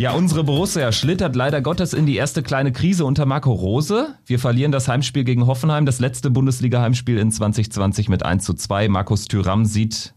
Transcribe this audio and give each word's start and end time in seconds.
Ja, 0.00 0.12
unsere 0.12 0.44
Borussia 0.44 0.92
schlittert 0.92 1.36
leider 1.36 1.60
Gottes 1.60 1.92
in 1.92 2.06
die 2.06 2.16
erste 2.16 2.42
kleine 2.42 2.72
Krise 2.72 3.04
unter 3.04 3.26
Marco 3.26 3.52
Rose. 3.52 4.14
Wir 4.24 4.38
verlieren 4.38 4.72
das 4.72 4.88
Heimspiel 4.88 5.24
gegen 5.24 5.46
Hoffenheim, 5.46 5.84
das 5.84 6.00
letzte 6.00 6.30
Bundesliga-Heimspiel 6.30 7.18
in 7.18 7.30
2020 7.30 8.08
mit 8.08 8.22
1 8.22 8.42
zu 8.42 8.54
2. 8.54 8.88
Markus 8.88 9.26
Thüram 9.26 9.66
sieht 9.66 10.14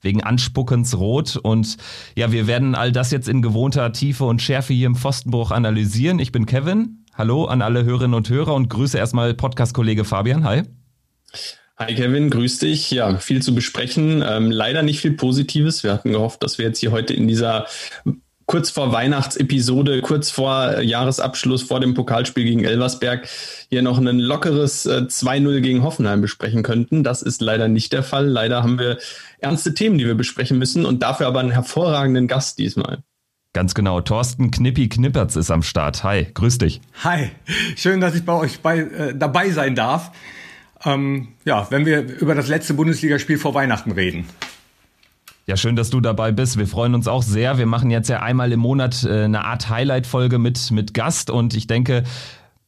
wegen 0.00 0.22
Anspuckens 0.22 0.96
rot. 0.96 1.36
Und 1.36 1.76
ja, 2.16 2.32
wir 2.32 2.46
werden 2.46 2.74
all 2.74 2.92
das 2.92 3.10
jetzt 3.10 3.28
in 3.28 3.42
gewohnter 3.42 3.92
Tiefe 3.92 4.24
und 4.24 4.40
Schärfe 4.40 4.72
hier 4.72 4.86
im 4.86 4.94
Pfostenbruch 4.94 5.50
analysieren. 5.50 6.18
Ich 6.18 6.32
bin 6.32 6.46
Kevin. 6.46 7.04
Hallo 7.12 7.44
an 7.44 7.60
alle 7.60 7.84
Hörerinnen 7.84 8.14
und 8.14 8.30
Hörer 8.30 8.54
und 8.54 8.70
grüße 8.70 8.96
erstmal 8.96 9.34
Podcast-Kollege 9.34 10.06
Fabian. 10.06 10.44
Hi. 10.44 10.62
Hi 11.76 11.94
Kevin, 11.94 12.30
grüß 12.30 12.60
dich. 12.60 12.90
Ja, 12.90 13.18
viel 13.18 13.42
zu 13.42 13.54
besprechen. 13.54 14.24
Ähm, 14.26 14.50
leider 14.50 14.82
nicht 14.82 15.00
viel 15.00 15.12
Positives. 15.12 15.84
Wir 15.84 15.92
hatten 15.92 16.12
gehofft, 16.12 16.42
dass 16.42 16.56
wir 16.56 16.64
jetzt 16.64 16.78
hier 16.78 16.90
heute 16.90 17.12
in 17.12 17.28
dieser 17.28 17.66
kurz 18.46 18.70
vor 18.70 18.92
Weihnachtsepisode, 18.92 20.00
kurz 20.02 20.30
vor 20.30 20.80
Jahresabschluss, 20.80 21.62
vor 21.62 21.80
dem 21.80 21.94
Pokalspiel 21.94 22.44
gegen 22.44 22.64
Elversberg 22.64 23.28
hier 23.68 23.82
noch 23.82 23.98
ein 23.98 24.18
lockeres 24.18 24.86
äh, 24.86 25.02
2-0 25.08 25.60
gegen 25.60 25.82
Hoffenheim 25.82 26.20
besprechen 26.20 26.62
könnten. 26.62 27.02
Das 27.02 27.22
ist 27.22 27.40
leider 27.40 27.68
nicht 27.68 27.92
der 27.92 28.02
Fall. 28.02 28.26
Leider 28.26 28.62
haben 28.62 28.78
wir 28.78 28.98
ernste 29.38 29.74
Themen, 29.74 29.98
die 29.98 30.06
wir 30.06 30.14
besprechen 30.14 30.58
müssen 30.58 30.86
und 30.86 31.02
dafür 31.02 31.26
aber 31.26 31.40
einen 31.40 31.50
hervorragenden 31.50 32.28
Gast 32.28 32.58
diesmal. 32.58 33.02
Ganz 33.52 33.74
genau. 33.74 34.00
Thorsten 34.00 34.50
Knippi 34.50 34.88
Knippertz 34.88 35.34
ist 35.34 35.50
am 35.50 35.62
Start. 35.62 36.04
Hi, 36.04 36.26
grüß 36.32 36.58
dich. 36.58 36.80
Hi, 37.02 37.30
schön, 37.74 38.00
dass 38.00 38.14
ich 38.14 38.24
bei 38.24 38.34
euch 38.34 38.60
bei, 38.60 38.80
äh, 38.80 39.14
dabei 39.16 39.50
sein 39.50 39.74
darf. 39.74 40.12
Ähm, 40.84 41.28
ja, 41.44 41.66
wenn 41.70 41.86
wir 41.86 42.02
über 42.02 42.34
das 42.34 42.48
letzte 42.48 42.74
Bundesligaspiel 42.74 43.38
vor 43.38 43.54
Weihnachten 43.54 43.92
reden. 43.92 44.26
Ja, 45.48 45.56
schön, 45.56 45.76
dass 45.76 45.90
du 45.90 46.00
dabei 46.00 46.32
bist. 46.32 46.58
Wir 46.58 46.66
freuen 46.66 46.96
uns 46.96 47.06
auch 47.06 47.22
sehr. 47.22 47.56
Wir 47.56 47.66
machen 47.66 47.88
jetzt 47.88 48.08
ja 48.08 48.20
einmal 48.20 48.50
im 48.50 48.58
Monat 48.58 49.04
äh, 49.04 49.24
eine 49.24 49.44
Art 49.44 49.68
Highlight-Folge 49.68 50.38
mit, 50.38 50.72
mit 50.72 50.92
Gast 50.92 51.30
und 51.30 51.54
ich 51.54 51.68
denke, 51.68 52.02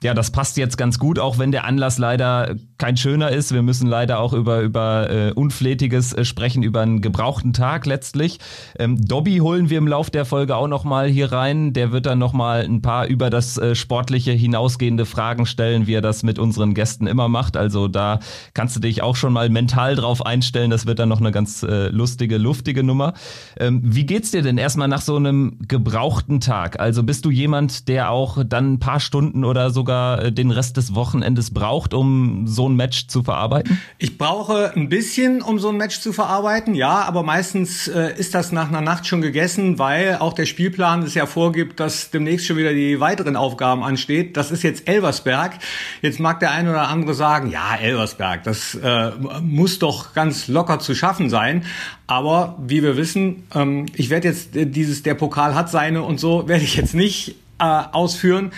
ja, 0.01 0.15
das 0.15 0.31
passt 0.31 0.57
jetzt 0.57 0.79
ganz 0.79 1.01
gut, 1.01 1.19
auch 1.19 1.39
wenn 1.39 1.51
der 1.51 1.65
Anlass 1.65 1.99
leider 1.99 2.55
kein 2.79 2.97
schöner 2.97 3.31
ist. 3.31 3.53
Wir 3.53 3.62
müssen 3.62 3.89
leider 3.89 4.21
auch 4.21 4.33
über, 4.33 4.61
über 4.61 5.11
äh, 5.11 5.33
Unflätiges 5.33 6.12
äh, 6.12 6.25
sprechen, 6.25 6.62
über 6.62 6.83
einen 6.83 7.01
gebrauchten 7.01 7.53
Tag 7.53 7.87
letztlich. 7.87 8.39
Ähm, 8.79 8.97
Dobby 9.01 9.39
holen 9.39 9.71
wir 9.71 9.79
im 9.79 9.89
Lauf 9.89 10.11
der 10.11 10.25
Folge 10.25 10.55
auch 10.55 10.69
nochmal 10.69 11.09
hier 11.09 11.33
rein. 11.33 11.73
Der 11.73 11.91
wird 11.91 12.06
dann 12.06 12.19
nochmal 12.19 12.65
ein 12.65 12.83
paar 12.83 13.06
über 13.06 13.31
das 13.31 13.56
äh, 13.56 13.75
Sportliche 13.75 14.33
hinausgehende 14.33 15.06
Fragen 15.06 15.47
stellen, 15.47 15.87
wie 15.87 15.95
er 15.95 16.03
das 16.03 16.23
mit 16.23 16.39
unseren 16.39 16.75
Gästen 16.75 17.06
immer 17.06 17.29
macht. 17.29 17.56
Also 17.56 17.89
da 17.89 18.21
kannst 18.53 18.77
du 18.77 18.81
dich 18.81 19.03
auch 19.03 19.17
schon 19.17 19.33
mal 19.33 19.49
mental 19.49 19.97
drauf 19.97 20.25
einstellen. 20.25 20.71
Das 20.71 20.84
wird 20.87 20.99
dann 20.99 21.09
noch 21.09 21.21
eine 21.21 21.33
ganz 21.33 21.62
äh, 21.62 21.89
lustige, 21.89 22.37
luftige 22.37 22.83
Nummer. 22.83 23.15
Ähm, 23.59 23.81
wie 23.83 24.05
geht's 24.05 24.33
dir 24.33 24.43
denn 24.43 24.59
erstmal 24.59 24.89
nach 24.89 25.01
so 25.01 25.17
einem 25.17 25.59
gebrauchten 25.67 26.41
Tag? 26.41 26.79
Also 26.79 27.03
bist 27.03 27.25
du 27.25 27.31
jemand, 27.31 27.89
der 27.89 28.11
auch 28.11 28.45
dann 28.47 28.75
ein 28.75 28.79
paar 28.79 29.01
Stunden 29.01 29.45
oder 29.45 29.71
so 29.71 29.79
sogar 29.79 30.25
äh, 30.25 30.33
den 30.33 30.51
Rest 30.51 30.77
des 30.77 30.97
Wochenendes 30.97 31.53
braucht, 31.53 31.95
um 31.95 32.49
so 32.49 32.67
ein 32.69 32.77
Match 32.77 33.08
zu 33.08 33.22
verarbeiten? 33.22 33.80
Ich 33.98 34.19
brauche 34.19 34.72
ein 34.74 34.88
bisschen, 34.88 35.42
um 35.42 35.58
so 35.58 35.70
ein 35.70 35.77
Match 35.77 36.00
zu 36.00 36.12
verarbeiten, 36.12 36.75
ja, 36.75 37.02
aber 37.02 37.22
meistens 37.22 37.88
äh, 37.88 38.14
ist 38.16 38.34
das 38.34 38.52
nach 38.52 38.69
einer 38.69 38.80
Nacht 38.80 39.06
schon 39.06 39.20
gegessen, 39.20 39.78
weil 39.78 40.16
auch 40.16 40.33
der 40.33 40.47
Spielplan 40.47 41.02
es 41.02 41.14
ja 41.14 41.27
vorgibt, 41.27 41.81
dass 41.81 42.10
demnächst 42.10 42.47
schon 42.47 42.56
wieder 42.56 42.72
die 42.72 43.00
weiteren 43.00 43.37
Aufgaben 43.37 43.82
ansteht. 43.82 44.37
Das 44.37 44.50
ist 44.50 44.62
jetzt 44.62 44.88
Elversberg. 44.88 45.59
Jetzt 46.03 46.20
mag 46.20 46.41
der 46.41 46.53
eine 46.53 46.70
oder 46.70 46.88
andere 46.88 47.15
sagen, 47.15 47.50
ja, 47.50 47.76
Elversberg, 47.76 48.44
das 48.44 48.75
äh, 48.75 49.10
muss 49.43 49.78
doch 49.78 50.14
ganz 50.14 50.48
locker 50.48 50.78
zu 50.78 50.94
schaffen 50.94 51.31
sein. 51.31 51.64
Aber 52.06 52.56
wie 52.59 52.82
wir 52.82 52.97
wissen, 52.97 53.44
ähm, 53.54 53.87
ich 53.94 54.10
werde 54.10 54.28
jetzt 54.28 54.56
äh, 54.56 54.66
dieses, 54.66 55.03
der 55.03 55.14
Pokal 55.14 55.54
hat 55.54 55.70
seine 55.70 56.03
und 56.03 56.19
so, 56.19 56.48
werde 56.48 56.64
ich 56.64 56.76
jetzt 56.76 56.94
nicht 56.94 57.37
äh, 57.59 57.64
ausführen. 57.64 58.53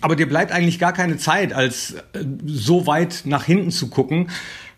Aber 0.00 0.16
dir 0.16 0.28
bleibt 0.28 0.52
eigentlich 0.52 0.78
gar 0.78 0.92
keine 0.92 1.16
Zeit, 1.16 1.52
als 1.52 1.94
äh, 2.12 2.24
so 2.46 2.86
weit 2.86 3.22
nach 3.24 3.44
hinten 3.44 3.70
zu 3.70 3.88
gucken. 3.88 4.28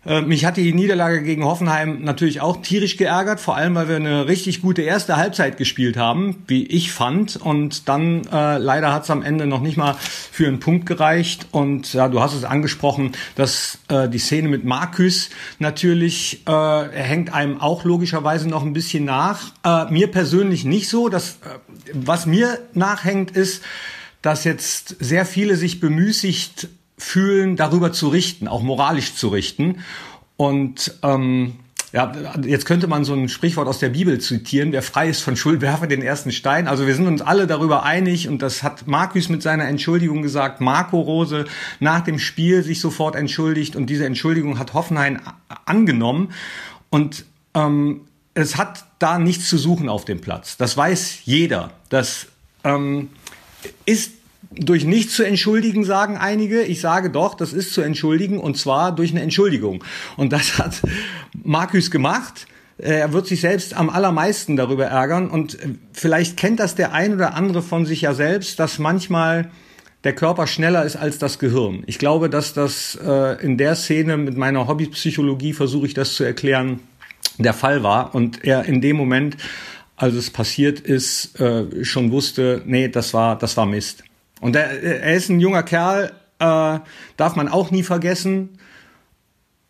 Äh, 0.05 0.21
mich 0.21 0.43
hat 0.43 0.57
die 0.57 0.73
Niederlage 0.73 1.21
gegen 1.21 1.45
Hoffenheim 1.45 2.03
natürlich 2.03 2.41
auch 2.41 2.61
tierisch 2.61 2.97
geärgert, 2.97 3.39
vor 3.39 3.55
allem 3.55 3.75
weil 3.75 3.87
wir 3.87 3.95
eine 3.95 4.27
richtig 4.27 4.61
gute 4.61 4.81
erste 4.81 5.15
Halbzeit 5.15 5.57
gespielt 5.57 5.95
haben, 5.95 6.43
wie 6.47 6.65
ich 6.65 6.91
fand. 6.91 7.37
Und 7.37 7.87
dann 7.87 8.25
äh, 8.31 8.57
leider 8.57 8.91
hat 8.91 9.03
es 9.03 9.09
am 9.09 9.21
Ende 9.21 9.45
noch 9.45 9.61
nicht 9.61 9.77
mal 9.77 9.95
für 9.99 10.47
einen 10.47 10.59
Punkt 10.59 10.85
gereicht. 10.85 11.47
Und 11.51 11.93
ja, 11.93 12.09
du 12.09 12.19
hast 12.19 12.33
es 12.33 12.43
angesprochen, 12.43 13.13
dass 13.35 13.79
äh, 13.87 14.09
die 14.09 14.19
Szene 14.19 14.49
mit 14.49 14.65
Marcus 14.65 15.29
natürlich 15.59 16.45
äh, 16.47 16.89
hängt 16.91 17.33
einem 17.33 17.61
auch 17.61 17.85
logischerweise 17.85 18.49
noch 18.49 18.63
ein 18.63 18.73
bisschen 18.73 19.05
nach. 19.05 19.53
Äh, 19.63 19.89
mir 19.91 20.07
persönlich 20.07 20.65
nicht 20.65 20.89
so. 20.89 21.07
Das, 21.07 21.37
äh, 21.45 21.59
was 21.93 22.25
mir 22.25 22.59
nachhängt, 22.73 23.31
ist, 23.31 23.63
dass 24.23 24.45
jetzt 24.45 24.95
sehr 24.99 25.27
viele 25.27 25.55
sich 25.55 25.79
bemüßigt 25.79 26.69
fühlen, 26.97 27.55
darüber 27.55 27.91
zu 27.91 28.07
richten, 28.07 28.47
auch 28.47 28.63
moralisch 28.63 29.13
zu 29.15 29.27
richten. 29.27 29.79
Und 30.37 30.97
ähm, 31.03 31.59
ja, 31.91 32.11
jetzt 32.43 32.65
könnte 32.65 32.87
man 32.87 33.03
so 33.03 33.13
ein 33.13 33.29
Sprichwort 33.29 33.67
aus 33.67 33.79
der 33.79 33.89
Bibel 33.89 34.19
zitieren, 34.19 34.71
wer 34.71 34.81
frei 34.81 35.09
ist 35.09 35.21
von 35.21 35.35
Schuld, 35.35 35.61
werfe 35.61 35.87
den 35.87 36.01
ersten 36.01 36.31
Stein. 36.31 36.67
Also 36.67 36.87
wir 36.87 36.95
sind 36.95 37.05
uns 37.05 37.21
alle 37.21 37.45
darüber 37.47 37.83
einig 37.83 38.27
und 38.29 38.41
das 38.41 38.63
hat 38.63 38.87
Markus 38.87 39.29
mit 39.29 39.43
seiner 39.43 39.67
Entschuldigung 39.67 40.21
gesagt. 40.21 40.61
Marco 40.61 41.01
Rose 41.01 41.45
nach 41.81 42.01
dem 42.01 42.17
Spiel 42.17 42.63
sich 42.63 42.79
sofort 42.79 43.15
entschuldigt 43.15 43.75
und 43.75 43.87
diese 43.87 44.05
Entschuldigung 44.05 44.57
hat 44.57 44.73
Hoffenheim 44.73 45.19
angenommen. 45.65 46.31
Und 46.89 47.25
ähm, 47.53 48.01
es 48.35 48.57
hat 48.57 48.85
da 48.99 49.19
nichts 49.19 49.49
zu 49.49 49.57
suchen 49.57 49.89
auf 49.89 50.05
dem 50.05 50.21
Platz. 50.21 50.55
Das 50.55 50.77
weiß 50.77 51.25
jeder. 51.25 51.71
Das 51.89 52.27
ähm, 52.63 53.09
ist 53.85 54.11
durch 54.51 54.85
nichts 54.85 55.15
zu 55.15 55.23
entschuldigen, 55.23 55.83
sagen 55.83 56.17
einige. 56.17 56.61
Ich 56.61 56.81
sage 56.81 57.09
doch, 57.09 57.33
das 57.33 57.53
ist 57.53 57.73
zu 57.73 57.81
entschuldigen 57.81 58.39
und 58.39 58.57
zwar 58.57 58.93
durch 58.93 59.11
eine 59.11 59.21
Entschuldigung. 59.21 59.83
Und 60.17 60.33
das 60.33 60.57
hat 60.57 60.81
Markus 61.43 61.91
gemacht. 61.91 62.47
Er 62.77 63.13
wird 63.13 63.27
sich 63.27 63.41
selbst 63.41 63.75
am 63.75 63.89
allermeisten 63.89 64.55
darüber 64.55 64.85
ärgern 64.85 65.29
und 65.29 65.57
vielleicht 65.93 66.37
kennt 66.37 66.59
das 66.59 66.75
der 66.75 66.93
ein 66.93 67.13
oder 67.13 67.35
andere 67.35 67.61
von 67.61 67.85
sich 67.85 68.01
ja 68.01 68.13
selbst, 68.13 68.59
dass 68.59 68.79
manchmal 68.79 69.51
der 70.03 70.13
Körper 70.13 70.47
schneller 70.47 70.83
ist 70.83 70.95
als 70.95 71.17
das 71.17 71.39
Gehirn. 71.39 71.83
Ich 71.85 71.97
glaube, 71.97 72.29
dass 72.29 72.53
das 72.53 72.97
äh, 73.01 73.41
in 73.43 73.57
der 73.57 73.75
Szene 73.75 74.17
mit 74.17 74.35
meiner 74.35 74.67
Hobbypsychologie 74.67 75.53
versuche 75.53 75.85
ich 75.85 75.93
das 75.93 76.15
zu 76.15 76.23
erklären, 76.23 76.79
der 77.37 77.53
Fall 77.53 77.83
war 77.83 78.13
und 78.13 78.43
er 78.43 78.65
in 78.65 78.81
dem 78.81 78.97
Moment 78.97 79.37
als 80.03 80.15
es 80.15 80.29
passiert 80.31 80.81
ist, 80.81 81.39
äh, 81.39 81.85
schon 81.85 82.11
wusste, 82.11 82.61
nee, 82.65 82.89
das 82.89 83.13
war, 83.13 83.37
das 83.37 83.55
war 83.55 83.65
Mist. 83.65 84.03
Und 84.41 84.53
er, 84.53 84.83
er 84.83 85.15
ist 85.15 85.29
ein 85.29 85.39
junger 85.39 85.63
Kerl, 85.63 86.11
äh, 86.39 86.79
darf 87.15 87.37
man 87.37 87.47
auch 87.47 87.71
nie 87.71 87.83
vergessen. 87.83 88.49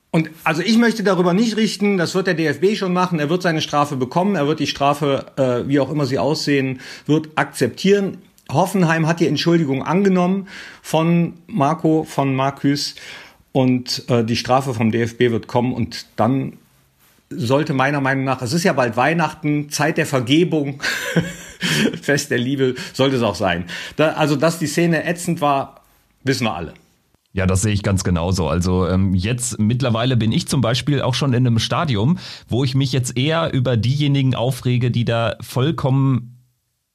Und 0.09 0.31
also 0.43 0.63
ich 0.63 0.79
möchte 0.79 1.03
darüber 1.03 1.35
nicht 1.35 1.55
richten, 1.55 1.97
das 1.97 2.15
wird 2.15 2.25
der 2.25 2.33
DFB 2.33 2.75
schon 2.75 2.93
machen, 2.93 3.19
er 3.19 3.29
wird 3.29 3.43
seine 3.43 3.61
Strafe 3.61 3.95
bekommen, 3.95 4.35
er 4.35 4.47
wird 4.47 4.59
die 4.59 4.65
Strafe, 4.65 5.27
äh, 5.37 5.67
wie 5.67 5.79
auch 5.79 5.91
immer 5.91 6.07
sie 6.07 6.17
aussehen, 6.17 6.81
wird 7.05 7.29
akzeptieren. 7.35 8.17
Hoffenheim 8.51 9.05
hat 9.05 9.19
die 9.19 9.27
Entschuldigung 9.27 9.83
angenommen 9.83 10.47
von 10.81 11.35
Marco, 11.45 12.05
von 12.09 12.33
Marcus 12.33 12.95
und 13.51 14.09
äh, 14.09 14.23
die 14.23 14.35
Strafe 14.35 14.73
vom 14.73 14.91
DFB 14.91 15.29
wird 15.29 15.45
kommen 15.45 15.73
und 15.73 16.07
dann 16.15 16.57
sollte 17.37 17.73
meiner 17.73 18.01
Meinung 18.01 18.23
nach, 18.23 18.41
es 18.41 18.53
ist 18.53 18.63
ja 18.63 18.73
bald 18.73 18.97
Weihnachten, 18.97 19.69
Zeit 19.69 19.97
der 19.97 20.05
Vergebung, 20.05 20.81
Fest 22.01 22.31
der 22.31 22.39
Liebe, 22.39 22.75
sollte 22.93 23.15
es 23.15 23.21
auch 23.21 23.35
sein. 23.35 23.65
Da, 23.95 24.13
also, 24.13 24.35
dass 24.35 24.59
die 24.59 24.67
Szene 24.67 25.05
ätzend 25.05 25.41
war, 25.41 25.81
wissen 26.23 26.45
wir 26.45 26.55
alle. 26.55 26.73
Ja, 27.35 27.47
das 27.47 27.63
sehe 27.63 27.73
ich 27.73 27.81
ganz 27.81 28.03
genauso. 28.03 28.47
Also 28.47 28.87
ähm, 28.87 29.15
jetzt 29.15 29.57
mittlerweile 29.57 30.15
bin 30.15 30.31
ich 30.31 30.47
zum 30.47 30.61
Beispiel 30.61 31.01
auch 31.01 31.15
schon 31.15 31.33
in 31.33 31.47
einem 31.47 31.57
Stadium, 31.57 32.19
wo 32.47 32.63
ich 32.63 32.75
mich 32.75 32.93
jetzt 32.93 33.17
eher 33.17 33.51
über 33.51 33.75
diejenigen 33.75 34.35
aufrege, 34.35 34.91
die 34.91 35.03
da 35.03 35.35
vollkommen 35.41 36.32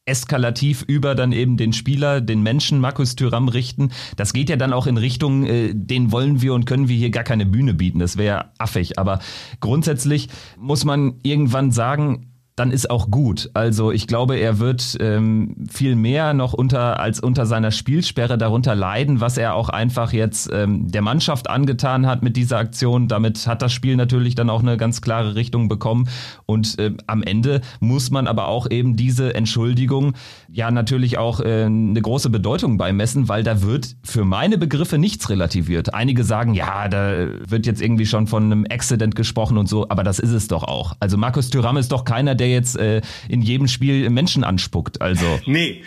eskalativ 0.08 0.82
über 0.86 1.14
dann 1.14 1.32
eben 1.32 1.56
den 1.56 1.72
Spieler, 1.72 2.20
den 2.20 2.42
Menschen 2.42 2.80
Markus 2.80 3.14
Thüram 3.14 3.48
richten. 3.48 3.90
Das 4.16 4.32
geht 4.32 4.48
ja 4.48 4.56
dann 4.56 4.72
auch 4.72 4.86
in 4.86 4.96
Richtung, 4.96 5.44
äh, 5.44 5.74
den 5.74 6.10
wollen 6.10 6.42
wir 6.42 6.54
und 6.54 6.64
können 6.64 6.88
wir 6.88 6.96
hier 6.96 7.10
gar 7.10 7.24
keine 7.24 7.46
Bühne 7.46 7.74
bieten. 7.74 7.98
Das 7.98 8.16
wäre 8.16 8.46
affig. 8.58 8.98
Aber 8.98 9.20
grundsätzlich 9.60 10.28
muss 10.58 10.84
man 10.84 11.14
irgendwann 11.22 11.70
sagen, 11.70 12.32
dann 12.58 12.72
ist 12.72 12.90
auch 12.90 13.10
gut. 13.10 13.50
Also 13.54 13.92
ich 13.92 14.06
glaube, 14.06 14.36
er 14.36 14.58
wird 14.58 14.96
ähm, 15.00 15.54
viel 15.70 15.94
mehr 15.94 16.34
noch 16.34 16.52
unter 16.52 16.98
als 16.98 17.20
unter 17.20 17.46
seiner 17.46 17.70
Spielsperre 17.70 18.36
darunter 18.36 18.74
leiden, 18.74 19.20
was 19.20 19.38
er 19.38 19.54
auch 19.54 19.68
einfach 19.68 20.12
jetzt 20.12 20.50
ähm, 20.52 20.90
der 20.90 21.02
Mannschaft 21.02 21.48
angetan 21.48 22.06
hat 22.06 22.22
mit 22.22 22.36
dieser 22.36 22.58
Aktion. 22.58 23.06
Damit 23.06 23.46
hat 23.46 23.62
das 23.62 23.72
Spiel 23.72 23.96
natürlich 23.96 24.34
dann 24.34 24.50
auch 24.50 24.60
eine 24.60 24.76
ganz 24.76 25.00
klare 25.00 25.36
Richtung 25.36 25.68
bekommen. 25.68 26.08
Und 26.46 26.78
äh, 26.78 26.94
am 27.06 27.22
Ende 27.22 27.60
muss 27.80 28.10
man 28.10 28.26
aber 28.26 28.48
auch 28.48 28.68
eben 28.70 28.96
diese 28.96 29.34
Entschuldigung 29.34 30.14
ja 30.50 30.70
natürlich 30.70 31.18
auch 31.18 31.40
äh, 31.40 31.64
eine 31.64 32.00
große 32.00 32.30
Bedeutung 32.30 32.76
beimessen, 32.76 33.28
weil 33.28 33.44
da 33.44 33.62
wird 33.62 33.96
für 34.02 34.24
meine 34.24 34.58
Begriffe 34.58 34.98
nichts 34.98 35.30
relativiert. 35.30 35.94
Einige 35.94 36.24
sagen, 36.24 36.54
ja, 36.54 36.88
da 36.88 37.28
wird 37.46 37.66
jetzt 37.66 37.80
irgendwie 37.80 38.06
schon 38.06 38.26
von 38.26 38.44
einem 38.44 38.66
Accident 38.68 39.14
gesprochen 39.14 39.58
und 39.58 39.68
so, 39.68 39.88
aber 39.88 40.02
das 40.02 40.18
ist 40.18 40.32
es 40.32 40.48
doch 40.48 40.64
auch. 40.64 40.94
Also 40.98 41.16
Markus 41.16 41.50
Thüram 41.50 41.76
ist 41.76 41.92
doch 41.92 42.04
keiner, 42.04 42.34
der 42.34 42.47
jetzt 42.48 42.76
äh, 42.76 43.00
in 43.28 43.42
jedem 43.42 43.68
Spiel 43.68 44.08
Menschen 44.10 44.44
anspuckt. 44.44 45.00
Also 45.00 45.40
nee, 45.46 45.82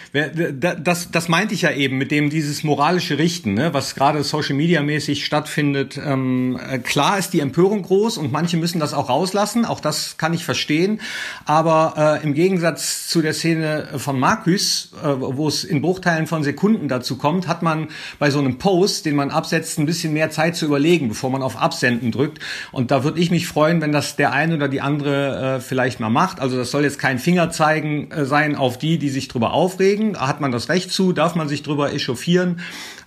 das, 0.81 1.11
das 1.11 1.27
meinte 1.27 1.53
ich 1.53 1.63
ja 1.63 1.71
eben 1.71 1.97
mit 1.97 2.11
dem 2.11 2.29
dieses 2.29 2.63
moralische 2.63 3.17
Richten, 3.17 3.53
ne, 3.53 3.73
was 3.73 3.95
gerade 3.95 4.23
Social 4.23 4.55
Media 4.55 4.81
mäßig 4.81 5.25
stattfindet. 5.25 5.99
Ähm, 6.03 6.59
äh, 6.69 6.79
klar 6.79 7.17
ist 7.17 7.33
die 7.33 7.39
Empörung 7.39 7.83
groß 7.83 8.17
und 8.17 8.31
manche 8.31 8.57
müssen 8.57 8.79
das 8.79 8.93
auch 8.93 9.09
rauslassen. 9.09 9.65
Auch 9.65 9.79
das 9.79 10.17
kann 10.17 10.33
ich 10.33 10.45
verstehen. 10.45 11.01
Aber 11.45 12.19
äh, 12.21 12.23
im 12.23 12.33
Gegensatz 12.33 13.07
zu 13.07 13.21
der 13.21 13.33
Szene 13.33 13.87
von 13.97 14.19
Marcus, 14.19 14.91
äh, 15.03 15.07
wo 15.07 15.47
es 15.47 15.63
in 15.63 15.81
Bruchteilen 15.81 16.27
von 16.27 16.43
Sekunden 16.43 16.87
dazu 16.87 17.17
kommt, 17.17 17.47
hat 17.47 17.61
man 17.61 17.87
bei 18.19 18.31
so 18.31 18.39
einem 18.39 18.57
Post, 18.57 19.05
den 19.05 19.15
man 19.15 19.31
absetzt, 19.31 19.79
ein 19.79 19.85
bisschen 19.85 20.13
mehr 20.13 20.29
Zeit 20.29 20.55
zu 20.55 20.65
überlegen, 20.65 21.09
bevor 21.09 21.29
man 21.29 21.41
auf 21.41 21.57
Absenden 21.57 22.11
drückt. 22.11 22.39
Und 22.71 22.91
da 22.91 23.03
würde 23.03 23.19
ich 23.19 23.31
mich 23.31 23.47
freuen, 23.47 23.81
wenn 23.81 23.91
das 23.91 24.15
der 24.15 24.31
eine 24.31 24.55
oder 24.55 24.67
die 24.67 24.81
andere 24.81 25.57
äh, 25.57 25.59
vielleicht 25.59 25.99
mal 25.99 26.09
macht. 26.09 26.39
Also 26.39 26.50
das 26.57 26.71
soll 26.71 26.83
jetzt 26.83 26.99
kein 26.99 27.19
Fingerzeigen 27.19 28.11
äh, 28.11 28.25
sein 28.25 28.55
auf 28.55 28.77
die, 28.77 28.97
die 28.97 29.09
sich 29.09 29.27
drüber 29.27 29.53
aufregen. 29.53 30.19
Hat 30.19 30.41
man 30.41 30.51
das 30.51 30.69
Recht 30.69 30.91
zu? 30.91 31.13
Darf 31.13 31.35
man 31.35 31.47
sich 31.47 31.63
drüber 31.63 31.93
echauffieren? 31.93 32.59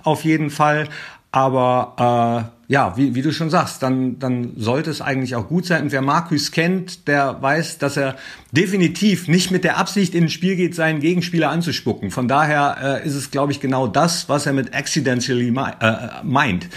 Auf 0.03 0.25
jeden 0.25 0.51
Fall. 0.51 0.89
Aber 1.33 2.51
äh, 2.69 2.73
ja, 2.73 2.97
wie, 2.97 3.15
wie 3.15 3.23
du 3.23 3.33
schon 3.33 3.51
sagst, 3.51 3.83
dann, 3.83 4.19
dann 4.19 4.53
sollte 4.57 4.91
es 4.91 5.01
eigentlich 5.01 5.35
auch 5.35 5.49
gut 5.49 5.67
sein. 5.67 5.83
Und 5.83 5.93
wer 5.93 6.01
Marcus 6.01 6.53
kennt, 6.53 7.09
der 7.09 7.43
weiß, 7.43 7.79
dass 7.79 7.97
er 7.97 8.17
definitiv 8.53 9.27
nicht 9.27 9.51
mit 9.51 9.65
der 9.65 9.77
Absicht 9.77 10.15
in 10.15 10.25
ein 10.25 10.31
Spiel 10.31 10.57
geht, 10.57 10.75
seinen 10.75 11.01
Gegenspieler 11.01 11.51
anzuspucken. 11.51 12.11
Von 12.11 12.29
daher 12.29 13.01
äh, 13.03 13.07
ist 13.07 13.15
es, 13.15 13.31
glaube 13.31 13.53
ich, 13.53 13.61
genau 13.61 13.87
das, 13.89 14.29
was 14.29 14.47
er 14.47 14.53
mit 14.53 14.75
accidentally 14.75 15.49
äh, 15.49 16.23
meint. 16.23 16.69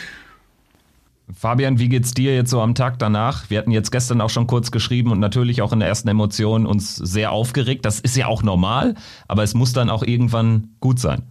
Fabian, 1.34 1.78
wie 1.78 1.90
geht's 1.90 2.14
dir 2.14 2.34
jetzt 2.34 2.50
so 2.50 2.62
am 2.62 2.74
Tag 2.74 3.00
danach? 3.00 3.50
Wir 3.50 3.58
hatten 3.58 3.72
jetzt 3.72 3.92
gestern 3.92 4.22
auch 4.22 4.30
schon 4.30 4.48
kurz 4.48 4.72
geschrieben 4.72 5.12
und 5.12 5.20
natürlich 5.20 5.62
auch 5.62 5.74
in 5.74 5.80
der 5.80 5.90
ersten 5.90 6.08
Emotion 6.08 6.66
uns 6.66 6.96
sehr 6.96 7.32
aufgeregt. 7.32 7.86
Das 7.86 8.00
ist 8.00 8.16
ja 8.16 8.28
auch 8.28 8.44
normal, 8.44 8.96
aber 9.28 9.44
es 9.44 9.54
muss 9.54 9.74
dann 9.74 9.90
auch 9.90 10.04
irgendwann 10.04 10.70
gut 10.80 11.00
sein. 11.00 11.24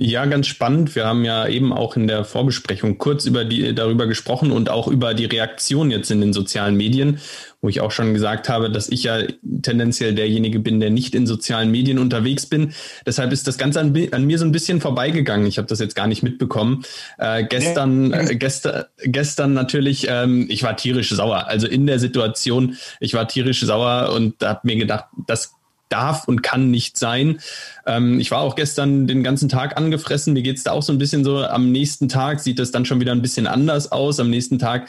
Ja, 0.00 0.26
ganz 0.26 0.46
spannend. 0.46 0.94
Wir 0.94 1.06
haben 1.06 1.24
ja 1.24 1.48
eben 1.48 1.72
auch 1.72 1.96
in 1.96 2.06
der 2.06 2.24
Vorbesprechung 2.24 2.98
kurz 2.98 3.26
über 3.26 3.44
die, 3.44 3.74
darüber 3.74 4.06
gesprochen 4.06 4.52
und 4.52 4.70
auch 4.70 4.86
über 4.86 5.12
die 5.12 5.24
Reaktion 5.24 5.90
jetzt 5.90 6.08
in 6.12 6.20
den 6.20 6.32
sozialen 6.32 6.76
Medien, 6.76 7.18
wo 7.60 7.68
ich 7.68 7.80
auch 7.80 7.90
schon 7.90 8.14
gesagt 8.14 8.48
habe, 8.48 8.70
dass 8.70 8.88
ich 8.88 9.02
ja 9.02 9.22
tendenziell 9.60 10.14
derjenige 10.14 10.60
bin, 10.60 10.78
der 10.78 10.90
nicht 10.90 11.16
in 11.16 11.26
sozialen 11.26 11.72
Medien 11.72 11.98
unterwegs 11.98 12.46
bin. 12.46 12.74
Deshalb 13.06 13.32
ist 13.32 13.48
das 13.48 13.58
Ganze 13.58 13.80
an, 13.80 13.92
an 14.12 14.24
mir 14.24 14.38
so 14.38 14.44
ein 14.44 14.52
bisschen 14.52 14.80
vorbeigegangen. 14.80 15.48
Ich 15.48 15.58
habe 15.58 15.66
das 15.66 15.80
jetzt 15.80 15.96
gar 15.96 16.06
nicht 16.06 16.22
mitbekommen. 16.22 16.84
Äh, 17.18 17.42
gestern, 17.42 18.12
äh, 18.12 18.36
gestern, 18.36 18.84
gestern 19.02 19.52
natürlich, 19.52 20.06
ähm, 20.08 20.46
ich 20.48 20.62
war 20.62 20.76
tierisch 20.76 21.10
sauer. 21.10 21.48
Also 21.48 21.66
in 21.66 21.88
der 21.88 21.98
Situation, 21.98 22.76
ich 23.00 23.14
war 23.14 23.26
tierisch 23.26 23.62
sauer 23.62 24.12
und 24.14 24.44
habe 24.44 24.60
mir 24.62 24.76
gedacht, 24.76 25.06
das 25.26 25.57
darf 25.88 26.28
und 26.28 26.42
kann 26.42 26.70
nicht 26.70 26.96
sein. 26.98 27.40
Ähm, 27.86 28.20
ich 28.20 28.30
war 28.30 28.40
auch 28.40 28.54
gestern 28.54 29.06
den 29.06 29.22
ganzen 29.22 29.48
Tag 29.48 29.76
angefressen. 29.76 30.32
Mir 30.32 30.42
geht's 30.42 30.64
da 30.64 30.72
auch 30.72 30.82
so 30.82 30.92
ein 30.92 30.98
bisschen 30.98 31.24
so. 31.24 31.44
Am 31.44 31.70
nächsten 31.72 32.08
Tag 32.08 32.40
sieht 32.40 32.58
es 32.58 32.70
dann 32.70 32.84
schon 32.84 33.00
wieder 33.00 33.12
ein 33.12 33.22
bisschen 33.22 33.46
anders 33.46 33.92
aus. 33.92 34.20
Am 34.20 34.30
nächsten 34.30 34.58
Tag 34.58 34.88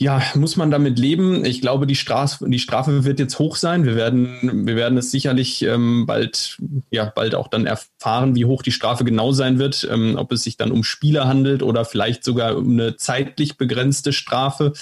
ja, 0.00 0.22
muss 0.36 0.56
man 0.56 0.70
damit 0.70 0.96
leben. 0.96 1.44
Ich 1.44 1.60
glaube, 1.60 1.84
die 1.84 1.96
Strafe, 1.96 2.48
die 2.48 2.60
Strafe 2.60 3.04
wird 3.04 3.18
jetzt 3.18 3.40
hoch 3.40 3.56
sein. 3.56 3.84
Wir 3.84 3.96
werden, 3.96 4.64
wir 4.64 4.76
werden 4.76 4.96
es 4.96 5.10
sicherlich 5.10 5.62
ähm, 5.62 6.06
bald, 6.06 6.56
ja, 6.90 7.06
bald 7.06 7.34
auch 7.34 7.48
dann 7.48 7.66
erfahren, 7.66 8.36
wie 8.36 8.44
hoch 8.44 8.62
die 8.62 8.70
Strafe 8.70 9.02
genau 9.02 9.32
sein 9.32 9.58
wird. 9.58 9.88
Ähm, 9.90 10.14
ob 10.16 10.30
es 10.30 10.44
sich 10.44 10.56
dann 10.56 10.70
um 10.70 10.84
Spieler 10.84 11.26
handelt 11.26 11.64
oder 11.64 11.84
vielleicht 11.84 12.22
sogar 12.22 12.56
um 12.56 12.70
eine 12.70 12.96
zeitlich 12.96 13.56
begrenzte 13.56 14.12
Strafe. 14.12 14.72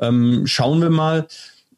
Ähm, 0.00 0.42
schauen 0.48 0.82
wir 0.82 0.90
mal 0.90 1.28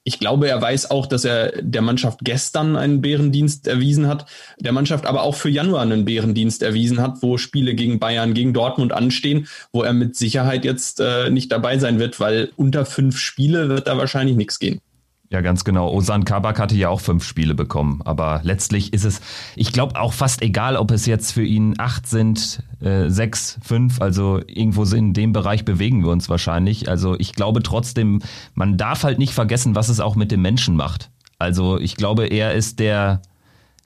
ich 0.07 0.21
glaube, 0.21 0.49
er 0.49 0.63
weiß 0.63 0.93
auch, 0.93 1.07
dass 1.07 1.25
er 1.25 1.61
der 1.61 1.83
Mannschaft 1.83 2.21
gestern 2.23 2.77
einen 2.77 3.01
Bärendienst 3.01 3.67
erwiesen 3.67 4.07
hat, 4.07 4.27
der 4.61 4.71
Mannschaft 4.71 5.05
aber 5.05 5.25
auch 5.25 5.35
für 5.35 5.49
Januar 5.49 5.83
einen 5.83 6.05
Bärendienst 6.05 6.63
erwiesen 6.63 7.03
hat, 7.03 7.23
wo 7.23 7.39
Spiele 7.39 7.75
gegen 7.75 7.99
Bayern, 7.99 8.33
gegen 8.33 8.53
Dortmund 8.53 8.93
anstehen, 8.93 9.49
wo 9.73 9.83
er 9.83 9.93
mit 9.93 10.15
Sicherheit 10.15 10.65
jetzt 10.65 11.01
äh, 11.01 11.29
nicht 11.31 11.51
dabei 11.51 11.79
sein 11.79 11.99
wird, 11.99 12.21
weil 12.21 12.53
unter 12.55 12.85
fünf 12.85 13.19
Spiele 13.19 13.69
wird 13.69 13.89
da 13.89 13.99
wahrscheinlich 13.99 14.37
nichts 14.37 14.61
gehen. 14.61 14.81
Ja, 15.31 15.41
ganz 15.41 15.65
genau. 15.65 15.93
Osan 15.93 16.25
Kabak 16.25 16.61
hatte 16.61 16.77
ja 16.77 16.89
auch 16.89 17.01
fünf 17.01 17.25
Spiele 17.25 17.55
bekommen. 17.55 18.01
Aber 18.05 18.41
letztlich 18.45 18.93
ist 18.93 19.05
es, 19.05 19.21
ich 19.57 19.73
glaube, 19.73 20.01
auch 20.01 20.13
fast 20.13 20.41
egal, 20.41 20.77
ob 20.77 20.93
es 20.93 21.05
jetzt 21.07 21.33
für 21.33 21.45
ihn 21.45 21.75
acht 21.79 22.07
sind, 22.07 22.63
äh, 22.81 23.09
sechs, 23.09 23.59
fünf. 23.63 24.01
Also 24.01 24.41
irgendwo 24.47 24.85
in 24.85 25.15
dem 25.15 25.33
Bereich 25.33 25.65
bewegen 25.65 26.05
wir 26.05 26.13
uns 26.13 26.29
wahrscheinlich. 26.29 26.89
Also 26.89 27.19
ich 27.19 27.33
glaube 27.33 27.63
trotzdem, 27.63 28.23
man 28.55 28.77
darf 28.77 29.03
halt 29.03 29.19
nicht 29.19 29.35
vergessen, 29.35 29.75
was 29.75 29.89
es 29.89 29.99
auch 29.99 30.15
mit 30.15 30.31
dem 30.31 30.43
Menschen 30.43 30.77
macht. 30.77 31.11
Also 31.39 31.79
ich 31.79 31.97
glaube, 31.97 32.27
er 32.27 32.55
ist 32.55 32.79
der 32.79 33.21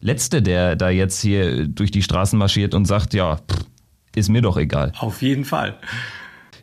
Letzte, 0.01 0.43
der 0.43 0.77
da 0.77 0.91
jetzt 0.91 1.21
hier 1.21 1.67
durch 1.67 1.91
die 1.91 2.03
Straßen 2.03 2.39
marschiert 2.39 2.75
und 2.75 2.85
sagt, 2.85 3.15
ja, 3.15 3.37
pff, 3.37 3.65
ist 4.15 4.29
mir 4.29 4.43
doch 4.43 4.57
egal. 4.57 4.93
Auf 4.99 5.23
jeden 5.23 5.45
Fall. 5.45 5.79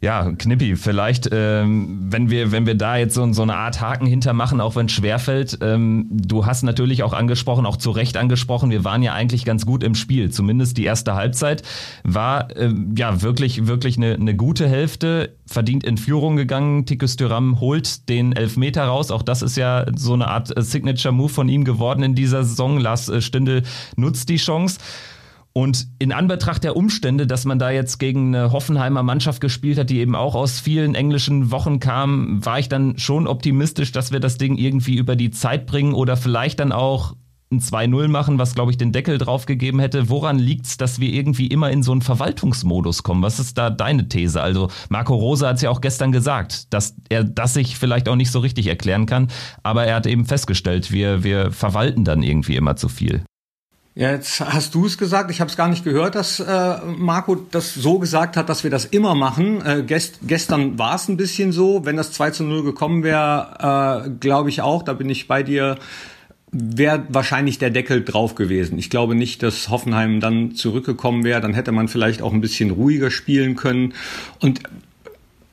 Ja, 0.01 0.31
Knippi, 0.31 0.75
vielleicht, 0.75 1.29
ähm, 1.31 2.07
wenn 2.09 2.29
wir, 2.29 2.51
wenn 2.51 2.65
wir 2.65 2.75
da 2.75 2.97
jetzt 2.97 3.15
so, 3.15 3.31
so 3.33 3.41
eine 3.41 3.55
Art 3.55 3.81
Haken 3.81 4.05
hintermachen, 4.05 4.61
auch 4.61 4.75
wenn 4.75 4.85
es 4.85 4.91
schwerfällt, 4.91 5.57
ähm, 5.61 6.07
du 6.09 6.45
hast 6.45 6.63
natürlich 6.63 7.03
auch 7.03 7.13
angesprochen, 7.13 7.65
auch 7.65 7.77
zu 7.77 7.91
Recht 7.91 8.17
angesprochen, 8.17 8.69
wir 8.69 8.83
waren 8.83 9.01
ja 9.01 9.13
eigentlich 9.13 9.45
ganz 9.45 9.65
gut 9.65 9.83
im 9.83 9.95
Spiel. 9.95 10.31
Zumindest 10.31 10.77
die 10.77 10.83
erste 10.83 11.15
Halbzeit 11.15 11.63
war 12.03 12.55
ähm, 12.55 12.93
ja 12.97 13.21
wirklich, 13.21 13.67
wirklich 13.67 13.97
eine, 13.97 14.13
eine 14.13 14.35
gute 14.35 14.67
Hälfte, 14.67 15.35
verdient 15.45 15.83
in 15.83 15.97
Führung 15.97 16.35
gegangen. 16.35 16.85
Tikus 16.85 17.15
Thuram 17.15 17.59
holt 17.59 18.09
den 18.09 18.33
Elfmeter 18.33 18.83
raus. 18.85 19.11
Auch 19.11 19.23
das 19.23 19.41
ist 19.41 19.57
ja 19.57 19.85
so 19.95 20.13
eine 20.13 20.27
Art 20.27 20.55
äh, 20.55 20.61
Signature-Move 20.61 21.29
von 21.29 21.49
ihm 21.49 21.63
geworden 21.63 22.03
in 22.03 22.15
dieser 22.15 22.43
Saison. 22.43 22.79
Lars 22.79 23.09
äh, 23.09 23.21
Stindl 23.21 23.63
nutzt 23.95 24.29
die 24.29 24.37
Chance. 24.37 24.79
Und 25.57 25.87
in 25.97 26.11
Anbetracht 26.11 26.63
der 26.63 26.75
Umstände, 26.75 27.25
dass 27.25 27.43
man 27.43 27.57
da 27.57 27.71
jetzt 27.71 27.97
gegen 27.97 28.35
eine 28.35 28.51
Hoffenheimer 28.51 29.01
Mannschaft 29.01 29.41
gespielt 29.41 29.79
hat, 29.79 29.89
die 29.89 29.97
eben 29.97 30.13
auch 30.13 30.35
aus 30.35 30.59
vielen 30.59 30.93
englischen 30.93 31.49
Wochen 31.49 31.79
kam, 31.79 32.45
war 32.45 32.59
ich 32.59 32.69
dann 32.69 32.99
schon 32.99 33.25
optimistisch, 33.25 33.91
dass 33.91 34.11
wir 34.11 34.19
das 34.19 34.37
Ding 34.37 34.55
irgendwie 34.55 34.97
über 34.97 35.15
die 35.15 35.31
Zeit 35.31 35.65
bringen 35.65 35.95
oder 35.95 36.15
vielleicht 36.15 36.59
dann 36.59 36.71
auch 36.71 37.15
ein 37.51 37.59
2-0 37.59 38.07
machen, 38.07 38.37
was, 38.37 38.53
glaube 38.53 38.69
ich, 38.69 38.77
den 38.77 38.91
Deckel 38.91 39.17
drauf 39.17 39.47
gegeben 39.47 39.79
hätte. 39.79 40.09
Woran 40.09 40.37
liegt's, 40.37 40.77
dass 40.77 40.99
wir 40.99 41.11
irgendwie 41.11 41.47
immer 41.47 41.71
in 41.71 41.81
so 41.81 41.91
einen 41.91 42.03
Verwaltungsmodus 42.03 43.01
kommen? 43.01 43.23
Was 43.23 43.39
ist 43.39 43.57
da 43.57 43.71
deine 43.71 44.07
These? 44.07 44.39
Also 44.39 44.69
Marco 44.89 45.15
Rosa 45.15 45.47
hat 45.47 45.55
es 45.55 45.63
ja 45.63 45.71
auch 45.71 45.81
gestern 45.81 46.11
gesagt, 46.11 46.71
dass 46.71 46.95
er 47.09 47.23
das 47.23 47.55
sich 47.55 47.79
vielleicht 47.79 48.09
auch 48.09 48.15
nicht 48.15 48.29
so 48.29 48.41
richtig 48.41 48.67
erklären 48.67 49.07
kann, 49.07 49.29
aber 49.63 49.85
er 49.85 49.95
hat 49.95 50.05
eben 50.05 50.25
festgestellt, 50.25 50.91
wir, 50.91 51.23
wir 51.23 51.51
verwalten 51.51 52.03
dann 52.03 52.21
irgendwie 52.21 52.57
immer 52.57 52.75
zu 52.75 52.89
viel. 52.89 53.23
Jetzt 53.97 54.41
hast 54.41 54.75
du 54.75 54.85
es 54.85 54.99
gesagt. 54.99 55.31
Ich 55.31 55.41
habe 55.41 55.49
es 55.49 55.57
gar 55.57 55.67
nicht 55.67 55.83
gehört, 55.83 56.13
dass 56.13 56.39
äh, 56.39 56.75
Marco 56.85 57.33
das 57.33 57.73
so 57.73 57.97
gesagt 57.97 58.37
hat, 58.37 58.47
dass 58.47 58.63
wir 58.63 58.69
das 58.69 58.85
immer 58.85 59.15
machen. 59.15 59.65
Äh, 59.65 59.81
gest 59.81 60.19
gestern 60.21 60.77
war 60.77 60.93
es 60.93 61.07
ein 61.07 61.17
bisschen 61.17 61.51
so. 61.51 61.83
Wenn 61.83 61.97
das 61.97 62.11
2 62.11 62.29
zu 62.29 62.43
0 62.43 62.61
gekommen 62.61 63.01
wäre, 63.01 64.05
äh, 64.05 64.09
glaube 64.19 64.49
ich 64.49 64.61
auch, 64.61 64.83
da 64.83 64.93
bin 64.93 65.09
ich 65.09 65.27
bei 65.27 65.41
dir, 65.41 65.79
wäre 66.51 67.07
wahrscheinlich 67.09 67.57
der 67.57 67.71
Deckel 67.71 68.03
drauf 68.03 68.35
gewesen. 68.35 68.77
Ich 68.77 68.91
glaube 68.91 69.15
nicht, 69.15 69.41
dass 69.41 69.69
Hoffenheim 69.69 70.19
dann 70.19 70.53
zurückgekommen 70.53 71.23
wäre. 71.23 71.41
Dann 71.41 71.55
hätte 71.55 71.71
man 71.71 71.87
vielleicht 71.87 72.21
auch 72.21 72.33
ein 72.33 72.41
bisschen 72.41 72.69
ruhiger 72.69 73.09
spielen 73.09 73.55
können. 73.55 73.95
Und 74.39 74.61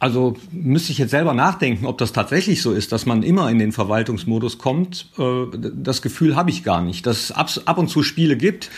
also 0.05 0.35
müsste 0.53 0.93
ich 0.93 0.99
jetzt 0.99 1.13
selber 1.13 1.33
nachdenken, 1.33 1.87
ob 1.87 1.97
das 1.97 2.13
tatsächlich 2.13 2.61
so 2.61 2.73
ist, 2.73 2.93
dass 2.93 3.07
man 3.07 3.23
immer 3.23 3.51
in 3.51 3.59
den 3.59 3.73
Verwaltungsmodus 3.73 4.59
kommt. 4.59 5.09
Äh, 5.19 5.47
das 5.75 6.03
Gefühl 6.03 6.37
habe 6.37 6.51
ich 6.51 6.63
gar 6.63 6.83
nicht. 6.83 7.07
Dass 7.07 7.31
es 7.31 7.67
ab 7.67 7.79
und 7.79 7.89
zu 7.89 8.03
Spiele 8.03 8.37
gibt, 8.37 8.71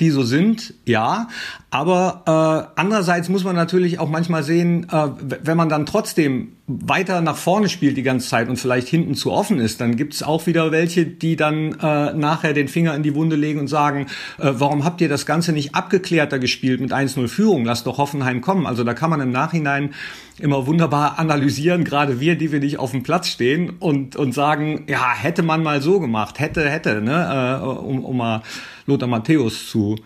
die 0.00 0.08
so 0.08 0.22
sind, 0.22 0.72
ja. 0.86 1.28
Aber 1.68 2.72
äh, 2.74 2.80
andererseits 2.80 3.28
muss 3.28 3.44
man 3.44 3.54
natürlich 3.56 3.98
auch 3.98 4.08
manchmal 4.08 4.42
sehen, 4.42 4.86
äh, 4.90 5.08
wenn 5.20 5.58
man 5.58 5.68
dann 5.68 5.84
trotzdem 5.84 6.52
weiter 6.86 7.20
nach 7.20 7.36
vorne 7.36 7.68
spielt 7.68 7.96
die 7.96 8.02
ganze 8.02 8.28
Zeit 8.28 8.48
und 8.48 8.56
vielleicht 8.56 8.88
hinten 8.88 9.14
zu 9.14 9.32
offen 9.32 9.58
ist, 9.58 9.80
dann 9.80 9.96
gibt 9.96 10.14
es 10.14 10.22
auch 10.22 10.46
wieder 10.46 10.70
welche, 10.72 11.06
die 11.06 11.36
dann 11.36 11.72
äh, 11.80 12.12
nachher 12.12 12.52
den 12.52 12.68
Finger 12.68 12.94
in 12.94 13.02
die 13.02 13.14
Wunde 13.14 13.36
legen 13.36 13.60
und 13.60 13.68
sagen, 13.68 14.06
äh, 14.38 14.50
warum 14.52 14.84
habt 14.84 15.00
ihr 15.00 15.08
das 15.08 15.26
Ganze 15.26 15.52
nicht 15.52 15.74
abgeklärter 15.74 16.38
gespielt 16.38 16.80
mit 16.80 16.92
1-0 16.92 17.28
Führung? 17.28 17.64
Lasst 17.64 17.86
doch 17.86 17.98
Hoffenheim 17.98 18.40
kommen. 18.40 18.66
Also 18.66 18.84
da 18.84 18.94
kann 18.94 19.10
man 19.10 19.20
im 19.20 19.30
Nachhinein 19.30 19.94
immer 20.38 20.66
wunderbar 20.66 21.18
analysieren, 21.18 21.84
gerade 21.84 22.20
wir, 22.20 22.36
die 22.36 22.52
wir 22.52 22.60
nicht 22.60 22.78
auf 22.78 22.92
dem 22.92 23.02
Platz 23.02 23.28
stehen 23.28 23.70
und, 23.78 24.16
und 24.16 24.32
sagen, 24.32 24.84
ja, 24.88 25.14
hätte 25.14 25.42
man 25.42 25.62
mal 25.62 25.82
so 25.82 26.00
gemacht, 26.00 26.38
hätte, 26.38 26.68
hätte, 26.68 27.02
ne, 27.02 27.60
äh, 27.60 27.66
um, 27.66 28.04
um 28.04 28.16
mal 28.16 28.42
Lothar 28.86 29.08
Matthäus 29.08 29.68
zu, 29.68 29.96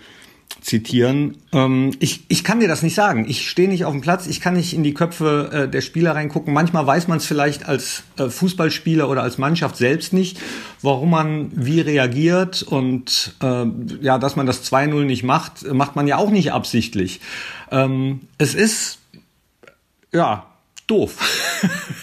zitieren. 0.61 1.37
Ähm, 1.53 1.93
ich, 2.01 2.25
ich 2.29 2.43
kann 2.43 2.61
dir 2.61 2.69
das 2.69 2.83
nicht 2.83 2.95
sagen. 2.95 3.27
Ich 3.29 3.49
stehe 3.49 3.69
nicht 3.69 3.85
auf 3.85 3.93
dem 3.93 4.01
Platz, 4.01 4.27
ich 4.27 4.41
kann 4.41 4.55
nicht 4.55 4.73
in 4.73 4.83
die 4.83 4.95
Köpfe 4.95 5.51
äh, 5.53 5.69
der 5.69 5.81
Spieler 5.81 6.15
reingucken. 6.15 6.55
Manchmal 6.55 6.87
weiß 6.87 7.09
man 7.09 7.19
es 7.19 7.27
vielleicht 7.27 7.67
als 7.67 8.05
äh, 8.19 8.29
Fußballspieler 8.29 9.09
oder 9.09 9.23
als 9.23 9.39
Mannschaft 9.39 9.77
selbst 9.77 10.13
nicht, 10.13 10.41
warum 10.83 11.11
man 11.11 11.51
wie 11.55 11.81
reagiert. 11.81 12.63
Und 12.63 13.35
äh, 13.43 13.67
ja, 14.01 14.19
dass 14.19 14.37
man 14.37 14.47
das 14.47 14.71
2-0 14.71 15.05
nicht 15.05 15.23
macht, 15.23 15.71
macht 15.73 15.97
man 15.97 16.07
ja 16.07 16.17
auch 16.17 16.31
nicht 16.31 16.53
absichtlich. 16.53 17.21
Ähm, 17.71 18.21
es 18.39 18.55
ist 18.55 18.99
ja 20.13 20.47
doof. 20.87 21.19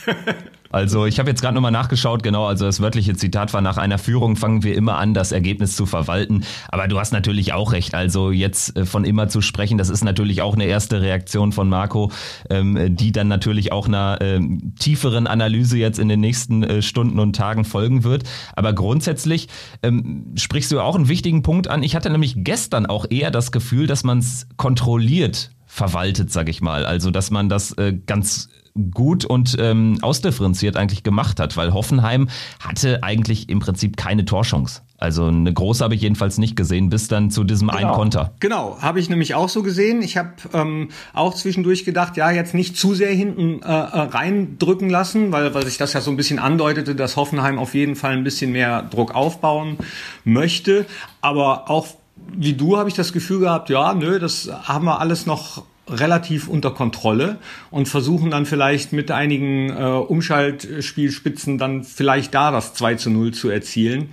Also 0.71 1.05
ich 1.05 1.19
habe 1.19 1.29
jetzt 1.29 1.41
gerade 1.41 1.55
nochmal 1.55 1.71
nachgeschaut, 1.71 2.23
genau, 2.23 2.45
also 2.45 2.65
das 2.65 2.81
wörtliche 2.81 3.15
Zitat 3.15 3.53
war, 3.53 3.61
nach 3.61 3.77
einer 3.77 3.97
Führung 3.97 4.35
fangen 4.35 4.63
wir 4.63 4.75
immer 4.75 4.97
an, 4.97 5.13
das 5.13 5.31
Ergebnis 5.31 5.75
zu 5.75 5.85
verwalten. 5.85 6.43
Aber 6.69 6.87
du 6.87 6.99
hast 6.99 7.11
natürlich 7.11 7.53
auch 7.53 7.73
recht, 7.73 7.93
also 7.93 8.31
jetzt 8.31 8.77
äh, 8.77 8.85
von 8.85 9.03
immer 9.03 9.27
zu 9.27 9.41
sprechen, 9.41 9.77
das 9.77 9.89
ist 9.89 10.03
natürlich 10.03 10.41
auch 10.41 10.55
eine 10.55 10.65
erste 10.65 11.01
Reaktion 11.01 11.51
von 11.51 11.69
Marco, 11.69 12.11
ähm, 12.49 12.95
die 12.95 13.11
dann 13.11 13.27
natürlich 13.27 13.71
auch 13.71 13.87
einer 13.87 14.19
ähm, 14.21 14.73
tieferen 14.79 15.27
Analyse 15.27 15.77
jetzt 15.77 15.99
in 15.99 16.09
den 16.09 16.19
nächsten 16.19 16.63
äh, 16.63 16.81
Stunden 16.81 17.19
und 17.19 17.35
Tagen 17.35 17.65
folgen 17.65 18.03
wird. 18.03 18.23
Aber 18.55 18.73
grundsätzlich 18.73 19.47
ähm, 19.83 20.33
sprichst 20.35 20.71
du 20.71 20.79
auch 20.79 20.95
einen 20.95 21.07
wichtigen 21.07 21.43
Punkt 21.43 21.67
an. 21.67 21.83
Ich 21.83 21.95
hatte 21.95 22.09
nämlich 22.09 22.35
gestern 22.37 22.85
auch 22.85 23.05
eher 23.09 23.31
das 23.31 23.51
Gefühl, 23.51 23.87
dass 23.87 24.03
man 24.03 24.19
es 24.19 24.47
kontrolliert 24.57 25.51
verwaltet, 25.71 26.31
sag 26.31 26.49
ich 26.49 26.61
mal. 26.61 26.85
Also 26.85 27.11
dass 27.11 27.31
man 27.31 27.47
das 27.47 27.71
äh, 27.77 27.93
ganz 28.05 28.49
gut 28.93 29.23
und 29.23 29.55
ähm, 29.57 29.97
ausdifferenziert 30.01 30.75
eigentlich 30.75 31.03
gemacht 31.03 31.39
hat, 31.39 31.55
weil 31.55 31.73
Hoffenheim 31.73 32.27
hatte 32.59 33.03
eigentlich 33.03 33.49
im 33.49 33.59
Prinzip 33.59 33.95
keine 33.95 34.25
Torchance. 34.25 34.81
Also 34.97 35.25
eine 35.25 35.51
große 35.51 35.83
habe 35.83 35.95
ich 35.95 36.01
jedenfalls 36.01 36.37
nicht 36.37 36.55
gesehen, 36.55 36.89
bis 36.89 37.07
dann 37.07 37.31
zu 37.31 37.43
diesem 37.43 37.69
genau. 37.69 37.79
einen 37.79 37.91
Konter. 37.91 38.33
Genau, 38.39 38.77
habe 38.81 38.99
ich 38.99 39.09
nämlich 39.09 39.33
auch 39.33 39.49
so 39.49 39.63
gesehen. 39.63 40.01
Ich 40.01 40.17
habe 40.17 40.33
ähm, 40.53 40.89
auch 41.13 41.33
zwischendurch 41.33 41.85
gedacht, 41.85 42.17
ja, 42.17 42.31
jetzt 42.31 42.53
nicht 42.53 42.77
zu 42.77 42.93
sehr 42.93 43.13
hinten 43.13 43.61
äh, 43.61 43.65
äh, 43.65 43.69
reindrücken 43.71 44.89
lassen, 44.89 45.31
weil, 45.31 45.53
weil 45.53 45.65
sich 45.65 45.77
das 45.77 45.93
ja 45.93 46.01
so 46.01 46.11
ein 46.11 46.17
bisschen 46.17 46.37
andeutete, 46.37 46.95
dass 46.95 47.15
Hoffenheim 47.15 47.57
auf 47.57 47.73
jeden 47.73 47.95
Fall 47.95 48.11
ein 48.11 48.23
bisschen 48.23 48.51
mehr 48.51 48.83
Druck 48.83 49.15
aufbauen 49.15 49.77
möchte. 50.23 50.85
Aber 51.21 51.69
auch 51.69 51.87
wie 52.33 52.53
du 52.53 52.77
habe 52.77 52.89
ich 52.89 52.95
das 52.95 53.13
Gefühl 53.13 53.39
gehabt, 53.39 53.69
ja, 53.69 53.93
nö, 53.93 54.19
das 54.19 54.49
haben 54.63 54.85
wir 54.85 54.99
alles 54.99 55.25
noch 55.25 55.63
relativ 55.87 56.47
unter 56.47 56.71
Kontrolle 56.71 57.39
und 57.69 57.87
versuchen 57.87 58.31
dann 58.31 58.45
vielleicht 58.45 58.93
mit 58.93 59.11
einigen 59.11 59.69
äh, 59.69 59.83
Umschaltspielspitzen 59.83 61.57
dann 61.57 61.83
vielleicht 61.83 62.33
da 62.33 62.51
das 62.51 62.73
2 62.73 62.95
zu 62.95 63.09
0 63.09 63.33
zu 63.33 63.49
erzielen. 63.49 64.09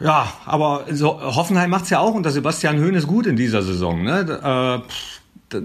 Ja, 0.00 0.32
aber 0.44 0.86
so, 0.90 1.20
Hoffenheim 1.20 1.70
macht's 1.70 1.90
ja 1.90 1.98
auch 2.00 2.14
unter 2.14 2.30
Sebastian 2.30 2.78
Hoeneß 2.78 3.06
gut 3.06 3.26
in 3.26 3.36
dieser 3.36 3.62
Saison. 3.62 4.02
Ne? 4.02 4.82
Äh, 5.52 5.58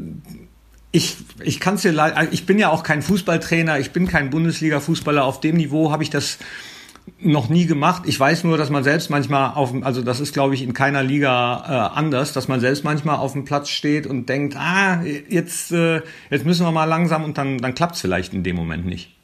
ich, 0.92 1.18
ich 1.42 1.60
kann's 1.60 1.84
dir 1.84 2.30
ich 2.32 2.46
bin 2.46 2.58
ja 2.58 2.70
auch 2.70 2.84
kein 2.84 3.02
Fußballtrainer, 3.02 3.80
ich 3.80 3.92
bin 3.92 4.08
kein 4.08 4.30
Bundesliga-Fußballer. 4.30 5.24
Auf 5.24 5.40
dem 5.40 5.58
Niveau 5.58 5.92
habe 5.92 6.04
ich 6.04 6.10
das 6.10 6.40
noch 7.20 7.50
nie 7.50 7.66
gemacht. 7.66 8.04
Ich 8.06 8.20
weiß 8.20 8.44
nur, 8.44 8.58
dass 8.58 8.70
man 8.70 8.84
selbst 8.84 9.10
manchmal 9.10 9.54
auf 9.54 9.72
dem, 9.72 9.84
also 9.84 10.02
das 10.02 10.20
ist 10.20 10.34
glaube 10.34 10.54
ich 10.54 10.64
in 10.64 10.74
keiner 10.74 11.04
Liga 11.04 11.64
äh, 11.94 11.98
anders, 11.98 12.34
dass 12.34 12.48
man 12.48 12.60
selbst 12.60 12.84
manchmal 12.84 13.18
auf 13.18 13.34
dem 13.34 13.46
Platz 13.46 13.70
steht 13.70 14.08
und 14.08 14.30
denkt, 14.30 14.56
ah, 14.56 15.02
jetzt, 15.04 15.72
äh, 15.72 16.02
jetzt 16.30 16.46
müssen 16.46 16.66
wir 16.66 16.72
mal 16.72 16.86
langsam 16.86 17.24
und 17.24 17.38
dann, 17.38 17.58
dann 17.58 17.76
klappt 17.76 17.96
es 17.96 18.02
vielleicht 18.02 18.34
in 18.34 18.44
dem 18.44 18.56
Moment 18.56 18.86
nicht. 18.86 19.16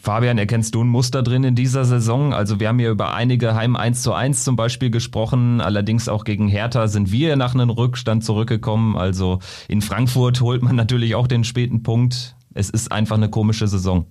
Fabian, 0.00 0.38
erkennst 0.38 0.74
du 0.74 0.82
ein 0.82 0.88
Muster 0.88 1.22
drin 1.22 1.44
in 1.44 1.54
dieser 1.54 1.84
Saison? 1.84 2.32
Also 2.32 2.58
wir 2.58 2.68
haben 2.68 2.78
hier 2.78 2.90
über 2.90 3.12
einige 3.12 3.54
Heim 3.54 3.76
1 3.76 4.02
zu 4.02 4.14
1 4.14 4.42
zum 4.42 4.56
Beispiel 4.56 4.90
gesprochen, 4.90 5.60
allerdings 5.60 6.08
auch 6.08 6.24
gegen 6.24 6.48
Hertha 6.48 6.88
sind 6.88 7.12
wir 7.12 7.36
nach 7.36 7.54
einem 7.54 7.68
Rückstand 7.68 8.24
zurückgekommen. 8.24 8.96
Also 8.96 9.40
in 9.68 9.82
Frankfurt 9.82 10.40
holt 10.40 10.62
man 10.62 10.74
natürlich 10.74 11.14
auch 11.14 11.26
den 11.26 11.44
späten 11.44 11.82
Punkt. 11.82 12.34
Es 12.54 12.70
ist 12.70 12.92
einfach 12.92 13.16
eine 13.16 13.28
komische 13.28 13.68
Saison. 13.68 14.06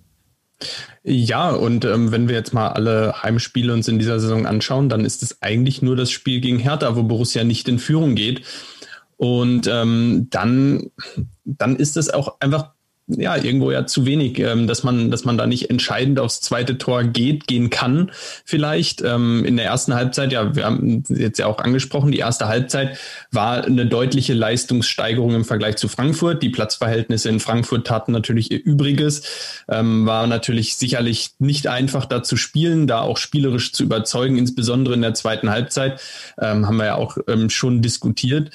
Ja, 1.04 1.52
und 1.52 1.84
ähm, 1.86 2.12
wenn 2.12 2.30
wir 2.30 2.36
jetzt 2.36 2.54
mal 2.54 2.70
alle 2.70 3.22
Heimspiele 3.22 3.74
uns 3.74 3.88
in 3.88 4.00
dieser 4.00 4.20
Saison 4.20 4.46
anschauen, 4.46 4.90
dann 4.90 5.04
ist 5.04 5.24
es 5.24 5.42
eigentlich 5.42 5.82
nur 5.82 5.96
das 5.96 6.12
Spiel 6.12 6.40
gegen 6.40 6.60
Hertha, 6.60 6.96
wo 6.96 7.04
Borussia 7.04 7.44
nicht 7.44 7.68
in 7.68 7.80
Führung 7.80 8.16
geht. 8.16 8.44
Und 9.18 9.68
ähm, 9.68 10.28
dann, 10.30 10.92
dann 11.44 11.76
ist 11.76 11.98
es 11.98 12.10
auch 12.10 12.40
einfach 12.40 12.72
ja, 13.08 13.36
irgendwo 13.36 13.72
ja 13.72 13.86
zu 13.86 14.06
wenig, 14.06 14.40
ähm, 14.40 14.68
dass 14.68 14.84
man, 14.84 15.12
dass 15.12 15.26
man 15.26 15.38
da 15.38 15.46
nicht 15.46 15.70
entscheidend 15.70 16.20
aufs 16.20 16.40
zweite 16.40 16.78
Tor 16.78 17.04
geht, 17.04 17.48
gehen 17.48 17.70
kann, 17.70 18.12
vielleicht. 18.46 19.02
Ähm, 19.02 19.44
in 19.44 19.58
der 19.58 19.66
ersten 19.66 19.94
Halbzeit, 19.94 20.32
ja, 20.32 20.56
wir 20.56 20.66
haben 20.66 21.04
jetzt 21.10 21.38
ja 21.38 21.48
auch 21.48 21.58
angesprochen, 21.58 22.12
die 22.12 22.20
erste 22.20 22.48
Halbzeit 22.48 22.98
war 23.32 23.66
eine 23.66 23.86
deutliche 23.86 24.34
Leistungssteigerung 24.34 25.36
im 25.36 25.46
Vergleich 25.46 25.76
zu 25.76 25.90
Frankfurt. 25.90 26.42
Die 26.42 26.50
Platzverhältnisse 26.50 27.28
in 27.28 27.42
Frankfurt 27.42 27.88
taten 27.88 28.14
natürlich 28.14 28.52
ihr 28.52 28.64
Übriges. 28.64 29.24
Ähm, 29.70 30.06
war 30.06 30.26
natürlich 30.28 30.76
sicherlich 30.76 31.32
nicht 31.40 31.68
einfach 31.68 32.06
da 32.06 32.24
zu 32.24 32.38
spielen, 32.38 32.88
da 32.88 33.02
auch 33.02 33.18
spielerisch 33.18 33.74
zu 33.74 33.84
überzeugen, 33.84 34.38
insbesondere 34.38 34.94
in 34.94 35.02
der 35.02 35.14
zweiten 35.14 35.50
Halbzeit, 35.50 36.00
ähm, 36.40 36.68
haben 36.68 36.78
wir 36.78 36.86
ja 36.86 36.96
auch 36.96 37.18
ähm, 37.28 37.50
schon 37.50 37.82
diskutiert. 37.82 38.52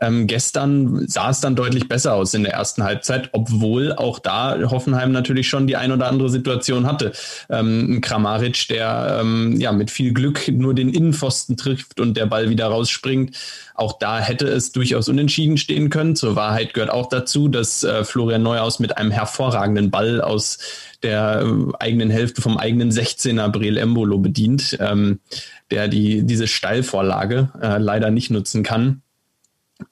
Ähm, 0.00 0.26
gestern 0.26 1.06
sah 1.08 1.30
es 1.30 1.40
dann 1.40 1.56
deutlich 1.56 1.88
besser 1.88 2.14
aus 2.14 2.34
in 2.34 2.42
der 2.42 2.54
ersten 2.54 2.82
Halbzeit, 2.82 3.30
obwohl 3.32 3.92
auch 3.92 4.18
da 4.18 4.58
Hoffenheim 4.70 5.12
natürlich 5.12 5.48
schon 5.48 5.66
die 5.66 5.76
ein 5.76 5.92
oder 5.92 6.08
andere 6.08 6.30
Situation 6.30 6.86
hatte. 6.86 7.12
Ähm, 7.48 8.00
Kramaric, 8.00 8.68
der 8.68 9.18
ähm, 9.20 9.60
ja 9.60 9.72
mit 9.72 9.90
viel 9.90 10.12
Glück 10.12 10.48
nur 10.48 10.74
den 10.74 10.88
Innenpfosten 10.88 11.56
trifft 11.56 12.00
und 12.00 12.16
der 12.16 12.26
Ball 12.26 12.50
wieder 12.50 12.66
rausspringt. 12.66 13.36
Auch 13.74 13.98
da 13.98 14.20
hätte 14.20 14.46
es 14.46 14.72
durchaus 14.72 15.08
unentschieden 15.08 15.56
stehen 15.56 15.90
können. 15.90 16.16
Zur 16.16 16.36
Wahrheit 16.36 16.74
gehört 16.74 16.90
auch 16.90 17.08
dazu, 17.08 17.48
dass 17.48 17.84
äh, 17.84 18.04
Florian 18.04 18.42
Neuhaus 18.42 18.78
mit 18.78 18.96
einem 18.96 19.10
hervorragenden 19.10 19.90
Ball 19.90 20.20
aus 20.20 20.58
der 21.02 21.42
äh, 21.42 21.72
eigenen 21.78 22.10
Hälfte 22.10 22.42
vom 22.42 22.58
eigenen 22.58 22.90
16er 22.90 23.48
Breel 23.48 23.76
Embolo 23.76 24.18
bedient, 24.18 24.76
ähm, 24.80 25.20
der 25.70 25.88
die, 25.88 26.24
diese 26.24 26.46
Steilvorlage 26.46 27.50
äh, 27.60 27.78
leider 27.78 28.10
nicht 28.10 28.30
nutzen 28.30 28.62
kann. 28.62 29.02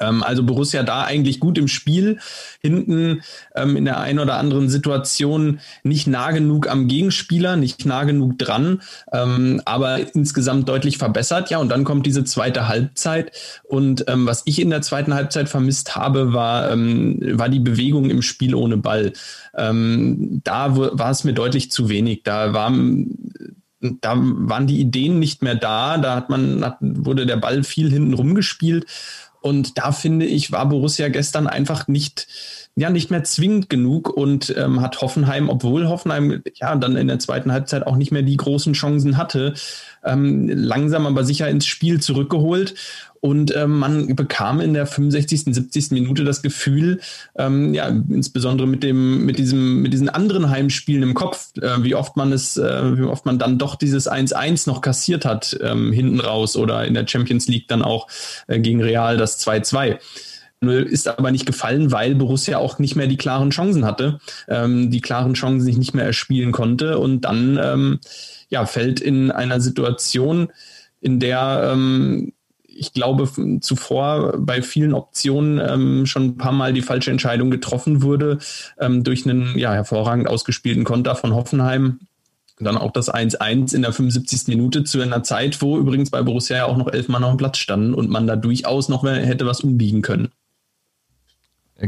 Ähm, 0.01 0.23
also 0.23 0.43
Borussia 0.43 0.83
da 0.83 1.05
eigentlich 1.05 1.41
gut 1.41 1.59
im 1.59 1.69
Spiel, 1.69 2.19
hinten 2.61 3.23
ähm, 3.55 3.77
in 3.77 3.85
der 3.85 4.01
einen 4.01 4.19
oder 4.19 4.37
anderen 4.37 4.69
Situation 4.69 5.61
nicht 5.83 6.07
nah 6.07 6.31
genug 6.31 6.69
am 6.69 6.89
Gegenspieler, 6.89 7.57
nicht 7.57 7.87
nah 7.87 8.05
genug 8.05 8.39
dran, 8.39 8.83
ähm, 9.13 9.63
aber 9.65 10.15
insgesamt 10.15 10.69
deutlich 10.69 10.99
verbessert. 10.99 11.51
Ja, 11.51 11.59
und 11.59 11.69
dann 11.69 11.85
kommt 11.85 12.07
diese 12.07 12.25
zweite 12.25 12.69
Halbzeit 12.69 13.33
und 13.65 14.05
ähm, 14.09 14.27
was 14.27 14.43
ich 14.45 14.61
in 14.61 14.71
der 14.71 14.83
zweiten 14.83 15.15
Halbzeit 15.15 15.49
vermisst 15.49 15.97
habe, 15.97 16.33
war, 16.33 16.71
ähm, 16.71 17.19
war 17.39 17.49
die 17.49 17.61
Bewegung 17.61 18.11
im 18.11 18.23
Spiel 18.23 18.55
ohne 18.55 18.77
Ball. 18.77 19.13
Ähm, 19.57 20.41
da 20.45 20.77
war 20.77 21.11
es 21.11 21.25
mir 21.25 21.33
deutlich 21.33 21.71
zu 21.71 21.89
wenig. 21.89 22.23
Da 22.23 22.53
war 22.53 22.71
da 23.81 24.15
waren 24.17 24.67
die 24.67 24.81
Ideen 24.81 25.19
nicht 25.19 25.43
mehr 25.43 25.55
da, 25.55 25.99
da 25.99 26.17
hat 26.17 26.31
man, 26.31 26.65
hat, 26.65 26.79
wurde 26.81 27.27
der 27.27 27.37
Ball 27.37 27.63
viel 27.63 27.91
hinten 27.91 28.15
rumgespielt 28.15 28.87
und 29.41 29.79
da 29.79 29.93
finde 29.93 30.27
ich, 30.27 30.53
war 30.53 30.69
Borussia 30.69 31.09
gestern 31.09 31.47
einfach 31.47 31.89
nicht, 31.89 32.27
ja, 32.77 32.91
nicht 32.91 33.11
mehr 33.11 33.25
zwingend 33.25 33.71
genug 33.71 34.09
und 34.09 34.55
ähm, 34.57 34.81
hat 34.81 35.01
Hoffenheim, 35.01 35.49
obwohl 35.49 35.89
Hoffenheim 35.89 36.43
ja 36.55 36.75
dann 36.77 36.97
in 36.97 37.09
der 37.09 37.19
zweiten 37.19 37.53
Halbzeit 37.53 37.87
auch 37.87 37.97
nicht 37.97 38.13
mehr 38.13 38.23
die 38.23 38.37
großen 38.37 38.73
Chancen 38.73 39.17
hatte, 39.17 39.55
ähm, 40.05 40.49
langsam 40.49 41.07
aber 41.07 41.25
sicher 41.25 41.49
ins 41.49 41.67
Spiel 41.67 42.01
zurückgeholt. 42.01 42.75
Und 43.21 43.55
ähm, 43.57 43.79
man 43.79 44.15
bekam 44.15 44.61
in 44.61 44.75
der 44.75 44.87
65., 44.87 45.55
70. 45.55 45.91
Minute 45.91 46.25
das 46.25 46.43
Gefühl, 46.43 47.01
ähm, 47.37 47.75
ja, 47.75 47.89
insbesondere 47.89 48.69
mit 48.69 48.83
dem, 48.83 49.25
mit 49.27 49.39
diesem, 49.39 49.83
mit 49.83 49.93
diesen 49.93 50.09
anderen 50.09 50.51
Heimspielen 50.51 51.03
im 51.03 51.15
Kopf, 51.15 51.51
äh, 51.61 51.83
wie 51.83 51.95
oft 51.95 52.17
man 52.17 52.33
es, 52.33 52.57
äh, 52.57 52.97
wie 52.99 53.03
oft 53.03 53.27
man 53.27 53.39
dann 53.39 53.59
doch 53.59 53.75
dieses 53.77 54.11
1-1 54.11 54.69
noch 54.69 54.81
kassiert 54.81 55.25
hat, 55.25 55.59
ähm, 55.63 55.93
hinten 55.93 56.21
raus 56.21 56.57
oder 56.57 56.85
in 56.87 56.95
der 56.95 57.07
Champions 57.07 57.49
League 57.49 57.69
dann 57.69 57.83
auch 57.83 58.09
äh, 58.47 58.61
gegen 58.61 58.83
Real 58.83 59.17
das 59.17 59.45
2-2 59.47 59.99
ist 60.61 61.07
aber 61.07 61.31
nicht 61.31 61.47
gefallen, 61.47 61.93
weil 61.93 62.17
Borussia 62.17 62.59
auch 62.59 62.81
nicht 62.81 62.97
mehr 62.97 63.07
die 63.07 63.17
klaren 63.17 63.51
Chancen 63.51 63.85
hatte, 63.85 64.19
ähm, 64.49 64.91
die 64.91 65.01
klaren 65.01 65.35
Chancen 65.35 65.61
sich 65.61 65.77
nicht 65.77 65.95
mehr 65.95 66.05
erspielen 66.05 66.51
konnte 66.51 66.99
und 66.99 67.21
dann 67.21 67.61
ähm, 67.63 68.01
ja, 68.49 68.67
fällt 68.67 69.01
in 69.01 69.31
einer 69.31 69.61
Situation, 69.61 70.49
in 71.01 71.21
der 71.21 71.71
ähm, 71.73 72.33
ich 72.79 72.93
glaube, 72.93 73.29
zuvor 73.61 74.35
bei 74.39 74.63
vielen 74.63 74.95
Optionen 74.95 75.61
ähm, 75.61 76.07
schon 76.07 76.25
ein 76.25 76.37
paar 76.37 76.53
Mal 76.53 76.73
die 76.73 76.83
falsche 76.83 77.11
Entscheidung 77.11 77.51
getroffen 77.51 78.03
wurde 78.03 78.39
ähm, 78.79 79.05
durch 79.05 79.27
einen 79.27 79.59
ja, 79.59 79.73
hervorragend 79.73 80.29
ausgespielten 80.29 80.85
Konter 80.85 81.17
von 81.17 81.35
Hoffenheim. 81.35 82.01
Dann 82.61 82.77
auch 82.77 82.93
das 82.93 83.13
1-1 83.13 83.75
in 83.75 83.83
der 83.83 83.93
75. 83.93 84.49
Minute 84.49 84.85
zu 84.85 85.01
einer 85.01 85.23
Zeit, 85.23 85.63
wo 85.63 85.79
übrigens 85.79 86.11
bei 86.11 86.23
Borussia 86.23 86.57
ja 86.57 86.67
auch 86.67 86.77
noch 86.77 86.89
elf 86.89 87.09
Mann 87.09 87.23
auf 87.23 87.33
dem 87.33 87.39
Platz 87.39 87.59
standen 87.59 87.95
und 87.95 88.11
man 88.11 88.27
da 88.27 88.37
durchaus 88.37 88.89
noch 88.89 89.05
hätte 89.05 89.47
was 89.47 89.61
umbiegen 89.61 90.03
können. 90.03 90.29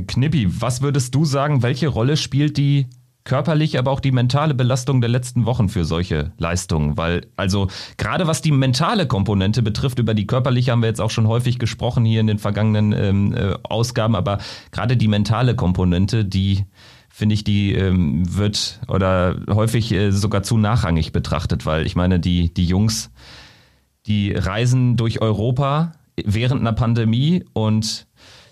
Knippi, 0.06 0.46
was 0.48 0.82
würdest 0.82 1.14
du 1.16 1.24
sagen, 1.24 1.64
welche 1.64 1.88
Rolle 1.88 2.16
spielt 2.16 2.56
die 2.56 2.86
körperliche, 3.24 3.78
aber 3.78 3.90
auch 3.90 4.00
die 4.00 4.12
mentale 4.12 4.54
Belastung 4.54 5.00
der 5.00 5.10
letzten 5.10 5.44
Wochen 5.44 5.68
für 5.68 5.84
solche 5.84 6.32
Leistungen. 6.38 6.96
Weil, 6.96 7.26
also 7.36 7.68
gerade 7.96 8.26
was 8.26 8.42
die 8.42 8.52
mentale 8.52 9.06
Komponente 9.06 9.62
betrifft, 9.62 9.98
über 9.98 10.14
die 10.14 10.26
körperliche 10.26 10.72
haben 10.72 10.82
wir 10.82 10.88
jetzt 10.88 11.00
auch 11.00 11.10
schon 11.10 11.28
häufig 11.28 11.58
gesprochen 11.58 12.04
hier 12.04 12.20
in 12.20 12.26
den 12.26 12.38
vergangenen 12.38 12.92
ähm, 12.92 13.34
äh, 13.34 13.54
Ausgaben, 13.62 14.16
aber 14.16 14.38
gerade 14.72 14.96
die 14.96 15.08
mentale 15.08 15.54
Komponente, 15.54 16.24
die 16.24 16.64
finde 17.08 17.34
ich, 17.34 17.44
die 17.44 17.74
ähm, 17.74 18.22
wird 18.36 18.80
oder 18.88 19.36
häufig 19.50 19.92
äh, 19.92 20.10
sogar 20.10 20.42
zu 20.42 20.56
nachrangig 20.56 21.12
betrachtet, 21.12 21.66
weil 21.66 21.84
ich 21.84 21.96
meine, 21.96 22.20
die, 22.20 22.54
die 22.54 22.64
Jungs, 22.64 23.10
die 24.06 24.32
reisen 24.32 24.96
durch 24.96 25.20
Europa 25.20 25.92
während 26.24 26.60
einer 26.60 26.72
Pandemie 26.72 27.44
und 27.52 28.06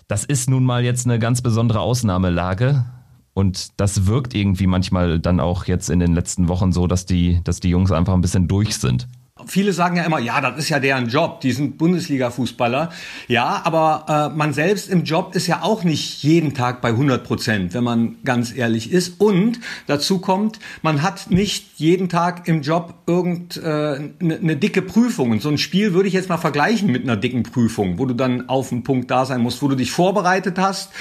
das 0.07 0.25
ist 0.25 0.49
nun 0.49 0.63
mal 0.63 0.83
jetzt 0.83 1.05
eine 1.05 1.19
ganz 1.19 1.41
besondere 1.41 1.79
Ausnahmelage. 1.81 2.85
Und 3.33 3.79
das 3.79 4.05
wirkt 4.05 4.33
irgendwie 4.33 4.67
manchmal 4.67 5.19
dann 5.19 5.39
auch 5.39 5.65
jetzt 5.65 5.89
in 5.89 5.99
den 5.99 6.13
letzten 6.13 6.47
Wochen 6.47 6.71
so, 6.71 6.87
dass 6.87 7.05
die, 7.05 7.41
dass 7.43 7.59
die 7.59 7.69
Jungs 7.69 7.91
einfach 7.91 8.13
ein 8.13 8.21
bisschen 8.21 8.47
durch 8.47 8.77
sind. 8.77 9.07
Viele 9.47 9.73
sagen 9.73 9.95
ja 9.95 10.03
immer, 10.03 10.19
ja, 10.19 10.41
das 10.41 10.57
ist 10.57 10.69
ja 10.69 10.79
deren 10.79 11.07
Job, 11.07 11.41
die 11.41 11.51
sind 11.51 11.77
Bundesliga-Fußballer. 11.77 12.89
Ja, 13.27 13.61
aber 13.63 14.31
äh, 14.33 14.35
man 14.35 14.53
selbst 14.53 14.89
im 14.89 15.03
Job 15.03 15.35
ist 15.35 15.47
ja 15.47 15.61
auch 15.61 15.83
nicht 15.83 16.23
jeden 16.23 16.53
Tag 16.53 16.81
bei 16.81 16.89
100 16.89 17.23
Prozent, 17.23 17.73
wenn 17.73 17.83
man 17.83 18.17
ganz 18.23 18.55
ehrlich 18.55 18.91
ist. 18.91 19.19
Und 19.21 19.59
dazu 19.87 20.19
kommt, 20.19 20.59
man 20.81 21.01
hat 21.01 21.31
nicht 21.31 21.79
jeden 21.79 22.09
Tag 22.09 22.47
im 22.47 22.61
Job 22.61 22.95
irgendeine 23.07 24.13
äh, 24.19 24.23
ne, 24.23 24.39
ne 24.41 24.55
dicke 24.55 24.81
Prüfung. 24.81 25.31
Und 25.31 25.41
so 25.41 25.49
ein 25.49 25.57
Spiel 25.57 25.93
würde 25.93 26.07
ich 26.07 26.13
jetzt 26.13 26.29
mal 26.29 26.37
vergleichen 26.37 26.91
mit 26.91 27.03
einer 27.03 27.15
dicken 27.15 27.43
Prüfung, 27.43 27.97
wo 27.97 28.05
du 28.05 28.13
dann 28.13 28.49
auf 28.49 28.69
dem 28.69 28.83
Punkt 28.83 29.09
da 29.11 29.25
sein 29.25 29.41
musst, 29.41 29.61
wo 29.61 29.67
du 29.67 29.75
dich 29.75 29.91
vorbereitet 29.91 30.57
hast, 30.57 30.91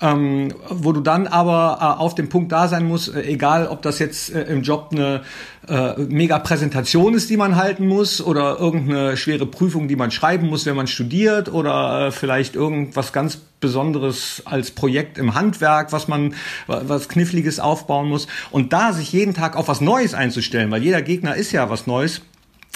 ähm, 0.00 0.54
wo 0.68 0.92
du 0.92 1.00
dann 1.00 1.26
aber 1.26 1.78
äh, 1.80 2.00
auf 2.00 2.14
dem 2.14 2.28
Punkt 2.28 2.52
da 2.52 2.68
sein 2.68 2.86
musst, 2.86 3.14
äh, 3.14 3.22
egal 3.22 3.66
ob 3.66 3.82
das 3.82 3.98
jetzt 3.98 4.32
äh, 4.34 4.42
im 4.44 4.62
Job 4.62 4.90
eine 4.92 5.22
äh, 5.68 5.94
mega 5.98 6.38
Präsentation 6.38 7.14
ist, 7.14 7.30
die 7.30 7.36
man 7.36 7.56
halten 7.56 7.86
muss 7.86 8.20
oder 8.20 8.58
irgendeine 8.58 9.16
schwere 9.16 9.46
Prüfung, 9.46 9.88
die 9.88 9.96
man 9.96 10.10
schreiben 10.10 10.48
muss, 10.48 10.66
wenn 10.66 10.76
man 10.76 10.86
studiert 10.86 11.52
oder 11.52 12.06
äh, 12.06 12.10
vielleicht 12.10 12.54
irgendwas 12.54 13.12
ganz 13.12 13.38
Besonderes 13.60 14.42
als 14.44 14.70
Projekt 14.70 15.18
im 15.18 15.34
Handwerk, 15.34 15.92
was 15.92 16.06
man 16.06 16.34
was 16.68 17.08
kniffliges 17.08 17.58
aufbauen 17.58 18.08
muss. 18.08 18.28
Und 18.52 18.72
da 18.72 18.92
sich 18.92 19.12
jeden 19.12 19.34
Tag 19.34 19.56
auf 19.56 19.66
was 19.66 19.80
Neues 19.80 20.14
einzustellen, 20.14 20.70
weil 20.70 20.82
jeder 20.82 21.02
Gegner 21.02 21.34
ist 21.34 21.50
ja 21.50 21.68
was 21.68 21.86
Neues 21.88 22.22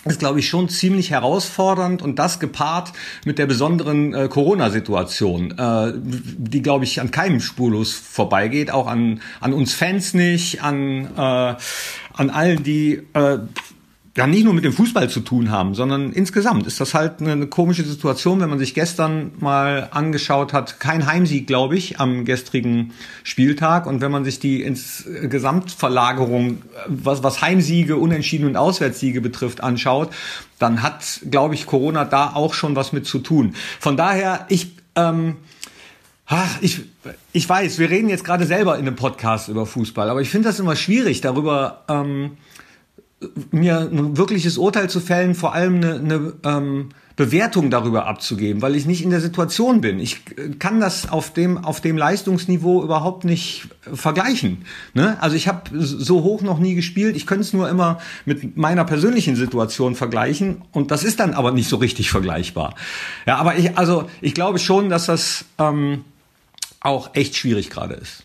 ist, 0.05 0.19
glaube 0.19 0.41
ich, 0.41 0.49
schon 0.49 0.69
ziemlich 0.69 1.11
herausfordernd 1.11 2.03
und 2.03 2.19
das 2.19 2.41
gepaart 2.41 2.93
mit 3.25 3.39
der 3.39 3.47
besonderen 3.47 4.15
äh, 4.15 4.29
Corona-Situation, 4.29 5.57
äh, 5.57 5.93
die, 5.95 6.63
glaube 6.63 6.85
ich, 6.85 7.01
an 7.01 7.11
keinem 7.11 7.41
spurlos 7.41 7.93
vorbeigeht, 7.93 8.71
auch 8.73 8.89
an, 8.89 9.21
an 9.41 9.53
uns 9.53 9.75
Fans 9.75 10.15
nicht, 10.15 10.63
an, 10.63 11.07
äh, 11.17 11.55
an 12.15 12.31
allen, 12.31 12.65
die 12.65 13.03
äh, 13.13 13.39
ja 14.15 14.27
nicht 14.27 14.45
nur 14.45 14.53
mit 14.53 14.65
dem 14.65 14.75
Fußball 14.75 15.09
zu 15.09 15.21
tun 15.21 15.51
haben, 15.51 15.75
sondern 15.75 16.13
insgesamt 16.13 16.67
ist 16.67 16.81
das 16.81 16.93
halt 16.93 17.21
eine, 17.21 17.33
eine, 17.33 17.47
komische 17.47 17.83
Situation, 17.83 18.41
wenn 18.41 18.51
man 18.51 18.59
sich 18.59 18.75
gestern 18.75 19.33
mal 19.41 19.89
angeschaut 19.91 20.53
hat. 20.53 20.81
Kein 20.81 21.07
Heimsieg, 21.07 21.47
glaube 21.47 21.77
ich, 21.77 21.99
am 21.99 22.27
gestrigen 22.27 22.93
Spieltag. 23.23 23.87
Und 23.87 24.03
wenn 24.03 24.11
man 24.11 24.25
sich 24.25 24.39
die 24.39 24.71
Gesamtverlagerung, 25.23 26.63
was, 26.89 27.23
was 27.23 27.41
Heimsiege, 27.41 27.97
Unentschieden 27.97 28.47
und 28.47 28.57
Auswärtssiege 28.57 29.23
betrifft, 29.23 29.63
anschaut, 29.63 30.11
dann 30.59 30.83
hat, 30.83 31.21
glaube 31.31 31.55
ich, 31.55 31.65
Corona 31.65 32.05
da 32.05 32.33
auch 32.35 32.53
schon 32.53 32.77
was 32.77 32.93
mit 32.93 33.07
zu 33.07 33.19
tun. 33.19 33.55
Von 33.81 33.97
daher, 33.97 34.45
ich, 34.51 34.73
ähm, 34.95 35.37
Ach, 36.35 36.57
ich, 36.63 36.81
ich 37.33 37.47
weiß, 37.47 37.79
wir 37.79 37.91
reden 37.91 38.09
jetzt 38.09 38.25
gerade 38.25 38.47
selber 38.47 38.79
in 38.79 38.87
einem 38.87 38.97
Podcast 38.97 39.49
über 39.49 39.67
Fußball, 39.67 40.09
aber 40.09 40.23
ich 40.23 40.31
finde 40.31 40.49
das 40.49 40.61
immer 40.61 40.77
schwierig, 40.77 41.21
darüber 41.21 41.83
ähm, 41.89 42.39
mir 43.51 43.81
ein 43.81 44.17
wirkliches 44.17 44.59
Urteil 44.59 44.91
zu 44.91 45.01
fällen, 45.01 45.35
vor 45.35 45.55
allem 45.55 45.77
eine, 45.77 45.95
eine 45.95 46.33
ähm, 46.45 46.89
Bewertung 47.17 47.71
darüber 47.71 48.07
abzugeben, 48.07 48.63
weil 48.63 48.75
ich 48.75 48.87
nicht 48.87 49.03
in 49.03 49.11
der 49.11 49.21
Situation 49.21 49.81
bin. 49.81 49.99
Ich 49.99 50.23
kann 50.59 50.81
das 50.81 51.11
auf 51.11 51.33
dem 51.33 51.59
auf 51.59 51.81
dem 51.81 51.97
Leistungsniveau 51.97 52.83
überhaupt 52.83 53.25
nicht 53.25 53.69
vergleichen. 53.93 54.65
Ne? 54.95 55.17
Also 55.21 55.37
ich 55.37 55.47
habe 55.47 55.71
so 55.79 56.23
hoch 56.23 56.43
noch 56.43 56.59
nie 56.59 56.75
gespielt. 56.75 57.17
Ich 57.17 57.27
könnte 57.27 57.43
es 57.43 57.53
nur 57.53 57.69
immer 57.69 57.99
mit 58.25 58.57
meiner 58.57 58.85
persönlichen 58.85 59.37
Situation 59.37 59.95
vergleichen 59.95 60.63
und 60.73 60.91
das 60.91 61.05
ist 61.05 61.21
dann 61.21 61.35
aber 61.35 61.53
nicht 61.53 61.69
so 61.69 61.77
richtig 61.77 62.11
vergleichbar. 62.11 62.75
Ja, 63.27 63.37
aber 63.37 63.57
ich 63.57 63.77
also 63.77 64.09
ich 64.21 64.35
glaube 64.35 64.59
schon, 64.59 64.89
dass 64.89 65.07
das 65.07 65.45
ähm, 65.59 66.05
auch 66.81 67.15
echt 67.15 67.37
schwierig 67.37 67.69
gerade 67.69 67.95
ist. 67.95 68.25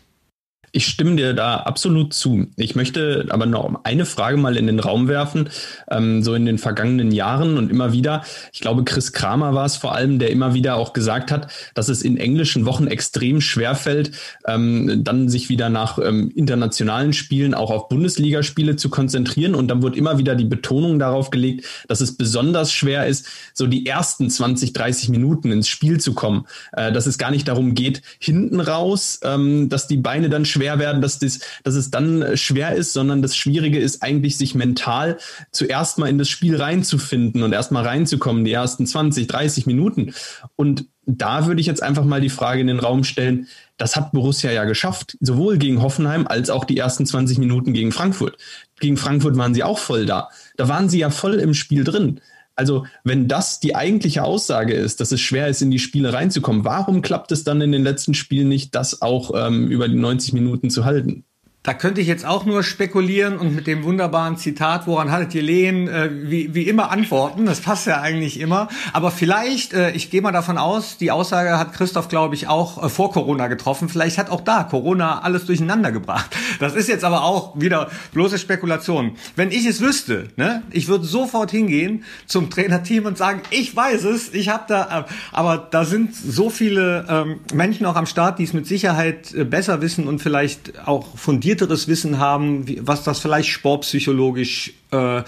Ich 0.72 0.86
stimme 0.86 1.16
dir 1.16 1.34
da 1.34 1.56
absolut 1.58 2.12
zu. 2.12 2.46
Ich 2.56 2.74
möchte 2.74 3.26
aber 3.30 3.46
noch 3.46 3.84
eine 3.84 4.04
Frage 4.04 4.36
mal 4.36 4.56
in 4.56 4.66
den 4.66 4.80
Raum 4.80 5.08
werfen. 5.08 5.48
Ähm, 5.90 6.22
so 6.22 6.34
in 6.34 6.46
den 6.46 6.58
vergangenen 6.58 7.10
Jahren 7.12 7.56
und 7.56 7.70
immer 7.70 7.92
wieder, 7.92 8.22
ich 8.52 8.60
glaube, 8.60 8.84
Chris 8.84 9.12
Kramer 9.12 9.54
war 9.54 9.64
es 9.64 9.76
vor 9.76 9.94
allem, 9.94 10.18
der 10.18 10.30
immer 10.30 10.54
wieder 10.54 10.76
auch 10.76 10.92
gesagt 10.92 11.30
hat, 11.30 11.50
dass 11.74 11.88
es 11.88 12.02
in 12.02 12.16
englischen 12.16 12.66
Wochen 12.66 12.86
extrem 12.86 13.40
schwer 13.40 13.74
fällt, 13.74 14.12
ähm, 14.46 15.04
dann 15.04 15.28
sich 15.28 15.48
wieder 15.48 15.68
nach 15.68 15.98
ähm, 15.98 16.30
internationalen 16.34 17.12
Spielen 17.12 17.54
auch 17.54 17.70
auf 17.70 17.88
Bundesligaspiele 17.88 18.76
zu 18.76 18.90
konzentrieren. 18.90 19.54
Und 19.54 19.68
dann 19.68 19.82
wird 19.82 19.96
immer 19.96 20.18
wieder 20.18 20.34
die 20.34 20.44
Betonung 20.44 20.98
darauf 20.98 21.30
gelegt, 21.30 21.64
dass 21.88 22.00
es 22.00 22.16
besonders 22.16 22.72
schwer 22.72 23.06
ist, 23.06 23.26
so 23.54 23.66
die 23.66 23.86
ersten 23.86 24.28
20, 24.28 24.72
30 24.72 25.08
Minuten 25.08 25.52
ins 25.52 25.68
Spiel 25.68 26.00
zu 26.00 26.14
kommen. 26.14 26.46
Äh, 26.72 26.92
dass 26.92 27.06
es 27.06 27.18
gar 27.18 27.30
nicht 27.30 27.48
darum 27.48 27.74
geht, 27.74 28.02
hinten 28.18 28.60
raus, 28.60 29.20
ähm, 29.22 29.68
dass 29.68 29.86
die 29.86 29.96
Beine 29.96 30.28
dann 30.28 30.44
schwer 30.44 30.67
schwer 30.68 30.78
werden, 30.78 31.00
dass, 31.00 31.18
das, 31.18 31.40
dass 31.64 31.74
es 31.74 31.90
dann 31.90 32.22
äh, 32.22 32.36
schwer 32.36 32.74
ist, 32.74 32.92
sondern 32.92 33.22
das 33.22 33.36
Schwierige 33.36 33.78
ist 33.78 34.02
eigentlich, 34.02 34.36
sich 34.36 34.54
mental 34.54 35.18
zuerst 35.50 35.98
mal 35.98 36.08
in 36.08 36.18
das 36.18 36.28
Spiel 36.28 36.56
reinzufinden 36.56 37.42
und 37.42 37.52
erst 37.52 37.72
mal 37.72 37.84
reinzukommen, 37.84 38.44
die 38.44 38.52
ersten 38.52 38.86
20, 38.86 39.26
30 39.26 39.66
Minuten. 39.66 40.14
Und 40.56 40.86
da 41.06 41.46
würde 41.46 41.60
ich 41.60 41.66
jetzt 41.66 41.82
einfach 41.82 42.04
mal 42.04 42.20
die 42.20 42.28
Frage 42.28 42.60
in 42.60 42.66
den 42.66 42.80
Raum 42.80 43.02
stellen, 43.02 43.46
das 43.78 43.96
hat 43.96 44.12
Borussia 44.12 44.50
ja 44.50 44.64
geschafft, 44.64 45.16
sowohl 45.20 45.56
gegen 45.56 45.80
Hoffenheim 45.80 46.26
als 46.26 46.50
auch 46.50 46.64
die 46.64 46.76
ersten 46.76 47.06
20 47.06 47.38
Minuten 47.38 47.72
gegen 47.72 47.92
Frankfurt. 47.92 48.36
Gegen 48.78 48.98
Frankfurt 48.98 49.36
waren 49.36 49.54
sie 49.54 49.62
auch 49.62 49.78
voll 49.78 50.04
da. 50.04 50.28
Da 50.56 50.68
waren 50.68 50.90
sie 50.90 50.98
ja 50.98 51.08
voll 51.08 51.34
im 51.36 51.54
Spiel 51.54 51.84
drin. 51.84 52.20
Also, 52.58 52.86
wenn 53.04 53.28
das 53.28 53.60
die 53.60 53.76
eigentliche 53.76 54.24
Aussage 54.24 54.74
ist, 54.74 55.00
dass 55.00 55.12
es 55.12 55.20
schwer 55.20 55.46
ist, 55.46 55.62
in 55.62 55.70
die 55.70 55.78
Spiele 55.78 56.12
reinzukommen, 56.12 56.64
warum 56.64 57.02
klappt 57.02 57.30
es 57.30 57.44
dann 57.44 57.60
in 57.60 57.70
den 57.70 57.84
letzten 57.84 58.14
Spielen 58.14 58.48
nicht, 58.48 58.74
das 58.74 59.00
auch 59.00 59.30
ähm, 59.32 59.68
über 59.68 59.86
die 59.86 59.94
90 59.94 60.32
Minuten 60.32 60.68
zu 60.68 60.84
halten? 60.84 61.24
Da 61.64 61.74
könnte 61.74 62.00
ich 62.00 62.06
jetzt 62.06 62.24
auch 62.24 62.46
nur 62.46 62.62
spekulieren 62.62 63.36
und 63.36 63.54
mit 63.54 63.66
dem 63.66 63.82
wunderbaren 63.82 64.36
Zitat, 64.36 64.86
woran 64.86 65.10
hattet 65.10 65.34
ihr 65.34 65.42
Lehen, 65.42 65.88
äh, 65.88 66.08
wie, 66.12 66.54
wie 66.54 66.62
immer 66.62 66.92
antworten. 66.92 67.46
Das 67.46 67.60
passt 67.60 67.86
ja 67.88 68.00
eigentlich 68.00 68.38
immer. 68.38 68.68
Aber 68.92 69.10
vielleicht, 69.10 69.74
äh, 69.74 69.90
ich 69.90 70.08
gehe 70.08 70.22
mal 70.22 70.30
davon 70.30 70.56
aus, 70.56 70.98
die 70.98 71.10
Aussage 71.10 71.58
hat 71.58 71.72
Christoph, 71.72 72.08
glaube 72.08 72.36
ich, 72.36 72.46
auch 72.46 72.84
äh, 72.84 72.88
vor 72.88 73.12
Corona 73.12 73.48
getroffen. 73.48 73.88
Vielleicht 73.88 74.18
hat 74.18 74.30
auch 74.30 74.40
da 74.40 74.62
Corona 74.62 75.20
alles 75.20 75.46
durcheinander 75.46 75.90
gebracht. 75.90 76.34
Das 76.60 76.74
ist 76.74 76.88
jetzt 76.88 77.04
aber 77.04 77.24
auch 77.24 77.60
wieder 77.60 77.90
bloße 78.14 78.38
Spekulation. 78.38 79.16
Wenn 79.34 79.50
ich 79.50 79.66
es 79.66 79.80
wüsste, 79.80 80.28
ne, 80.36 80.62
ich 80.70 80.86
würde 80.86 81.04
sofort 81.04 81.50
hingehen 81.50 82.04
zum 82.26 82.50
Trainerteam 82.50 83.04
und 83.04 83.18
sagen, 83.18 83.42
ich 83.50 83.74
weiß 83.74 84.04
es, 84.04 84.32
ich 84.32 84.48
habe 84.48 84.64
da, 84.68 85.00
äh, 85.00 85.12
aber 85.32 85.58
da 85.70 85.84
sind 85.84 86.14
so 86.14 86.50
viele 86.50 87.04
ähm, 87.10 87.40
Menschen 87.52 87.84
auch 87.84 87.96
am 87.96 88.06
Start, 88.06 88.38
die 88.38 88.44
es 88.44 88.52
mit 88.52 88.66
Sicherheit 88.66 89.34
äh, 89.34 89.44
besser 89.44 89.82
wissen 89.82 90.06
und 90.06 90.22
vielleicht 90.22 90.86
auch 90.86 91.18
fundiert 91.18 91.47
fundierteres 91.48 91.88
Wissen 91.88 92.18
haben, 92.18 92.68
wie, 92.68 92.78
was 92.82 93.04
das 93.04 93.20
vielleicht 93.20 93.48
sportpsychologisch 93.48 94.74
äh, 94.90 95.22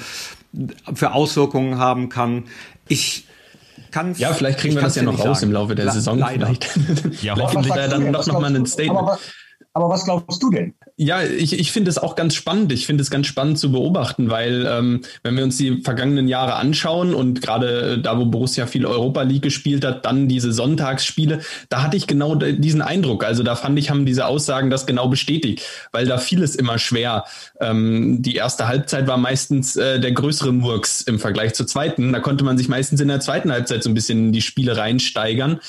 für 0.95 1.13
Auswirkungen 1.13 1.79
haben 1.79 2.11
kann. 2.11 2.45
Ich 2.89 3.27
kann 3.91 4.15
Ja, 4.19 4.35
vielleicht 4.35 4.59
kriegen 4.59 4.75
wir 4.75 4.83
das 4.83 4.97
ja 4.97 5.03
noch 5.03 5.19
raus 5.19 5.41
sagen. 5.41 5.51
im 5.51 5.53
Laufe 5.53 5.75
der 5.75 5.87
Le 5.87 5.93
Saison. 5.93 6.19
Leider. 6.19 6.47
Vielleicht, 6.47 7.23
ja, 7.23 7.35
es 7.35 7.91
dann 7.91 8.11
noch, 8.11 8.27
noch 8.27 8.41
mal 8.41 8.55
ein 8.55 8.67
Statement. 8.67 8.99
Aber, 8.99 9.19
aber 9.73 9.89
was 9.89 10.05
glaubst 10.05 10.43
du 10.43 10.51
denn? 10.51 10.75
Ja, 11.03 11.23
ich, 11.23 11.59
ich 11.59 11.73
finde 11.73 11.89
es 11.89 11.97
auch 11.97 12.15
ganz 12.15 12.35
spannend. 12.35 12.71
Ich 12.73 12.85
finde 12.85 13.01
es 13.01 13.11
ganz 13.11 13.27
spannend 13.27 13.59
zu 13.59 13.73
beobachten, 13.73 14.29
weil 14.29 14.67
ähm, 14.69 15.01
wenn 15.23 15.35
wir 15.35 15.45
uns 15.45 15.57
die 15.57 15.81
vergangenen 15.81 16.29
Jahre 16.29 16.57
anschauen 16.57 17.15
und 17.15 17.41
gerade 17.41 17.95
äh, 17.95 18.03
da, 18.03 18.19
wo 18.19 18.27
Borussia 18.27 18.67
viel 18.67 18.85
Europa 18.85 19.23
League 19.23 19.41
gespielt 19.41 19.83
hat, 19.83 20.05
dann 20.05 20.29
diese 20.29 20.53
Sonntagsspiele, 20.53 21.41
da 21.71 21.83
hatte 21.83 21.97
ich 21.97 22.07
genau 22.07 22.35
diesen 22.35 22.83
Eindruck. 22.83 23.25
Also 23.25 23.43
da 23.43 23.57
fand 23.57 23.79
ich, 23.79 23.89
haben 23.89 24.05
diese 24.05 24.27
Aussagen 24.27 24.69
das 24.69 24.85
genau 24.85 25.09
bestätigt, 25.09 25.63
weil 25.91 26.05
da 26.05 26.19
fiel 26.19 26.43
es 26.43 26.55
immer 26.55 26.79
schwer. 26.79 27.25
Ähm, 27.63 28.21
die 28.21 28.35
erste 28.35 28.69
Halbzeit 28.69 29.07
war 29.07 29.17
meistens 29.17 29.77
äh, 29.77 30.01
der 30.01 30.13
größere 30.13 30.53
Murks 30.53 31.01
im 31.01 31.19
Vergleich 31.19 31.55
zur 31.55 31.67
zweiten. 31.67 32.13
Da 32.13 32.21
konnte 32.21 32.45
man 32.45 32.59
sich 32.59 32.69
meistens 32.69 33.01
in 33.01 33.09
der 33.09 33.21
zweiten 33.21 33.51
Halbzeit 33.51 33.83
so 33.83 33.89
ein 33.89 33.95
bisschen 33.95 34.27
in 34.27 34.33
die 34.33 34.43
Spiele 34.43 34.77
reinsteigern. 34.77 35.61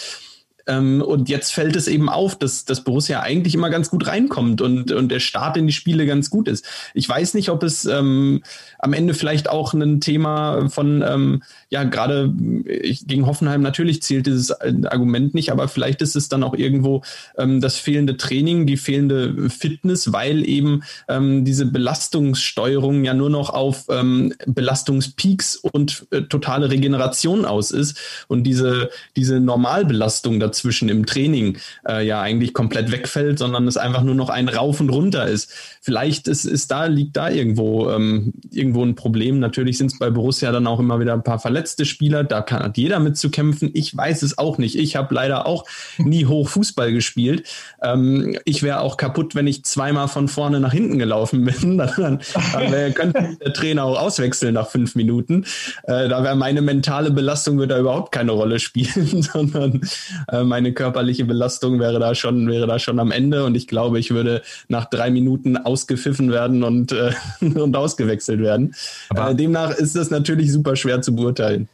Ähm, 0.67 1.01
und 1.01 1.29
jetzt 1.29 1.53
fällt 1.53 1.75
es 1.75 1.87
eben 1.87 2.09
auf, 2.09 2.37
dass, 2.37 2.65
dass 2.65 2.83
Borussia 2.83 3.21
eigentlich 3.21 3.55
immer 3.55 3.69
ganz 3.69 3.89
gut 3.89 4.07
reinkommt 4.07 4.61
und, 4.61 4.91
und 4.91 5.09
der 5.09 5.19
Start 5.19 5.57
in 5.57 5.67
die 5.67 5.73
Spiele 5.73 6.05
ganz 6.05 6.29
gut 6.29 6.47
ist. 6.47 6.65
Ich 6.93 7.07
weiß 7.07 7.33
nicht, 7.33 7.49
ob 7.49 7.63
es 7.63 7.85
ähm, 7.85 8.43
am 8.79 8.93
Ende 8.93 9.13
vielleicht 9.13 9.49
auch 9.49 9.73
ein 9.73 10.01
Thema 10.01 10.69
von, 10.69 11.03
ähm, 11.05 11.43
ja, 11.69 11.83
gerade 11.83 12.31
gegen 12.33 13.25
Hoffenheim 13.25 13.61
natürlich 13.61 14.01
zählt 14.01 14.27
dieses 14.27 14.51
Argument 14.51 15.33
nicht, 15.33 15.51
aber 15.51 15.67
vielleicht 15.67 16.01
ist 16.01 16.15
es 16.15 16.29
dann 16.29 16.43
auch 16.43 16.53
irgendwo 16.53 17.01
ähm, 17.37 17.61
das 17.61 17.77
fehlende 17.77 18.17
Training, 18.17 18.67
die 18.67 18.77
fehlende 18.77 19.49
Fitness, 19.49 20.13
weil 20.13 20.47
eben 20.47 20.83
ähm, 21.07 21.45
diese 21.45 21.65
Belastungssteuerung 21.65 23.03
ja 23.03 23.13
nur 23.13 23.29
noch 23.29 23.49
auf 23.49 23.85
ähm, 23.89 24.33
Belastungspeaks 24.45 25.55
und 25.55 26.07
äh, 26.11 26.23
totale 26.23 26.69
Regeneration 26.69 27.45
aus 27.45 27.71
ist 27.71 27.97
und 28.27 28.43
diese, 28.43 28.89
diese 29.15 29.39
Normalbelastung 29.39 30.39
dazu 30.39 30.50
dazwischen 30.51 30.89
im 30.89 31.05
Training 31.05 31.57
äh, 31.87 32.05
ja 32.05 32.21
eigentlich 32.21 32.53
komplett 32.53 32.91
wegfällt, 32.91 33.39
sondern 33.39 33.67
es 33.67 33.77
einfach 33.77 34.03
nur 34.03 34.15
noch 34.15 34.29
ein 34.29 34.49
Rauf 34.49 34.79
und 34.79 34.89
runter 34.89 35.27
ist. 35.27 35.51
Vielleicht 35.81 36.27
ist, 36.27 36.45
ist 36.45 36.71
da, 36.71 36.85
liegt 36.85 37.17
da 37.17 37.29
irgendwo, 37.29 37.89
ähm, 37.89 38.33
irgendwo 38.51 38.83
ein 38.83 38.95
Problem. 38.95 39.39
Natürlich 39.39 39.77
sind 39.77 39.91
es 39.91 39.99
bei 39.99 40.09
Borussia 40.09 40.51
dann 40.51 40.67
auch 40.67 40.79
immer 40.79 40.99
wieder 40.99 41.13
ein 41.13 41.23
paar 41.23 41.39
verletzte 41.39 41.85
Spieler, 41.85 42.23
da 42.23 42.41
kann 42.41 42.63
hat 42.63 42.77
jeder 42.77 42.99
mit 42.99 43.17
zu 43.17 43.29
kämpfen. 43.29 43.71
Ich 43.73 43.95
weiß 43.95 44.21
es 44.23 44.37
auch 44.37 44.57
nicht. 44.57 44.75
Ich 44.75 44.95
habe 44.95 45.13
leider 45.13 45.45
auch 45.45 45.65
nie 45.97 46.25
hoch 46.25 46.49
Fußball 46.49 46.91
gespielt. 46.91 47.47
Ähm, 47.81 48.37
ich 48.45 48.63
wäre 48.63 48.81
auch 48.81 48.97
kaputt, 48.97 49.35
wenn 49.35 49.47
ich 49.47 49.63
zweimal 49.63 50.07
von 50.07 50.27
vorne 50.27 50.59
nach 50.59 50.73
hinten 50.73 50.99
gelaufen 50.99 51.45
bin. 51.61 51.77
dann, 51.77 51.91
dann, 51.97 52.19
dann 52.53 52.93
könnte 52.93 53.37
der 53.43 53.53
Trainer 53.53 53.85
auch 53.85 53.99
auswechseln 53.99 54.53
nach 54.53 54.69
fünf 54.69 54.95
Minuten. 54.95 55.45
Äh, 55.83 56.09
da 56.09 56.23
wäre 56.23 56.35
meine 56.35 56.61
mentale 56.61 57.11
Belastung 57.11 57.57
würde 57.57 57.75
da 57.75 57.79
überhaupt 57.79 58.11
keine 58.11 58.31
Rolle 58.31 58.59
spielen, 58.59 59.21
sondern 59.33 59.81
äh, 60.27 60.40
äh, 60.41 60.45
meine 60.45 60.73
körperliche 60.73 61.25
Belastung 61.25 61.79
wäre 61.79 61.99
da 61.99 62.15
schon, 62.15 62.47
wäre 62.47 62.67
da 62.67 62.79
schon 62.79 62.99
am 62.99 63.11
Ende 63.11 63.45
und 63.45 63.55
ich 63.55 63.67
glaube, 63.67 63.99
ich 63.99 64.11
würde 64.11 64.41
nach 64.67 64.85
drei 64.85 65.11
Minuten 65.11 65.57
ausgepfiffen 65.57 66.31
werden 66.31 66.63
und, 66.63 66.91
äh, 66.91 67.11
und 67.41 67.75
ausgewechselt 67.75 68.41
werden. 68.41 68.73
Aber 69.09 69.31
äh, 69.31 69.35
demnach 69.35 69.71
ist 69.71 69.95
das 69.95 70.09
natürlich 70.09 70.51
super 70.51 70.75
schwer 70.75 71.01
zu 71.01 71.15
beurteilen. 71.15 71.67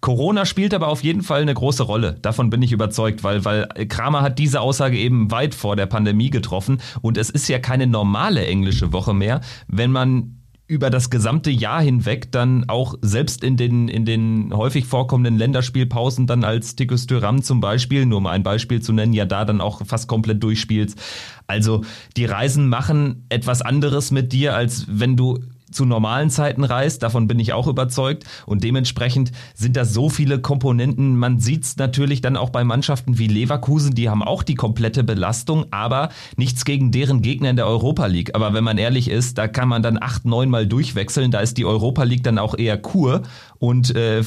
Corona 0.00 0.46
spielt 0.46 0.74
aber 0.74 0.88
auf 0.88 1.04
jeden 1.04 1.22
Fall 1.22 1.42
eine 1.42 1.54
große 1.54 1.82
Rolle. 1.82 2.16
Davon 2.22 2.50
bin 2.50 2.62
ich 2.62 2.72
überzeugt, 2.72 3.22
weil, 3.22 3.44
weil 3.44 3.68
Kramer 3.88 4.22
hat 4.22 4.38
diese 4.38 4.60
Aussage 4.60 4.96
eben 4.96 5.30
weit 5.30 5.54
vor 5.54 5.76
der 5.76 5.86
Pandemie 5.86 6.30
getroffen 6.30 6.80
und 7.02 7.18
es 7.18 7.30
ist 7.30 7.46
ja 7.48 7.58
keine 7.58 7.86
normale 7.86 8.44
englische 8.46 8.92
Woche 8.92 9.14
mehr, 9.14 9.42
wenn 9.68 9.92
man 9.92 10.41
über 10.72 10.88
das 10.88 11.10
gesamte 11.10 11.50
Jahr 11.50 11.82
hinweg 11.82 12.32
dann 12.32 12.64
auch 12.66 12.94
selbst 13.02 13.44
in 13.44 13.58
den, 13.58 13.88
in 13.88 14.06
den 14.06 14.54
häufig 14.54 14.86
vorkommenden 14.86 15.36
Länderspielpausen 15.36 16.26
dann 16.26 16.44
als 16.44 16.76
Tikus 16.76 17.06
Thuram 17.06 17.42
zum 17.42 17.60
Beispiel, 17.60 18.06
nur 18.06 18.18
um 18.18 18.26
ein 18.26 18.42
Beispiel 18.42 18.80
zu 18.80 18.94
nennen, 18.94 19.12
ja 19.12 19.26
da 19.26 19.44
dann 19.44 19.60
auch 19.60 19.82
fast 19.84 20.08
komplett 20.08 20.42
durchspielst. 20.42 20.98
Also 21.46 21.82
die 22.16 22.24
Reisen 22.24 22.70
machen 22.70 23.26
etwas 23.28 23.60
anderes 23.60 24.12
mit 24.12 24.32
dir, 24.32 24.56
als 24.56 24.86
wenn 24.88 25.14
du 25.14 25.40
zu 25.72 25.84
normalen 25.84 26.30
Zeiten 26.30 26.64
reist, 26.64 27.02
davon 27.02 27.26
bin 27.26 27.38
ich 27.38 27.52
auch 27.52 27.66
überzeugt. 27.66 28.24
Und 28.46 28.64
dementsprechend 28.64 29.32
sind 29.54 29.76
da 29.76 29.84
so 29.84 30.08
viele 30.08 30.40
Komponenten. 30.40 31.16
Man 31.16 31.40
sieht 31.40 31.64
es 31.64 31.76
natürlich 31.76 32.20
dann 32.20 32.36
auch 32.36 32.50
bei 32.50 32.64
Mannschaften 32.64 33.18
wie 33.18 33.26
Leverkusen, 33.26 33.94
die 33.94 34.08
haben 34.08 34.22
auch 34.22 34.42
die 34.42 34.54
komplette 34.54 35.04
Belastung, 35.04 35.66
aber 35.70 36.10
nichts 36.36 36.64
gegen 36.64 36.92
deren 36.92 37.22
Gegner 37.22 37.50
in 37.50 37.56
der 37.56 37.66
Europa 37.66 38.06
League. 38.06 38.34
Aber 38.34 38.54
wenn 38.54 38.64
man 38.64 38.78
ehrlich 38.78 39.08
ist, 39.08 39.38
da 39.38 39.48
kann 39.48 39.68
man 39.68 39.82
dann 39.82 39.98
acht, 40.00 40.24
neun 40.24 40.50
Mal 40.50 40.66
durchwechseln. 40.66 41.30
Da 41.30 41.40
ist 41.40 41.58
die 41.58 41.64
Europa 41.64 42.04
League 42.04 42.22
dann 42.22 42.38
auch 42.38 42.56
eher 42.56 42.78
Kur 42.78 43.22
und 43.58 43.94
äh, 43.94 44.20
äh 44.20 44.22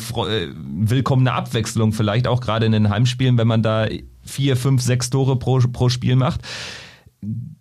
willkommene 0.57 1.33
Abwechslung 1.33 1.93
vielleicht 1.93 2.27
auch 2.27 2.41
gerade 2.41 2.65
in 2.65 2.71
den 2.71 2.89
Heimspielen, 2.89 3.37
wenn 3.37 3.47
man 3.47 3.61
da 3.61 3.87
vier, 4.23 4.57
fünf, 4.57 4.81
sechs 4.81 5.09
Tore 5.09 5.37
pro, 5.37 5.59
pro 5.71 5.89
Spiel 5.89 6.15
macht 6.15 6.41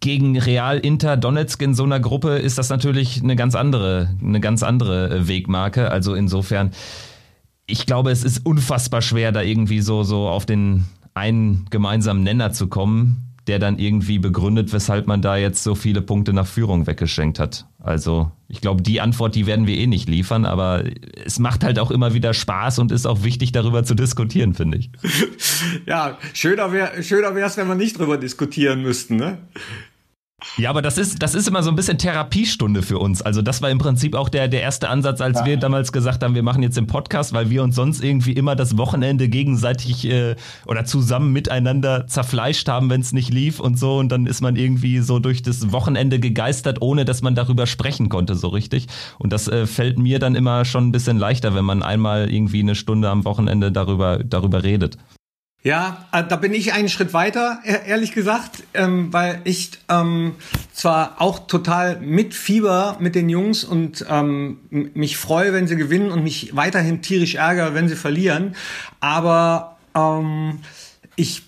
gegen 0.04 0.38
Real 0.38 0.78
Inter 0.78 1.16
Donetsk 1.16 1.62
in 1.62 1.72
so 1.72 1.82
einer 1.82 1.98
Gruppe 1.98 2.36
ist 2.36 2.58
das 2.58 2.68
natürlich 2.68 3.22
eine 3.22 3.36
ganz 3.36 3.54
andere, 3.54 4.10
eine 4.22 4.38
ganz 4.38 4.62
andere 4.62 5.08
äh, 5.08 5.28
Wegmarke. 5.28 5.90
Also 5.90 6.14
insofern, 6.14 6.72
ich 7.64 7.86
glaube, 7.86 8.10
es 8.10 8.22
ist 8.22 8.44
unfassbar 8.44 9.00
schwer, 9.00 9.32
da 9.32 9.40
irgendwie 9.40 9.80
so, 9.80 10.02
so 10.02 10.28
auf 10.28 10.44
den 10.44 10.84
einen 11.14 11.64
gemeinsamen 11.70 12.22
Nenner 12.22 12.52
zu 12.52 12.66
kommen 12.66 13.34
der 13.46 13.58
dann 13.58 13.78
irgendwie 13.78 14.18
begründet, 14.18 14.72
weshalb 14.72 15.06
man 15.06 15.20
da 15.20 15.36
jetzt 15.36 15.62
so 15.62 15.74
viele 15.74 16.00
Punkte 16.00 16.32
nach 16.32 16.46
Führung 16.46 16.86
weggeschenkt 16.86 17.38
hat. 17.38 17.66
Also 17.78 18.30
ich 18.48 18.62
glaube, 18.62 18.82
die 18.82 19.00
Antwort, 19.02 19.34
die 19.34 19.46
werden 19.46 19.66
wir 19.66 19.76
eh 19.76 19.86
nicht 19.86 20.08
liefern, 20.08 20.46
aber 20.46 20.84
es 21.24 21.38
macht 21.38 21.62
halt 21.62 21.78
auch 21.78 21.90
immer 21.90 22.14
wieder 22.14 22.32
Spaß 22.32 22.78
und 22.78 22.90
ist 22.90 23.06
auch 23.06 23.22
wichtig, 23.22 23.52
darüber 23.52 23.84
zu 23.84 23.94
diskutieren, 23.94 24.54
finde 24.54 24.78
ich. 24.78 24.90
Ja, 25.86 26.18
schöner 26.32 26.72
wäre 26.72 27.02
schöner 27.02 27.34
wenn 27.34 27.68
wir 27.68 27.74
nicht 27.74 27.98
drüber 27.98 28.16
diskutieren 28.16 28.82
müssten, 28.82 29.16
ne? 29.16 29.38
Ja, 30.56 30.70
aber 30.70 30.82
das 30.82 30.98
ist, 30.98 31.22
das 31.22 31.34
ist 31.34 31.48
immer 31.48 31.62
so 31.62 31.70
ein 31.70 31.76
bisschen 31.76 31.98
Therapiestunde 31.98 32.82
für 32.82 32.98
uns. 32.98 33.22
Also 33.22 33.42
das 33.42 33.62
war 33.62 33.70
im 33.70 33.78
Prinzip 33.78 34.14
auch 34.14 34.28
der, 34.28 34.48
der 34.48 34.62
erste 34.62 34.88
Ansatz, 34.88 35.20
als 35.20 35.40
ja. 35.40 35.46
wir 35.46 35.56
damals 35.56 35.92
gesagt 35.92 36.22
haben, 36.22 36.34
wir 36.34 36.42
machen 36.42 36.62
jetzt 36.62 36.76
den 36.76 36.86
Podcast, 36.86 37.32
weil 37.32 37.50
wir 37.50 37.62
uns 37.62 37.74
sonst 37.74 38.02
irgendwie 38.02 38.32
immer 38.32 38.54
das 38.56 38.76
Wochenende 38.76 39.28
gegenseitig 39.28 40.08
äh, 40.08 40.36
oder 40.66 40.84
zusammen 40.84 41.32
miteinander 41.32 42.06
zerfleischt 42.06 42.68
haben, 42.68 42.90
wenn 42.90 43.00
es 43.00 43.12
nicht 43.12 43.32
lief 43.32 43.60
und 43.60 43.78
so. 43.78 43.96
Und 43.98 44.10
dann 44.10 44.26
ist 44.26 44.40
man 44.40 44.56
irgendwie 44.56 44.98
so 45.00 45.18
durch 45.18 45.42
das 45.42 45.72
Wochenende 45.72 46.20
gegeistert, 46.20 46.80
ohne 46.80 47.04
dass 47.04 47.22
man 47.22 47.34
darüber 47.34 47.66
sprechen 47.66 48.08
konnte, 48.08 48.34
so 48.34 48.48
richtig. 48.48 48.86
Und 49.18 49.32
das 49.32 49.48
äh, 49.48 49.66
fällt 49.66 49.98
mir 49.98 50.18
dann 50.18 50.34
immer 50.34 50.64
schon 50.64 50.88
ein 50.88 50.92
bisschen 50.92 51.18
leichter, 51.18 51.54
wenn 51.54 51.64
man 51.64 51.82
einmal 51.82 52.32
irgendwie 52.32 52.60
eine 52.60 52.74
Stunde 52.74 53.10
am 53.10 53.24
Wochenende 53.24 53.72
darüber, 53.72 54.18
darüber 54.22 54.62
redet. 54.62 54.98
Ja, 55.66 56.04
äh, 56.12 56.22
da 56.22 56.36
bin 56.36 56.52
ich 56.52 56.74
einen 56.74 56.90
Schritt 56.90 57.14
weiter, 57.14 57.58
e-, 57.64 57.88
ehrlich 57.88 58.12
gesagt, 58.12 58.64
ähm, 58.74 59.10
weil 59.14 59.40
ich 59.44 59.70
ähm, 59.88 60.34
zwar 60.74 61.22
auch 61.22 61.46
total 61.46 62.00
mit 62.00 62.34
Fieber 62.34 62.98
mit 63.00 63.14
den 63.14 63.30
Jungs 63.30 63.64
und 63.64 64.04
ähm, 64.10 64.58
mich 64.68 65.16
freue, 65.16 65.54
wenn 65.54 65.66
sie 65.66 65.76
gewinnen 65.76 66.10
und 66.10 66.22
mich 66.22 66.54
weiterhin 66.54 67.00
tierisch 67.00 67.36
ärgere, 67.36 67.72
wenn 67.72 67.88
sie 67.88 67.96
verlieren, 67.96 68.56
aber 69.00 69.78
ähm, 69.94 70.58
ich 71.16 71.44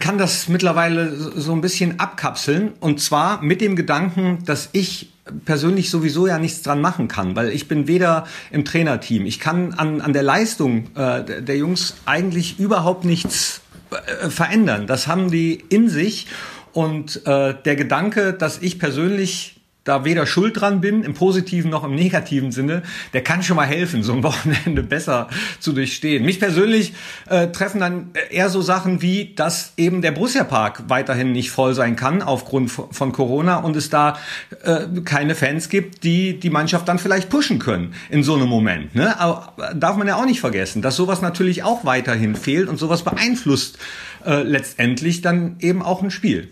kann 0.00 0.16
das 0.16 0.48
mittlerweile 0.48 1.14
so 1.14 1.52
ein 1.52 1.60
bisschen 1.60 2.00
abkapseln 2.00 2.72
und 2.80 3.02
zwar 3.02 3.42
mit 3.42 3.60
dem 3.60 3.76
Gedanken, 3.76 4.38
dass 4.46 4.70
ich 4.72 5.13
persönlich 5.44 5.90
sowieso 5.90 6.26
ja 6.26 6.38
nichts 6.38 6.62
dran 6.62 6.80
machen 6.80 7.08
kann, 7.08 7.34
weil 7.36 7.50
ich 7.50 7.68
bin 7.68 7.86
weder 7.86 8.26
im 8.50 8.64
Trainerteam, 8.64 9.24
ich 9.26 9.40
kann 9.40 9.74
an, 9.74 10.00
an 10.00 10.12
der 10.12 10.22
Leistung 10.22 10.88
äh, 10.94 11.42
der 11.42 11.56
Jungs 11.56 11.94
eigentlich 12.04 12.58
überhaupt 12.58 13.04
nichts 13.04 13.62
äh, 13.90 14.28
verändern. 14.28 14.86
Das 14.86 15.06
haben 15.06 15.30
die 15.30 15.54
in 15.68 15.88
sich 15.88 16.26
und 16.72 17.24
äh, 17.26 17.54
der 17.64 17.76
Gedanke, 17.76 18.32
dass 18.32 18.58
ich 18.60 18.78
persönlich 18.78 19.53
da 19.84 20.04
weder 20.04 20.26
schuld 20.26 20.60
dran 20.60 20.80
bin, 20.80 21.04
im 21.04 21.14
positiven 21.14 21.70
noch 21.70 21.84
im 21.84 21.94
negativen 21.94 22.52
Sinne, 22.52 22.82
der 23.12 23.22
kann 23.22 23.42
schon 23.42 23.56
mal 23.56 23.66
helfen, 23.66 24.02
so 24.02 24.12
ein 24.12 24.22
Wochenende 24.24 24.82
besser 24.82 25.28
zu 25.60 25.72
durchstehen. 25.72 26.24
Mich 26.24 26.40
persönlich 26.40 26.94
äh, 27.28 27.48
treffen 27.48 27.80
dann 27.80 28.10
eher 28.30 28.48
so 28.48 28.62
Sachen 28.62 29.02
wie, 29.02 29.34
dass 29.34 29.74
eben 29.76 30.02
der 30.02 30.12
Borussia 30.12 30.44
Park 30.44 30.84
weiterhin 30.88 31.32
nicht 31.32 31.50
voll 31.50 31.74
sein 31.74 31.96
kann 31.96 32.22
aufgrund 32.22 32.70
von 32.70 33.12
Corona 33.12 33.58
und 33.58 33.76
es 33.76 33.90
da 33.90 34.18
äh, 34.62 34.86
keine 35.04 35.34
Fans 35.34 35.68
gibt, 35.68 36.02
die 36.04 36.40
die 36.40 36.50
Mannschaft 36.50 36.88
dann 36.88 36.98
vielleicht 36.98 37.28
pushen 37.28 37.58
können 37.58 37.94
in 38.08 38.22
so 38.22 38.34
einem 38.34 38.48
Moment. 38.48 38.94
Ne? 38.94 39.18
Aber 39.20 39.52
darf 39.74 39.96
man 39.96 40.08
ja 40.08 40.16
auch 40.16 40.26
nicht 40.26 40.40
vergessen, 40.40 40.80
dass 40.82 40.96
sowas 40.96 41.20
natürlich 41.20 41.62
auch 41.62 41.84
weiterhin 41.84 42.36
fehlt 42.36 42.68
und 42.68 42.78
sowas 42.78 43.02
beeinflusst 43.02 43.78
äh, 44.24 44.42
letztendlich 44.42 45.20
dann 45.20 45.56
eben 45.60 45.82
auch 45.82 46.02
ein 46.02 46.10
Spiel. 46.10 46.48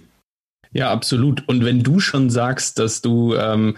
Ja, 0.72 0.90
absolut. 0.90 1.46
Und 1.48 1.64
wenn 1.64 1.82
du 1.82 2.00
schon 2.00 2.30
sagst, 2.30 2.78
dass 2.78 3.02
du 3.02 3.34
ähm, 3.34 3.76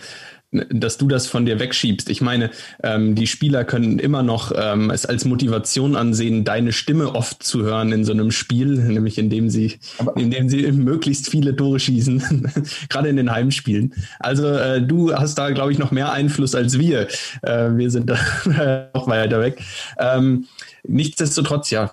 dass 0.54 0.98
du 0.98 1.08
das 1.08 1.26
von 1.26 1.46
dir 1.46 1.58
wegschiebst. 1.58 2.08
Ich 2.08 2.20
meine, 2.20 2.50
ähm, 2.82 3.14
die 3.14 3.26
Spieler 3.26 3.64
können 3.64 3.98
immer 3.98 4.22
noch 4.22 4.52
ähm, 4.56 4.90
es 4.90 5.06
als 5.06 5.24
Motivation 5.24 5.96
ansehen, 5.96 6.44
deine 6.44 6.72
Stimme 6.72 7.14
oft 7.14 7.42
zu 7.42 7.62
hören 7.62 7.92
in 7.92 8.04
so 8.04 8.12
einem 8.12 8.30
Spiel, 8.30 8.76
nämlich 8.76 9.18
indem 9.18 9.50
sie, 9.50 9.78
Aber 9.98 10.16
indem 10.16 10.48
sie 10.48 10.70
möglichst 10.72 11.28
viele 11.28 11.56
Tore 11.56 11.80
schießen, 11.80 12.52
gerade 12.88 13.08
in 13.08 13.16
den 13.16 13.30
Heimspielen. 13.30 13.94
Also 14.20 14.46
äh, 14.46 14.80
du 14.80 15.12
hast 15.14 15.36
da, 15.36 15.50
glaube 15.50 15.72
ich, 15.72 15.78
noch 15.78 15.90
mehr 15.90 16.12
Einfluss 16.12 16.54
als 16.54 16.78
wir. 16.78 17.08
Äh, 17.42 17.70
wir 17.76 17.90
sind 17.90 18.08
da 18.10 18.90
noch 18.94 19.08
weiter 19.08 19.40
weg. 19.40 19.60
Ähm, 19.98 20.46
nichtsdestotrotz, 20.86 21.70
ja, 21.70 21.90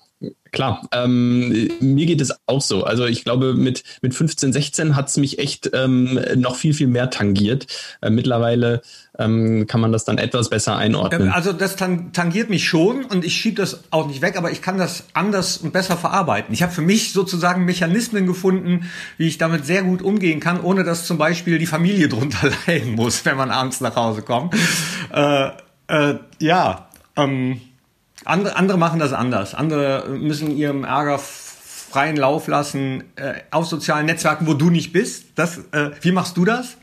Klar, 0.52 0.86
ähm, 0.92 1.70
mir 1.80 2.06
geht 2.06 2.20
es 2.20 2.34
auch 2.46 2.62
so. 2.62 2.84
Also 2.84 3.06
ich 3.06 3.24
glaube, 3.24 3.54
mit, 3.54 3.84
mit 4.02 4.14
15, 4.14 4.52
16 4.52 4.96
hat 4.98 5.08
es 5.08 5.16
mich 5.16 5.40
echt 5.40 5.72
ähm, 5.74 6.20
noch 6.36 6.58
viel, 6.58 6.74
viel 6.74 6.88
mehr 6.88 7.10
tangiert. 7.10 7.68
Äh, 8.02 8.10
mittlerweile 8.10 8.82
ähm, 9.18 9.66
kann 9.68 9.80
man 9.80 9.94
das 9.94 10.04
dann 10.04 10.18
etwas 10.18 10.50
besser 10.50 10.76
einordnen. 10.76 11.30
Also 11.30 11.54
das 11.54 11.78
tangiert 11.78 12.50
mich 12.50 12.68
schon 12.68 13.06
und 13.06 13.24
ich 13.24 13.34
schiebe 13.36 13.56
das 13.56 13.84
auch 13.92 14.08
nicht 14.08 14.22
weg, 14.22 14.38
aber 14.38 14.52
ich 14.52 14.62
kann 14.62 14.78
das 14.78 15.06
anders 15.14 15.58
und 15.58 15.72
besser 15.72 15.96
verarbeiten. 15.96 16.54
Ich 16.54 16.64
habe 16.64 16.74
für 16.74 16.82
mich 16.82 17.14
sozusagen 17.14 17.64
Mechanismen 17.64 18.26
gefunden, 18.26 18.90
wie 19.18 19.28
ich 19.28 19.38
damit 19.38 19.66
sehr 19.66 19.84
gut 19.84 20.02
umgehen 20.02 20.42
kann, 20.42 20.60
ohne 20.60 20.84
dass 20.84 21.06
zum 21.06 21.18
Beispiel 21.18 21.60
die 21.60 21.66
Familie 21.66 22.08
drunter 22.10 22.52
leiden 22.68 22.96
muss, 22.96 23.24
wenn 23.24 23.38
man 23.38 23.52
abends 23.52 23.80
nach 23.80 23.96
Hause 23.96 24.22
kommt. 24.22 24.54
Äh, 25.14 25.50
äh, 25.88 26.16
ja, 26.40 26.90
ähm, 27.16 27.62
andere, 28.26 28.56
andere 28.56 28.78
machen 28.78 29.00
das 29.00 29.14
anders. 29.14 29.56
Andere 29.56 30.10
müssen 30.10 30.56
ihrem 30.56 30.84
Ärger 30.84 31.20
freien 31.20 32.16
Lauf 32.16 32.48
lassen 32.48 33.04
äh, 33.16 33.42
auf 33.52 33.68
sozialen 33.68 34.06
Netzwerken, 34.06 34.48
wo 34.48 34.54
du 34.54 34.70
nicht 34.70 34.94
bist. 34.94 35.26
Das, 35.36 35.60
äh, 35.72 35.92
wie 36.02 36.12
machst 36.12 36.38
du 36.38 36.46
das? 36.46 36.78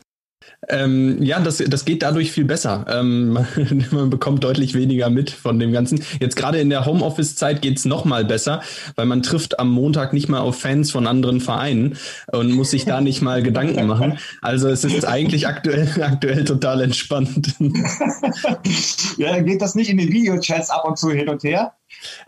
Ähm, 0.67 1.23
ja, 1.23 1.39
das, 1.39 1.57
das 1.57 1.85
geht 1.85 2.03
dadurch 2.03 2.31
viel 2.31 2.45
besser. 2.45 2.85
Ähm, 2.89 3.33
man 3.91 4.09
bekommt 4.09 4.43
deutlich 4.43 4.73
weniger 4.73 5.09
mit 5.09 5.29
von 5.31 5.57
dem 5.57 5.71
Ganzen. 5.71 6.03
Jetzt 6.19 6.35
gerade 6.35 6.59
in 6.59 6.69
der 6.69 6.85
Homeoffice-Zeit 6.85 7.61
geht's 7.61 7.85
noch 7.85 8.05
mal 8.05 8.25
besser, 8.25 8.61
weil 8.95 9.05
man 9.05 9.23
trifft 9.23 9.59
am 9.59 9.69
Montag 9.69 10.11
nicht 10.11 10.27
mal 10.27 10.39
auf 10.39 10.59
Fans 10.59 10.91
von 10.91 11.07
anderen 11.07 11.39
Vereinen 11.39 11.97
und 12.31 12.51
muss 12.51 12.71
sich 12.71 12.85
da 12.85 12.99
nicht 12.99 13.21
mal 13.21 13.41
Gedanken 13.41 13.87
machen. 13.87 14.19
Also 14.41 14.67
es 14.69 14.83
ist 14.83 15.05
eigentlich 15.05 15.47
aktuell, 15.47 15.89
aktuell 16.01 16.43
total 16.43 16.81
entspannt. 16.81 17.55
ja, 19.17 19.39
geht 19.41 19.61
das 19.61 19.75
nicht 19.75 19.89
in 19.89 19.97
den 19.97 20.11
Videochats 20.11 20.69
ab 20.69 20.85
und 20.85 20.97
zu 20.97 21.09
hin 21.11 21.29
und 21.29 21.43
her? 21.43 21.73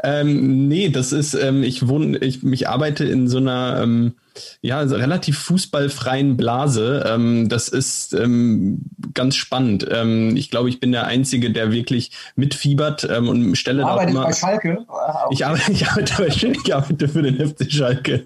Ähm, 0.04 0.68
nee, 0.68 0.90
das 0.90 1.12
ist, 1.12 1.34
ähm, 1.34 1.64
ich 1.64 1.88
wohne, 1.88 2.18
ich, 2.20 2.44
ich 2.44 2.68
arbeite 2.68 3.06
in 3.06 3.28
so 3.28 3.38
einer 3.38 3.80
ähm, 3.82 4.14
ja, 4.62 4.78
also 4.78 4.96
relativ 4.96 5.38
fußballfreien 5.40 6.38
Blase. 6.38 7.04
Ähm, 7.08 7.50
das 7.50 7.68
ist 7.68 8.14
ähm, 8.14 8.82
ganz 9.14 9.36
spannend. 9.36 9.86
Ähm, 9.90 10.36
ich 10.36 10.50
glaube, 10.50 10.70
ich 10.70 10.80
bin 10.80 10.92
der 10.92 11.08
Einzige, 11.08 11.52
der 11.52 11.72
wirklich 11.72 12.12
mitfiebert 12.36 13.08
ähm, 13.10 13.28
und 13.28 13.56
stelle 13.56 13.82
da 13.82 14.02
immer. 14.04 14.26
bei 14.26 14.34
Schalke? 14.34 14.86
Ah, 14.88 15.26
okay. 15.26 15.34
Ich, 15.34 15.46
arbeite, 15.46 15.72
ich, 15.72 15.88
arbeite 15.88 16.14
bei, 16.18 16.28
ich 16.28 16.76
arbeite 16.76 17.08
für 17.08 17.22
den 17.22 17.50
FC 17.50 17.72
Schalke. 17.72 18.24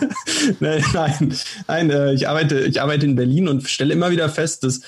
nein, 0.60 0.84
nein, 0.92 1.34
nein 1.68 1.90
äh, 1.90 2.12
ich, 2.14 2.28
arbeite, 2.28 2.60
ich 2.60 2.80
arbeite 2.80 3.06
in 3.06 3.16
Berlin 3.16 3.48
und 3.48 3.68
stelle 3.68 3.92
immer 3.92 4.10
wieder 4.10 4.28
fest, 4.28 4.64
dass 4.64 4.80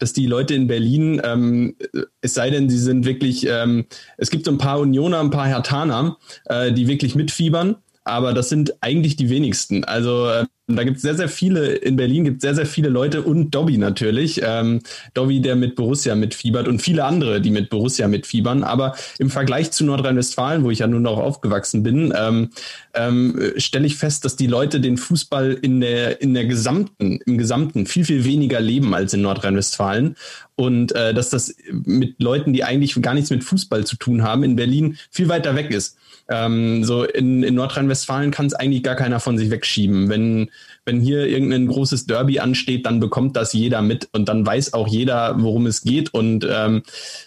dass 0.00 0.12
die 0.12 0.26
Leute 0.26 0.54
in 0.54 0.66
Berlin, 0.66 1.20
ähm, 1.24 1.76
es 2.20 2.34
sei 2.34 2.50
denn, 2.50 2.68
sie 2.68 2.78
sind 2.78 3.04
wirklich, 3.04 3.46
ähm, 3.48 3.86
es 4.16 4.30
gibt 4.30 4.46
so 4.46 4.50
ein 4.50 4.58
paar 4.58 4.80
Unioner, 4.80 5.20
ein 5.20 5.30
paar 5.30 5.46
Hertaner, 5.46 6.18
äh, 6.46 6.72
die 6.72 6.88
wirklich 6.88 7.14
mitfiebern 7.14 7.76
aber 8.04 8.32
das 8.32 8.48
sind 8.48 8.74
eigentlich 8.82 9.16
die 9.16 9.30
wenigsten. 9.30 9.84
Also 9.84 10.28
äh, 10.28 10.46
da 10.76 10.84
gibt 10.84 10.96
es 10.96 11.02
sehr, 11.02 11.14
sehr 11.14 11.28
viele, 11.28 11.74
in 11.74 11.96
Berlin 11.96 12.24
gibt 12.24 12.38
es 12.38 12.42
sehr, 12.42 12.54
sehr 12.54 12.66
viele 12.66 12.88
Leute 12.88 13.22
und 13.22 13.50
Dobby 13.50 13.78
natürlich. 13.78 14.40
Ähm, 14.44 14.80
Dobby, 15.14 15.40
der 15.40 15.56
mit 15.56 15.76
Borussia 15.76 16.14
mitfiebert 16.14 16.68
und 16.68 16.82
viele 16.82 17.04
andere, 17.04 17.40
die 17.40 17.50
mit 17.50 17.70
Borussia 17.70 18.08
mitfiebern. 18.08 18.64
Aber 18.64 18.94
im 19.18 19.30
Vergleich 19.30 19.70
zu 19.70 19.84
Nordrhein-Westfalen, 19.84 20.64
wo 20.64 20.70
ich 20.70 20.80
ja 20.80 20.86
nun 20.86 21.06
auch 21.06 21.18
aufgewachsen 21.18 21.82
bin, 21.82 22.12
ähm, 22.16 22.50
ähm, 22.94 23.52
stelle 23.56 23.86
ich 23.86 23.96
fest, 23.96 24.24
dass 24.24 24.36
die 24.36 24.46
Leute 24.46 24.80
den 24.80 24.96
Fußball 24.96 25.58
in 25.60 25.80
der, 25.80 26.20
in 26.20 26.34
der 26.34 26.46
gesamten, 26.46 27.20
im 27.24 27.38
Gesamten 27.38 27.86
viel, 27.86 28.04
viel 28.04 28.24
weniger 28.24 28.60
leben 28.60 28.94
als 28.94 29.14
in 29.14 29.22
Nordrhein-Westfalen. 29.22 30.16
Und 30.56 30.94
äh, 30.94 31.14
dass 31.14 31.30
das 31.30 31.54
mit 31.70 32.20
Leuten, 32.20 32.52
die 32.52 32.64
eigentlich 32.64 33.00
gar 33.00 33.14
nichts 33.14 33.30
mit 33.30 33.44
Fußball 33.44 33.86
zu 33.86 33.96
tun 33.96 34.22
haben, 34.22 34.42
in 34.42 34.56
Berlin 34.56 34.98
viel 35.10 35.28
weiter 35.28 35.56
weg 35.56 35.70
ist. 35.70 35.96
Ähm, 36.28 36.84
so 36.84 37.04
in, 37.04 37.42
in 37.42 37.54
Nordrhein-Westfalen 37.54 38.30
kann 38.30 38.46
es 38.46 38.54
eigentlich 38.54 38.82
gar 38.82 38.94
keiner 38.94 39.20
von 39.20 39.36
sich 39.36 39.50
wegschieben. 39.50 40.08
Wenn, 40.08 40.50
wenn 40.84 41.00
hier 41.00 41.26
irgendein 41.26 41.66
großes 41.66 42.06
Derby 42.06 42.40
ansteht, 42.40 42.86
dann 42.86 43.00
bekommt 43.00 43.36
das 43.36 43.52
jeder 43.52 43.82
mit 43.82 44.08
und 44.12 44.28
dann 44.28 44.44
weiß 44.46 44.72
auch 44.72 44.88
jeder, 44.88 45.40
worum 45.40 45.66
es 45.66 45.82
geht 45.82 46.12
und 46.14 46.46
ähm, 46.50 46.82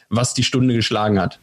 was 0.10 0.34
die 0.34 0.44
Stunde 0.44 0.74
geschlagen 0.74 1.20
hat. 1.20 1.40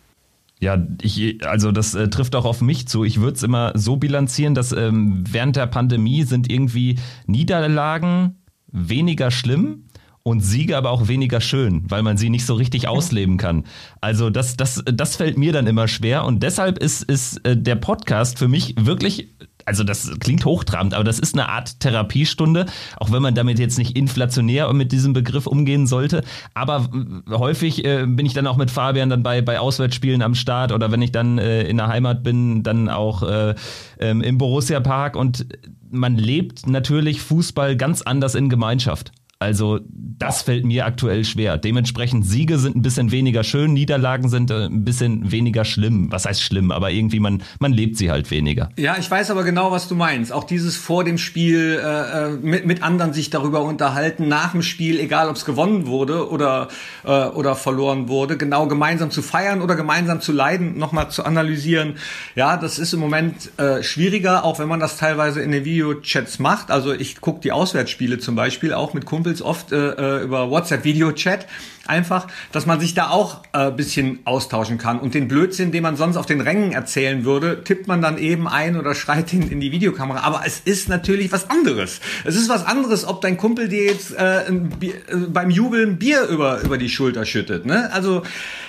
Ja, 0.60 0.78
ich, 1.00 1.46
also 1.46 1.72
das 1.72 1.94
äh, 1.94 2.08
trifft 2.08 2.36
auch 2.36 2.44
auf 2.44 2.60
mich 2.60 2.86
zu. 2.86 3.04
Ich 3.04 3.20
würde 3.20 3.36
es 3.36 3.42
immer 3.42 3.72
so 3.74 3.96
bilanzieren, 3.96 4.54
dass 4.54 4.72
ähm, 4.72 5.24
während 5.26 5.56
der 5.56 5.66
Pandemie 5.66 6.24
sind 6.24 6.52
irgendwie 6.52 6.98
Niederlagen 7.26 8.36
weniger 8.70 9.30
schlimm 9.30 9.84
und 10.22 10.40
Siege 10.40 10.76
aber 10.76 10.90
auch 10.90 11.08
weniger 11.08 11.40
schön, 11.40 11.84
weil 11.88 12.02
man 12.02 12.18
sie 12.18 12.28
nicht 12.28 12.44
so 12.44 12.54
richtig 12.54 12.88
ausleben 12.88 13.38
kann. 13.38 13.64
Also 14.02 14.28
das, 14.28 14.56
das, 14.56 14.82
das 14.84 15.16
fällt 15.16 15.38
mir 15.38 15.52
dann 15.52 15.66
immer 15.66 15.88
schwer 15.88 16.26
und 16.26 16.42
deshalb 16.42 16.78
ist, 16.78 17.02
ist 17.04 17.44
äh, 17.46 17.56
der 17.56 17.76
Podcast 17.76 18.38
für 18.38 18.48
mich 18.48 18.74
wirklich 18.78 19.28
also 19.70 19.84
das 19.84 20.10
klingt 20.18 20.44
hochtrabend, 20.44 20.94
aber 20.94 21.04
das 21.04 21.20
ist 21.20 21.34
eine 21.34 21.48
Art 21.48 21.78
Therapiestunde, 21.78 22.66
auch 22.96 23.12
wenn 23.12 23.22
man 23.22 23.36
damit 23.36 23.60
jetzt 23.60 23.78
nicht 23.78 23.96
inflationär 23.96 24.72
mit 24.72 24.90
diesem 24.90 25.12
Begriff 25.12 25.46
umgehen 25.46 25.86
sollte. 25.86 26.24
Aber 26.54 26.88
häufig 27.30 27.84
äh, 27.84 28.04
bin 28.04 28.26
ich 28.26 28.34
dann 28.34 28.48
auch 28.48 28.56
mit 28.56 28.72
Fabian 28.72 29.10
dann 29.10 29.22
bei, 29.22 29.42
bei 29.42 29.60
Auswärtsspielen 29.60 30.22
am 30.22 30.34
Start 30.34 30.72
oder 30.72 30.90
wenn 30.90 31.02
ich 31.02 31.12
dann 31.12 31.38
äh, 31.38 31.62
in 31.62 31.76
der 31.76 31.86
Heimat 31.86 32.24
bin, 32.24 32.64
dann 32.64 32.88
auch 32.88 33.22
äh, 33.22 33.54
ähm, 34.00 34.22
im 34.22 34.38
Borussia 34.38 34.80
Park 34.80 35.14
und 35.14 35.46
man 35.88 36.16
lebt 36.16 36.66
natürlich 36.66 37.20
Fußball 37.20 37.76
ganz 37.76 38.02
anders 38.02 38.34
in 38.34 38.48
Gemeinschaft. 38.48 39.12
Also 39.42 39.80
das 39.88 40.42
fällt 40.42 40.66
mir 40.66 40.84
aktuell 40.84 41.24
schwer. 41.24 41.56
Dementsprechend 41.56 42.26
Siege 42.26 42.58
sind 42.58 42.76
ein 42.76 42.82
bisschen 42.82 43.10
weniger 43.10 43.42
schön, 43.42 43.72
Niederlagen 43.72 44.28
sind 44.28 44.50
äh, 44.50 44.66
ein 44.66 44.84
bisschen 44.84 45.32
weniger 45.32 45.64
schlimm. 45.64 46.12
Was 46.12 46.26
heißt 46.26 46.42
schlimm? 46.42 46.70
Aber 46.70 46.90
irgendwie 46.90 47.20
man 47.20 47.42
man 47.58 47.72
lebt 47.72 47.96
sie 47.96 48.10
halt 48.10 48.30
weniger. 48.30 48.68
Ja, 48.76 48.96
ich 48.98 49.10
weiß 49.10 49.30
aber 49.30 49.42
genau, 49.42 49.72
was 49.72 49.88
du 49.88 49.94
meinst. 49.94 50.30
Auch 50.30 50.44
dieses 50.44 50.76
vor 50.76 51.04
dem 51.04 51.16
Spiel 51.16 51.80
äh, 51.82 52.26
äh 52.26 52.30
mit 52.32 52.66
mit 52.66 52.82
anderen 52.82 53.14
sich 53.14 53.30
darüber 53.30 53.62
unterhalten, 53.62 54.28
nach 54.28 54.52
dem 54.52 54.60
Spiel, 54.60 55.00
egal 55.00 55.30
ob 55.30 55.36
es 55.36 55.46
gewonnen 55.46 55.86
wurde 55.86 56.28
oder 56.28 56.68
äh, 57.04 57.10
oder 57.28 57.56
verloren 57.56 58.08
wurde, 58.08 58.36
genau 58.36 58.66
gemeinsam 58.66 59.10
zu 59.10 59.22
feiern 59.22 59.62
oder 59.62 59.74
gemeinsam 59.74 60.20
zu 60.20 60.32
leiden, 60.32 60.76
nochmal 60.76 61.10
zu 61.10 61.24
analysieren. 61.24 61.94
Ja, 62.34 62.58
das 62.58 62.78
ist 62.78 62.92
im 62.92 63.00
Moment 63.00 63.58
äh, 63.58 63.82
schwieriger, 63.82 64.44
auch 64.44 64.58
wenn 64.58 64.68
man 64.68 64.80
das 64.80 64.98
teilweise 64.98 65.40
in 65.40 65.50
den 65.50 65.64
Videochats 65.64 66.40
macht. 66.40 66.70
Also 66.70 66.92
ich 66.92 67.22
gucke 67.22 67.40
die 67.40 67.52
Auswärtsspiele 67.52 68.18
zum 68.18 68.36
Beispiel 68.36 68.74
auch 68.74 68.92
mit 68.92 69.06
Kumpels 69.06 69.29
Kumpels 69.30 69.42
oft 69.42 69.72
äh, 69.72 69.76
äh, 69.76 70.24
über 70.24 70.50
WhatsApp-Video-Chat 70.50 71.46
einfach, 71.86 72.26
dass 72.52 72.66
man 72.66 72.80
sich 72.80 72.94
da 72.94 73.10
auch 73.10 73.42
äh, 73.52 73.70
bisschen 73.70 74.20
austauschen 74.24 74.76
kann. 74.78 74.98
Und 74.98 75.14
den 75.14 75.28
Blödsinn, 75.28 75.72
den 75.72 75.82
man 75.82 75.96
sonst 75.96 76.16
auf 76.16 76.26
den 76.26 76.40
Rängen 76.40 76.72
erzählen 76.72 77.24
würde, 77.24 77.62
tippt 77.64 77.86
man 77.86 78.02
dann 78.02 78.18
eben 78.18 78.48
ein 78.48 78.76
oder 78.76 78.94
schreit 78.94 79.32
ihn 79.32 79.50
in 79.50 79.60
die 79.60 79.72
Videokamera. 79.72 80.20
Aber 80.20 80.42
es 80.44 80.60
ist 80.60 80.88
natürlich 80.88 81.30
was 81.30 81.48
anderes. 81.48 82.00
Es 82.24 82.36
ist 82.36 82.48
was 82.48 82.66
anderes, 82.66 83.06
ob 83.06 83.20
dein 83.20 83.36
Kumpel 83.36 83.68
dir 83.68 83.84
jetzt 83.84 84.12
äh, 84.12 84.44
Bier, 84.50 84.94
äh, 84.94 85.16
beim 85.28 85.50
Jubeln 85.50 85.98
Bier 85.98 86.24
über, 86.24 86.60
über 86.62 86.78
die 86.78 86.88
Schulter 86.88 87.24
schüttet. 87.24 87.66
Ne? 87.66 87.92
Also 87.92 88.22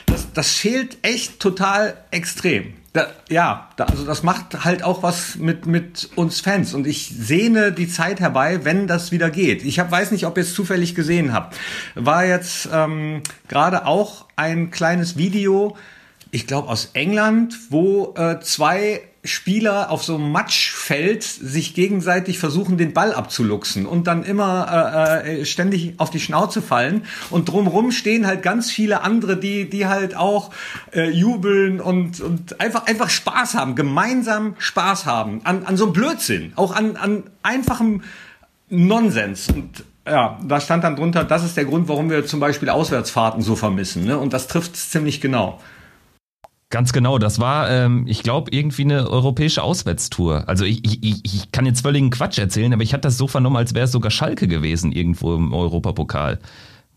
das, 0.06 0.32
das 0.34 0.52
fehlt 0.52 0.98
echt 1.02 1.40
total 1.40 1.96
extrem. 2.12 2.74
Da, 2.94 3.08
ja, 3.30 3.70
da, 3.78 3.86
also 3.86 4.06
das 4.06 4.22
macht 4.22 4.66
halt 4.66 4.84
auch 4.84 5.02
was 5.02 5.38
mit, 5.38 5.66
mit 5.66 6.10
uns 6.16 6.42
Fans 6.42 6.74
und 6.74 6.86
ich 6.86 7.08
sehne 7.08 7.72
die 7.72 7.88
Zeit 7.88 8.20
herbei, 8.20 8.66
wenn 8.66 8.86
das 8.86 9.14
wieder 9.14 9.30
geht. 9.30 9.64
Ich 9.64 9.80
hab, 9.80 9.92
weiß 9.92 10.12
nicht, 10.12 10.26
ob 10.26 10.36
ihr 10.36 10.44
es 10.44 10.54
zufällig 10.54 10.94
gesehen 10.94 11.32
habt. 11.32 11.56
War 11.96 12.26
jetzt 12.26 12.68
ähm, 12.74 13.22
gerade 13.48 13.86
auch 13.86 14.26
ein 14.36 14.72
kleines 14.72 15.16
Video, 15.16 15.78
ich 16.32 16.48
glaube 16.48 16.68
aus 16.68 16.90
England, 16.94 17.58
wo 17.70 18.14
äh, 18.18 18.42
zwei 18.42 19.02
Spieler 19.24 19.90
auf 19.90 20.04
so 20.04 20.16
einem 20.16 20.32
Matschfeld 20.82 21.24
sich 21.24 21.76
gegenseitig 21.76 22.40
versuchen, 22.40 22.78
den 22.78 22.94
Ball 22.94 23.14
abzuluxen 23.14 23.86
und 23.86 24.08
dann 24.08 24.24
immer 24.24 25.22
äh, 25.24 25.42
äh, 25.42 25.46
ständig 25.46 25.94
auf 25.98 26.10
die 26.10 26.20
Schnauze 26.20 26.62
fallen. 26.62 27.04
Und 27.30 27.50
drumrum 27.50 27.92
stehen 27.92 28.26
halt 28.26 28.42
ganz 28.42 28.72
viele 28.72 29.02
andere, 29.02 29.38
die, 29.38 29.70
die 29.70 29.86
halt 29.86 30.16
auch 30.16 30.52
äh, 30.94 31.10
jubeln 31.10 31.80
und, 31.80 32.20
und 32.22 32.60
einfach, 32.60 32.88
einfach 32.88 33.10
Spaß 33.10 33.54
haben, 33.54 33.76
gemeinsam 33.76 34.56
Spaß 34.58 35.06
haben 35.06 35.42
an, 35.44 35.66
an 35.66 35.78
so 35.78 35.86
einem 35.86 35.94
Blödsinn, 35.94 36.54
auch 36.56 36.76
an, 36.76 36.96
an 36.96 37.24
einfachem 37.44 38.02
Nonsens. 38.70 39.50
Und 39.50 39.84
ja, 40.08 40.40
da 40.44 40.60
stand 40.60 40.84
dann 40.84 40.96
drunter, 40.96 41.24
das 41.24 41.44
ist 41.44 41.58
der 41.58 41.66
Grund, 41.66 41.90
warum 41.90 42.10
wir 42.10 42.26
zum 42.26 42.40
Beispiel 42.40 42.70
Auswärtsfahrten 42.70 43.44
so 43.44 43.56
vermissen. 43.56 44.04
Ne? 44.04 44.18
Und 44.18 44.34
das 44.34 44.48
trifft 44.48 44.76
ziemlich 44.76 45.22
genau. 45.22 45.60
Ganz 46.72 46.94
genau, 46.94 47.18
das 47.18 47.38
war, 47.40 47.70
ähm, 47.70 48.06
ich 48.08 48.24
glaube, 48.24 48.50
irgendwie 48.52 48.84
eine 48.84 49.10
europäische 49.10 49.62
Auswärtstour. 49.62 50.48
Also 50.48 50.64
ich, 50.64 51.04
ich, 51.04 51.20
ich 51.26 51.52
kann 51.52 51.66
jetzt 51.66 51.82
völligen 51.82 52.12
Quatsch 52.12 52.40
erzählen, 52.40 52.72
aber 52.72 52.82
ich 52.82 52.94
hatte 52.94 53.02
das 53.02 53.18
so 53.18 53.28
vernommen, 53.28 53.58
als 53.58 53.76
wäre 53.76 53.86
es 53.86 53.92
sogar 53.92 54.10
Schalke 54.10 54.48
gewesen 54.48 54.94
irgendwo 54.94 55.36
im 55.36 55.54
Europapokal, 55.54 56.40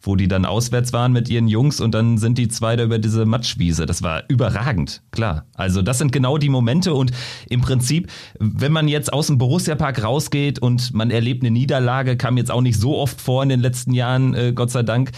wo 0.00 0.14
die 0.14 0.28
dann 0.28 0.44
auswärts 0.44 0.92
waren 0.92 1.10
mit 1.10 1.28
ihren 1.28 1.48
Jungs 1.48 1.80
und 1.80 1.92
dann 1.92 2.18
sind 2.18 2.38
die 2.38 2.46
zwei 2.46 2.76
da 2.76 2.84
über 2.84 3.00
diese 3.00 3.26
Matschwiese. 3.26 3.84
Das 3.84 4.00
war 4.00 4.22
überragend, 4.28 5.02
klar. 5.10 5.46
Also 5.54 5.82
das 5.82 5.98
sind 5.98 6.12
genau 6.12 6.38
die 6.38 6.50
Momente 6.50 6.94
und 6.94 7.10
im 7.50 7.60
Prinzip, 7.60 8.12
wenn 8.38 8.70
man 8.70 8.87
jetzt 8.87 9.12
aus 9.12 9.26
dem 9.26 9.38
Borussia-Park 9.38 10.04
rausgeht 10.04 10.60
und 10.60 10.94
man 10.94 11.10
erlebt 11.10 11.42
eine 11.42 11.50
Niederlage, 11.50 12.16
kam 12.16 12.37
jetzt 12.37 12.52
auch 12.52 12.62
nicht 12.62 12.78
so 12.78 12.96
oft 12.96 13.20
vor 13.20 13.42
in 13.42 13.48
den 13.48 13.60
letzten 13.60 13.92
Jahren, 13.92 14.34
äh, 14.34 14.52
Gott 14.54 14.70
sei 14.70 14.84
Dank. 14.84 15.10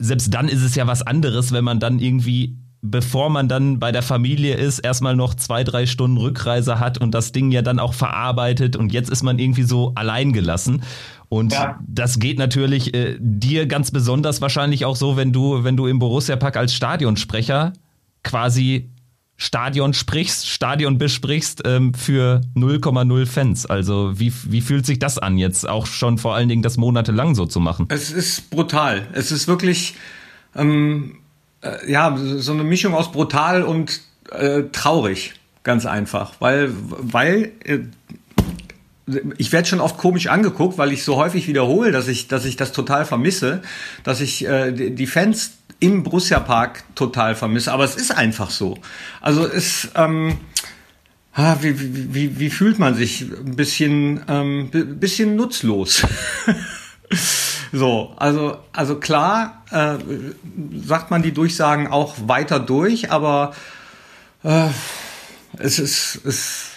Selbst 0.00 0.34
dann 0.34 0.48
ist 0.48 0.64
es 0.64 0.74
ja 0.74 0.88
was 0.88 1.02
anderes, 1.02 1.52
wenn 1.52 1.62
man 1.62 1.78
dann 1.78 2.00
irgendwie 2.00 2.56
bevor 2.82 3.30
man 3.30 3.48
dann 3.48 3.78
bei 3.78 3.92
der 3.92 4.02
Familie 4.02 4.54
ist, 4.54 4.78
erstmal 4.78 5.16
noch 5.16 5.34
zwei, 5.34 5.64
drei 5.64 5.86
Stunden 5.86 6.16
Rückreise 6.16 6.78
hat 6.78 6.98
und 6.98 7.12
das 7.12 7.32
Ding 7.32 7.50
ja 7.50 7.62
dann 7.62 7.78
auch 7.78 7.94
verarbeitet 7.94 8.76
und 8.76 8.92
jetzt 8.92 9.10
ist 9.10 9.22
man 9.22 9.38
irgendwie 9.38 9.64
so 9.64 9.92
allein 9.94 10.32
gelassen. 10.32 10.82
Und 11.28 11.52
ja. 11.52 11.78
das 11.86 12.18
geht 12.18 12.38
natürlich 12.38 12.94
äh, 12.94 13.16
dir 13.18 13.66
ganz 13.66 13.90
besonders 13.90 14.40
wahrscheinlich 14.40 14.84
auch 14.84 14.96
so, 14.96 15.16
wenn 15.16 15.32
du, 15.32 15.64
wenn 15.64 15.76
du 15.76 15.86
im 15.86 15.98
Borussia-Pack 15.98 16.56
als 16.56 16.72
Stadionsprecher 16.72 17.72
quasi 18.22 18.90
Stadion 19.36 19.94
sprichst, 19.94 20.48
Stadion 20.48 20.98
besprichst 20.98 21.62
ähm, 21.64 21.94
für 21.94 22.40
0,0 22.56 23.26
Fans. 23.26 23.66
Also 23.66 24.18
wie, 24.18 24.32
wie 24.44 24.60
fühlt 24.60 24.84
sich 24.84 24.98
das 24.98 25.18
an, 25.18 25.38
jetzt 25.38 25.68
auch 25.68 25.86
schon 25.86 26.18
vor 26.18 26.34
allen 26.34 26.48
Dingen 26.48 26.62
das 26.62 26.76
monatelang 26.76 27.34
so 27.34 27.46
zu 27.46 27.60
machen? 27.60 27.86
Es 27.88 28.10
ist 28.10 28.50
brutal. 28.50 29.06
Es 29.12 29.30
ist 29.30 29.46
wirklich 29.46 29.94
ähm, 30.56 31.18
äh, 31.62 31.90
ja 31.90 32.16
so 32.16 32.52
eine 32.52 32.64
Mischung 32.64 32.94
aus 32.94 33.12
brutal 33.12 33.62
und 33.62 34.00
äh, 34.30 34.64
traurig, 34.72 35.34
ganz 35.62 35.86
einfach, 35.86 36.34
weil 36.40 36.70
weil 36.72 37.52
äh, 37.64 37.80
ich 39.38 39.52
werde 39.52 39.68
schon 39.68 39.80
oft 39.80 39.96
komisch 39.96 40.26
angeguckt, 40.26 40.78
weil 40.78 40.92
ich 40.92 41.02
so 41.02 41.16
häufig 41.16 41.48
wiederhole, 41.48 41.92
dass 41.92 42.08
ich, 42.08 42.28
dass 42.28 42.44
ich 42.44 42.56
das 42.56 42.72
total 42.72 43.04
vermisse, 43.04 43.62
dass 44.04 44.20
ich 44.20 44.46
äh, 44.46 44.72
die 44.72 45.06
Fans 45.06 45.52
im 45.80 46.02
Borussia 46.02 46.40
Park 46.40 46.84
total 46.94 47.34
vermisse. 47.34 47.72
Aber 47.72 47.84
es 47.84 47.94
ist 47.94 48.10
einfach 48.16 48.50
so. 48.50 48.78
Also 49.20 49.46
es, 49.46 49.88
ähm, 49.94 50.38
wie, 51.60 51.80
wie, 51.80 52.14
wie, 52.14 52.38
wie 52.38 52.50
fühlt 52.50 52.78
man 52.78 52.94
sich? 52.94 53.22
Ein 53.22 53.56
bisschen, 53.56 54.20
ähm, 54.28 54.70
bisschen 54.98 55.36
nutzlos. 55.36 56.06
so, 57.72 58.12
also, 58.16 58.58
also 58.72 58.96
klar 58.96 59.64
äh, 59.70 59.96
sagt 60.84 61.10
man 61.10 61.22
die 61.22 61.32
Durchsagen 61.32 61.86
auch 61.86 62.16
weiter 62.26 62.60
durch, 62.60 63.10
aber 63.10 63.54
äh, 64.42 64.68
es 65.58 65.78
ist, 65.78 66.20
es, 66.24 66.70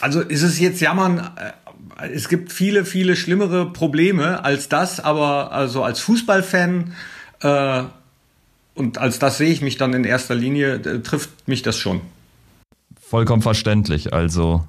also 0.00 0.20
ist 0.20 0.42
es 0.42 0.58
jetzt 0.58 0.80
jammern, 0.80 1.30
äh, 1.36 2.08
es 2.12 2.28
gibt 2.28 2.52
viele, 2.52 2.84
viele 2.84 3.16
schlimmere 3.16 3.72
Probleme 3.72 4.44
als 4.44 4.68
das, 4.68 5.00
aber 5.00 5.52
also 5.52 5.82
als 5.82 6.00
Fußballfan 6.00 6.92
äh, 7.40 7.84
und 8.76 8.98
als 8.98 9.18
das 9.18 9.38
sehe 9.38 9.50
ich 9.50 9.62
mich 9.62 9.78
dann 9.78 9.94
in 9.94 10.04
erster 10.04 10.34
Linie, 10.34 10.74
äh, 10.74 11.00
trifft 11.00 11.48
mich 11.48 11.62
das 11.62 11.78
schon. 11.78 12.02
Vollkommen 13.00 13.40
verständlich. 13.40 14.12
Also, 14.12 14.66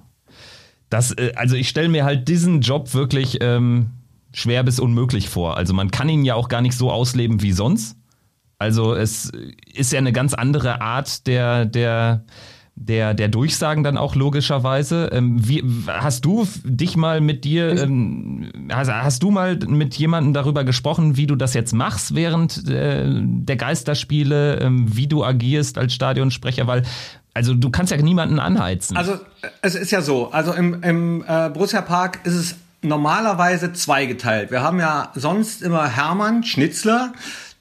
das, 0.90 1.12
äh, 1.12 1.34
also 1.36 1.56
ich 1.56 1.68
stelle 1.68 1.90
mir 1.90 2.06
halt 2.06 2.28
diesen 2.28 2.62
Job 2.62 2.94
wirklich 2.94 3.40
ähm, 3.42 3.92
schwer 4.34 4.64
bis 4.64 4.80
unmöglich 4.80 5.30
vor. 5.30 5.58
Also 5.58 5.74
man 5.74 5.92
kann 5.92 6.10
ihn 6.10 6.26
ja 6.26 6.36
auch 6.36 6.50
gar 6.50 6.62
nicht 6.62 6.78
so 6.78 6.92
ausleben 6.92 7.42
wie 7.42 7.52
sonst. 7.52 7.98
Also 8.60 8.96
es 8.96 9.32
ist 9.74 9.92
ja 9.92 10.00
eine 10.00 10.12
ganz 10.12 10.34
andere 10.34 10.82
Art 10.82 11.28
der, 11.28 11.66
der, 11.66 12.26
der, 12.76 13.14
der 13.14 13.28
Durchsagen 13.28 13.84
dann 13.84 13.98
auch 13.98 14.16
logischerweise. 14.16 15.10
Ähm, 15.12 15.48
wie, 15.48 15.64
hast 15.88 16.26
du 16.26 16.48
dich 16.64 16.98
mal 16.98 17.22
mit 17.22 17.44
dir, 17.44 17.84
ähm, 17.84 18.52
hast, 18.72 18.92
hast, 18.92 19.22
du 19.22 19.30
mal 19.30 19.58
mit 19.58 19.96
jemandem 19.96 20.34
darüber 20.34 20.64
gesprochen, 20.64 21.18
wie 21.18 21.28
du 21.28 21.36
das 21.36 21.54
jetzt 21.54 21.74
machst 21.74 22.16
während 22.16 22.68
äh, 22.68 23.06
der 23.08 23.58
Geisterspiele, 23.58 24.60
ähm, 24.60 24.96
wie 24.96 25.08
du 25.08 25.24
agierst 25.24 25.78
als 25.78 25.94
Stadionsprecher? 25.94 26.66
Weil, 26.66 26.84
also 27.36 27.54
du 27.54 27.70
kannst 27.70 27.92
ja 27.92 28.02
niemanden 28.02 28.40
anheizen. 28.40 28.98
Also 28.98 29.20
es 29.62 29.76
ist 29.76 29.92
ja 29.92 30.02
so, 30.02 30.32
also 30.32 30.54
im, 30.54 30.82
im 30.82 31.24
äh, 31.28 31.50
Borussia 31.50 31.82
Park 31.82 32.22
ist 32.24 32.34
es 32.34 32.56
normalerweise 32.82 33.74
zweigeteilt. 33.74 34.52
Wir 34.52 34.62
haben 34.62 34.80
ja 34.80 35.12
sonst 35.16 35.62
immer 35.62 35.90
Hermann 35.90 36.44
Schnitzler, 36.44 37.14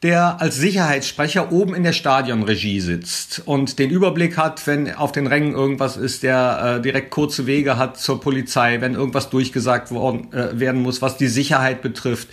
der 0.02 0.40
als 0.40 0.57
Sicherheitssprecher 0.57 1.52
oben 1.52 1.74
in 1.74 1.83
der 1.83 1.94
Stadionregie 1.94 2.81
sitzt 2.81 3.42
und 3.46 3.79
den 3.79 3.90
Überblick 3.90 4.37
hat, 4.37 4.66
wenn 4.66 4.94
auf 4.94 5.11
den 5.11 5.26
Rängen 5.26 5.55
irgendwas 5.55 5.96
ist, 5.96 6.22
der 6.22 6.76
äh, 6.79 6.83
direkt 6.83 7.11
kurze 7.11 7.46
Wege 7.46 7.79
hat 7.79 7.98
zur 7.98 8.20
Polizei, 8.20 8.81
wenn 8.81 8.94
irgendwas 8.94 9.31
durchgesagt 9.31 9.90
worden, 9.90 10.33
äh, 10.33 10.61
werden 10.61 10.83
muss, 10.83 11.00
was 11.00 11.16
die 11.16 11.29
Sicherheit 11.29 11.81
betrifft 11.81 12.29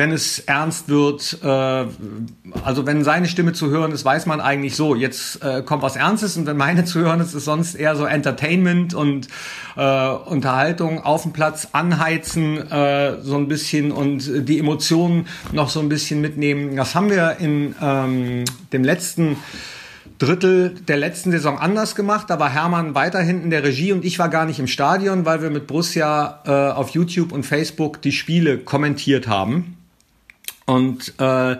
wenn 0.00 0.12
es 0.12 0.38
ernst 0.38 0.88
wird, 0.88 1.40
äh, 1.42 1.46
also 1.46 2.86
wenn 2.86 3.04
seine 3.04 3.28
Stimme 3.28 3.52
zu 3.52 3.68
hören 3.68 3.92
ist, 3.92 4.02
weiß 4.02 4.24
man 4.24 4.40
eigentlich 4.40 4.74
so, 4.74 4.94
jetzt 4.94 5.44
äh, 5.44 5.60
kommt 5.60 5.82
was 5.82 5.94
Ernstes 5.94 6.38
und 6.38 6.46
wenn 6.46 6.56
meine 6.56 6.84
zu 6.86 7.00
hören 7.00 7.20
ist, 7.20 7.34
ist 7.34 7.44
sonst 7.44 7.74
eher 7.74 7.94
so 7.96 8.06
Entertainment 8.06 8.94
und 8.94 9.28
äh, 9.76 10.08
Unterhaltung 10.08 11.04
auf 11.04 11.24
dem 11.24 11.34
Platz 11.34 11.68
anheizen 11.72 12.56
äh, 12.70 13.20
so 13.20 13.36
ein 13.36 13.48
bisschen 13.48 13.92
und 13.92 14.48
die 14.48 14.58
Emotionen 14.58 15.26
noch 15.52 15.68
so 15.68 15.80
ein 15.80 15.90
bisschen 15.90 16.22
mitnehmen. 16.22 16.76
Das 16.76 16.94
haben 16.94 17.10
wir 17.10 17.36
in 17.38 17.74
ähm, 17.82 18.46
dem 18.72 18.84
letzten 18.84 19.36
Drittel 20.18 20.76
der 20.88 20.96
letzten 20.96 21.30
Saison 21.30 21.58
anders 21.58 21.94
gemacht. 21.94 22.30
Da 22.30 22.40
war 22.40 22.48
Hermann 22.48 22.94
weiterhin 22.94 23.42
in 23.42 23.50
der 23.50 23.64
Regie 23.64 23.92
und 23.92 24.06
ich 24.06 24.18
war 24.18 24.30
gar 24.30 24.46
nicht 24.46 24.60
im 24.60 24.66
Stadion, 24.66 25.26
weil 25.26 25.42
wir 25.42 25.50
mit 25.50 25.66
Borussia 25.66 26.40
äh, 26.46 26.72
auf 26.72 26.88
YouTube 26.88 27.32
und 27.32 27.44
Facebook 27.44 28.00
die 28.00 28.12
Spiele 28.12 28.56
kommentiert 28.56 29.28
haben. 29.28 29.76
Und 30.66 31.14
äh, 31.18 31.56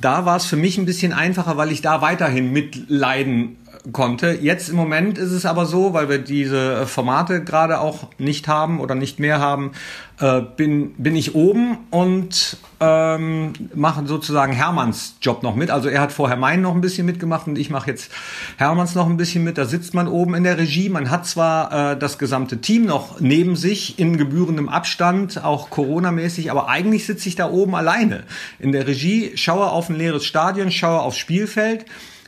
da 0.00 0.24
war 0.24 0.36
es 0.36 0.46
für 0.46 0.56
mich 0.56 0.78
ein 0.78 0.86
bisschen 0.86 1.12
einfacher, 1.12 1.56
weil 1.56 1.70
ich 1.70 1.82
da 1.82 2.00
weiterhin 2.00 2.52
mitleiden 2.52 3.56
konnte. 3.92 4.38
Jetzt 4.40 4.70
im 4.70 4.76
Moment 4.76 5.18
ist 5.18 5.30
es 5.30 5.44
aber 5.44 5.66
so, 5.66 5.92
weil 5.92 6.08
wir 6.08 6.18
diese 6.18 6.86
Formate 6.86 7.44
gerade 7.44 7.80
auch 7.80 8.08
nicht 8.18 8.48
haben 8.48 8.80
oder 8.80 8.94
nicht 8.94 9.20
mehr 9.20 9.40
haben, 9.40 9.72
äh, 10.20 10.40
bin, 10.40 10.94
bin 10.94 11.14
ich 11.14 11.34
oben 11.34 11.78
und 11.90 12.56
ähm, 12.80 13.52
mache 13.74 14.06
sozusagen 14.06 14.52
Hermanns 14.52 15.16
Job 15.20 15.42
noch 15.42 15.54
mit. 15.54 15.70
Also 15.70 15.88
er 15.88 16.00
hat 16.00 16.12
vorher 16.12 16.36
meinen 16.36 16.62
noch 16.62 16.74
ein 16.74 16.80
bisschen 16.80 17.04
mitgemacht 17.04 17.46
und 17.46 17.58
ich 17.58 17.68
mache 17.68 17.90
jetzt 17.90 18.10
Hermanns 18.56 18.94
noch 18.94 19.06
ein 19.06 19.18
bisschen 19.18 19.44
mit. 19.44 19.58
Da 19.58 19.66
sitzt 19.66 19.92
man 19.92 20.08
oben 20.08 20.34
in 20.34 20.44
der 20.44 20.56
Regie. 20.56 20.88
Man 20.88 21.10
hat 21.10 21.26
zwar 21.26 21.92
äh, 21.92 21.98
das 21.98 22.18
gesamte 22.18 22.60
Team 22.60 22.86
noch 22.86 23.20
neben 23.20 23.54
sich 23.54 23.98
in 23.98 24.16
gebührendem 24.16 24.68
Abstand, 24.68 25.44
auch 25.44 25.68
Corona-mäßig, 25.68 26.50
aber 26.50 26.68
eigentlich 26.68 27.04
sitze 27.04 27.28
ich 27.28 27.36
da 27.36 27.50
oben 27.50 27.74
alleine 27.74 28.24
in 28.58 28.72
der 28.72 28.86
Regie, 28.86 29.32
schaue 29.34 29.66
auf 29.66 29.90
ein 29.90 29.96
leeres 29.96 30.24
Stadion, 30.24 30.70
schaue 30.70 31.00
aufs 31.00 31.18
Spielfeld 31.18 31.84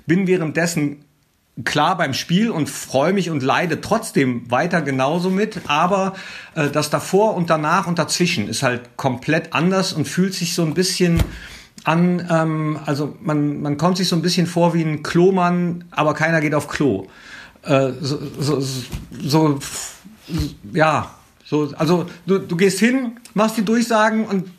bin 0.07 0.27
währenddessen 0.27 1.05
klar 1.65 1.97
beim 1.97 2.13
Spiel 2.13 2.51
und 2.51 2.69
freue 2.69 3.13
mich 3.13 3.31
und 3.31 3.43
leide 3.43 3.81
trotzdem 3.81 4.51
weiter 4.51 4.83
genauso 4.83 5.31
mit, 5.31 5.63
aber 5.69 6.13
äh, 6.55 6.69
das 6.69 6.91
davor 6.91 7.35
und 7.35 7.49
danach 7.49 7.87
und 7.87 7.99
dazwischen 7.99 8.49
ist 8.49 8.63
halt 8.63 8.97
komplett 8.97 9.55
anders 9.55 9.93
und 9.93 10.07
fühlt 10.07 10.35
sich 10.35 10.55
so 10.55 10.63
ein 10.63 10.75
bisschen 10.75 11.23
an, 11.85 12.27
ähm, 12.31 12.79
also 12.85 13.17
man, 13.23 13.63
man 13.63 13.79
kommt 13.79 13.97
sich 13.97 14.09
so 14.09 14.17
ein 14.17 14.23
bisschen 14.23 14.47
vor 14.47 14.75
wie 14.75 14.83
ein 14.83 15.03
Klomann, 15.03 15.85
aber 15.91 16.15
keiner 16.15 16.41
geht 16.41 16.55
auf 16.55 16.69
Klo. 16.69 17.07
Äh, 17.63 17.93
so, 18.01 18.19
so, 18.39 18.61
so, 19.23 19.59
ja, 20.73 21.11
so, 21.45 21.73
also 21.77 22.07
du, 22.27 22.39
du 22.39 22.57
gehst 22.57 22.81
hin, 22.81 23.19
machst 23.35 23.57
die 23.57 23.65
Durchsagen 23.65 24.27
und 24.27 24.51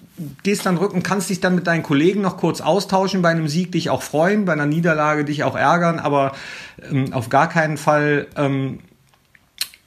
gehst 0.44 0.66
dann 0.66 0.78
rücken, 0.78 1.04
kannst 1.04 1.30
dich 1.30 1.40
dann 1.40 1.56
mit 1.56 1.68
deinen 1.68 1.84
Kollegen 1.84 2.22
noch 2.22 2.38
kurz 2.38 2.62
austauschen, 2.62 3.22
bei 3.22 3.30
einem 3.30 3.48
Sieg 3.48 3.72
dich 3.72 3.90
auch 3.90 4.02
freuen, 4.02 4.46
bei 4.46 4.54
einer 4.54 4.66
Niederlage 4.66 5.26
dich 5.26 5.44
auch 5.44 5.56
ärgern, 5.56 6.00
aber 6.00 6.34
ähm, 6.90 7.14
auf 7.14 7.30
gar 7.30 7.50
keinen 7.50 7.78
Fall 7.78 8.28
ähm, 8.36 8.80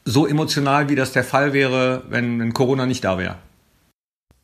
so 0.05 0.27
emotional, 0.27 0.89
wie 0.89 0.95
das 0.95 1.13
der 1.13 1.25
Fall 1.25 1.53
wäre, 1.53 2.05
wenn, 2.09 2.39
wenn 2.41 2.55
Corona 2.55 2.87
nicht 2.87 3.05
da 3.05 3.19
wäre. 3.19 3.37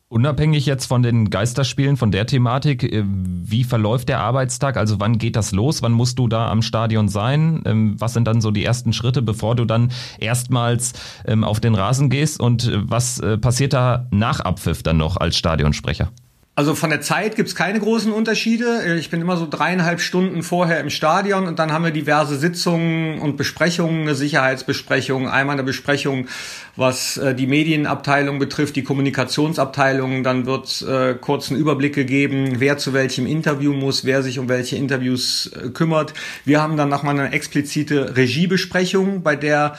Unabhängig 0.09 0.65
jetzt 0.65 0.85
von 0.85 1.03
den 1.03 1.29
Geisterspielen, 1.29 1.97
von 1.97 2.11
der 2.11 2.25
Thematik, 2.25 2.83
äh, 2.83 3.03
wie 3.05 3.65
verläuft 3.65 4.07
der 4.07 4.21
Arbeitstag? 4.21 4.77
Also 4.77 5.01
wann 5.01 5.17
geht 5.17 5.35
das 5.35 5.51
los? 5.51 5.81
Wann 5.81 5.91
musst 5.91 6.17
du 6.17 6.29
da 6.29 6.49
am 6.49 6.61
Stadion 6.61 7.09
sein? 7.09 7.61
Ähm, 7.65 7.95
was 7.99 8.13
sind 8.13 8.25
dann 8.25 8.39
so 8.39 8.51
die 8.51 8.63
ersten 8.63 8.93
Schritte, 8.93 9.21
bevor 9.21 9.55
du 9.55 9.65
dann 9.65 9.91
erstmals 10.17 10.93
ähm, 11.25 11.43
auf 11.43 11.59
den 11.59 11.75
Rasen 11.75 12.09
gehst? 12.09 12.39
Und 12.39 12.69
äh, 12.69 12.89
was 12.89 13.19
äh, 13.19 13.37
passiert 13.37 13.73
da 13.73 14.07
nach 14.11 14.39
Abpfiff 14.39 14.81
dann 14.81 14.95
noch 14.95 15.17
als 15.17 15.37
Stadionsprecher? 15.37 16.09
Also 16.57 16.73
von 16.73 16.89
der 16.89 17.01
Zeit 17.01 17.35
gibt's 17.35 17.53
keine 17.53 17.79
großen 17.79 18.11
Unterschiede. 18.11 18.97
Ich 18.97 19.11
bin 19.11 19.21
immer 19.21 19.37
so 19.37 19.45
dreieinhalb 19.47 20.01
Stunden 20.01 20.41
vorher 20.41 20.79
im 20.79 20.89
Stadion 20.89 21.45
und 21.45 21.59
dann 21.59 21.71
haben 21.71 21.83
wir 21.83 21.91
diverse 21.91 22.35
Sitzungen 22.35 23.19
und 23.19 23.37
Besprechungen, 23.37 24.01
eine 24.01 24.15
Sicherheitsbesprechung, 24.15 25.29
einmal 25.29 25.53
eine 25.53 25.63
Besprechung, 25.63 26.27
was 26.75 27.17
äh, 27.17 27.35
die 27.35 27.45
Medienabteilung 27.45 28.39
betrifft, 28.39 28.75
die 28.75 28.81
Kommunikationsabteilung. 28.83 30.23
Dann 30.23 30.47
wird 30.47 30.81
äh, 30.81 31.13
kurz 31.13 31.51
einen 31.51 31.59
Überblick 31.59 31.93
gegeben, 31.93 32.55
wer 32.57 32.79
zu 32.79 32.91
welchem 32.91 33.27
Interview 33.27 33.73
muss, 33.73 34.03
wer 34.03 34.23
sich 34.23 34.39
um 34.39 34.49
welche 34.49 34.77
Interviews 34.77 35.51
äh, 35.53 35.69
kümmert. 35.69 36.15
Wir 36.43 36.59
haben 36.59 36.75
dann 36.75 36.89
nochmal 36.89 37.19
eine 37.19 37.33
explizite 37.33 38.17
Regiebesprechung, 38.17 39.21
bei 39.21 39.35
der 39.35 39.77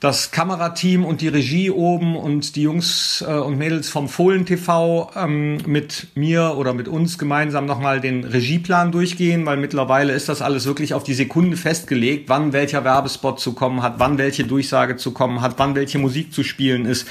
das 0.00 0.30
Kamerateam 0.30 1.04
und 1.04 1.20
die 1.22 1.28
Regie 1.28 1.70
oben 1.70 2.16
und 2.16 2.54
die 2.54 2.62
Jungs 2.62 3.24
äh, 3.26 3.32
und 3.32 3.58
Mädels 3.58 3.88
vom 3.88 4.08
Fohlen 4.08 4.46
TV 4.46 5.10
ähm, 5.16 5.58
mit 5.66 6.08
mir 6.14 6.56
oder 6.56 6.72
mit 6.72 6.86
uns 6.86 7.18
gemeinsam 7.18 7.66
nochmal 7.66 8.00
den 8.00 8.22
Regieplan 8.22 8.92
durchgehen, 8.92 9.44
weil 9.44 9.56
mittlerweile 9.56 10.12
ist 10.12 10.28
das 10.28 10.40
alles 10.40 10.66
wirklich 10.66 10.94
auf 10.94 11.02
die 11.02 11.14
Sekunde 11.14 11.56
festgelegt, 11.56 12.28
wann 12.28 12.52
welcher 12.52 12.84
Werbespot 12.84 13.40
zu 13.40 13.54
kommen 13.54 13.82
hat, 13.82 13.94
wann 13.98 14.18
welche 14.18 14.44
Durchsage 14.44 14.96
zu 14.96 15.10
kommen 15.10 15.40
hat, 15.40 15.54
wann 15.58 15.74
welche 15.74 15.98
Musik 15.98 16.32
zu 16.32 16.44
spielen 16.44 16.84
ist. 16.84 17.08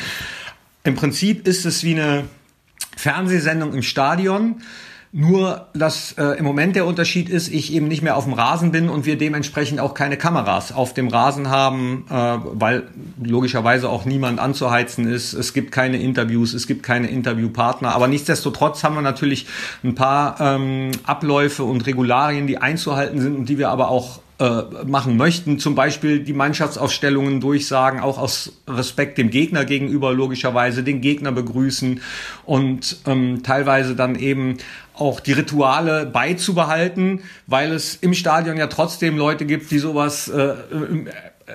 Im 0.86 0.96
Prinzip 0.96 1.46
ist 1.46 1.66
es 1.66 1.84
wie 1.84 1.96
eine 1.96 2.24
Fernsehsendung 2.96 3.74
im 3.74 3.84
Stadion 3.84 4.62
Nur, 5.14 5.68
dass 5.74 6.14
äh, 6.14 6.38
im 6.38 6.44
Moment 6.44 6.76
der 6.76 6.86
Unterschied 6.86 7.30
ist, 7.30 7.48
ich 7.48 7.74
eben 7.74 7.88
nicht 7.88 8.02
mehr 8.02 8.18
auf 8.18 8.26
dem 8.26 8.34
Rasen 8.34 8.72
bin 8.72 8.90
und 8.90 9.06
wir 9.06 9.18
dementsprechend 9.18 9.80
auch 9.80 9.94
keine 9.94 10.18
Kameras 10.18 10.74
auf 10.74 10.94
dem 10.94 11.08
Rasen 11.08 11.50
haben, 11.50 12.06
äh, 12.10 12.14
weil 12.14 12.84
logischerweise 13.24 13.90
auch 13.90 14.04
niemand 14.04 14.40
anzuheizen 14.40 15.08
ist. 15.08 15.34
Es 15.34 15.54
gibt 15.54 15.72
keine 15.72 15.98
Interviews, 15.98 16.54
es 16.54 16.68
gibt 16.68 16.84
keine 16.84 17.08
Interviewpartner. 17.08 17.96
Aber 17.96 18.08
nichtsdestotrotz 18.08 18.84
haben 18.84 18.96
wir 18.96 19.02
natürlich 19.02 19.48
ein 19.84 19.96
paar 19.96 20.42
ähm, 20.42 20.92
Abläufe 21.04 21.64
und 21.64 21.86
Regularien, 21.86 22.46
die 22.46 22.58
einzuhalten 22.58 23.22
sind 23.22 23.38
und 23.38 23.48
die 23.48 23.58
wir 23.58 23.70
aber 23.70 23.90
auch 23.90 24.20
äh, 24.40 24.62
machen 24.86 25.18
möchten, 25.18 25.58
zum 25.58 25.74
Beispiel 25.76 26.20
die 26.20 26.34
Mannschaftsaufstellungen 26.34 27.42
durchsagen, 27.42 28.00
auch 28.00 28.18
aus 28.18 28.54
Respekt 28.68 29.18
dem 29.18 29.30
Gegner 29.30 29.66
gegenüber 29.66 30.14
logischerweise, 30.14 30.84
den 30.84 31.02
Gegner 31.02 31.32
begrüßen 31.32 32.02
und 32.46 32.98
ähm, 33.08 33.42
teilweise 33.44 33.96
dann 33.96 34.16
eben 34.16 34.58
auch 34.94 35.20
die 35.20 35.34
Rituale 35.34 36.06
beizubehalten, 36.06 37.22
weil 37.48 37.72
es 37.72 37.96
im 37.96 38.14
Stadion 38.14 38.58
ja 38.58 38.68
trotzdem 38.68 39.18
Leute 39.18 39.46
gibt, 39.46 39.72
die 39.72 39.80
sowas 39.80 40.28
äh, 40.28 40.54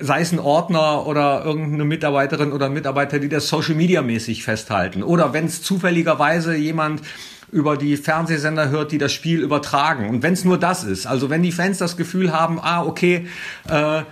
sei 0.01 0.21
es 0.21 0.33
ein 0.33 0.39
Ordner 0.39 1.07
oder 1.07 1.45
irgendeine 1.45 1.85
Mitarbeiterin 1.85 2.53
oder 2.53 2.69
Mitarbeiter, 2.69 3.19
die 3.19 3.29
das 3.29 3.49
Social 3.49 3.75
Media 3.75 4.03
mäßig 4.03 4.43
festhalten. 4.43 5.03
Oder 5.03 5.33
wenn 5.33 5.45
es 5.45 5.63
zufälligerweise 5.63 6.57
jemand 6.57 7.03
über 7.53 7.77
die 7.77 7.97
Fernsehsender 7.97 8.71
hört, 8.71 8.91
die 8.91 8.99
das 8.99 9.13
Spiel 9.13 9.41
übertragen. 9.41 10.09
Und 10.09 10.23
wenn 10.23 10.33
es 10.33 10.45
nur 10.45 10.59
das 10.59 10.85
ist, 10.85 11.07
also 11.07 11.31
wenn 11.31 11.43
die 11.43 11.53
Fans 11.53 11.79
das 11.79 11.97
Gefühl 11.97 12.33
haben, 12.33 12.59
ah, 12.59 12.83
okay, 12.83 13.29
äh, 13.69 14.03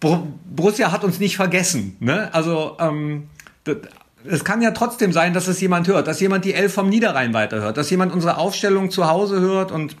Borussia 0.00 0.92
hat 0.92 1.02
uns 1.02 1.18
nicht 1.18 1.36
vergessen. 1.36 1.96
Ne? 2.00 2.32
Also 2.32 2.76
ähm, 2.78 3.28
es 4.24 4.44
kann 4.44 4.62
ja 4.62 4.70
trotzdem 4.70 5.12
sein, 5.12 5.34
dass 5.34 5.48
es 5.48 5.60
jemand 5.60 5.88
hört, 5.88 6.06
dass 6.06 6.20
jemand 6.20 6.44
die 6.44 6.54
Elf 6.54 6.74
vom 6.74 6.88
Niederrhein 6.88 7.34
weiterhört, 7.34 7.76
dass 7.76 7.90
jemand 7.90 8.12
unsere 8.12 8.36
Aufstellung 8.36 8.90
zu 8.90 9.08
Hause 9.08 9.40
hört 9.40 9.72
und 9.72 9.96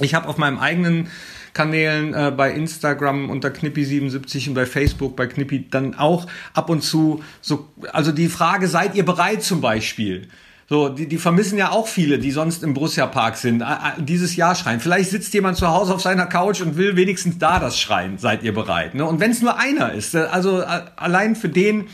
ich 0.00 0.14
habe 0.14 0.28
auf 0.28 0.36
meinem 0.36 0.58
eigenen 0.58 1.08
Kanälen 1.52 2.12
äh, 2.12 2.32
bei 2.36 2.52
Instagram 2.52 3.30
unter 3.30 3.48
Knippi77 3.48 4.48
und 4.48 4.54
bei 4.54 4.66
Facebook 4.66 5.16
bei 5.16 5.26
Knippi 5.26 5.68
dann 5.70 5.94
auch 5.94 6.26
ab 6.52 6.68
und 6.68 6.82
zu 6.82 7.22
so, 7.40 7.68
also 7.92 8.12
die 8.12 8.28
Frage, 8.28 8.68
seid 8.68 8.94
ihr 8.94 9.04
bereit 9.04 9.42
zum 9.42 9.60
Beispiel? 9.60 10.28
So, 10.68 10.88
die, 10.88 11.06
die 11.06 11.18
vermissen 11.18 11.58
ja 11.58 11.70
auch 11.70 11.86
viele, 11.86 12.18
die 12.18 12.32
sonst 12.32 12.64
im 12.64 12.74
Borussia 12.74 13.06
Park 13.06 13.36
sind, 13.36 13.62
dieses 13.98 14.34
Jahr 14.34 14.56
schreien. 14.56 14.80
Vielleicht 14.80 15.10
sitzt 15.10 15.32
jemand 15.32 15.56
zu 15.56 15.68
Hause 15.68 15.94
auf 15.94 16.02
seiner 16.02 16.26
Couch 16.26 16.60
und 16.60 16.76
will 16.76 16.96
wenigstens 16.96 17.38
da 17.38 17.60
das 17.60 17.78
schreien. 17.78 18.18
Seid 18.18 18.42
ihr 18.42 18.52
bereit? 18.52 18.94
Ne? 18.94 19.04
Und 19.04 19.20
wenn 19.20 19.30
es 19.30 19.40
nur 19.42 19.58
einer 19.58 19.92
ist, 19.92 20.14
äh, 20.14 20.26
also 20.30 20.64
allein 20.96 21.36
für 21.36 21.48
den 21.48 21.86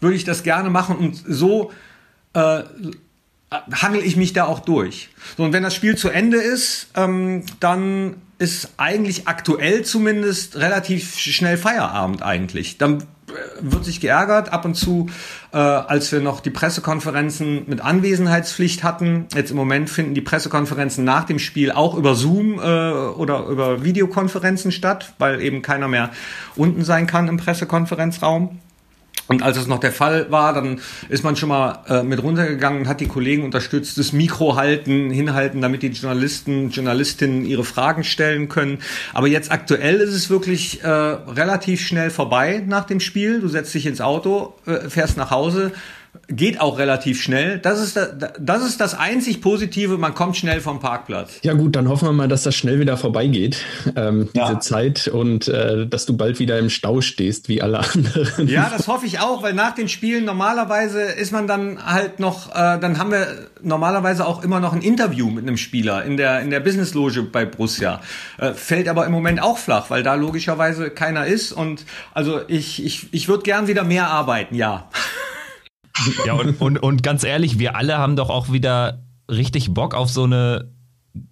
würde 0.00 0.14
ich 0.14 0.24
das 0.24 0.42
gerne 0.42 0.68
machen 0.68 0.96
und 0.96 1.22
so 1.26 1.72
äh, 2.34 2.62
hangel 3.50 4.02
ich 4.02 4.16
mich 4.16 4.32
da 4.34 4.44
auch 4.44 4.60
durch. 4.60 5.08
So, 5.36 5.44
und 5.44 5.52
wenn 5.52 5.62
das 5.62 5.74
Spiel 5.74 5.96
zu 5.96 6.10
Ende 6.10 6.36
ist, 6.36 6.88
ähm, 6.94 7.44
dann 7.60 8.16
ist 8.38 8.72
eigentlich 8.76 9.26
aktuell 9.26 9.84
zumindest 9.84 10.56
relativ 10.56 11.18
schnell 11.18 11.56
Feierabend 11.56 12.22
eigentlich. 12.22 12.78
Dann 12.78 13.00
äh, 13.00 13.04
wird 13.60 13.84
sich 13.84 14.00
geärgert, 14.00 14.52
ab 14.52 14.64
und 14.64 14.74
zu, 14.74 15.08
äh, 15.52 15.56
als 15.56 16.12
wir 16.12 16.20
noch 16.20 16.40
die 16.40 16.50
Pressekonferenzen 16.50 17.64
mit 17.66 17.80
Anwesenheitspflicht 17.80 18.82
hatten. 18.82 19.26
Jetzt 19.34 19.50
im 19.50 19.56
Moment 19.56 19.90
finden 19.90 20.14
die 20.14 20.20
Pressekonferenzen 20.20 21.04
nach 21.04 21.24
dem 21.24 21.38
Spiel 21.38 21.72
auch 21.72 21.94
über 21.94 22.14
Zoom 22.14 22.58
äh, 22.58 22.62
oder 22.62 23.46
über 23.46 23.84
Videokonferenzen 23.84 24.72
statt, 24.72 25.12
weil 25.18 25.40
eben 25.40 25.62
keiner 25.62 25.88
mehr 25.88 26.10
unten 26.56 26.84
sein 26.84 27.06
kann 27.06 27.28
im 27.28 27.36
Pressekonferenzraum. 27.36 28.58
Und 29.28 29.42
als 29.42 29.58
es 29.58 29.66
noch 29.66 29.78
der 29.78 29.92
Fall 29.92 30.30
war, 30.30 30.54
dann 30.54 30.80
ist 31.10 31.22
man 31.22 31.36
schon 31.36 31.50
mal 31.50 31.80
äh, 31.86 32.02
mit 32.02 32.22
runtergegangen 32.22 32.80
und 32.80 32.88
hat 32.88 33.00
die 33.00 33.06
Kollegen 33.06 33.44
unterstützt, 33.44 33.98
das 33.98 34.12
Mikro 34.12 34.56
halten, 34.56 35.10
hinhalten, 35.10 35.60
damit 35.60 35.82
die 35.82 35.88
Journalisten, 35.88 36.70
Journalistinnen 36.70 37.44
ihre 37.44 37.64
Fragen 37.64 38.04
stellen 38.04 38.48
können. 38.48 38.78
Aber 39.12 39.26
jetzt 39.26 39.52
aktuell 39.52 39.96
ist 39.96 40.14
es 40.14 40.30
wirklich 40.30 40.82
äh, 40.82 40.88
relativ 40.88 41.82
schnell 41.82 42.10
vorbei 42.10 42.64
nach 42.66 42.84
dem 42.84 43.00
Spiel. 43.00 43.40
Du 43.40 43.48
setzt 43.48 43.74
dich 43.74 43.84
ins 43.84 44.00
Auto, 44.00 44.54
äh, 44.66 44.88
fährst 44.88 45.18
nach 45.18 45.30
Hause, 45.30 45.72
geht 46.28 46.60
auch 46.60 46.78
relativ 46.78 47.22
schnell. 47.22 47.58
Das 47.58 47.80
ist, 47.80 47.98
das 48.38 48.66
ist 48.66 48.80
das 48.80 48.94
einzig 48.94 49.40
Positive, 49.40 49.96
man 49.96 50.14
kommt 50.14 50.36
schnell 50.36 50.60
vom 50.60 50.78
Parkplatz. 50.78 51.38
Ja 51.42 51.54
gut, 51.54 51.74
dann 51.74 51.88
hoffen 51.88 52.06
wir 52.06 52.12
mal, 52.12 52.28
dass 52.28 52.42
das 52.42 52.54
schnell 52.54 52.78
wieder 52.80 52.98
vorbeigeht, 52.98 53.64
ähm, 53.96 54.28
ja. 54.34 54.48
diese 54.48 54.60
Zeit, 54.60 55.08
und 55.08 55.48
äh, 55.48 55.86
dass 55.86 56.04
du 56.04 56.16
bald 56.16 56.38
wieder 56.38 56.58
im 56.58 56.68
Stau 56.68 57.00
stehst, 57.00 57.48
wie 57.48 57.62
alle 57.62 57.78
anderen. 57.78 58.46
Ja, 58.46 58.70
das 58.70 58.88
hoffe 58.88 59.06
ich 59.06 59.20
auch, 59.20 59.42
weil 59.42 59.54
nach 59.54 59.74
den 59.74 59.88
Spielen 59.88 60.26
normalerweise 60.26 61.00
ist 61.00 61.32
man 61.32 61.46
dann 61.46 61.84
halt 61.84 62.20
noch, 62.20 62.50
äh, 62.50 62.78
dann 62.78 62.98
haben 62.98 63.10
wir 63.10 63.26
normalerweise 63.62 64.26
auch 64.26 64.44
immer 64.44 64.60
noch 64.60 64.74
ein 64.74 64.82
Interview 64.82 65.30
mit 65.30 65.44
einem 65.44 65.56
Spieler 65.56 66.04
in 66.04 66.18
der, 66.18 66.40
in 66.40 66.50
der 66.50 66.60
Businessloge 66.60 67.22
bei 67.22 67.46
Borussia. 67.46 68.02
Äh, 68.36 68.52
fällt 68.52 68.88
aber 68.88 69.06
im 69.06 69.12
Moment 69.12 69.42
auch 69.42 69.56
flach, 69.56 69.88
weil 69.88 70.02
da 70.02 70.14
logischerweise 70.14 70.90
keiner 70.90 71.26
ist 71.26 71.52
und 71.52 71.86
also 72.12 72.40
ich, 72.48 72.84
ich, 72.84 73.08
ich 73.12 73.28
würde 73.28 73.44
gern 73.44 73.66
wieder 73.66 73.84
mehr 73.84 74.08
arbeiten, 74.08 74.54
ja. 74.54 74.88
Ja, 76.26 76.34
und, 76.34 76.60
und, 76.60 76.78
und 76.78 77.02
ganz 77.02 77.24
ehrlich, 77.24 77.58
wir 77.58 77.76
alle 77.76 77.98
haben 77.98 78.16
doch 78.16 78.30
auch 78.30 78.52
wieder 78.52 79.02
richtig 79.30 79.74
Bock 79.74 79.94
auf 79.94 80.10
so 80.10 80.24
eine 80.24 80.72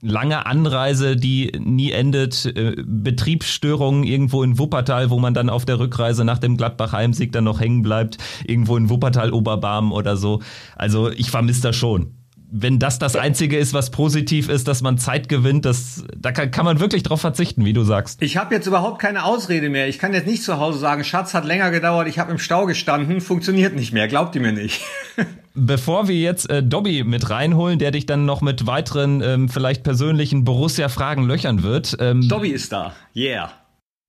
lange 0.00 0.46
Anreise, 0.46 1.16
die 1.16 1.52
nie 1.58 1.92
endet, 1.92 2.46
äh, 2.46 2.74
Betriebsstörungen 2.84 4.04
irgendwo 4.04 4.42
in 4.42 4.58
Wuppertal, 4.58 5.10
wo 5.10 5.18
man 5.18 5.34
dann 5.34 5.50
auf 5.50 5.64
der 5.64 5.78
Rückreise 5.78 6.24
nach 6.24 6.38
dem 6.38 6.56
Gladbach-Heimsieg 6.56 7.32
dann 7.32 7.44
noch 7.44 7.60
hängen 7.60 7.82
bleibt, 7.82 8.18
irgendwo 8.46 8.76
in 8.76 8.90
Wuppertal-Oberbarm 8.90 9.92
oder 9.92 10.16
so. 10.16 10.40
Also 10.74 11.10
ich 11.10 11.30
vermisse 11.30 11.62
das 11.62 11.76
schon 11.76 12.14
wenn 12.50 12.78
das 12.78 12.98
das 12.98 13.16
Einzige 13.16 13.58
ist, 13.58 13.74
was 13.74 13.90
positiv 13.90 14.48
ist, 14.48 14.68
dass 14.68 14.82
man 14.82 14.98
Zeit 14.98 15.28
gewinnt, 15.28 15.64
das, 15.64 16.04
da 16.16 16.32
kann, 16.32 16.50
kann 16.50 16.64
man 16.64 16.80
wirklich 16.80 17.02
drauf 17.02 17.20
verzichten, 17.20 17.64
wie 17.64 17.72
du 17.72 17.82
sagst. 17.82 18.22
Ich 18.22 18.36
habe 18.36 18.54
jetzt 18.54 18.66
überhaupt 18.66 19.00
keine 19.00 19.24
Ausrede 19.24 19.68
mehr. 19.68 19.88
Ich 19.88 19.98
kann 19.98 20.14
jetzt 20.14 20.26
nicht 20.26 20.42
zu 20.42 20.58
Hause 20.58 20.78
sagen, 20.78 21.04
Schatz 21.04 21.34
hat 21.34 21.44
länger 21.44 21.70
gedauert, 21.70 22.08
ich 22.08 22.18
habe 22.18 22.30
im 22.30 22.38
Stau 22.38 22.66
gestanden, 22.66 23.20
funktioniert 23.20 23.74
nicht 23.74 23.92
mehr, 23.92 24.08
glaubt 24.08 24.34
ihr 24.36 24.40
mir 24.40 24.52
nicht. 24.52 24.82
Bevor 25.54 26.06
wir 26.06 26.16
jetzt 26.16 26.50
äh, 26.50 26.62
Dobby 26.62 27.02
mit 27.02 27.30
reinholen, 27.30 27.78
der 27.78 27.90
dich 27.90 28.06
dann 28.06 28.26
noch 28.26 28.42
mit 28.42 28.66
weiteren, 28.66 29.22
ähm, 29.22 29.48
vielleicht 29.48 29.82
persönlichen 29.82 30.44
Borussia-Fragen 30.44 31.24
löchern 31.24 31.62
wird. 31.62 31.96
Ähm, 31.98 32.28
Dobby 32.28 32.50
ist 32.50 32.72
da, 32.72 32.92
yeah. 33.14 33.50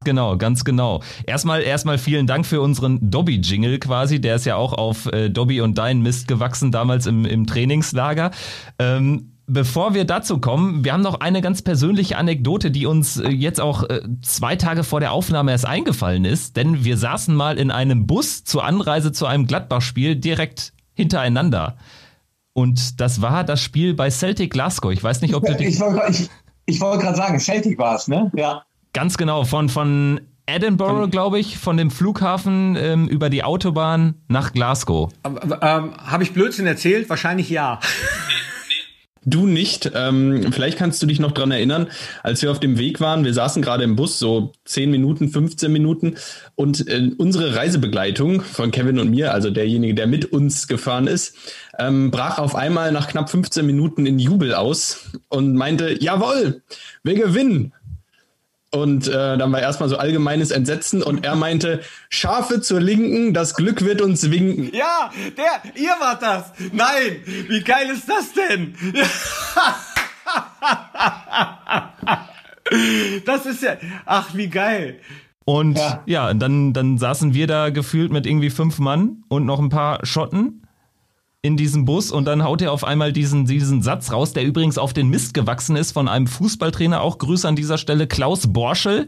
Genau, 0.04 0.38
ganz 0.38 0.64
genau. 0.64 1.02
Erstmal, 1.26 1.62
erstmal 1.62 1.98
vielen 1.98 2.28
Dank 2.28 2.46
für 2.46 2.62
unseren 2.62 3.12
Dobby-Jingle 3.12 3.80
quasi. 3.80 4.22
Der 4.22 4.36
ist 4.36 4.46
ja 4.46 4.56
auch 4.56 4.74
auf 4.74 5.08
äh, 5.08 5.30
Dobby 5.30 5.62
und 5.62 5.78
dein 5.78 6.02
Mist 6.02 6.28
gewachsen 6.28 6.72
damals 6.72 7.08
im, 7.08 7.26
im 7.26 7.48
Trainingslager. 7.48 8.32
Ähm, 8.80 9.34
Bevor 9.50 9.94
wir 9.94 10.04
dazu 10.04 10.40
kommen, 10.42 10.84
wir 10.84 10.92
haben 10.92 11.02
noch 11.02 11.22
eine 11.22 11.40
ganz 11.40 11.62
persönliche 11.62 12.18
Anekdote, 12.18 12.70
die 12.70 12.86
uns 12.86 13.16
äh, 13.16 13.30
jetzt 13.30 13.62
auch 13.62 13.84
äh, 13.84 14.02
zwei 14.22 14.58
Tage 14.58 14.84
vor 14.84 15.00
der 15.00 15.14
Aufnahme 15.14 15.52
erst 15.52 15.66
eingefallen 15.66 16.26
ist, 16.26 16.58
denn 16.58 16.84
wir 16.84 16.98
saßen 16.98 17.34
mal 17.34 17.58
in 17.58 17.72
einem 17.72 18.08
Bus 18.08 18.44
zur 18.44 18.66
Anreise 18.66 19.14
zu 19.14 19.26
einem 19.26 19.48
Gladbach-Spiel 19.48 20.18
direkt 20.18 20.74
hintereinander. 20.96 21.78
Und 22.52 23.00
das 23.00 23.22
war 23.22 23.46
das 23.46 23.62
Spiel 23.62 23.94
bei 23.94 24.10
Celtic 24.10 24.52
Glasgow. 24.52 24.92
Ich 24.92 25.02
weiß 25.02 25.22
nicht, 25.22 25.34
ob 25.34 25.46
du 25.46 25.56
die. 25.56 25.68
Ich 26.70 26.82
wollte 26.82 27.04
gerade 27.06 27.16
sagen, 27.16 27.40
Celtic 27.40 27.80
war 27.80 27.96
es, 27.96 28.10
ne? 28.10 28.30
Ja. 28.36 28.64
Ganz 28.94 29.18
genau, 29.18 29.44
von, 29.44 29.70
von 29.70 30.22
Edinburgh, 30.48 31.10
glaube 31.10 31.40
ich, 31.40 31.58
von 31.58 31.76
dem 31.76 31.92
Flughafen 31.92 32.78
ähm, 32.80 33.08
über 33.08 33.30
die 33.30 33.44
Autobahn 33.44 34.16
nach 34.30 34.54
Glasgow. 34.54 35.12
Ähm, 35.26 35.94
Habe 35.98 36.24
ich 36.24 36.34
Blödsinn 36.34 36.66
erzählt? 36.66 37.10
Wahrscheinlich 37.10 37.50
ja. 37.50 37.80
Du 39.30 39.46
nicht. 39.46 39.92
Ähm, 39.94 40.54
vielleicht 40.54 40.78
kannst 40.78 41.04
du 41.04 41.06
dich 41.06 41.20
noch 41.20 41.34
dran 41.34 41.52
erinnern, 41.52 41.88
als 42.24 42.42
wir 42.42 42.50
auf 42.50 42.62
dem 42.62 42.78
Weg 42.78 43.02
waren. 43.02 43.26
Wir 43.26 43.34
saßen 43.34 43.62
gerade 43.62 43.84
im 43.84 43.98
Bus, 43.98 44.20
so 44.20 44.54
10 44.64 44.90
Minuten, 44.90 45.28
15 45.28 45.70
Minuten. 45.70 46.16
Und 46.56 46.88
äh, 46.88 47.12
unsere 47.18 47.54
Reisebegleitung 47.54 48.40
von 48.40 48.72
Kevin 48.72 49.00
und 49.00 49.10
mir, 49.10 49.34
also 49.34 49.50
derjenige, 49.50 49.96
der 49.96 50.08
mit 50.08 50.32
uns 50.32 50.70
gefahren 50.70 51.08
ist, 51.08 51.36
ähm, 51.78 52.10
brach 52.10 52.38
auf 52.40 52.56
einmal 52.56 52.94
nach 52.94 53.10
knapp 53.10 53.30
15 53.30 53.66
Minuten 53.66 54.06
in 54.06 54.18
Jubel 54.18 54.54
aus 54.54 55.12
und 55.28 55.56
meinte, 55.56 56.02
jawohl, 56.02 56.62
wir 57.04 57.16
gewinnen. 57.16 57.74
Und 58.72 59.08
äh, 59.08 59.38
dann 59.38 59.52
war 59.52 59.62
erstmal 59.62 59.88
so 59.88 59.98
allgemeines 59.98 60.52
Entsetzen 60.52 61.02
und 61.02 61.24
er 61.24 61.36
meinte, 61.36 61.82
Schafe 62.10 62.60
zur 62.60 62.82
Linken, 62.82 63.34
das 63.34 63.56
Glück 63.56 63.86
wird 63.86 64.02
uns 64.02 64.30
winken. 64.30 64.72
Ja, 64.74 65.10
der, 65.38 65.62
ihr 65.76 65.96
wart 66.00 66.22
das. 66.22 66.52
Nein, 66.74 67.22
wie 67.48 67.62
geil 67.62 67.90
ist 67.90 68.10
das 68.10 68.34
denn? 68.34 68.76
das 73.26 73.46
ist 73.46 73.64
ja, 73.64 73.78
ach, 74.06 74.36
wie 74.36 74.50
geil. 74.50 75.00
Und 75.46 75.78
ja, 75.78 76.04
ja 76.06 76.34
dann, 76.34 76.74
dann 76.74 76.98
saßen 76.98 77.34
wir 77.34 77.48
da 77.48 77.70
gefühlt 77.70 78.12
mit 78.12 78.26
irgendwie 78.26 78.50
fünf 78.50 78.80
Mann 78.80 79.24
und 79.30 79.46
noch 79.46 79.60
ein 79.60 79.70
paar 79.70 80.06
Schotten 80.06 80.67
in 81.48 81.56
diesem 81.56 81.86
Bus 81.86 82.12
und 82.12 82.26
dann 82.26 82.44
haut 82.44 82.62
er 82.62 82.74
auf 82.74 82.84
einmal 82.84 83.14
diesen, 83.14 83.46
diesen 83.46 83.82
Satz 83.82 84.12
raus, 84.12 84.34
der 84.34 84.44
übrigens 84.44 84.78
auf 84.78 84.92
den 84.92 85.08
Mist 85.08 85.34
gewachsen 85.34 85.78
ist 85.78 85.94
von 85.94 86.10
einem 86.10 86.28
Fußballtrainer. 86.28 87.02
Auch 87.02 87.18
Grüße 87.18 87.48
an 87.48 87.56
dieser 87.56 87.78
Stelle, 87.78 88.06
Klaus 88.06 88.52
Borschel. 88.52 89.08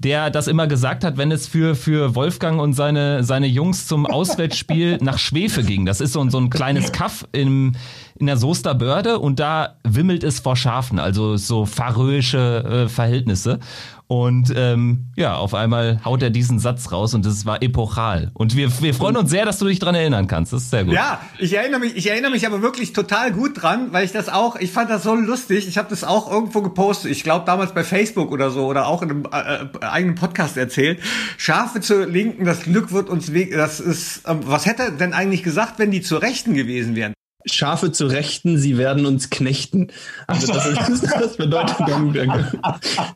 der 0.00 0.28
das 0.28 0.48
immer 0.48 0.66
gesagt 0.66 1.04
hat, 1.04 1.16
wenn 1.16 1.30
es 1.30 1.46
für, 1.46 1.74
für 1.76 2.14
Wolfgang 2.14 2.60
und 2.60 2.74
seine, 2.74 3.22
seine 3.22 3.46
Jungs 3.46 3.86
zum 3.86 4.06
Auswärtsspiel 4.18 4.98
nach 5.00 5.18
Schwefe 5.18 5.62
ging. 5.62 5.86
Das 5.86 6.00
ist 6.00 6.12
so, 6.12 6.28
so 6.30 6.38
ein 6.38 6.50
kleines 6.50 6.92
Kaff 6.92 7.26
im, 7.32 7.74
in 8.18 8.26
der 8.26 8.36
Soester 8.36 8.74
Börde 8.74 9.18
und 9.18 9.38
da 9.40 9.76
wimmelt 9.84 10.24
es 10.24 10.40
vor 10.40 10.56
Schafen, 10.56 10.98
also 10.98 11.36
so 11.36 11.64
faröische 11.64 12.84
äh, 12.84 12.88
Verhältnisse. 12.88 13.60
Und 14.06 14.52
ähm, 14.54 15.06
ja, 15.16 15.36
auf 15.36 15.54
einmal 15.54 16.00
haut 16.04 16.22
er 16.22 16.28
diesen 16.28 16.58
Satz 16.58 16.92
raus 16.92 17.14
und 17.14 17.24
das 17.24 17.46
war 17.46 17.62
epochal. 17.62 18.30
Und 18.34 18.54
wir, 18.54 18.70
wir 18.82 18.92
freuen 18.92 19.16
uns 19.16 19.30
sehr, 19.30 19.46
dass 19.46 19.58
du 19.58 19.66
dich 19.66 19.78
dran 19.78 19.94
erinnern 19.94 20.26
kannst. 20.26 20.52
Das 20.52 20.64
ist 20.64 20.70
sehr 20.70 20.84
gut. 20.84 20.92
Ja, 20.92 21.22
ich 21.38 21.54
erinnere 21.54 21.80
mich, 21.80 21.96
ich 21.96 22.10
erinnere 22.10 22.30
mich 22.30 22.46
aber 22.46 22.60
wirklich 22.60 22.92
total 22.92 23.32
gut 23.32 23.62
dran, 23.62 23.92
weil 23.92 24.04
ich 24.04 24.12
das 24.12 24.28
auch, 24.28 24.56
ich 24.56 24.72
fand 24.72 24.90
das 24.90 25.04
so 25.04 25.14
lustig. 25.14 25.66
Ich 25.68 25.78
habe 25.78 25.88
das 25.88 26.04
auch 26.04 26.30
irgendwo 26.30 26.60
gepostet. 26.60 27.10
Ich 27.12 27.22
glaube 27.22 27.46
damals 27.46 27.72
bei 27.72 27.82
Facebook 27.82 28.30
oder 28.30 28.50
so 28.50 28.66
oder 28.66 28.88
auch 28.88 29.00
in 29.00 29.10
einem 29.10 29.24
äh, 29.32 29.38
äh, 29.38 29.86
eigenen 29.86 30.16
Podcast 30.16 30.58
erzählt. 30.58 31.00
Schafe 31.38 31.80
zur 31.80 32.06
Linken, 32.06 32.44
das 32.44 32.64
Glück 32.64 32.92
wird 32.92 33.08
uns 33.08 33.32
weg. 33.32 33.52
Das 33.52 33.80
ist, 33.80 34.22
ähm, 34.28 34.40
was 34.44 34.66
hätte 34.66 34.82
er 34.82 34.90
denn 34.90 35.14
eigentlich 35.14 35.42
gesagt, 35.42 35.78
wenn 35.78 35.90
die 35.90 36.02
zur 36.02 36.20
Rechten 36.20 36.52
gewesen 36.52 36.94
wären? 36.94 37.14
Schafe 37.46 37.92
zu 37.92 38.06
Rechten, 38.06 38.58
sie 38.58 38.78
werden 38.78 39.06
uns 39.06 39.30
knechten. 39.30 39.88
Also 40.26 40.52
das, 40.52 40.66
ist, 40.88 41.04
das 41.20 41.36
bedeutet 41.36 41.76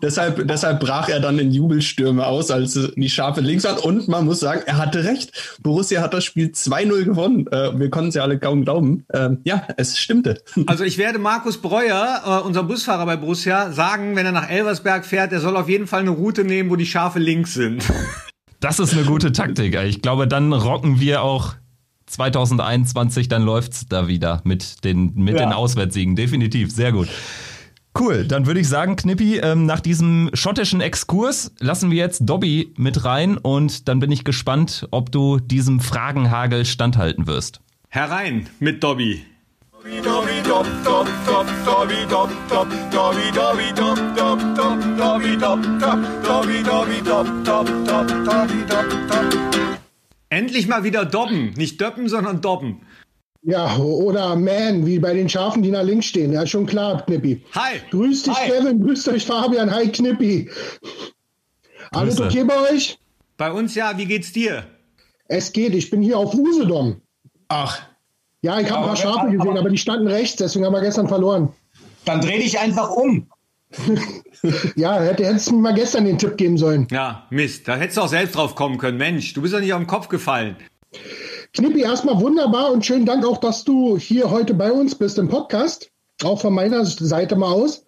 deshalb, 0.03 0.47
deshalb 0.47 0.81
brach 0.81 1.09
er 1.09 1.21
dann 1.21 1.39
in 1.39 1.51
Jubelstürme 1.51 2.27
aus, 2.27 2.51
als 2.51 2.79
die 2.97 3.11
Schafe 3.11 3.41
links 3.41 3.65
waren. 3.65 3.79
Und 3.79 4.09
man 4.09 4.25
muss 4.25 4.41
sagen, 4.41 4.63
er 4.67 4.77
hatte 4.77 5.05
recht. 5.05 5.59
Borussia 5.63 6.03
hat 6.03 6.15
das 6.15 6.25
Spiel 6.25 6.49
2-0 6.49 7.05
gewonnen. 7.05 7.47
Äh, 7.49 7.79
wir 7.79 7.91
konnten 7.91 8.09
es 8.09 8.15
ja 8.15 8.23
alle 8.23 8.39
kaum 8.39 8.65
glauben. 8.65 9.05
Ähm, 9.13 9.39
ja, 9.45 9.67
es 9.77 9.99
stimmte. 9.99 10.43
Also 10.67 10.85
ich 10.85 10.99
werde 10.99 11.19
Markus 11.19 11.59
Breuer, 11.59 12.23
äh, 12.25 12.47
unser 12.47 12.63
Busfahrer 12.63 13.07
bei 13.07 13.17
Borussia, 13.17 13.73
sagen, 13.73 14.17
wenn 14.17 14.27
er 14.27 14.33
nach 14.33 14.51
Elversberg 14.51 15.07
fährt, 15.07 15.33
er 15.33 15.41
soll 15.41 15.57
auf 15.57 15.69
jeden 15.69 15.87
Fall 15.87 16.01
eine 16.01 16.11
Route 16.11 16.45
nehmen, 16.45 16.71
wo 16.71 16.77
die 16.77 16.87
Schafe 16.87 17.19
links 17.19 17.55
sind. 17.55 17.85
Das 18.61 18.81
ist 18.81 18.93
eine 18.93 19.05
gute 19.05 19.33
Taktik. 19.33 19.77
Ich 19.87 20.03
glaube, 20.03 20.27
dann 20.27 20.53
rocken 20.53 20.99
wir 21.01 21.23
auch 21.23 21.55
2021, 22.09 23.29
dann 23.29 23.43
läuft's 23.43 23.87
da 23.89 24.09
wieder 24.09 24.41
mit 24.45 24.85
den, 24.85 25.15
mit 25.15 25.35
ja. 25.35 25.47
den 25.47 25.53
Auswärtssiegen. 25.53 26.17
Definitiv, 26.17 26.73
sehr 26.73 26.93
gut. 26.93 27.09
Cool, 27.99 28.25
dann 28.25 28.47
würde 28.47 28.61
ich 28.61 28.69
sagen, 28.69 28.95
Knippi, 28.95 29.39
ähm, 29.39 29.67
nach 29.67 29.81
diesem 29.81 30.31
schottischen 30.33 30.81
Exkurs 30.81 31.51
lassen 31.59 31.91
wir 31.91 31.99
jetzt 31.99 32.21
Dobby 32.27 32.73
mit 32.77 33.05
rein 33.05 33.39
und 33.39 33.89
dann 33.89 33.99
bin 33.99 34.13
ich 34.13 34.23
gespannt, 34.23 34.87
ob 34.93 35.11
du 35.11 35.41
diesem 35.41 35.81
Fragenhagel 35.81 36.65
standhalten 36.65 37.27
wirst. 37.27 37.61
Herein 37.89 38.49
mit 38.61 38.85
Dobby. 38.85 39.25
Endlich 50.31 50.69
mal 50.69 50.85
wieder 50.85 51.05
Dobben. 51.05 51.55
Nicht 51.57 51.81
Döppen, 51.81 52.09
sondern 52.09 52.41
Dobben. 52.41 52.83
Ja, 53.43 53.77
oder 53.79 54.37
Man, 54.37 54.85
wie 54.85 54.99
bei 54.99 55.15
den 55.15 55.29
Schafen, 55.29 55.63
die 55.63 55.71
nach 55.71 55.85
links 55.85 56.07
stehen. 56.07 56.33
Ja, 56.33 56.47
schon 56.47 56.67
klar, 56.67 57.05
Knippi. 57.07 57.43
Hi. 57.55 57.81
Grüß 57.91 58.25
dich, 58.25 58.35
Hi. 58.35 58.51
Kevin. 58.51 58.83
Grüß 58.83 59.09
euch, 59.09 59.25
Fabian. 59.25 59.71
Hi, 59.71 59.89
Knippi. 59.89 60.51
Alles 61.93 62.17
Grüße. 62.17 62.29
okay 62.29 62.45
bei 62.45 62.73
euch? 62.73 62.99
Bei 63.37 63.53
uns 63.53 63.75
ja. 63.75 63.97
Wie 63.97 64.07
geht's 64.07 64.33
dir? 64.33 64.67
Es 65.29 65.53
geht. 65.53 65.75
Ich 65.75 65.91
bin 65.91 66.03
hier 66.03 66.19
auf 66.19 66.35
Usedom. 66.35 67.01
Ach. 67.49 67.81
Ja, 68.43 68.61
ich 68.61 68.71
habe 68.71 68.81
ein 68.81 68.87
paar 68.87 68.97
Schafe 68.97 69.31
gesehen, 69.31 69.57
aber 69.57 69.71
die 69.71 69.79
standen 69.79 70.09
rechts. 70.09 70.37
Deswegen 70.37 70.67
haben 70.67 70.75
wir 70.75 70.81
gestern 70.81 71.09
verloren. 71.09 71.53
Dann 72.05 72.21
dreh 72.21 72.39
dich 72.39 72.59
einfach 72.59 72.91
um. 72.91 73.29
ja, 74.77 75.01
hätte, 75.01 75.27
hättest 75.27 75.49
du 75.49 75.57
mir 75.57 75.63
mal 75.63 75.75
gestern 75.75 76.05
den 76.05 76.19
Tipp 76.19 76.37
geben 76.37 76.57
sollen. 76.57 76.87
Ja, 76.91 77.27
Mist, 77.31 77.69
da 77.69 77.77
hättest 77.77 77.99
du 77.99 78.03
auch 78.03 78.09
selbst 78.09 78.35
drauf 78.35 78.55
kommen 78.55 78.79
können. 78.79 78.99
Mensch, 78.99 79.35
du 79.35 79.43
bist 79.43 79.55
doch 79.55 79.61
nicht 79.61 79.73
auf 79.73 79.81
den 79.81 79.87
Kopf 79.87 80.09
gefallen. 80.09 80.57
Knippi, 81.55 81.83
erstmal 81.83 82.21
wunderbar 82.21 82.73
und 82.73 82.85
schönen 82.85 83.07
Dank 83.07 83.25
auch, 83.27 83.39
dass 83.39 83.65
du 83.65 83.99
hier 83.99 84.31
heute 84.31 84.55
bei 84.55 84.73
uns 84.73 84.95
bist 84.95 85.19
im 85.19 85.29
Podcast. 85.29 85.91
Auch 86.23 86.41
von 86.41 86.55
meiner 86.55 86.85
Seite 86.85 87.37
mal 87.37 87.53
aus. 87.53 87.85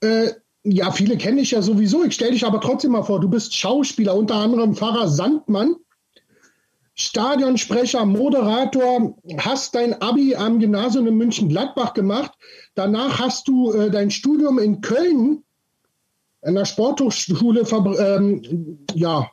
Äh, 0.00 0.30
ja, 0.64 0.90
viele 0.90 1.16
kenne 1.16 1.40
ich 1.40 1.52
ja 1.52 1.62
sowieso. 1.62 2.04
Ich 2.04 2.14
stelle 2.14 2.32
dich 2.32 2.44
aber 2.44 2.60
trotzdem 2.60 2.92
mal 2.92 3.02
vor, 3.02 3.20
du 3.20 3.28
bist 3.28 3.54
Schauspieler, 3.54 4.14
unter 4.14 4.36
anderem 4.36 4.74
Pfarrer 4.74 5.08
Sandmann, 5.08 5.76
Stadionsprecher, 6.94 8.04
Moderator, 8.04 9.16
hast 9.38 9.74
dein 9.74 10.00
Abi 10.02 10.34
am 10.34 10.58
Gymnasium 10.58 11.06
in 11.06 11.16
München-Gladbach 11.16 11.94
gemacht, 11.94 12.32
Danach 12.78 13.18
hast 13.18 13.48
du 13.48 13.72
äh, 13.72 13.90
dein 13.90 14.08
Studium 14.08 14.60
in 14.60 14.80
Köln 14.80 15.42
an 16.42 16.54
der 16.54 16.64
Sporthochschule 16.64 17.62
ähm, 17.98 18.78
ja, 18.94 19.28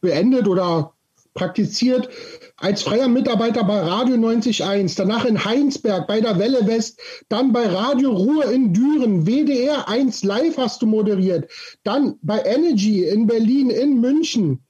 beendet 0.00 0.48
oder 0.48 0.92
praktiziert 1.34 2.08
als 2.56 2.82
freier 2.82 3.06
Mitarbeiter 3.06 3.62
bei 3.62 3.78
Radio 3.78 4.16
90.1, 4.16 4.96
danach 4.96 5.24
in 5.24 5.44
Heinsberg 5.44 6.08
bei 6.08 6.20
der 6.20 6.40
Welle 6.40 6.66
West, 6.66 6.98
dann 7.28 7.52
bei 7.52 7.68
Radio 7.68 8.10
Ruhr 8.10 8.50
in 8.50 8.72
Düren, 8.72 9.24
WDR 9.24 9.88
1 9.88 10.24
Live 10.24 10.56
hast 10.56 10.82
du 10.82 10.86
moderiert, 10.86 11.48
dann 11.84 12.18
bei 12.22 12.42
Energy 12.42 13.04
in 13.04 13.28
Berlin, 13.28 13.70
in 13.70 14.00
München, 14.00 14.60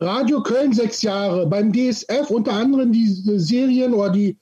Radio 0.00 0.42
Köln 0.42 0.72
sechs 0.72 1.02
Jahre, 1.02 1.46
beim 1.46 1.72
DSF 1.72 2.30
unter 2.30 2.54
anderem 2.54 2.90
die 2.90 3.06
Serien 3.06 3.94
oder 3.94 4.10
die 4.10 4.36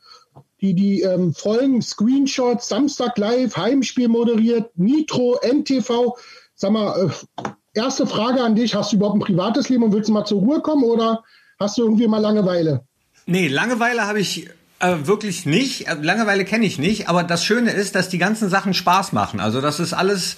die 0.66 0.74
die 0.74 1.02
ähm, 1.02 1.32
Folgen 1.32 1.80
Screenshots, 1.82 2.68
Samstag 2.68 3.16
Live, 3.18 3.56
Heimspiel 3.56 4.08
moderiert, 4.08 4.70
Nitro, 4.76 5.38
NTV. 5.42 6.16
Sag 6.54 6.72
mal, 6.72 7.10
äh, 7.10 7.50
erste 7.74 8.06
Frage 8.06 8.42
an 8.42 8.56
dich, 8.56 8.74
hast 8.74 8.92
du 8.92 8.96
überhaupt 8.96 9.16
ein 9.16 9.20
privates 9.20 9.68
Leben 9.68 9.84
und 9.84 9.92
willst 9.92 10.08
du 10.08 10.12
mal 10.12 10.24
zur 10.24 10.40
Ruhe 10.40 10.60
kommen 10.60 10.84
oder 10.84 11.22
hast 11.58 11.78
du 11.78 11.82
irgendwie 11.82 12.08
mal 12.08 12.18
Langeweile? 12.18 12.84
Nee, 13.26 13.48
Langeweile 13.48 14.06
habe 14.06 14.20
ich 14.20 14.48
äh, 14.78 14.94
wirklich 15.04 15.46
nicht. 15.46 15.88
Äh, 15.88 15.94
Langeweile 16.00 16.44
kenne 16.44 16.66
ich 16.66 16.78
nicht, 16.78 17.08
aber 17.08 17.24
das 17.24 17.44
Schöne 17.44 17.70
ist, 17.70 17.94
dass 17.94 18.08
die 18.08 18.18
ganzen 18.18 18.48
Sachen 18.48 18.74
Spaß 18.74 19.12
machen. 19.12 19.40
Also 19.40 19.60
das 19.60 19.80
ist 19.80 19.94
alles 19.94 20.36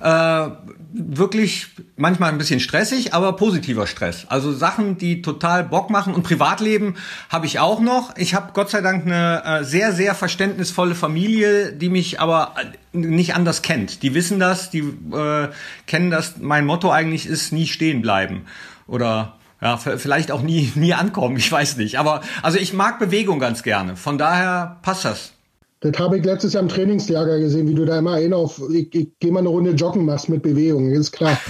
äh, 0.00 0.48
wirklich 0.92 1.68
manchmal 1.96 2.30
ein 2.30 2.38
bisschen 2.38 2.60
stressig, 2.60 3.14
aber 3.14 3.34
positiver 3.34 3.86
Stress. 3.86 4.26
Also 4.28 4.52
Sachen, 4.52 4.96
die 4.96 5.22
total 5.22 5.64
Bock 5.64 5.90
machen. 5.90 6.14
Und 6.14 6.22
Privatleben 6.22 6.94
habe 7.28 7.46
ich 7.46 7.58
auch 7.58 7.80
noch. 7.80 8.16
Ich 8.16 8.34
habe 8.34 8.52
Gott 8.52 8.70
sei 8.70 8.80
Dank 8.80 9.06
eine 9.06 9.42
äh, 9.44 9.64
sehr, 9.64 9.92
sehr 9.92 10.14
verständnisvolle 10.14 10.94
Familie, 10.94 11.72
die 11.72 11.88
mich 11.88 12.20
aber 12.20 12.54
äh, 12.56 12.96
nicht 12.96 13.34
anders 13.34 13.62
kennt. 13.62 14.02
Die 14.02 14.14
wissen 14.14 14.38
das, 14.38 14.70
die 14.70 14.80
äh, 14.80 15.48
kennen 15.86 16.10
das. 16.10 16.36
Mein 16.38 16.64
Motto 16.64 16.90
eigentlich 16.92 17.26
ist 17.26 17.52
nie 17.52 17.66
stehen 17.66 18.02
bleiben. 18.02 18.46
Oder 18.86 19.36
ja, 19.60 19.76
vielleicht 19.76 20.30
auch 20.30 20.42
nie, 20.42 20.72
nie 20.76 20.94
ankommen, 20.94 21.36
ich 21.36 21.50
weiß 21.50 21.76
nicht. 21.76 21.98
Aber 21.98 22.22
also 22.42 22.58
ich 22.58 22.72
mag 22.72 22.98
Bewegung 22.98 23.38
ganz 23.38 23.62
gerne. 23.62 23.96
Von 23.96 24.18
daher 24.18 24.78
passt 24.82 25.04
das. 25.04 25.32
Das 25.80 25.98
habe 25.98 26.18
ich 26.18 26.24
letztes 26.24 26.52
Jahr 26.52 26.62
im 26.62 26.68
Trainingslager 26.68 27.38
gesehen, 27.38 27.66
wie 27.66 27.74
du 27.74 27.86
da 27.86 27.98
immer 27.98 28.16
hin 28.16 28.34
auf, 28.34 28.60
ich, 28.70 28.94
ich 28.94 29.18
gehe 29.18 29.32
mal 29.32 29.38
eine 29.38 29.48
Runde 29.48 29.70
joggen 29.70 30.04
machst 30.04 30.28
mit 30.28 30.42
Bewegung, 30.42 30.90
ist 30.90 31.12
klar. 31.12 31.40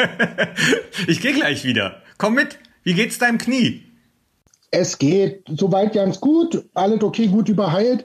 ich 1.08 1.20
gehe 1.20 1.32
gleich 1.32 1.64
wieder. 1.64 2.02
Komm 2.18 2.34
mit. 2.34 2.58
Wie 2.84 2.94
geht's 2.94 3.18
deinem 3.18 3.38
Knie? 3.38 3.82
Es 4.70 4.98
geht 4.98 5.42
soweit 5.48 5.92
ganz 5.92 6.20
gut. 6.20 6.64
Alles 6.74 7.02
okay, 7.02 7.26
gut 7.26 7.48
überheilt. 7.48 8.04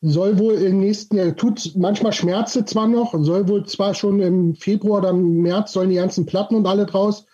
Soll 0.00 0.38
wohl 0.38 0.54
im 0.54 0.80
nächsten 0.80 1.16
Jahr, 1.16 1.36
tut 1.36 1.72
manchmal 1.76 2.12
Schmerze 2.12 2.64
zwar 2.64 2.86
noch, 2.86 3.14
soll 3.18 3.48
wohl 3.48 3.66
zwar 3.66 3.94
schon 3.94 4.20
im 4.20 4.54
Februar 4.54 5.00
oder 5.00 5.10
im 5.10 5.42
März 5.42 5.72
sollen 5.72 5.90
die 5.90 5.96
ganzen 5.96 6.26
Platten 6.26 6.54
und 6.54 6.66
alle 6.66 6.86
draus. 6.86 7.26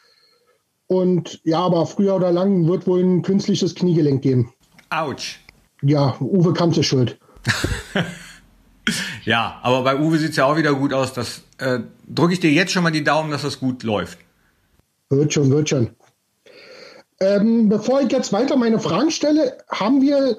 Und 0.93 1.41
ja, 1.45 1.61
aber 1.61 1.87
früher 1.87 2.17
oder 2.17 2.31
lang 2.31 2.69
wird 2.69 2.87
wohl 2.87 3.03
ein 3.03 3.23
künstliches 3.23 3.75
Kniegelenk 3.75 4.21
geben. 4.21 4.53
Autsch. 4.91 5.41
Ja, 5.81 6.17
Uwe 6.21 6.53
Kamp 6.53 6.77
ist 6.77 6.85
schuld. 6.85 7.19
ja, 9.25 9.59
aber 9.63 9.85
bei 9.85 9.99
Uwe 9.99 10.19
sieht 10.19 10.33
es 10.33 10.37
ja 10.37 10.45
auch 10.45 10.57
wieder 10.59 10.75
gut 10.75 10.93
aus. 10.93 11.15
Das 11.15 11.45
äh, 11.57 11.79
drücke 12.07 12.35
ich 12.35 12.41
dir 12.41 12.51
jetzt 12.51 12.73
schon 12.73 12.83
mal 12.83 12.93
die 12.93 13.05
Daumen, 13.05 13.31
dass 13.31 13.41
das 13.41 13.59
gut 13.59 13.85
läuft. 13.85 14.19
Wird 15.09 15.33
schon, 15.33 15.51
wird 15.51 15.71
schon. 15.71 15.93
Ähm, 17.21 17.71
bevor 17.71 18.03
ich 18.03 18.13
jetzt 18.13 18.35
weiter 18.35 18.57
meine 18.57 18.79
Fragen 18.79 19.11
stelle, 19.11 19.57
haben 19.71 20.03
wir 20.03 20.37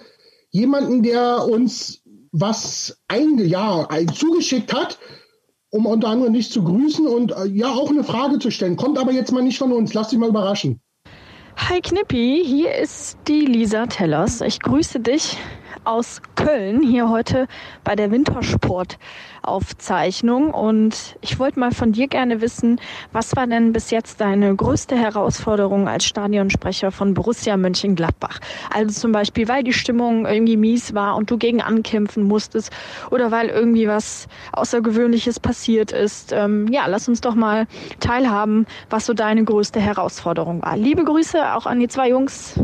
jemanden, 0.52 1.02
der 1.02 1.46
uns 1.46 2.04
was 2.32 3.00
ein, 3.08 3.40
ja, 3.40 3.88
zugeschickt 4.14 4.72
hat, 4.72 5.00
um 5.74 5.88
unter 5.88 6.08
anderem 6.08 6.34
dich 6.34 6.52
zu 6.52 6.64
grüßen 6.64 7.08
und 7.08 7.32
äh, 7.32 7.46
ja 7.48 7.72
auch 7.72 7.90
eine 7.90 8.04
Frage 8.04 8.38
zu 8.38 8.52
stellen. 8.52 8.76
Kommt 8.76 9.00
aber 9.00 9.12
jetzt 9.12 9.32
mal 9.32 9.42
nicht 9.42 9.58
von 9.58 9.72
uns. 9.72 9.96
Lass 9.96 10.10
dich 10.10 10.20
mal 10.20 10.30
überraschen. 10.30 10.80
Hi 11.58 11.82
Knippi, 11.82 12.44
hier 12.46 12.76
ist 12.76 13.18
die 13.28 13.42
Lisa 13.42 13.88
Tellers. 13.88 14.42
Ich 14.42 14.60
grüße 14.60 15.00
dich 15.00 15.36
aus 15.86 16.22
Köln 16.36 16.82
hier 16.82 17.10
heute 17.10 17.48
bei 17.84 17.96
der 17.96 18.12
Wintersport-Aufzeichnung. 18.12 20.54
Und 20.54 21.18
ich 21.22 21.40
wollte 21.40 21.60
mal 21.60 21.72
von 21.72 21.92
dir 21.92 22.08
gerne 22.08 22.42
wissen, 22.42 22.80
was 23.12 23.36
war 23.36 23.48
denn 23.48 23.74
bis 23.74 23.92
jetzt 23.92 24.22
deine 24.22 24.56
größte 24.56 24.96
Herausforderung 24.96 25.88
als 25.88 26.06
Stadionsprecher 26.06 26.92
von 26.92 27.14
Borussia 27.14 27.58
Mönchengladbach? 27.58 28.40
Also 28.74 29.02
zum 29.02 29.12
Beispiel, 29.12 29.48
weil 29.48 29.64
die 29.64 29.74
Stimmung 29.74 30.26
irgendwie 30.26 30.58
mies 30.58 30.94
war 30.94 31.16
und 31.16 31.32
du 31.32 31.38
gegen 31.38 31.62
ankämpfen 31.62 32.24
musstest 32.24 32.72
oder 33.12 33.32
weil 33.32 33.50
irgendwie 33.50 33.88
was 33.88 34.28
Außergewöhnliches 34.54 35.40
passiert 35.40 35.92
ist. 35.92 36.32
Ähm, 36.32 36.68
ja, 36.68 36.86
lass 36.88 37.08
uns 37.08 37.22
doch 37.22 37.36
mal 37.36 37.68
teilhaben, 38.00 38.66
was 38.90 39.06
so 39.06 39.14
deine 39.14 39.44
größte 39.44 39.80
Herausforderung 39.80 40.62
war. 40.62 40.78
Liebe 40.78 41.04
Grüße 41.04 41.54
auch 41.54 41.66
an 41.66 41.80
die 41.80 41.88
zwei 41.88 42.10
Jungs. 42.10 42.60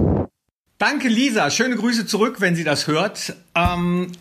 Danke, 0.79 1.09
Lisa. 1.09 1.49
Schöne 1.49 1.75
Grüße 1.75 2.05
zurück, 2.05 2.37
wenn 2.39 2.55
sie 2.55 2.63
das 2.63 2.87
hört. 2.87 3.35
Ähm, 3.53 4.13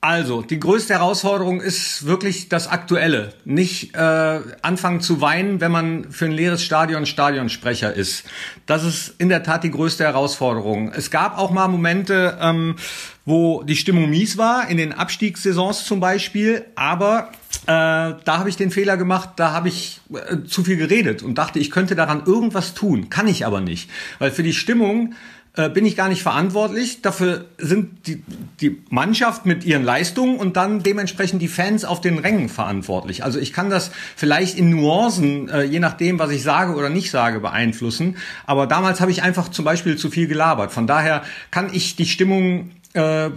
also, 0.00 0.40
die 0.40 0.60
größte 0.60 0.94
Herausforderung 0.94 1.60
ist 1.60 2.06
wirklich 2.06 2.48
das 2.48 2.68
Aktuelle. 2.68 3.34
Nicht 3.44 3.96
äh, 3.96 4.40
anfangen 4.62 5.00
zu 5.00 5.20
weinen, 5.20 5.60
wenn 5.60 5.72
man 5.72 6.12
für 6.12 6.26
ein 6.26 6.30
leeres 6.30 6.62
Stadion 6.62 7.06
Stadionsprecher 7.06 7.92
ist. 7.92 8.22
Das 8.66 8.84
ist 8.84 9.16
in 9.18 9.28
der 9.28 9.42
Tat 9.42 9.64
die 9.64 9.70
größte 9.72 10.04
Herausforderung. 10.04 10.92
Es 10.94 11.10
gab 11.10 11.38
auch 11.38 11.50
mal 11.50 11.66
Momente, 11.66 12.38
ähm, 12.40 12.76
wo 13.24 13.64
die 13.64 13.74
Stimmung 13.74 14.08
mies 14.08 14.38
war, 14.38 14.68
in 14.68 14.76
den 14.76 14.92
Abstiegssaisons 14.92 15.86
zum 15.86 15.98
Beispiel. 15.98 16.66
Aber 16.76 17.32
äh, 17.62 17.66
da 17.66 18.38
habe 18.38 18.48
ich 18.48 18.56
den 18.56 18.70
Fehler 18.70 18.96
gemacht, 18.96 19.30
da 19.34 19.50
habe 19.50 19.66
ich 19.66 20.00
äh, 20.14 20.46
zu 20.46 20.62
viel 20.62 20.76
geredet 20.76 21.24
und 21.24 21.36
dachte, 21.36 21.58
ich 21.58 21.72
könnte 21.72 21.96
daran 21.96 22.22
irgendwas 22.26 22.74
tun. 22.74 23.10
Kann 23.10 23.26
ich 23.26 23.44
aber 23.44 23.60
nicht. 23.60 23.90
Weil 24.20 24.30
für 24.30 24.44
die 24.44 24.54
Stimmung 24.54 25.14
äh, 25.56 25.70
bin 25.70 25.86
ich 25.86 25.96
gar 25.96 26.08
nicht 26.08 26.22
verantwortlich. 26.22 27.02
Dafür 27.02 27.46
sind 27.56 28.06
die, 28.06 28.22
die 28.60 28.82
Mannschaft 28.90 29.46
mit 29.46 29.64
ihren 29.64 29.82
Leistungen 29.82 30.36
und 30.36 30.56
dann 30.56 30.82
dementsprechend 30.82 31.40
die 31.40 31.48
Fans 31.48 31.84
auf 31.84 32.00
den 32.02 32.18
Rängen 32.18 32.48
verantwortlich. 32.48 33.24
Also 33.24 33.38
ich 33.38 33.52
kann 33.54 33.70
das 33.70 33.90
vielleicht 34.16 34.58
in 34.58 34.70
Nuancen, 34.70 35.48
äh, 35.48 35.62
je 35.62 35.80
nachdem, 35.80 36.18
was 36.18 36.30
ich 36.30 36.42
sage 36.42 36.74
oder 36.74 36.90
nicht 36.90 37.10
sage, 37.10 37.40
beeinflussen. 37.40 38.16
Aber 38.44 38.66
damals 38.66 39.00
habe 39.00 39.10
ich 39.10 39.22
einfach 39.22 39.48
zum 39.48 39.64
Beispiel 39.64 39.96
zu 39.96 40.10
viel 40.10 40.26
gelabert. 40.26 40.72
Von 40.72 40.86
daher 40.86 41.22
kann 41.50 41.70
ich 41.72 41.96
die 41.96 42.06
Stimmung 42.06 42.70
äh, 42.92 43.30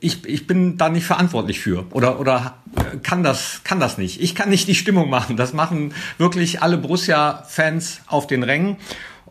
ich, 0.00 0.24
ich 0.26 0.46
bin 0.46 0.78
da 0.78 0.88
nicht 0.88 1.06
verantwortlich 1.06 1.60
für 1.60 1.86
oder 1.90 2.18
oder 2.20 2.56
kann 3.02 3.22
das 3.22 3.60
kann 3.62 3.78
das 3.80 3.98
nicht. 3.98 4.20
Ich 4.20 4.34
kann 4.34 4.48
nicht 4.48 4.66
die 4.66 4.74
Stimmung 4.74 5.10
machen. 5.10 5.36
Das 5.36 5.52
machen 5.52 5.94
wirklich 6.18 6.62
alle 6.62 6.76
Borussia-Fans 6.76 8.00
auf 8.06 8.26
den 8.26 8.42
Rängen 8.42 8.76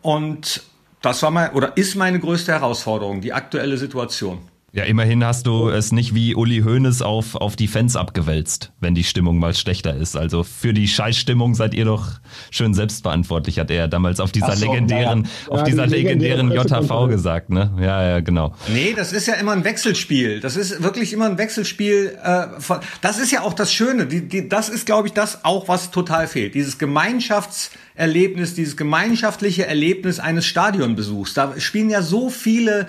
und 0.02 0.64
das 1.02 1.24
war 1.24 1.32
mein 1.32 1.52
oder 1.54 1.76
ist 1.78 1.96
meine 1.96 2.20
größte 2.20 2.52
Herausforderung, 2.52 3.22
die 3.22 3.34
aktuelle 3.34 3.78
Situation. 3.78 4.51
Ja, 4.74 4.86
immerhin 4.86 5.22
hast 5.26 5.48
du 5.48 5.68
es 5.68 5.92
nicht 5.92 6.16
wie 6.16 6.34
Uli 6.34 6.62
Hoeneß 6.62 7.02
auf, 7.02 7.36
auf 7.36 7.58
die 7.58 7.68
Fans 7.68 7.98
abgewälzt, 7.98 8.72
wenn 8.80 8.96
die 8.96 9.04
Stimmung 9.04 9.38
mal 9.38 9.54
schlechter 9.54 9.94
ist. 9.94 10.16
Also 10.16 10.44
für 10.44 10.74
die 10.74 10.88
Scheißstimmung 10.88 11.56
seid 11.56 11.74
ihr 11.74 11.84
doch 11.84 12.08
schön 12.52 12.74
selbstverantwortlich, 12.74 13.60
hat 13.60 13.70
er 13.70 13.90
damals 13.90 14.22
auf 14.22 14.32
dieser 14.32 14.56
so, 14.56 14.66
legendären, 14.66 15.24
ja. 15.24 15.52
auf 15.52 15.60
ja, 15.60 15.66
dieser 15.66 15.88
die 15.88 15.96
legendären 15.96 16.54
JHV 16.54 17.10
gesagt, 17.10 17.50
ne? 17.50 17.74
Ja, 17.82 18.02
ja, 18.02 18.20
genau. 18.22 18.56
Nee, 18.70 18.94
das 18.96 19.12
ist 19.12 19.28
ja 19.28 19.34
immer 19.34 19.52
ein 19.52 19.66
Wechselspiel. 19.66 20.40
Das 20.40 20.56
ist 20.56 20.82
wirklich 20.82 21.12
immer 21.12 21.26
ein 21.26 21.38
Wechselspiel. 21.38 22.18
Äh, 22.24 22.62
von, 22.62 22.80
das 23.02 23.20
ist 23.20 23.32
ja 23.32 23.42
auch 23.42 23.54
das 23.54 23.74
Schöne. 23.74 24.06
Die, 24.06 24.26
die, 24.26 24.48
das 24.48 24.70
ist, 24.70 24.86
glaube 24.86 25.10
ich, 25.10 25.14
das 25.14 25.44
auch, 25.44 25.68
was 25.68 25.92
total 25.92 26.28
fehlt. 26.28 26.56
Dieses 26.56 26.78
Gemeinschaftserlebnis, 26.78 28.54
dieses 28.54 28.78
gemeinschaftliche 28.78 29.68
Erlebnis 29.68 30.22
eines 30.22 30.46
Stadionbesuchs. 30.46 31.34
Da 31.34 31.60
spielen 31.60 31.90
ja 31.90 32.02
so 32.02 32.30
viele 32.30 32.88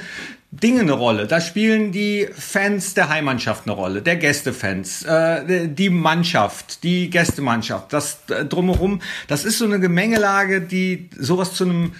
Dinge 0.52 0.82
eine 0.82 0.92
Rolle. 0.92 1.26
Da 1.26 1.40
spielen 1.40 1.92
die 1.92 2.28
Fans 2.30 2.92
der 2.92 3.08
Heimmannschaft 3.08 3.66
eine 3.66 3.74
Rolle, 3.74 4.02
der 4.02 4.16
Gästefans, 4.16 5.02
äh, 5.02 5.66
die 5.68 5.88
Mannschaft, 5.88 6.84
die 6.84 7.08
Gästemannschaft, 7.08 7.90
das 7.92 8.18
äh, 8.28 8.44
drumherum. 8.44 9.00
Das 9.28 9.46
ist 9.46 9.58
so 9.58 9.64
eine 9.64 9.80
Gemengelage, 9.80 10.60
die 10.60 11.08
sowas 11.18 11.54
zu 11.54 11.64
einem, 11.64 11.94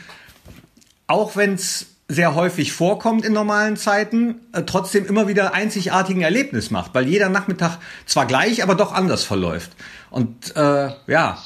auch 1.07 1.35
wenn 1.35 1.55
es 1.55 1.87
sehr 2.09 2.35
häufig 2.35 2.73
vorkommt 2.73 3.25
in 3.25 3.33
normalen 3.33 3.79
Zeiten, 3.79 4.43
äh, 4.53 4.65
trotzdem 4.65 5.07
immer 5.07 5.29
wieder 5.29 5.55
einzigartigen 5.55 6.21
Erlebnis 6.21 6.71
macht, 6.71 6.95
weil 6.95 7.09
jeder 7.09 7.31
Nachmittag 7.31 7.79
zwar 8.05 8.27
gleich, 8.27 8.63
aber 8.63 8.75
doch 8.75 8.93
anders 8.93 9.25
verläuft. 9.25 9.71
Und 10.11 10.55
äh, 10.57 10.91
ja. 11.07 11.39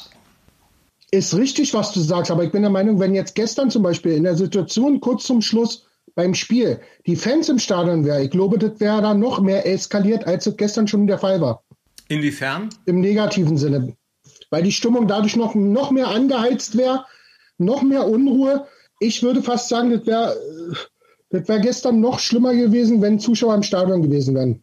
Ist 1.12 1.36
richtig, 1.36 1.72
was 1.72 1.92
du 1.92 2.00
sagst, 2.00 2.32
aber 2.32 2.42
ich 2.42 2.50
bin 2.50 2.62
der 2.62 2.70
Meinung, 2.72 2.98
wenn 2.98 3.14
jetzt 3.14 3.36
gestern 3.36 3.70
zum 3.70 3.84
Beispiel 3.84 4.12
in 4.12 4.24
der 4.24 4.34
Situation 4.34 5.00
kurz 5.00 5.22
zum 5.22 5.40
Schluss 5.40 5.85
beim 6.16 6.34
Spiel 6.34 6.80
die 7.06 7.14
Fans 7.14 7.48
im 7.48 7.60
Stadion 7.60 8.04
wäre, 8.04 8.24
ich 8.24 8.30
glaube, 8.30 8.58
das 8.58 8.80
wäre 8.80 9.00
da 9.02 9.14
noch 9.14 9.40
mehr 9.40 9.64
eskaliert, 9.64 10.26
als 10.26 10.46
es 10.46 10.56
gestern 10.56 10.88
schon 10.88 11.06
der 11.06 11.18
Fall 11.18 11.40
war. 11.40 11.62
Inwiefern? 12.08 12.70
Im 12.86 13.00
negativen 13.00 13.56
Sinne. 13.56 13.96
Weil 14.50 14.64
die 14.64 14.72
Stimmung 14.72 15.06
dadurch 15.06 15.36
noch, 15.36 15.54
noch 15.54 15.92
mehr 15.92 16.08
angeheizt 16.08 16.76
wäre, 16.76 17.04
noch 17.58 17.82
mehr 17.82 18.08
Unruhe. 18.08 18.66
Ich 18.98 19.22
würde 19.22 19.42
fast 19.42 19.68
sagen, 19.68 19.90
das 19.90 20.06
wäre 20.06 20.36
das 21.30 21.48
wär 21.48 21.58
gestern 21.58 22.00
noch 22.00 22.18
schlimmer 22.18 22.54
gewesen, 22.54 23.02
wenn 23.02 23.18
Zuschauer 23.18 23.54
im 23.54 23.62
Stadion 23.62 24.02
gewesen 24.02 24.34
wären. 24.34 24.62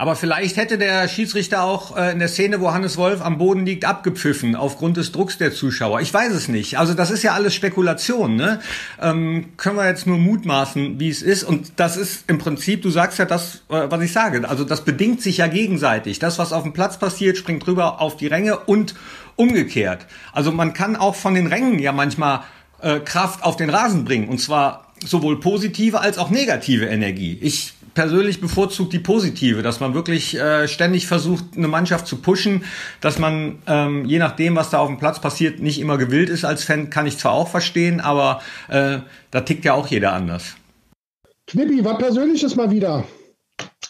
Aber 0.00 0.16
vielleicht 0.16 0.56
hätte 0.56 0.78
der 0.78 1.08
Schiedsrichter 1.08 1.62
auch 1.62 1.94
äh, 1.94 2.12
in 2.12 2.20
der 2.20 2.28
Szene, 2.28 2.62
wo 2.62 2.72
Hannes 2.72 2.96
Wolf 2.96 3.20
am 3.20 3.36
Boden 3.36 3.66
liegt, 3.66 3.84
abgepfiffen 3.84 4.56
aufgrund 4.56 4.96
des 4.96 5.12
Drucks 5.12 5.36
der 5.36 5.52
Zuschauer. 5.52 6.00
Ich 6.00 6.14
weiß 6.14 6.32
es 6.32 6.48
nicht. 6.48 6.78
Also 6.78 6.94
das 6.94 7.10
ist 7.10 7.22
ja 7.22 7.34
alles 7.34 7.54
Spekulation. 7.54 8.34
Ne? 8.34 8.60
Ähm, 8.98 9.50
können 9.58 9.76
wir 9.76 9.86
jetzt 9.86 10.06
nur 10.06 10.16
mutmaßen, 10.16 10.98
wie 10.98 11.10
es 11.10 11.20
ist. 11.20 11.44
Und 11.44 11.72
das 11.76 11.98
ist 11.98 12.24
im 12.28 12.38
Prinzip, 12.38 12.80
du 12.80 12.88
sagst 12.88 13.18
ja 13.18 13.26
das, 13.26 13.56
äh, 13.68 13.90
was 13.90 14.00
ich 14.00 14.14
sage. 14.14 14.48
Also 14.48 14.64
das 14.64 14.86
bedingt 14.86 15.20
sich 15.20 15.36
ja 15.36 15.48
gegenseitig. 15.48 16.18
Das, 16.18 16.38
was 16.38 16.54
auf 16.54 16.62
dem 16.62 16.72
Platz 16.72 16.98
passiert, 16.98 17.36
springt 17.36 17.66
drüber 17.66 18.00
auf 18.00 18.16
die 18.16 18.26
Ränge 18.26 18.58
und 18.58 18.94
umgekehrt. 19.36 20.06
Also 20.32 20.50
man 20.50 20.72
kann 20.72 20.96
auch 20.96 21.14
von 21.14 21.34
den 21.34 21.46
Rängen 21.46 21.78
ja 21.78 21.92
manchmal 21.92 22.40
äh, 22.80 23.00
Kraft 23.00 23.42
auf 23.42 23.56
den 23.56 23.68
Rasen 23.68 24.06
bringen. 24.06 24.30
Und 24.30 24.40
zwar 24.40 24.86
sowohl 25.04 25.40
positive 25.40 26.00
als 26.00 26.16
auch 26.16 26.30
negative 26.30 26.86
Energie. 26.86 27.38
Ich 27.42 27.74
persönlich 27.94 28.40
bevorzugt 28.40 28.92
die 28.92 28.98
positive, 28.98 29.62
dass 29.62 29.80
man 29.80 29.94
wirklich 29.94 30.36
äh, 30.36 30.68
ständig 30.68 31.06
versucht, 31.06 31.44
eine 31.56 31.68
Mannschaft 31.68 32.06
zu 32.06 32.16
pushen, 32.16 32.64
dass 33.00 33.18
man 33.18 33.58
ähm, 33.66 34.04
je 34.04 34.18
nachdem, 34.18 34.56
was 34.56 34.70
da 34.70 34.78
auf 34.78 34.88
dem 34.88 34.98
Platz 34.98 35.20
passiert, 35.20 35.60
nicht 35.60 35.80
immer 35.80 35.98
gewillt 35.98 36.28
ist 36.28 36.44
als 36.44 36.64
Fan, 36.64 36.90
kann 36.90 37.06
ich 37.06 37.18
zwar 37.18 37.32
auch 37.32 37.48
verstehen, 37.48 38.00
aber 38.00 38.40
äh, 38.68 38.98
da 39.30 39.40
tickt 39.40 39.64
ja 39.64 39.74
auch 39.74 39.86
jeder 39.86 40.12
anders. 40.12 40.56
Knippi, 41.46 41.84
was 41.84 41.98
Persönliches 41.98 42.56
mal 42.56 42.70
wieder. 42.70 43.04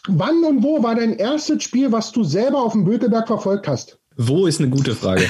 Wann 0.08 0.44
und 0.44 0.62
wo 0.62 0.82
war 0.82 0.94
dein 0.94 1.14
erstes 1.14 1.62
Spiel, 1.62 1.92
was 1.92 2.10
du 2.12 2.24
selber 2.24 2.62
auf 2.62 2.72
dem 2.72 2.84
Bökelberg 2.84 3.26
verfolgt 3.26 3.68
hast? 3.68 3.98
Wo 4.16 4.46
ist 4.46 4.60
eine 4.60 4.70
gute 4.70 4.94
Frage. 4.94 5.26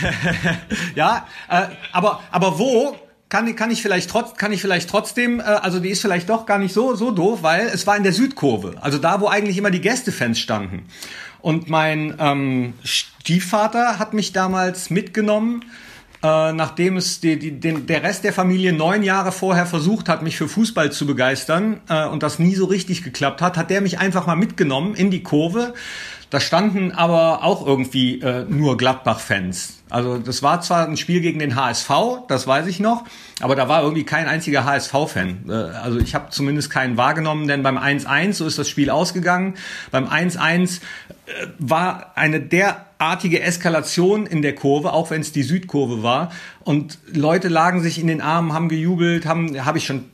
ja, 0.95 1.27
äh, 1.49 1.67
aber, 1.93 2.21
aber 2.31 2.59
wo 2.59 2.97
kann, 3.31 3.57
kann 3.57 3.71
ich 3.71 3.81
vielleicht 3.81 4.11
trotz, 4.11 4.37
kann 4.37 4.53
ich 4.53 4.61
vielleicht 4.61 4.91
trotzdem, 4.91 5.41
äh, 5.41 5.45
also 5.45 5.79
die 5.79 5.89
ist 5.89 6.03
vielleicht 6.03 6.29
doch 6.29 6.45
gar 6.45 6.59
nicht 6.59 6.75
so, 6.75 6.95
so 6.95 7.11
doof, 7.11 7.39
weil 7.43 7.69
es 7.69 7.87
war 7.87 7.97
in 7.97 8.03
der 8.03 8.13
Südkurve. 8.13 8.75
Also 8.83 8.99
da, 8.99 9.21
wo 9.23 9.29
eigentlich 9.29 9.57
immer 9.57 9.71
die 9.71 9.81
Gästefans 9.81 10.39
standen. 10.39 10.87
Und 11.41 11.71
mein 11.71 12.15
ähm, 12.19 12.75
Stiefvater 12.85 13.99
hat 13.99 14.13
mich 14.13 14.33
damals 14.33 14.91
mitgenommen, 14.91 15.65
äh, 16.23 16.53
nachdem 16.53 16.99
es 16.99 17.21
die, 17.21 17.39
die, 17.39 17.53
den, 17.59 17.87
der 17.87 18.03
Rest 18.03 18.25
der 18.25 18.35
Familie 18.35 18.75
neun 18.75 19.03
Jahre 19.03 19.33
vorher 19.33 19.65
versucht 19.65 20.11
hat, 20.11 20.23
mich 20.23 20.37
für 20.37 20.49
Fußball 20.49 20.93
zu 20.93 21.07
begeistern 21.07 21.81
äh, 21.89 22.07
und 22.07 22.23
das 22.23 22.39
nie 22.39 22.55
so 22.55 22.67
richtig 22.67 23.03
geklappt 23.03 23.41
hat, 23.41 23.57
hat 23.57 23.71
der 23.71 23.81
mich 23.81 23.99
einfach 23.99 24.27
mal 24.27 24.37
mitgenommen 24.37 24.95
in 24.95 25.11
die 25.11 25.23
Kurve. 25.23 25.73
Da 26.31 26.39
standen 26.39 26.93
aber 26.93 27.43
auch 27.43 27.67
irgendwie 27.67 28.21
äh, 28.21 28.45
nur 28.49 28.77
Gladbach-Fans. 28.77 29.83
Also 29.91 30.19
das 30.19 30.45
war 30.45 30.61
zwar 30.61 30.87
ein 30.87 30.97
Spiel 30.97 31.21
gegen 31.21 31.41
den 31.41 31.57
HSV, 31.57 31.91
das 32.29 32.47
weiß 32.47 32.69
ich 32.69 32.79
noch, 32.79 33.05
aber 33.41 33.57
da 33.57 33.69
war 33.69 33.83
irgendwie 33.83 34.05
kein 34.05 34.29
einziger 34.29 34.65
HSV-Fan. 34.65 35.47
Äh, 35.49 35.53
also 35.53 35.99
ich 35.99 36.15
habe 36.15 36.31
zumindest 36.31 36.71
keinen 36.71 36.97
wahrgenommen, 36.97 37.49
denn 37.49 37.65
beim 37.65 37.77
1-1, 37.77 38.35
so 38.35 38.47
ist 38.47 38.59
das 38.59 38.69
Spiel 38.69 38.91
ausgegangen, 38.91 39.55
beim 39.91 40.07
1-1 40.07 40.77
äh, 41.27 41.47
war 41.59 42.13
eine 42.15 42.41
derartige 42.41 43.43
Eskalation 43.43 44.27
in 44.27 44.43
der 44.43 44.55
Kurve, 44.55 44.93
auch 44.93 45.11
wenn 45.11 45.23
es 45.23 45.33
die 45.33 45.43
Südkurve 45.43 46.05
war. 46.05 46.31
Und 46.61 46.99
Leute 47.13 47.49
lagen 47.49 47.81
sich 47.81 47.99
in 47.99 48.07
den 48.07 48.21
Armen, 48.21 48.53
haben 48.53 48.69
gejubelt, 48.69 49.27
haben, 49.27 49.65
habe 49.67 49.79
ich 49.79 49.87
schon 49.87 50.05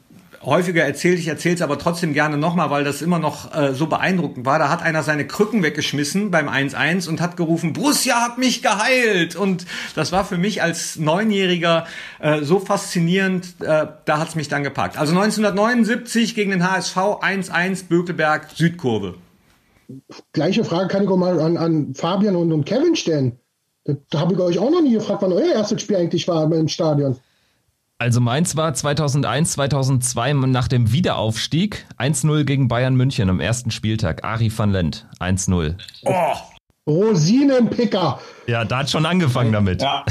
häufiger 0.46 0.84
erzählt, 0.84 1.18
ich 1.18 1.26
erzähle 1.26 1.56
es 1.56 1.62
aber 1.62 1.78
trotzdem 1.78 2.12
gerne 2.14 2.38
nochmal, 2.38 2.70
weil 2.70 2.84
das 2.84 3.02
immer 3.02 3.18
noch 3.18 3.54
äh, 3.54 3.74
so 3.74 3.88
beeindruckend 3.88 4.46
war. 4.46 4.58
Da 4.58 4.70
hat 4.70 4.80
einer 4.80 5.02
seine 5.02 5.26
Krücken 5.26 5.62
weggeschmissen 5.62 6.30
beim 6.30 6.48
1-1 6.48 7.08
und 7.08 7.20
hat 7.20 7.36
gerufen, 7.36 7.72
Borussia 7.72 8.22
hat 8.22 8.38
mich 8.38 8.62
geheilt. 8.62 9.34
Und 9.34 9.66
das 9.96 10.12
war 10.12 10.24
für 10.24 10.38
mich 10.38 10.62
als 10.62 10.96
Neunjähriger 10.96 11.86
äh, 12.20 12.42
so 12.42 12.60
faszinierend, 12.60 13.56
äh, 13.60 13.86
da 14.04 14.18
hat 14.18 14.28
es 14.28 14.34
mich 14.36 14.48
dann 14.48 14.62
gepackt. 14.62 14.96
Also 14.96 15.12
1979 15.12 16.34
gegen 16.34 16.52
den 16.52 16.70
HSV 16.70 16.96
1-1 16.96 17.88
Bökelberg 17.88 18.48
Südkurve. 18.54 19.14
Gleiche 20.32 20.64
Frage 20.64 20.88
kann 20.88 21.02
ich 21.02 21.08
auch 21.08 21.16
mal 21.16 21.40
an, 21.40 21.56
an 21.56 21.94
Fabian 21.94 22.36
und, 22.36 22.52
und 22.52 22.64
Kevin 22.64 22.96
stellen. 22.96 23.38
Da 24.10 24.20
habe 24.20 24.34
ich 24.34 24.40
euch 24.40 24.58
auch 24.58 24.70
noch 24.70 24.82
nie 24.82 24.94
gefragt, 24.94 25.22
wann 25.22 25.32
euer 25.32 25.54
erstes 25.54 25.82
Spiel 25.82 25.96
eigentlich 25.96 26.26
war 26.26 26.50
im 26.52 26.68
Stadion. 26.68 27.18
Also 27.98 28.20
meins 28.20 28.56
war 28.56 28.74
2001, 28.74 29.52
2002 29.52 30.34
nach 30.34 30.68
dem 30.68 30.92
Wiederaufstieg 30.92 31.86
1-0 31.98 32.44
gegen 32.44 32.68
Bayern 32.68 32.94
München 32.94 33.30
am 33.30 33.40
ersten 33.40 33.70
Spieltag. 33.70 34.22
Ari 34.22 34.52
van 34.54 34.70
Lent 34.70 35.06
1-0. 35.18 35.76
Oh. 36.04 36.34
Rosinenpicker. 36.86 38.20
Ja, 38.46 38.64
da 38.64 38.80
hat 38.80 38.90
schon 38.90 39.06
angefangen 39.06 39.52
damit. 39.52 39.80
Ja. 39.80 40.04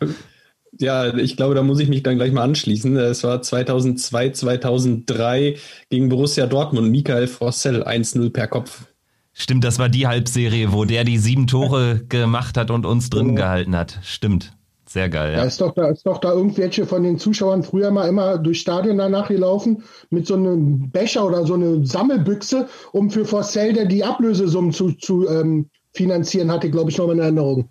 ja, 0.78 1.14
ich 1.14 1.36
glaube, 1.36 1.54
da 1.54 1.62
muss 1.62 1.80
ich 1.80 1.88
mich 1.88 2.02
dann 2.02 2.16
gleich 2.16 2.32
mal 2.32 2.44
anschließen. 2.44 2.96
Es 2.96 3.22
war 3.24 3.42
2002, 3.42 4.30
2003 4.30 5.56
gegen 5.90 6.08
Borussia 6.08 6.46
Dortmund. 6.46 6.90
Michael 6.90 7.28
Forcell 7.28 7.84
1-0 7.84 8.30
per 8.30 8.48
Kopf. 8.48 8.86
Stimmt, 9.34 9.64
das 9.64 9.78
war 9.78 9.90
die 9.90 10.06
Halbserie, 10.06 10.72
wo 10.72 10.86
der 10.86 11.04
die 11.04 11.18
sieben 11.18 11.46
Tore 11.46 12.04
gemacht 12.08 12.56
hat 12.56 12.70
und 12.70 12.86
uns 12.86 13.10
drin 13.10 13.36
gehalten 13.36 13.76
hat. 13.76 13.98
Stimmt. 14.02 14.54
Sehr 14.92 15.08
geil, 15.08 15.32
ja. 15.32 15.38
Da 15.38 15.44
ist 15.44 15.58
doch 15.58 15.72
da, 15.72 15.88
ist 15.88 16.04
doch 16.04 16.18
da 16.18 16.32
irgendwelche 16.32 16.84
von 16.84 17.02
den 17.02 17.18
Zuschauern 17.18 17.62
früher 17.62 17.90
mal 17.90 18.06
immer 18.06 18.36
durchs 18.36 18.60
Stadion 18.60 18.98
danach 18.98 19.28
gelaufen 19.28 19.84
mit 20.10 20.26
so 20.26 20.34
einem 20.34 20.90
Becher 20.90 21.24
oder 21.24 21.46
so 21.46 21.54
eine 21.54 21.86
Sammelbüchse, 21.86 22.68
um 22.92 23.10
für 23.10 23.24
Forcell 23.24 23.86
die 23.88 24.04
Ablösesummen 24.04 24.70
zu, 24.70 24.92
zu 24.92 25.26
ähm, 25.30 25.70
finanzieren, 25.94 26.52
hatte, 26.52 26.70
glaube 26.70 26.90
ich, 26.90 26.98
noch 26.98 27.08
in 27.08 27.20
Erinnerung. 27.20 27.70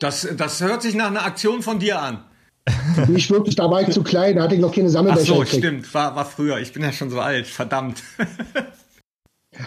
Das, 0.00 0.26
das 0.34 0.62
hört 0.62 0.80
sich 0.80 0.94
nach 0.94 1.08
einer 1.08 1.26
Aktion 1.26 1.60
von 1.60 1.78
dir 1.78 2.00
an. 2.00 2.24
Nicht 3.08 3.30
wirklich, 3.30 3.54
da 3.54 3.70
war 3.70 3.82
ich 3.82 3.90
zu 3.90 4.02
klein, 4.02 4.36
da 4.36 4.44
hatte 4.44 4.54
ich 4.54 4.60
noch 4.62 4.74
keine 4.74 4.88
Sammelbecher. 4.88 5.24
Ach 5.24 5.26
so, 5.26 5.40
gekriegt. 5.40 5.62
stimmt, 5.62 5.92
war, 5.92 6.16
war 6.16 6.24
früher. 6.24 6.58
Ich 6.58 6.72
bin 6.72 6.82
ja 6.82 6.92
schon 6.92 7.10
so 7.10 7.20
alt, 7.20 7.46
verdammt. 7.46 8.02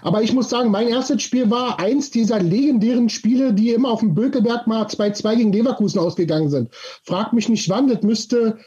Aber 0.01 0.21
ich 0.21 0.33
muss 0.33 0.49
sagen, 0.49 0.71
mein 0.71 0.87
erstes 0.87 1.21
Spiel 1.21 1.49
war 1.49 1.79
eins 1.79 2.11
dieser 2.11 2.39
legendären 2.39 3.09
Spiele, 3.09 3.53
die 3.53 3.71
immer 3.71 3.91
auf 3.91 3.99
dem 3.99 4.15
Bökelberg 4.15 4.67
mal 4.67 4.85
2-2 4.85 5.35
gegen 5.35 5.53
Leverkusen 5.53 5.99
ausgegangen 5.99 6.49
sind. 6.49 6.69
Frag 7.03 7.33
mich 7.33 7.49
nicht 7.49 7.69
wann, 7.69 7.87
das 7.87 8.01
müsste 8.01 8.57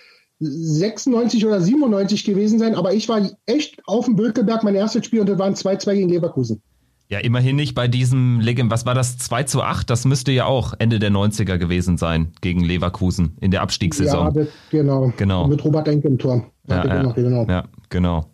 96 0.40 1.44
oder 1.46 1.60
97 1.60 2.24
gewesen 2.24 2.58
sein, 2.58 2.74
aber 2.74 2.94
ich 2.94 3.08
war 3.08 3.28
echt 3.46 3.80
auf 3.86 4.04
dem 4.04 4.16
Bökelberg 4.16 4.62
mein 4.62 4.74
erstes 4.74 5.04
Spiel 5.04 5.20
und 5.20 5.28
das 5.28 5.38
waren 5.38 5.54
2-2 5.54 5.94
gegen 5.94 6.08
Leverkusen. 6.08 6.62
Ja, 7.10 7.20
immerhin 7.20 7.56
nicht 7.56 7.74
bei 7.74 7.88
diesem 7.88 8.38
Legend. 8.40 8.70
Was 8.70 8.84
war 8.84 8.94
das? 8.94 9.16
2 9.16 9.44
zu 9.44 9.62
8? 9.62 9.88
Das 9.88 10.04
müsste 10.04 10.30
ja 10.30 10.44
auch 10.44 10.74
Ende 10.78 10.98
der 10.98 11.10
90er 11.10 11.56
gewesen 11.56 11.96
sein 11.96 12.32
gegen 12.42 12.62
Leverkusen 12.62 13.36
in 13.40 13.50
der 13.50 13.62
Abstiegssaison. 13.62 14.26
Ja, 14.26 14.30
das, 14.30 14.48
genau. 14.70 15.12
genau. 15.16 15.48
Mit 15.48 15.64
Robert 15.64 15.88
Enke 15.88 16.06
im 16.06 16.18
Tor. 16.18 16.44
Ja, 16.68 16.84
ja, 16.84 17.12
genau. 17.12 17.46
ja, 17.48 17.64
genau 17.88 18.26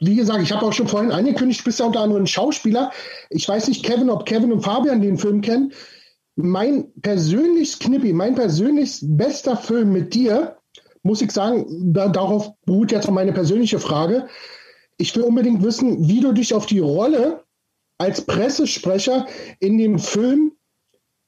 wie 0.00 0.16
gesagt, 0.16 0.42
ich 0.42 0.52
habe 0.52 0.64
auch 0.64 0.72
schon 0.72 0.88
vorhin 0.88 1.10
angekündigt, 1.10 1.60
du 1.60 1.64
bist 1.64 1.80
ja 1.80 1.86
unter 1.86 2.00
anderem 2.00 2.26
Schauspieler. 2.26 2.92
Ich 3.30 3.48
weiß 3.48 3.68
nicht, 3.68 3.84
Kevin, 3.84 4.10
ob 4.10 4.26
Kevin 4.26 4.52
und 4.52 4.62
Fabian 4.62 5.00
den 5.00 5.18
Film 5.18 5.40
kennen. 5.40 5.72
Mein 6.36 6.92
persönliches 7.02 7.80
Knippi, 7.80 8.12
mein 8.12 8.36
persönlich 8.36 9.00
bester 9.02 9.56
Film 9.56 9.92
mit 9.92 10.14
dir, 10.14 10.56
muss 11.02 11.20
ich 11.20 11.32
sagen, 11.32 11.92
da, 11.92 12.08
darauf 12.08 12.52
beruht 12.64 12.92
jetzt 12.92 13.08
auch 13.08 13.12
meine 13.12 13.32
persönliche 13.32 13.80
Frage. 13.80 14.28
Ich 14.98 15.14
will 15.16 15.24
unbedingt 15.24 15.62
wissen, 15.62 16.08
wie 16.08 16.20
du 16.20 16.32
dich 16.32 16.54
auf 16.54 16.66
die 16.66 16.78
Rolle 16.78 17.44
als 17.98 18.22
Pressesprecher 18.22 19.26
in 19.58 19.78
dem 19.78 19.98
Film 19.98 20.52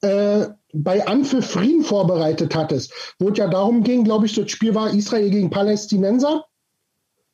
äh, 0.03 0.47
bei 0.73 1.07
Anpfiff 1.07 1.51
Frieden 1.51 1.83
vorbereitet 1.83 2.55
hattest. 2.55 2.93
Wo 3.19 3.31
es 3.31 3.39
ja 3.39 3.49
darum 3.49 3.83
ging, 3.83 4.05
glaube 4.05 4.27
ich, 4.27 4.35
das 4.35 4.51
Spiel 4.51 4.75
war 4.75 4.95
Israel 4.95 5.31
gegen 5.31 5.51
Palästinenser. 5.51 6.45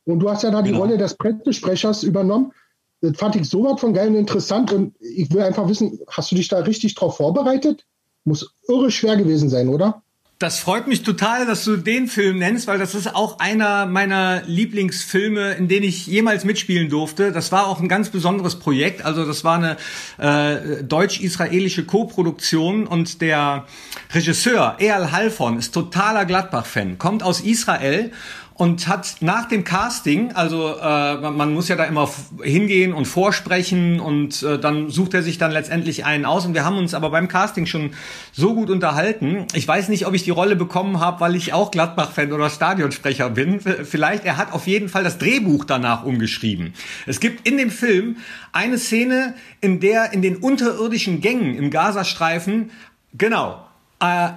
Und 0.06 0.20
du 0.20 0.30
hast 0.30 0.42
ja 0.42 0.50
da 0.50 0.62
die 0.62 0.70
genau. 0.70 0.82
Rolle 0.82 0.96
des 0.96 1.14
Pressesprechers 1.14 2.02
übernommen. 2.02 2.52
Das 3.00 3.16
fand 3.18 3.36
ich 3.36 3.48
so 3.48 3.64
was 3.64 3.80
von 3.80 3.92
geil 3.92 4.08
und 4.08 4.16
interessant. 4.16 4.72
Und 4.72 4.94
ich 5.00 5.30
will 5.32 5.42
einfach 5.42 5.68
wissen, 5.68 6.00
hast 6.08 6.30
du 6.30 6.36
dich 6.36 6.48
da 6.48 6.60
richtig 6.60 6.94
drauf 6.94 7.18
vorbereitet? 7.18 7.84
Muss 8.24 8.54
irre 8.68 8.90
schwer 8.90 9.16
gewesen 9.16 9.50
sein, 9.50 9.68
oder? 9.68 10.02
Das 10.38 10.58
freut 10.58 10.86
mich 10.86 11.02
total, 11.02 11.46
dass 11.46 11.64
du 11.64 11.78
den 11.78 12.08
Film 12.08 12.38
nennst, 12.38 12.66
weil 12.66 12.78
das 12.78 12.94
ist 12.94 13.14
auch 13.14 13.38
einer 13.38 13.86
meiner 13.86 14.42
Lieblingsfilme, 14.42 15.54
in 15.54 15.66
denen 15.66 15.86
ich 15.86 16.06
jemals 16.06 16.44
mitspielen 16.44 16.90
durfte. 16.90 17.32
Das 17.32 17.52
war 17.52 17.66
auch 17.68 17.80
ein 17.80 17.88
ganz 17.88 18.10
besonderes 18.10 18.58
Projekt. 18.58 19.02
Also 19.02 19.24
das 19.24 19.44
war 19.44 19.56
eine 19.56 19.78
äh, 20.18 20.84
deutsch-israelische 20.84 21.86
Koproduktion 21.86 22.86
und 22.86 23.22
der 23.22 23.64
Regisseur 24.12 24.76
Eyal 24.78 25.10
Halfon 25.10 25.58
ist 25.58 25.72
totaler 25.72 26.26
Gladbach-Fan, 26.26 26.98
kommt 26.98 27.22
aus 27.22 27.40
Israel 27.40 28.12
und 28.56 28.88
hat 28.88 29.16
nach 29.20 29.48
dem 29.48 29.64
Casting, 29.64 30.32
also 30.32 30.76
äh, 30.78 31.30
man 31.30 31.52
muss 31.52 31.68
ja 31.68 31.76
da 31.76 31.84
immer 31.84 32.08
hingehen 32.42 32.94
und 32.94 33.04
vorsprechen 33.04 34.00
und 34.00 34.42
äh, 34.42 34.58
dann 34.58 34.88
sucht 34.88 35.12
er 35.12 35.22
sich 35.22 35.36
dann 35.36 35.50
letztendlich 35.50 36.06
einen 36.06 36.24
aus 36.24 36.46
und 36.46 36.54
wir 36.54 36.64
haben 36.64 36.78
uns 36.78 36.94
aber 36.94 37.10
beim 37.10 37.28
Casting 37.28 37.66
schon 37.66 37.90
so 38.32 38.54
gut 38.54 38.70
unterhalten. 38.70 39.46
Ich 39.52 39.68
weiß 39.68 39.88
nicht, 39.88 40.06
ob 40.06 40.14
ich 40.14 40.24
die 40.24 40.30
Rolle 40.30 40.56
bekommen 40.56 41.00
habe, 41.00 41.20
weil 41.20 41.36
ich 41.36 41.52
auch 41.52 41.70
Gladbach-Fan 41.70 42.32
oder 42.32 42.48
Stadionsprecher 42.48 43.28
bin. 43.28 43.60
Vielleicht, 43.60 44.24
er 44.24 44.38
hat 44.38 44.52
auf 44.52 44.66
jeden 44.66 44.88
Fall 44.88 45.04
das 45.04 45.18
Drehbuch 45.18 45.64
danach 45.64 46.04
umgeschrieben. 46.04 46.72
Es 47.06 47.20
gibt 47.20 47.46
in 47.46 47.58
dem 47.58 47.70
Film 47.70 48.16
eine 48.52 48.78
Szene, 48.78 49.34
in 49.60 49.80
der 49.80 50.12
in 50.14 50.22
den 50.22 50.36
unterirdischen 50.36 51.20
Gängen 51.20 51.56
im 51.56 51.70
Gazastreifen, 51.70 52.70
genau, 53.12 53.66
äh, 54.00 54.28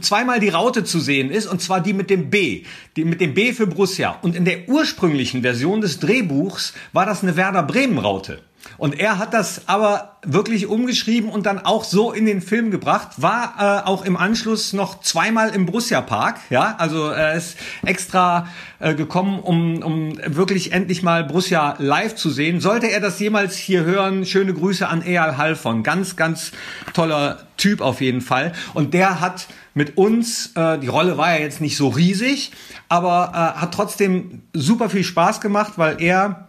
zweimal 0.00 0.40
die 0.40 0.48
Raute 0.48 0.84
zu 0.84 1.00
sehen 1.00 1.30
ist, 1.30 1.46
und 1.46 1.60
zwar 1.60 1.80
die 1.80 1.92
mit 1.92 2.10
dem 2.10 2.30
B, 2.30 2.64
die 2.96 3.04
mit 3.04 3.20
dem 3.20 3.34
B 3.34 3.52
für 3.52 3.66
Borussia. 3.66 4.18
Und 4.22 4.34
in 4.34 4.44
der 4.44 4.68
ursprünglichen 4.68 5.42
Version 5.42 5.80
des 5.80 5.98
Drehbuchs 5.98 6.74
war 6.92 7.06
das 7.06 7.22
eine 7.22 7.36
Werder 7.36 7.62
Bremen 7.62 7.98
Raute. 7.98 8.40
Und 8.78 8.98
er 8.98 9.18
hat 9.18 9.34
das 9.34 9.62
aber 9.68 10.16
wirklich 10.24 10.66
umgeschrieben 10.66 11.30
und 11.30 11.46
dann 11.46 11.58
auch 11.58 11.84
so 11.84 12.12
in 12.12 12.26
den 12.26 12.40
Film 12.40 12.70
gebracht. 12.70 13.10
War 13.18 13.82
äh, 13.84 13.86
auch 13.86 14.04
im 14.04 14.16
Anschluss 14.16 14.72
noch 14.72 15.00
zweimal 15.00 15.50
im 15.50 15.66
Borussia 15.66 16.00
Park. 16.00 16.36
Ja, 16.50 16.74
also 16.78 17.08
er 17.08 17.34
ist 17.34 17.56
extra 17.84 18.48
äh, 18.80 18.94
gekommen, 18.94 19.40
um, 19.40 19.82
um 19.82 20.18
wirklich 20.24 20.72
endlich 20.72 21.02
mal 21.02 21.24
Borussia 21.24 21.76
live 21.78 22.14
zu 22.14 22.30
sehen. 22.30 22.60
Sollte 22.60 22.90
er 22.90 23.00
das 23.00 23.18
jemals 23.20 23.56
hier 23.56 23.84
hören, 23.84 24.24
schöne 24.26 24.54
Grüße 24.54 24.88
an 24.88 25.02
Eyal 25.02 25.36
Halfon. 25.36 25.82
Ganz, 25.82 26.16
ganz 26.16 26.52
toller 26.92 27.42
Typ 27.56 27.80
auf 27.80 28.00
jeden 28.00 28.20
Fall. 28.20 28.52
Und 28.72 28.94
der 28.94 29.20
hat 29.20 29.46
mit 29.74 29.96
uns, 29.96 30.52
äh, 30.54 30.78
die 30.78 30.88
Rolle 30.88 31.18
war 31.18 31.34
ja 31.34 31.40
jetzt 31.40 31.60
nicht 31.60 31.76
so 31.76 31.88
riesig, 31.88 32.52
aber 32.88 33.32
äh, 33.32 33.60
hat 33.60 33.74
trotzdem 33.74 34.42
super 34.52 34.88
viel 34.88 35.04
Spaß 35.04 35.40
gemacht, 35.40 35.74
weil 35.76 36.00
er 36.00 36.48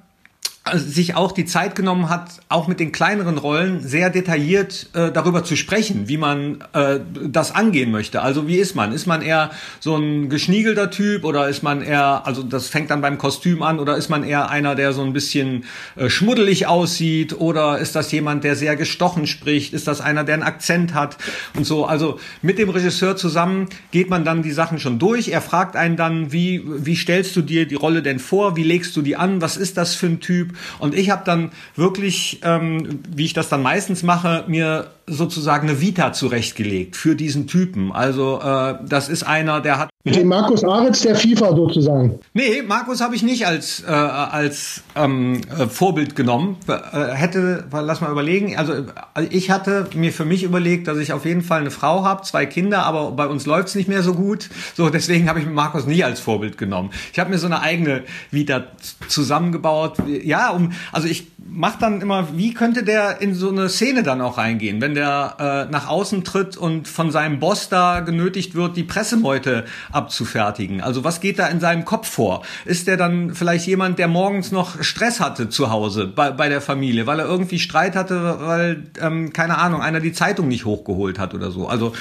sich 0.73 1.15
auch 1.15 1.31
die 1.31 1.45
Zeit 1.45 1.75
genommen 1.75 2.09
hat, 2.09 2.41
auch 2.49 2.67
mit 2.67 2.79
den 2.79 2.91
kleineren 2.91 3.37
Rollen 3.37 3.81
sehr 3.81 4.09
detailliert 4.09 4.89
äh, 4.93 5.11
darüber 5.11 5.43
zu 5.43 5.55
sprechen, 5.55 6.07
wie 6.07 6.17
man 6.17 6.63
äh, 6.73 6.99
das 7.23 7.53
angehen 7.53 7.91
möchte. 7.91 8.23
Also 8.23 8.47
wie 8.47 8.55
ist 8.55 8.75
man? 8.75 8.91
Ist 8.91 9.05
man 9.05 9.21
eher 9.21 9.51
so 9.79 9.95
ein 9.95 10.27
geschniegelter 10.27 10.89
Typ 10.89 11.23
oder 11.23 11.49
ist 11.49 11.61
man 11.61 11.83
eher, 11.83 12.25
also 12.25 12.41
das 12.41 12.67
fängt 12.67 12.89
dann 12.89 13.01
beim 13.01 13.19
Kostüm 13.19 13.61
an, 13.61 13.77
oder 13.77 13.95
ist 13.95 14.09
man 14.09 14.23
eher 14.23 14.49
einer, 14.49 14.73
der 14.73 14.93
so 14.93 15.03
ein 15.03 15.13
bisschen 15.13 15.65
äh, 15.97 16.09
schmuddelig 16.09 16.65
aussieht 16.65 17.39
oder 17.39 17.77
ist 17.77 17.95
das 17.95 18.11
jemand, 18.11 18.43
der 18.43 18.55
sehr 18.55 18.75
gestochen 18.75 19.27
spricht? 19.27 19.71
Ist 19.71 19.87
das 19.87 20.01
einer, 20.01 20.23
der 20.23 20.33
einen 20.33 20.43
Akzent 20.43 20.95
hat 20.95 21.17
und 21.55 21.65
so? 21.65 21.85
Also 21.85 22.19
mit 22.41 22.57
dem 22.57 22.69
Regisseur 22.69 23.15
zusammen 23.15 23.67
geht 23.91 24.09
man 24.09 24.25
dann 24.25 24.41
die 24.41 24.51
Sachen 24.51 24.79
schon 24.79 24.97
durch. 24.97 25.27
Er 25.27 25.41
fragt 25.41 25.75
einen 25.75 25.95
dann, 25.95 26.31
wie, 26.31 26.63
wie 26.65 26.95
stellst 26.95 27.35
du 27.35 27.43
dir 27.43 27.67
die 27.67 27.75
Rolle 27.75 28.01
denn 28.01 28.17
vor? 28.17 28.55
Wie 28.55 28.63
legst 28.63 28.95
du 28.97 29.03
die 29.03 29.15
an? 29.15 29.41
Was 29.41 29.57
ist 29.57 29.77
das 29.77 29.93
für 29.93 30.07
ein 30.07 30.19
Typ? 30.19 30.54
Und 30.79 30.95
ich 30.95 31.09
habe 31.09 31.23
dann 31.25 31.51
wirklich, 31.75 32.41
ähm, 32.43 32.99
wie 33.09 33.25
ich 33.25 33.33
das 33.33 33.49
dann 33.49 33.61
meistens 33.61 34.03
mache, 34.03 34.45
mir 34.47 34.91
sozusagen 35.07 35.69
eine 35.69 35.81
Vita 35.81 36.13
zurechtgelegt 36.13 36.95
für 36.95 37.15
diesen 37.15 37.47
Typen. 37.47 37.91
Also 37.91 38.39
äh, 38.41 38.75
das 38.87 39.09
ist 39.09 39.23
einer, 39.23 39.61
der 39.61 39.79
hat 39.79 39.89
den 40.13 40.27
Markus 40.27 40.63
Aritz 40.63 41.01
der 41.01 41.15
FIFA 41.15 41.55
sozusagen. 41.55 42.19
Nee, 42.33 42.61
Markus 42.61 43.01
habe 43.01 43.15
ich 43.15 43.23
nicht 43.23 43.47
als 43.47 43.83
äh, 43.87 43.91
als 43.91 44.83
ähm, 44.95 45.41
äh, 45.49 45.67
Vorbild 45.67 46.15
genommen. 46.15 46.57
Äh, 46.67 47.13
hätte, 47.13 47.65
lass 47.71 48.01
mal 48.01 48.11
überlegen. 48.11 48.55
Also 48.55 48.73
ich 49.31 49.49
hatte 49.49 49.87
mir 49.95 50.13
für 50.13 50.25
mich 50.25 50.43
überlegt, 50.43 50.87
dass 50.87 50.99
ich 50.99 51.11
auf 51.11 51.25
jeden 51.25 51.41
Fall 51.41 51.61
eine 51.61 51.71
Frau 51.71 52.03
habe, 52.03 52.21
zwei 52.21 52.45
Kinder, 52.45 52.85
aber 52.85 53.11
bei 53.11 53.25
uns 53.25 53.47
läuft's 53.47 53.73
nicht 53.73 53.87
mehr 53.87 54.03
so 54.03 54.13
gut. 54.13 54.49
So 54.75 54.89
deswegen 54.89 55.27
habe 55.27 55.39
ich 55.39 55.47
Markus 55.47 55.87
nie 55.87 56.03
als 56.03 56.19
Vorbild 56.19 56.57
genommen. 56.57 56.91
Ich 57.11 57.17
habe 57.17 57.31
mir 57.31 57.39
so 57.39 57.47
eine 57.47 57.61
eigene 57.61 58.03
Vita 58.29 58.65
zusammengebaut. 59.07 59.97
Ja, 60.23 60.51
um 60.51 60.71
also 60.91 61.07
ich 61.07 61.27
macht 61.47 61.81
dann 61.81 62.01
immer, 62.01 62.27
wie 62.37 62.53
könnte 62.53 62.83
der 62.83 63.21
in 63.21 63.33
so 63.33 63.49
eine 63.49 63.69
Szene 63.69 64.03
dann 64.03 64.21
auch 64.21 64.37
reingehen, 64.37 64.81
wenn 64.81 64.95
der 64.95 65.67
äh, 65.67 65.71
nach 65.71 65.87
außen 65.87 66.23
tritt 66.23 66.57
und 66.57 66.87
von 66.87 67.11
seinem 67.11 67.39
Boss 67.39 67.69
da 67.69 67.99
genötigt 68.01 68.55
wird, 68.55 68.77
die 68.77 68.83
Pressemeute 68.83 69.65
abzufertigen. 69.95 70.81
Also 70.81 71.03
was 71.03 71.21
geht 71.21 71.39
da 71.39 71.47
in 71.47 71.59
seinem 71.59 71.85
Kopf 71.85 72.09
vor? 72.09 72.43
Ist 72.65 72.87
der 72.87 72.97
dann 72.97 73.33
vielleicht 73.33 73.65
jemand, 73.65 73.97
der 73.97 74.07
morgens 74.07 74.51
noch 74.51 74.83
Stress 74.83 75.19
hatte 75.19 75.49
zu 75.49 75.69
Hause 75.69 76.07
bei, 76.07 76.31
bei 76.31 76.49
der 76.49 76.61
Familie, 76.61 77.07
weil 77.07 77.19
er 77.19 77.25
irgendwie 77.25 77.59
Streit 77.59 77.95
hatte, 77.95 78.37
weil, 78.41 78.83
ähm, 78.99 79.31
keine 79.33 79.57
Ahnung, 79.57 79.81
einer 79.81 80.01
die 80.01 80.13
Zeitung 80.13 80.47
nicht 80.47 80.65
hochgeholt 80.65 81.17
hat 81.17 81.33
oder 81.33 81.49
so. 81.51 81.67
Also 81.67 81.93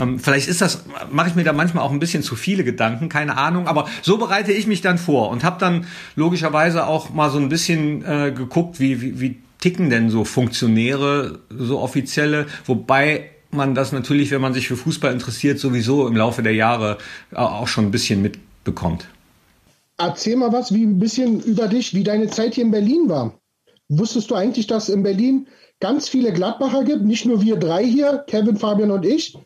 ähm, 0.00 0.18
vielleicht 0.18 0.48
ist 0.48 0.60
das, 0.60 0.84
mache 1.10 1.30
ich 1.30 1.34
mir 1.34 1.44
da 1.44 1.52
manchmal 1.52 1.82
auch 1.82 1.92
ein 1.92 1.98
bisschen 1.98 2.22
zu 2.22 2.36
viele 2.36 2.62
Gedanken, 2.62 3.08
keine 3.08 3.36
Ahnung. 3.36 3.66
Aber 3.66 3.88
so 4.02 4.18
bereite 4.18 4.52
ich 4.52 4.66
mich 4.66 4.82
dann 4.82 4.98
vor 4.98 5.30
und 5.30 5.42
habe 5.42 5.58
dann 5.58 5.86
logischerweise 6.16 6.86
auch 6.86 7.10
mal 7.10 7.30
so 7.30 7.38
ein 7.38 7.48
bisschen 7.48 8.04
äh, 8.04 8.32
geguckt, 8.32 8.80
wie, 8.80 9.00
wie, 9.00 9.20
wie 9.20 9.38
ticken 9.60 9.90
denn 9.90 10.10
so 10.10 10.24
Funktionäre, 10.24 11.40
so 11.50 11.80
offizielle, 11.80 12.46
wobei 12.66 13.30
man 13.50 13.74
das 13.74 13.92
natürlich, 13.92 14.30
wenn 14.30 14.40
man 14.40 14.54
sich 14.54 14.68
für 14.68 14.76
Fußball 14.76 15.12
interessiert, 15.12 15.58
sowieso 15.58 16.06
im 16.06 16.16
Laufe 16.16 16.42
der 16.42 16.54
Jahre 16.54 16.98
auch 17.34 17.68
schon 17.68 17.86
ein 17.86 17.90
bisschen 17.90 18.22
mit 18.22 18.38
bekommt. 18.64 19.06
Erzähl 19.98 20.36
mal 20.36 20.52
was, 20.52 20.72
wie 20.72 20.84
ein 20.84 20.98
bisschen 20.98 21.40
über 21.40 21.68
dich, 21.68 21.94
wie 21.94 22.04
deine 22.04 22.28
Zeit 22.28 22.54
hier 22.54 22.64
in 22.64 22.70
Berlin 22.70 23.08
war. 23.08 23.38
Wusstest 23.88 24.30
du 24.30 24.34
eigentlich, 24.34 24.66
dass 24.66 24.88
in 24.88 25.02
Berlin 25.02 25.48
ganz 25.80 26.08
viele 26.08 26.32
Gladbacher 26.32 26.84
gibt? 26.84 27.02
Nicht 27.02 27.26
nur 27.26 27.42
wir 27.42 27.56
drei 27.56 27.84
hier, 27.84 28.24
Kevin, 28.26 28.56
Fabian 28.56 28.90
und 28.90 29.04
ich. 29.04 29.36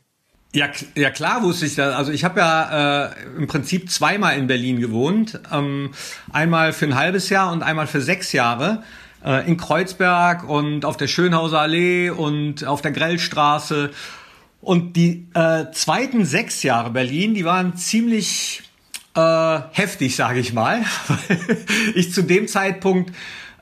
Ja, 0.55 0.69
ja 0.95 1.11
klar 1.11 1.43
wusste 1.43 1.67
ich 1.67 1.75
das. 1.75 1.95
Also 1.95 2.13
ich 2.13 2.23
habe 2.23 2.39
ja 2.41 3.07
äh, 3.07 3.11
im 3.37 3.49
Prinzip 3.49 3.91
zweimal 3.91 4.39
in 4.39 4.47
Berlin 4.47 4.81
gewohnt. 4.81 5.41
Ähm, 5.53 5.91
einmal 6.33 6.73
für 6.73 6.85
ein 6.85 6.95
halbes 6.95 7.31
Jahr 7.31 7.53
und 7.53 7.63
einmal 7.63 7.89
für 7.89 8.01
sechs 8.01 8.33
Jahre. 8.33 8.85
Äh, 9.25 9.49
in 9.49 9.57
Kreuzberg 9.57 10.47
und 10.47 10.85
auf 10.85 10.99
der 10.99 11.07
Schönhauser 11.07 11.61
Allee 11.61 12.11
und 12.11 12.67
auf 12.67 12.83
der 12.83 12.93
Grellstraße. 12.93 13.91
Und 14.61 14.97
die 14.97 15.29
äh, 15.35 15.71
zweiten 15.73 16.27
sechs 16.27 16.63
Jahre 16.63 16.91
Berlin, 16.91 17.35
die 17.35 17.45
waren 17.45 17.77
ziemlich 17.77 18.63
äh, 19.15 19.61
heftig, 19.73 20.15
sage 20.15 20.41
ich 20.41 20.53
mal. 20.53 20.83
ich 21.95 22.13
zu 22.13 22.23
dem 22.23 22.49
Zeitpunkt 22.49 23.15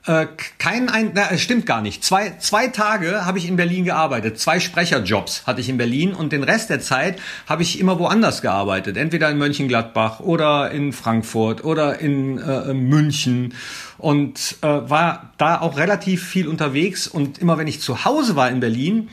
äh, 0.07 0.26
kein 0.59 0.88
ein, 0.88 1.12
na, 1.14 1.36
stimmt 1.38 1.64
gar 1.64 1.80
nicht. 1.80 2.03
Zwei, 2.03 2.36
zwei 2.38 2.68
Tage 2.68 3.24
habe 3.24 3.38
ich 3.38 3.46
in 3.46 3.55
Berlin 3.55 3.84
gearbeitet. 3.84 4.38
Zwei 4.38 4.59
Sprecherjobs 4.59 5.46
hatte 5.46 5.61
ich 5.61 5.68
in 5.68 5.76
Berlin 5.76 6.12
und 6.12 6.32
den 6.32 6.42
Rest 6.42 6.70
der 6.70 6.80
Zeit 6.80 7.20
habe 7.46 7.62
ich 7.62 7.78
immer 7.78 7.98
woanders 8.00 8.42
gearbeitet. 8.42 8.96
Entweder 8.96 9.30
in 9.30 9.38
Mönchengladbach 9.38 10.18
oder 10.18 10.72
in 10.72 10.92
Frankfurt 10.92 11.62
oder 11.62 12.00
in 12.00 12.38
äh, 12.38 12.74
München 12.74 13.55
und 13.98 14.57
äh, 14.62 14.66
war 14.66 15.30
da 15.38 15.61
auch 15.61 15.76
relativ 15.76 16.26
viel 16.26 16.48
unterwegs. 16.48 17.07
Und 17.07 17.38
immer 17.38 17.57
wenn 17.57 17.68
ich 17.68 17.80
zu 17.80 18.05
Hause 18.05 18.34
war 18.34 18.50
in 18.50 18.59
Berlin, 18.59 19.09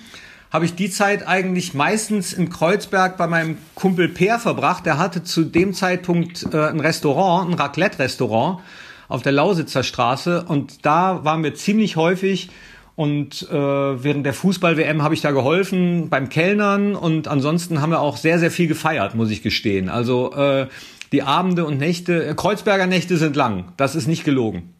habe 0.52 0.66
ich 0.66 0.74
die 0.74 0.90
Zeit 0.90 1.28
eigentlich 1.28 1.76
meistens 1.76 2.34
in 2.34 2.50
Kreuzberg 2.50 3.16
bei 3.18 3.28
meinem 3.28 3.60
Kumpel 3.76 4.10
Peer 4.10 4.40
verbracht. 4.40 4.88
Der 4.88 4.98
hatte 4.98 5.24
zu 5.24 5.44
dem 5.44 5.76
Zeitpunkt 5.76 6.52
äh, 6.52 6.70
ein 6.70 6.80
Restaurant, 6.80 7.52
ein 7.52 7.54
Raclette-Restaurant 7.54 8.62
auf 9.10 9.22
der 9.24 9.34
Lausitzer 9.34 9.84
Straße 9.84 10.46
und 10.48 10.86
da 10.86 11.26
waren 11.26 11.44
wir 11.44 11.56
ziemlich 11.56 11.98
häufig 11.98 12.50
und 12.96 13.48
äh, 13.50 13.54
während 13.54 14.26
der 14.26 14.34
Fußball-WM 14.34 15.02
habe 15.02 15.14
ich 15.14 15.22
da 15.22 15.32
geholfen 15.32 16.10
beim 16.10 16.30
Kellnern 16.30 16.96
und 16.96 17.28
ansonsten 17.28 17.82
haben 17.82 17.92
wir 17.92 18.02
auch 18.02 18.18
sehr, 18.18 18.40
sehr 18.40 18.52
viel 18.52 18.68
gefeiert, 18.68 19.16
muss 19.16 19.32
ich 19.32 19.42
gestehen. 19.42 19.90
Also 19.90 20.34
äh, 20.34 20.68
die 21.12 21.24
Abende 21.24 21.66
und 21.66 21.80
Nächte, 21.80 22.26
äh, 22.26 22.34
Kreuzberger 22.36 22.88
Nächte 22.88 23.18
sind 23.18 23.36
lang, 23.36 23.72
das 23.78 23.96
ist 23.96 24.08
nicht 24.08 24.24
gelogen. 24.24 24.74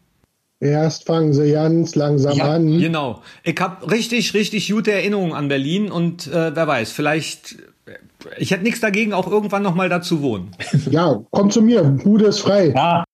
Erst 0.60 1.06
fangen 1.06 1.32
sie 1.32 1.52
ganz 1.52 1.94
langsam 1.94 2.36
ja, 2.36 2.52
an. 2.52 2.78
Genau. 2.78 3.22
Ich 3.42 3.58
habe 3.58 3.90
richtig, 3.90 4.34
richtig 4.34 4.70
gute 4.70 4.92
Erinnerungen 4.92 5.32
an 5.32 5.48
Berlin 5.48 5.90
und 5.90 6.26
äh, 6.26 6.54
wer 6.54 6.66
weiß, 6.66 6.92
vielleicht 6.92 7.56
ich 8.36 8.50
hätte 8.50 8.64
nichts 8.64 8.80
dagegen, 8.80 9.14
auch 9.14 9.26
irgendwann 9.26 9.62
noch 9.62 9.74
mal 9.74 9.88
da 9.88 10.02
zu 10.02 10.20
wohnen. 10.20 10.50
Ja, 10.90 11.22
komm 11.30 11.50
zu 11.50 11.62
mir, 11.62 11.82
Bude 11.82 12.26
ist 12.26 12.40
frei. 12.40 12.72
Ja, 12.76 13.04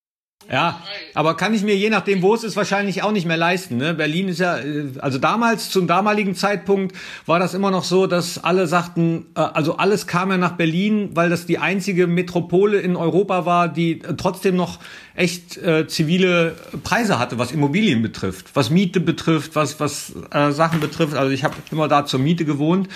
ja, 0.50 0.80
aber 1.14 1.36
kann 1.36 1.54
ich 1.54 1.62
mir 1.62 1.76
je 1.76 1.90
nachdem, 1.90 2.22
wo 2.22 2.34
es 2.34 2.44
ist, 2.44 2.56
wahrscheinlich 2.56 3.02
auch 3.02 3.12
nicht 3.12 3.26
mehr 3.26 3.36
leisten. 3.36 3.76
Ne? 3.76 3.94
Berlin 3.94 4.28
ist 4.28 4.38
ja, 4.38 4.58
äh, 4.58 4.92
also 4.98 5.18
damals, 5.18 5.70
zum 5.70 5.86
damaligen 5.86 6.34
Zeitpunkt 6.34 6.94
war 7.26 7.38
das 7.38 7.54
immer 7.54 7.70
noch 7.70 7.84
so, 7.84 8.06
dass 8.06 8.42
alle 8.42 8.66
sagten, 8.66 9.26
äh, 9.34 9.40
also 9.40 9.76
alles 9.76 10.06
kam 10.06 10.30
ja 10.30 10.38
nach 10.38 10.52
Berlin, 10.52 11.10
weil 11.14 11.30
das 11.30 11.46
die 11.46 11.58
einzige 11.58 12.06
Metropole 12.06 12.78
in 12.78 12.96
Europa 12.96 13.44
war, 13.44 13.68
die 13.68 14.00
trotzdem 14.16 14.56
noch 14.56 14.78
echt 15.14 15.56
äh, 15.56 15.88
zivile 15.88 16.54
Preise 16.84 17.18
hatte, 17.18 17.38
was 17.38 17.50
Immobilien 17.50 18.02
betrifft, 18.02 18.50
was 18.54 18.70
Miete 18.70 19.00
betrifft, 19.00 19.56
was, 19.56 19.80
was 19.80 20.12
äh, 20.30 20.52
Sachen 20.52 20.80
betrifft. 20.80 21.14
Also 21.14 21.32
ich 21.32 21.44
habe 21.44 21.54
immer 21.72 21.88
da 21.88 22.06
zur 22.06 22.20
Miete 22.20 22.44
gewohnt. 22.44 22.88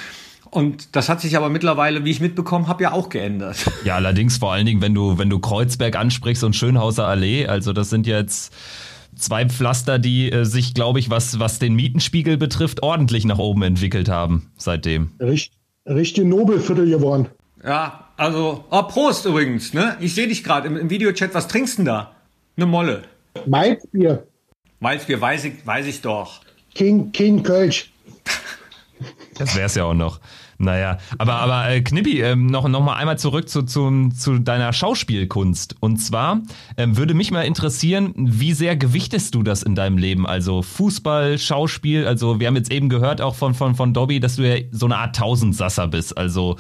Und 0.51 0.97
das 0.97 1.09
hat 1.09 1.21
sich 1.21 1.37
aber 1.37 1.49
mittlerweile, 1.49 2.05
wie 2.05 2.11
ich 2.11 2.21
mitbekommen 2.21 2.67
habe, 2.67 2.83
ja 2.83 2.93
auch 2.93 3.09
geändert. 3.09 3.57
Ja, 3.85 3.95
allerdings 3.95 4.37
vor 4.37 4.53
allen 4.53 4.67
Dingen, 4.67 4.83
wenn 4.83 4.95
du, 4.95 5.17
wenn 5.17 5.31
du 5.31 5.39
Kreuzberg 5.39 5.97
ansprichst 5.97 6.45
und 6.45 6.55
Schönhauser 6.55 7.07
Allee, 7.07 7.47
also 7.47 7.73
das 7.73 7.89
sind 7.89 8.07
jetzt 8.07 8.53
zwei 9.15 9.49
Pflaster, 9.49 9.99
die 9.99 10.31
äh, 10.31 10.45
sich, 10.45 10.75
glaube 10.75 10.99
ich, 10.99 11.09
was, 11.09 11.39
was 11.39 11.59
den 11.59 11.75
Mietenspiegel 11.75 12.37
betrifft, 12.37 12.83
ordentlich 12.83 13.25
nach 13.25 13.39
oben 13.39 13.63
entwickelt 13.63 14.09
haben 14.09 14.51
seitdem. 14.57 15.13
Richt, 15.21 15.53
richtig 15.87 16.25
Nobelviertel 16.25 16.89
geworden. 16.89 17.29
Ja, 17.65 18.09
also, 18.17 18.65
oh, 18.71 18.83
Prost 18.83 19.25
übrigens, 19.25 19.73
ne? 19.73 19.97
Ich 20.01 20.15
sehe 20.15 20.29
dich 20.29 20.45
gerade 20.45 20.67
im, 20.67 20.77
im 20.77 20.91
Videochat, 20.91 21.33
was 21.33 21.49
trinkst 21.49 21.75
du 21.75 21.83
denn 21.83 21.87
da? 21.87 22.13
Eine 22.57 22.67
Molle. 22.67 23.03
Malzbier. 23.47 24.27
Malzbier, 24.81 25.21
weiß 25.21 25.45
ich, 25.45 25.67
weiß 25.67 25.87
ich 25.87 26.03
doch. 26.03 26.41
King, 26.75 27.13
King 27.13 27.43
Kölsch. 27.43 27.93
Das 29.37 29.57
wäre 29.57 29.67
es 29.67 29.75
ja 29.75 29.85
auch 29.85 29.95
noch. 29.95 30.21
Naja, 30.61 30.99
aber, 31.17 31.37
aber 31.37 31.71
äh, 31.71 31.81
Knippi, 31.81 32.21
ähm, 32.21 32.45
noch, 32.45 32.69
noch 32.69 32.83
mal 32.83 32.95
einmal 32.95 33.19
zurück 33.19 33.49
zu, 33.49 33.63
zu, 33.63 34.11
zu 34.11 34.39
deiner 34.39 34.75
Schauspielkunst. 34.75 35.77
Und 35.81 35.97
zwar 35.97 36.43
ähm, 36.77 36.99
würde 36.99 37.15
mich 37.15 37.31
mal 37.31 37.43
interessieren, 37.43 38.13
wie 38.15 38.53
sehr 38.53 38.77
gewichtest 38.77 39.35
du 39.35 39.43
das 39.43 39.63
in 39.63 39.75
deinem 39.75 39.97
Leben? 39.97 40.27
Also 40.27 40.61
Fußball, 40.61 41.39
Schauspiel, 41.39 42.07
also 42.07 42.41
wir 42.41 42.47
haben 42.47 42.57
jetzt 42.57 42.71
eben 42.71 42.91
gehört 42.91 43.23
auch 43.23 43.37
von, 43.37 43.55
von, 43.55 43.75
von 43.75 43.95
Dobby, 43.95 44.21
dass 44.21 44.37
du 44.37 44.43
ja 44.43 44.63
so 44.71 44.85
eine 44.85 44.99
Art 44.99 45.17
Tausendsasser 45.17 45.89
bist. 45.89 46.19
Also 46.19 46.57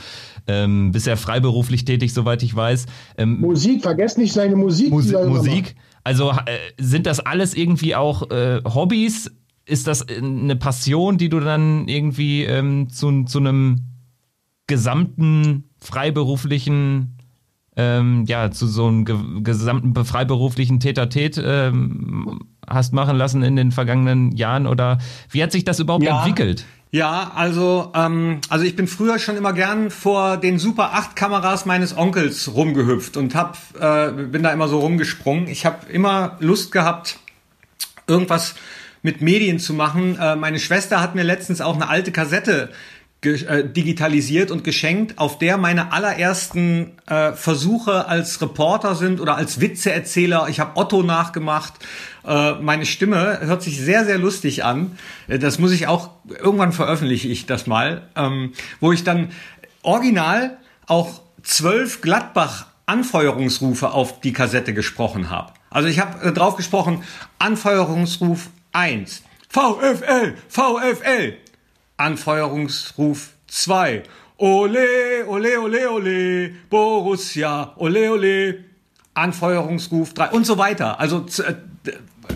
ähm, 0.46 0.92
bist 0.92 1.06
ja 1.06 1.16
freiberuflich 1.16 1.84
tätig, 1.84 2.14
soweit 2.14 2.42
ich 2.42 2.56
weiß. 2.56 2.86
Ähm, 3.18 3.38
Musik, 3.38 3.82
vergesst 3.82 4.16
nicht 4.16 4.32
seine 4.32 4.56
Musik. 4.56 4.88
Musi 4.90 5.14
Musik. 5.26 5.76
Also 6.04 6.30
äh, 6.30 6.56
sind 6.78 7.04
das 7.04 7.20
alles 7.20 7.52
irgendwie 7.52 7.94
auch 7.94 8.30
äh, 8.30 8.62
Hobbys? 8.64 9.30
ist 9.66 9.86
das 9.86 10.06
eine 10.08 10.56
Passion, 10.56 11.16
die 11.16 11.28
du 11.28 11.38
dann 11.40 11.86
irgendwie 11.86 12.44
ähm, 12.44 12.90
zu, 12.90 13.24
zu 13.24 13.38
einem 13.38 13.89
gesamten 14.70 15.64
freiberuflichen, 15.80 17.18
ähm, 17.76 18.24
ja, 18.26 18.50
zu 18.50 18.66
so 18.66 18.86
einem 18.86 19.04
ge 19.04 19.16
gesamten 19.42 19.92
freiberuflichen 20.04 20.80
Täter-Tät 20.80 21.42
ähm, 21.44 22.40
hast 22.66 22.94
machen 22.94 23.16
lassen 23.16 23.42
in 23.42 23.56
den 23.56 23.72
vergangenen 23.72 24.32
Jahren? 24.32 24.66
Oder 24.66 24.98
wie 25.30 25.42
hat 25.42 25.52
sich 25.52 25.64
das 25.64 25.80
überhaupt 25.80 26.04
ja. 26.04 26.24
entwickelt? 26.24 26.64
Ja, 26.92 27.32
also 27.34 27.92
ähm, 27.94 28.40
also 28.48 28.64
ich 28.64 28.76
bin 28.76 28.86
früher 28.86 29.18
schon 29.18 29.36
immer 29.36 29.52
gern 29.52 29.90
vor 29.90 30.36
den 30.36 30.58
Super 30.58 30.94
8 30.94 31.14
Kameras 31.16 31.66
meines 31.66 31.96
Onkels 31.96 32.54
rumgehüpft 32.54 33.16
und 33.16 33.34
hab 33.34 33.58
äh, 33.78 34.10
bin 34.12 34.42
da 34.42 34.52
immer 34.52 34.68
so 34.68 34.78
rumgesprungen. 34.80 35.48
Ich 35.48 35.66
habe 35.66 35.86
immer 35.92 36.36
Lust 36.40 36.72
gehabt 36.72 37.18
irgendwas 38.06 38.54
mit 39.02 39.20
Medien 39.20 39.58
zu 39.58 39.74
machen. 39.74 40.16
Äh, 40.18 40.36
meine 40.36 40.58
Schwester 40.58 41.00
hat 41.00 41.14
mir 41.14 41.22
letztens 41.22 41.60
auch 41.60 41.74
eine 41.74 41.88
alte 41.88 42.12
Kassette 42.12 42.70
äh, 43.22 43.68
digitalisiert 43.68 44.50
und 44.50 44.64
geschenkt, 44.64 45.18
auf 45.18 45.38
der 45.38 45.58
meine 45.58 45.92
allerersten 45.92 46.92
äh, 47.06 47.32
Versuche 47.32 48.08
als 48.08 48.40
Reporter 48.40 48.94
sind 48.94 49.20
oder 49.20 49.36
als 49.36 49.60
Witzeerzähler. 49.60 50.48
Ich 50.48 50.58
habe 50.58 50.80
Otto 50.80 51.02
nachgemacht. 51.02 51.74
Äh, 52.26 52.54
meine 52.54 52.86
Stimme 52.86 53.40
hört 53.42 53.62
sich 53.62 53.78
sehr, 53.78 54.06
sehr 54.06 54.16
lustig 54.16 54.64
an. 54.64 54.98
Äh, 55.28 55.38
das 55.38 55.58
muss 55.58 55.72
ich 55.72 55.86
auch, 55.86 56.10
irgendwann 56.28 56.72
veröffentliche 56.72 57.28
ich 57.28 57.44
das 57.44 57.66
mal, 57.66 58.08
ähm, 58.16 58.54
wo 58.80 58.90
ich 58.90 59.04
dann 59.04 59.32
original 59.82 60.56
auch 60.86 61.20
zwölf 61.42 62.00
Gladbach 62.00 62.66
Anfeuerungsrufe 62.86 63.90
auf 63.90 64.20
die 64.20 64.32
Kassette 64.32 64.74
gesprochen 64.74 65.30
habe. 65.30 65.52
Also 65.68 65.88
ich 65.88 66.00
habe 66.00 66.26
äh, 66.26 66.32
drauf 66.32 66.56
gesprochen, 66.56 67.04
Anfeuerungsruf 67.38 68.48
1. 68.72 69.22
VfL, 69.48 70.36
VfL. 70.48 71.36
Anfeuerungsruf 72.00 73.30
2. 73.48 74.02
Ole, 74.38 75.26
ole, 75.26 75.60
ole, 75.60 75.90
ole, 75.90 76.50
Borussia, 76.70 77.74
ole, 77.76 78.10
ole. 78.10 78.64
Anfeuerungsruf 79.12 80.14
3 80.14 80.30
und 80.30 80.46
so 80.46 80.56
weiter. 80.56 80.98
Also 80.98 81.26
äh, 81.44 81.54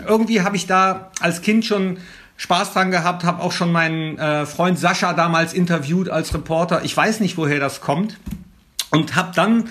irgendwie 0.05 0.41
habe 0.41 0.55
ich 0.55 0.67
da 0.67 1.11
als 1.19 1.41
Kind 1.41 1.65
schon 1.65 1.97
Spaß 2.37 2.73
dran 2.73 2.91
gehabt, 2.91 3.23
habe 3.23 3.41
auch 3.41 3.53
schon 3.53 3.71
meinen 3.71 4.19
äh, 4.19 4.45
Freund 4.45 4.77
Sascha 4.77 5.13
damals 5.13 5.53
interviewt 5.53 6.09
als 6.09 6.33
Reporter. 6.33 6.83
Ich 6.83 6.95
weiß 6.95 7.21
nicht, 7.21 7.37
woher 7.37 7.59
das 7.59 7.81
kommt. 7.81 8.17
Und 8.91 9.15
habe 9.15 9.31
dann 9.33 9.69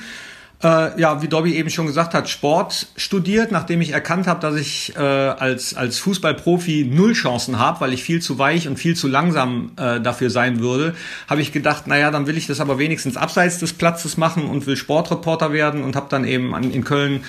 äh, 0.64 0.98
ja, 0.98 1.20
wie 1.22 1.28
Dobby 1.28 1.54
eben 1.54 1.68
schon 1.68 1.86
gesagt 1.86 2.14
hat, 2.14 2.28
Sport 2.28 2.88
studiert, 2.96 3.52
nachdem 3.52 3.82
ich 3.82 3.90
erkannt 3.90 4.26
habe, 4.26 4.40
dass 4.40 4.56
ich 4.56 4.96
äh, 4.96 5.00
als, 5.00 5.74
als 5.74 5.98
Fußballprofi 5.98 6.90
null 6.90 7.12
Chancen 7.12 7.58
habe, 7.58 7.80
weil 7.82 7.92
ich 7.92 8.02
viel 8.02 8.22
zu 8.22 8.38
weich 8.38 8.66
und 8.66 8.78
viel 8.78 8.96
zu 8.96 9.06
langsam 9.06 9.72
äh, 9.76 10.00
dafür 10.00 10.30
sein 10.30 10.60
würde, 10.60 10.94
habe 11.28 11.42
ich 11.42 11.52
gedacht, 11.52 11.86
naja, 11.86 12.10
dann 12.10 12.26
will 12.26 12.38
ich 12.38 12.46
das 12.46 12.60
aber 12.60 12.78
wenigstens 12.78 13.18
abseits 13.18 13.58
des 13.58 13.74
Platzes 13.74 14.16
machen 14.16 14.46
und 14.46 14.66
will 14.66 14.76
Sportreporter 14.76 15.52
werden 15.52 15.84
und 15.84 15.96
habe 15.96 16.06
dann 16.08 16.24
eben 16.24 16.54
an, 16.54 16.70
in 16.70 16.82
Köln 16.82 17.24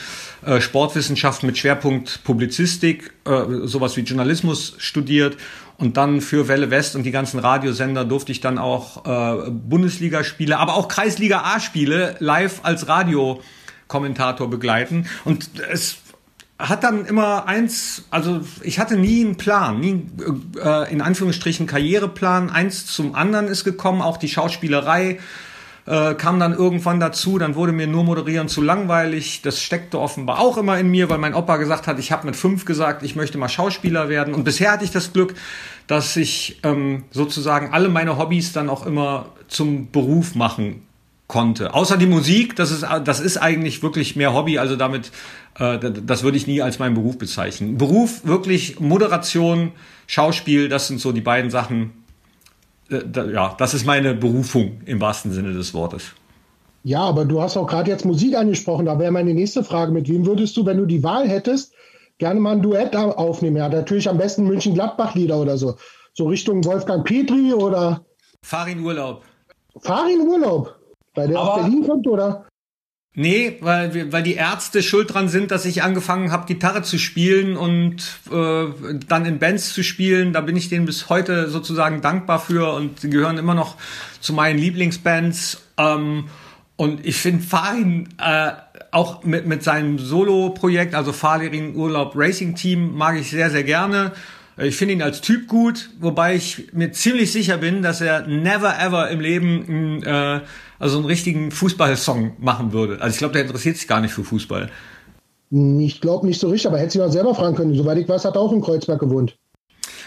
äh, 0.45 0.61
Sportwissenschaft 0.61 1.43
mit 1.43 1.57
Schwerpunkt 1.57 2.23
Publizistik, 2.23 3.11
äh, 3.25 3.67
sowas 3.67 3.97
wie 3.97 4.01
Journalismus 4.01 4.75
studiert 4.77 5.37
und 5.77 5.97
dann 5.97 6.21
für 6.21 6.47
Welle 6.47 6.69
West 6.69 6.95
und 6.95 7.03
die 7.03 7.11
ganzen 7.11 7.39
Radiosender 7.39 8.05
durfte 8.05 8.31
ich 8.31 8.41
dann 8.41 8.57
auch 8.57 9.05
äh, 9.05 9.49
Bundesligaspiele, 9.49 10.57
aber 10.57 10.75
auch 10.75 10.87
Kreisliga 10.87 11.41
A-Spiele 11.55 12.15
live 12.19 12.59
als 12.63 12.87
Radiokommentator 12.87 14.49
begleiten. 14.49 15.07
Und 15.25 15.49
es 15.71 15.97
hat 16.57 16.83
dann 16.83 17.05
immer 17.05 17.47
eins, 17.47 18.03
also 18.11 18.41
ich 18.61 18.79
hatte 18.79 18.95
nie 18.95 19.25
einen 19.25 19.35
Plan, 19.35 19.79
nie 19.79 20.05
äh, 20.63 20.91
in 20.91 21.01
Anführungsstrichen 21.01 21.67
Karriereplan. 21.67 22.49
Eins 22.49 22.85
zum 22.85 23.15
anderen 23.15 23.47
ist 23.47 23.65
gekommen, 23.65 24.01
auch 24.01 24.17
die 24.17 24.29
Schauspielerei 24.29 25.19
äh, 25.85 26.15
kam 26.15 26.39
dann 26.39 26.53
irgendwann 26.53 26.99
dazu, 26.99 27.37
dann 27.37 27.55
wurde 27.55 27.71
mir 27.71 27.87
nur 27.87 28.03
moderieren 28.03 28.47
zu 28.47 28.61
langweilig. 28.61 29.41
Das 29.43 29.61
steckte 29.61 29.99
offenbar 29.99 30.39
auch 30.39 30.57
immer 30.57 30.79
in 30.79 30.89
mir, 30.89 31.09
weil 31.09 31.19
mein 31.19 31.35
Opa 31.35 31.57
gesagt 31.57 31.87
hat, 31.87 31.99
ich 31.99 32.11
habe 32.11 32.25
mit 32.25 32.35
fünf 32.35 32.65
gesagt, 32.65 33.03
ich 33.03 33.15
möchte 33.15 33.37
mal 33.37 33.49
Schauspieler 33.49 34.09
werden. 34.09 34.33
Und 34.33 34.43
bisher 34.43 34.71
hatte 34.71 34.83
ich 34.83 34.91
das 34.91 35.13
Glück, 35.13 35.35
dass 35.87 36.15
ich 36.15 36.59
ähm, 36.63 37.03
sozusagen 37.11 37.71
alle 37.71 37.89
meine 37.89 38.17
Hobbys 38.17 38.51
dann 38.51 38.69
auch 38.69 38.85
immer 38.85 39.27
zum 39.47 39.91
Beruf 39.91 40.33
machen 40.33 40.81
konnte. 41.27 41.73
Außer 41.73 41.97
die 41.97 42.05
Musik, 42.05 42.55
das 42.55 42.71
ist, 42.71 42.85
das 43.03 43.19
ist 43.19 43.37
eigentlich 43.37 43.81
wirklich 43.83 44.15
mehr 44.15 44.33
Hobby, 44.33 44.59
also 44.59 44.75
damit, 44.75 45.11
äh, 45.57 45.79
das 45.79 46.23
würde 46.23 46.37
ich 46.37 46.47
nie 46.47 46.61
als 46.61 46.79
meinen 46.79 46.95
Beruf 46.95 47.17
bezeichnen. 47.17 47.77
Beruf, 47.77 48.25
wirklich 48.25 48.79
Moderation, 48.79 49.71
Schauspiel, 50.07 50.69
das 50.69 50.87
sind 50.87 50.99
so 50.99 51.11
die 51.11 51.21
beiden 51.21 51.49
Sachen. 51.49 52.04
Äh, 52.89 53.01
da, 53.05 53.25
ja, 53.25 53.55
das 53.57 53.73
ist 53.73 53.85
meine 53.85 54.13
Berufung 54.13 54.81
im 54.85 55.01
wahrsten 55.01 55.31
Sinne 55.31 55.53
des 55.53 55.73
Wortes. 55.73 56.13
Ja, 56.83 57.01
aber 57.01 57.25
du 57.25 57.41
hast 57.41 57.57
auch 57.57 57.67
gerade 57.67 57.89
jetzt 57.89 58.05
Musik 58.05 58.35
angesprochen. 58.37 58.85
Da 58.85 58.99
wäre 58.99 59.11
meine 59.11 59.33
nächste 59.33 59.63
Frage: 59.63 59.91
Mit 59.91 60.07
wem 60.07 60.25
würdest 60.25 60.55
du, 60.55 60.65
wenn 60.65 60.77
du 60.77 60.85
die 60.85 61.03
Wahl 61.03 61.27
hättest, 61.27 61.73
gerne 62.19 62.39
mal 62.39 62.53
ein 62.53 62.61
Duett 62.61 62.95
aufnehmen? 62.95 63.57
Ja, 63.57 63.69
natürlich 63.69 64.07
am 64.07 64.17
besten 64.17 64.45
München-Gladbach-Lieder 64.45 65.39
oder 65.39 65.57
so. 65.57 65.75
So 66.13 66.27
Richtung 66.27 66.63
Wolfgang 66.63 67.03
Petri 67.03 67.53
oder. 67.53 68.05
Fahr 68.43 68.67
in 68.67 68.81
Urlaub. 68.81 69.23
Fahr 69.81 70.07
in 70.09 70.21
Urlaub. 70.21 70.75
Weil 71.15 71.29
der 71.29 71.39
aus 71.39 71.61
Berlin 71.61 71.87
kommt, 71.87 72.07
oder? 72.07 72.45
Nee, 73.17 73.57
weil, 73.61 74.11
weil 74.11 74.23
die 74.23 74.33
Ärzte 74.33 74.83
schuld 74.83 75.13
dran 75.13 75.29
sind, 75.29 75.49
dass 75.51 75.63
ich 75.63 75.83
angefangen 75.83 76.33
habe, 76.33 76.47
Gitarre 76.47 76.81
zu 76.81 76.99
spielen 76.99 77.55
und 77.55 78.03
äh, 78.29 78.65
dann 79.07 79.25
in 79.25 79.39
Bands 79.39 79.73
zu 79.73 79.83
spielen. 79.83 80.33
Da 80.33 80.41
bin 80.41 80.57
ich 80.57 80.67
denen 80.67 80.85
bis 80.85 81.07
heute 81.07 81.49
sozusagen 81.49 82.01
dankbar 82.01 82.41
für 82.41 82.73
und 82.73 82.99
sie 82.99 83.09
gehören 83.09 83.37
immer 83.37 83.53
noch 83.53 83.77
zu 84.19 84.33
meinen 84.33 84.59
Lieblingsbands. 84.59 85.61
Ähm, 85.77 86.25
und 86.75 87.05
ich 87.05 87.15
finde 87.15 87.41
Farin 87.41 88.09
äh, 88.21 88.51
auch 88.91 89.23
mit, 89.23 89.47
mit 89.47 89.63
seinem 89.63 89.97
Solo-Projekt, 89.97 90.93
also 90.93 91.13
Fahrlehring 91.13 91.75
Urlaub 91.75 92.13
Racing 92.17 92.55
Team, 92.55 92.97
mag 92.97 93.17
ich 93.17 93.29
sehr, 93.29 93.49
sehr 93.49 93.63
gerne. 93.63 94.11
Ich 94.57 94.75
finde 94.75 94.93
ihn 94.93 95.01
als 95.01 95.21
Typ 95.21 95.47
gut, 95.47 95.89
wobei 95.99 96.35
ich 96.35 96.73
mir 96.73 96.91
ziemlich 96.91 97.31
sicher 97.31 97.57
bin, 97.57 97.81
dass 97.81 98.01
er 98.01 98.27
never 98.27 98.77
ever 98.77 99.09
im 99.09 99.21
Leben 99.21 100.03
äh, 100.03 100.41
also 100.79 100.97
einen 100.97 101.05
richtigen 101.05 101.51
Fußballsong 101.51 102.33
machen 102.39 102.73
würde. 102.73 103.01
Also 103.01 103.13
ich 103.13 103.19
glaube, 103.19 103.33
der 103.33 103.43
interessiert 103.43 103.77
sich 103.77 103.87
gar 103.87 104.01
nicht 104.01 104.13
für 104.13 104.23
Fußball. 104.23 104.69
Ich 105.51 106.01
glaube 106.01 106.25
nicht 106.25 106.39
so 106.39 106.49
richtig, 106.49 106.67
aber 106.67 106.79
hätte 106.79 106.91
sie 106.91 106.99
mal 106.99 107.11
selber 107.11 107.35
fragen 107.35 107.55
können. 107.55 107.75
Soweit 107.75 107.97
ich 107.97 108.09
weiß, 108.09 108.25
hat 108.25 108.35
er 108.35 108.41
auch 108.41 108.51
in 108.51 108.61
Kreuzberg 108.61 108.99
gewohnt. 108.99 109.37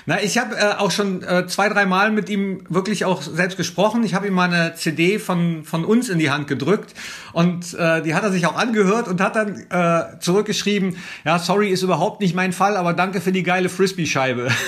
Na, 0.06 0.22
ich 0.22 0.38
habe 0.38 0.56
äh, 0.56 0.74
auch 0.78 0.90
schon 0.90 1.22
äh, 1.22 1.46
zwei, 1.46 1.68
drei 1.68 1.84
Mal 1.84 2.10
mit 2.10 2.30
ihm 2.30 2.64
wirklich 2.68 3.04
auch 3.04 3.20
selbst 3.20 3.56
gesprochen. 3.56 4.04
Ich 4.04 4.14
habe 4.14 4.26
ihm 4.26 4.32
mal 4.32 4.50
eine 4.50 4.74
CD 4.74 5.18
von, 5.18 5.64
von 5.64 5.84
uns 5.84 6.08
in 6.08 6.18
die 6.18 6.30
Hand 6.30 6.48
gedrückt 6.48 6.94
und 7.32 7.74
äh, 7.74 8.02
die 8.02 8.14
hat 8.14 8.22
er 8.22 8.32
sich 8.32 8.46
auch 8.46 8.56
angehört 8.56 9.06
und 9.06 9.20
hat 9.20 9.36
dann 9.36 9.66
äh, 9.70 10.18
zurückgeschrieben, 10.20 10.96
ja, 11.24 11.38
sorry, 11.38 11.68
ist 11.68 11.82
überhaupt 11.82 12.20
nicht 12.20 12.34
mein 12.34 12.52
Fall, 12.52 12.76
aber 12.76 12.94
danke 12.94 13.20
für 13.20 13.32
die 13.32 13.42
geile 13.42 13.68
Frisbee-Scheibe. 13.68 14.48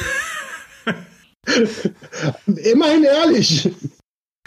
Immerhin 2.46 3.05
ehrlich. 3.05 3.70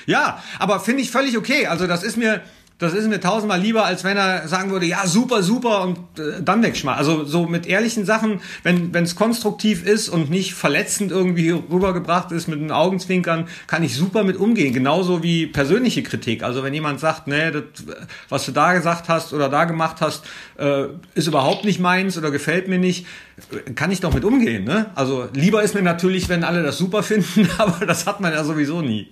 Ja, 0.06 0.42
aber 0.60 0.80
finde 0.80 1.02
ich 1.02 1.12
völlig 1.12 1.38
okay. 1.38 1.68
Also 1.68 1.88
das 1.88 2.04
ist 2.04 2.18
mir, 2.18 2.42
das 2.84 2.94
ist 2.94 3.08
mir 3.08 3.22
tausendmal 3.22 3.62
lieber, 3.62 3.86
als 3.86 4.04
wenn 4.04 4.18
er 4.18 4.48
sagen 4.48 4.72
würde, 4.72 4.86
ja, 4.86 5.08
super, 5.08 5.42
super 5.44 5.84
und 5.84 6.00
äh, 6.20 6.42
dann 6.44 6.62
wegschmeißen. 6.64 6.98
Also 6.98 7.24
so 7.24 7.46
mit 7.46 7.66
ehrlichen 7.66 8.06
Sachen, 8.06 8.42
wenn 8.64 8.94
es 8.94 9.16
konstruktiv 9.16 9.86
ist 9.86 10.10
und 10.10 10.30
nicht 10.30 10.54
verletzend 10.54 11.12
irgendwie 11.12 11.52
rübergebracht 11.52 12.32
ist 12.32 12.48
mit 12.48 12.60
den 12.60 12.72
Augenzwinkern, 12.72 13.48
kann 13.68 13.84
ich 13.84 13.96
super 13.96 14.24
mit 14.24 14.38
umgehen. 14.38 14.74
Genauso 14.74 15.24
wie 15.24 15.48
persönliche 15.48 16.04
Kritik. 16.04 16.44
Also 16.44 16.64
wenn 16.64 16.74
jemand 16.74 17.00
sagt, 17.00 17.28
nee, 17.28 17.52
das, 17.52 17.64
was 18.28 18.46
du 18.46 18.52
da 18.52 18.74
gesagt 18.74 19.08
hast 19.08 19.34
oder 19.34 19.50
da 19.50 19.64
gemacht 19.66 19.98
hast, 20.02 20.26
äh, 20.58 20.86
ist 21.16 21.28
überhaupt 21.28 21.64
nicht 21.64 21.80
meins 21.80 22.18
oder 22.18 22.32
gefällt 22.32 22.68
mir 22.68 22.80
nicht, 22.80 23.06
kann 23.76 23.92
ich 23.92 24.02
doch 24.02 24.14
mit 24.14 24.26
umgehen. 24.26 24.66
Ne? 24.66 24.88
Also 24.96 25.30
lieber 25.34 25.64
ist 25.64 25.74
mir 25.74 25.84
natürlich, 25.84 26.28
wenn 26.28 26.44
alle 26.44 26.64
das 26.64 26.78
super 26.78 27.02
finden, 27.04 27.50
aber 27.58 27.86
das 27.86 28.08
hat 28.08 28.20
man 28.20 28.34
ja 28.34 28.44
sowieso 28.44 28.82
nie. 28.82 29.10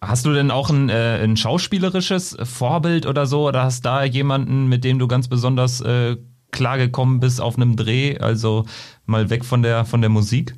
Hast 0.00 0.26
du 0.26 0.32
denn 0.32 0.50
auch 0.50 0.70
ein, 0.70 0.88
äh, 0.90 1.22
ein 1.22 1.36
schauspielerisches 1.36 2.36
Vorbild 2.42 3.06
oder 3.06 3.26
so? 3.26 3.48
Oder 3.48 3.64
hast 3.64 3.84
da 3.84 4.04
jemanden, 4.04 4.68
mit 4.68 4.84
dem 4.84 4.98
du 4.98 5.08
ganz 5.08 5.28
besonders 5.28 5.80
äh, 5.80 6.16
klargekommen 6.52 7.18
bist 7.18 7.40
auf 7.40 7.56
einem 7.56 7.76
Dreh? 7.76 8.18
Also 8.18 8.64
mal 9.06 9.28
weg 9.30 9.44
von 9.44 9.62
der, 9.62 9.84
von 9.84 10.00
der 10.00 10.10
Musik? 10.10 10.54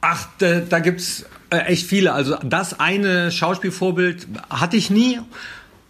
Ach, 0.00 0.28
da, 0.38 0.60
da 0.60 0.80
gibt's 0.80 1.24
äh, 1.50 1.58
echt 1.60 1.86
viele. 1.86 2.12
Also 2.12 2.36
das 2.44 2.78
eine 2.78 3.32
Schauspielvorbild 3.32 4.28
hatte 4.50 4.76
ich 4.76 4.90
nie 4.90 5.18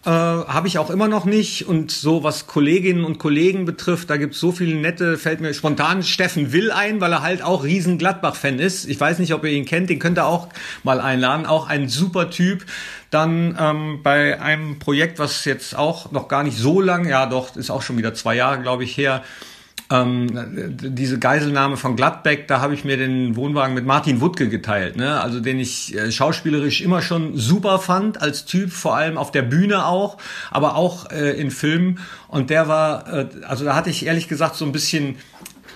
äh, 0.08 0.10
habe 0.10 0.68
ich 0.68 0.78
auch 0.78 0.88
immer 0.88 1.06
noch 1.06 1.26
nicht. 1.26 1.68
Und 1.68 1.90
so 1.90 2.24
was 2.24 2.46
Kolleginnen 2.46 3.04
und 3.04 3.18
Kollegen 3.18 3.66
betrifft, 3.66 4.08
da 4.08 4.16
gibt's 4.16 4.40
so 4.40 4.52
viele 4.52 4.74
nette, 4.74 5.18
fällt 5.18 5.42
mir 5.42 5.52
spontan 5.52 6.02
Steffen 6.02 6.50
Will 6.50 6.70
ein, 6.70 7.02
weil 7.02 7.12
er 7.12 7.22
halt 7.22 7.42
auch 7.42 7.62
riesen 7.62 7.98
Gladbach-Fan 7.98 8.58
ist. 8.58 8.86
Ich 8.86 8.98
weiß 8.98 9.18
nicht, 9.18 9.34
ob 9.34 9.44
ihr 9.44 9.50
ihn 9.50 9.66
kennt, 9.66 9.90
den 9.90 9.98
könnt 9.98 10.18
ihr 10.18 10.24
auch 10.24 10.48
mal 10.82 11.02
einladen. 11.02 11.44
Auch 11.44 11.68
ein 11.68 11.90
super 11.90 12.30
Typ. 12.30 12.64
Dann 13.10 13.58
ähm, 13.60 14.00
bei 14.02 14.40
einem 14.40 14.78
Projekt, 14.78 15.18
was 15.18 15.44
jetzt 15.44 15.76
auch 15.76 16.10
noch 16.10 16.28
gar 16.28 16.42
nicht 16.42 16.56
so 16.56 16.80
lang, 16.80 17.06
ja 17.06 17.26
doch, 17.26 17.54
ist 17.56 17.68
auch 17.68 17.82
schon 17.82 17.98
wieder 17.98 18.14
zwei 18.14 18.34
Jahre, 18.34 18.62
glaube 18.62 18.84
ich, 18.84 18.96
her, 18.96 19.22
ähm, 19.90 20.28
diese 20.80 21.18
Geiselnahme 21.18 21.78
von 21.78 21.96
Gladbeck, 21.96 22.46
da 22.46 22.60
habe 22.60 22.74
ich 22.74 22.84
mir 22.84 22.98
den 22.98 23.36
Wohnwagen 23.36 23.74
mit 23.74 23.86
Martin 23.86 24.20
Wuttke 24.20 24.48
geteilt, 24.48 24.96
ne? 24.96 25.20
also 25.20 25.40
den 25.40 25.58
ich 25.58 25.96
äh, 25.96 26.12
schauspielerisch 26.12 26.82
immer 26.82 27.00
schon 27.00 27.36
super 27.36 27.78
fand, 27.78 28.20
als 28.20 28.44
Typ, 28.44 28.70
vor 28.70 28.96
allem 28.96 29.16
auf 29.16 29.30
der 29.30 29.42
Bühne 29.42 29.86
auch, 29.86 30.18
aber 30.50 30.76
auch 30.76 31.10
äh, 31.10 31.40
in 31.40 31.50
Filmen. 31.50 32.00
Und 32.28 32.50
der 32.50 32.68
war, 32.68 33.12
äh, 33.12 33.26
also 33.46 33.64
da 33.64 33.74
hatte 33.74 33.88
ich 33.88 34.04
ehrlich 34.04 34.28
gesagt 34.28 34.56
so 34.56 34.66
ein 34.66 34.72
bisschen 34.72 35.16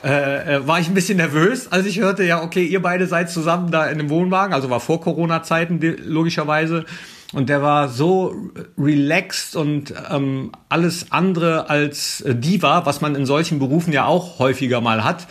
äh, 0.05 0.57
äh 0.57 0.67
war 0.67 0.79
ich 0.79 0.89
ein 0.89 0.95
bisschen 0.95 1.17
nervös, 1.17 1.71
als 1.71 1.87
ich 1.87 2.01
hörte, 2.01 2.25
ja, 2.25 2.43
okay, 2.43 2.65
ihr 2.65 2.83
beide 2.83 3.07
seid 3.07 3.31
zusammen 3.31 3.71
da 3.71 3.87
in 3.87 3.99
dem 3.99 4.11
Wohnwagen, 4.11 4.53
also 4.53 4.69
war 4.69 4.81
vor 4.81 5.01
Corona-Zeiten 5.01 5.81
logischerweise. 6.05 6.85
Und 7.33 7.49
der 7.49 7.63
war 7.63 7.89
so 7.89 8.35
relaxed 8.77 9.57
und 9.57 9.95
ähm, 10.11 10.53
alles 10.69 11.07
andere 11.11 11.71
als 11.71 12.21
äh, 12.21 12.35
Diva, 12.35 12.85
was 12.85 13.01
man 13.01 13.15
in 13.15 13.25
solchen 13.25 13.59
Berufen 13.59 13.93
ja 13.93 14.07
auch 14.07 14.39
häufiger 14.39 14.81
mal 14.81 15.03
hat. 15.03 15.27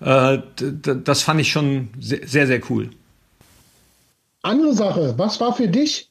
Äh, 0.00 0.38
das 0.56 1.22
fand 1.22 1.40
ich 1.40 1.50
schon 1.50 1.88
sehr, 1.98 2.46
sehr 2.46 2.60
cool. 2.68 2.90
Andere 4.42 4.74
Sache, 4.74 5.14
was 5.16 5.40
war 5.40 5.54
für 5.54 5.68
dich 5.68 6.10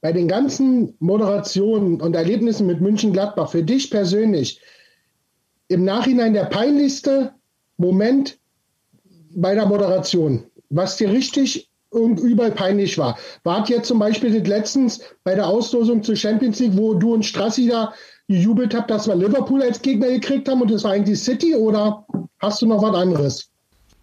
bei 0.00 0.12
den 0.12 0.28
ganzen 0.28 0.94
Moderationen 1.00 2.00
und 2.00 2.14
Erlebnissen 2.14 2.66
mit 2.66 2.80
München-Gladbach 2.80 3.50
für 3.50 3.64
dich 3.64 3.90
persönlich 3.90 4.60
im 5.68 5.84
Nachhinein 5.84 6.32
der 6.32 6.44
peinlichste 6.44 7.34
Moment 7.76 8.38
bei 9.34 9.54
der 9.54 9.66
Moderation? 9.66 10.44
Was 10.70 10.96
dir 10.96 11.10
richtig 11.10 11.68
und 12.00 12.20
überall 12.20 12.52
peinlich 12.52 12.98
war. 12.98 13.18
Wart 13.44 13.68
jetzt 13.68 13.88
zum 13.88 13.98
Beispiel 13.98 14.30
letztens 14.46 15.00
bei 15.24 15.34
der 15.34 15.46
Auslosung 15.46 16.02
zur 16.02 16.16
Champions 16.16 16.58
League, 16.60 16.76
wo 16.76 16.94
du 16.94 17.14
und 17.14 17.24
Strassi 17.24 17.68
da 17.68 17.92
gejubelt 18.28 18.74
habt, 18.74 18.90
dass 18.90 19.06
wir 19.06 19.14
Liverpool 19.14 19.62
als 19.62 19.80
Gegner 19.80 20.08
gekriegt 20.08 20.48
haben 20.48 20.62
und 20.62 20.70
das 20.70 20.84
war 20.84 20.92
eigentlich 20.92 21.20
City 21.20 21.54
oder 21.54 22.06
hast 22.40 22.62
du 22.62 22.66
noch 22.66 22.82
was 22.82 22.94
anderes? 22.94 23.50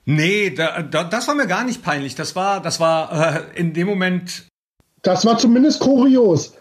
Nee, 0.05 0.49
da, 0.49 0.81
da, 0.81 1.03
das 1.03 1.27
war 1.27 1.35
mir 1.35 1.47
gar 1.47 1.63
nicht 1.63 1.81
peinlich. 1.81 2.15
Das 2.15 2.35
war, 2.35 2.61
das 2.61 2.79
war 2.79 3.35
äh, 3.35 3.59
in 3.59 3.73
dem 3.73 3.87
Moment. 3.87 4.47
Das 5.01 5.25
war 5.25 5.37
zumindest 5.37 5.79
kurios. 5.79 6.53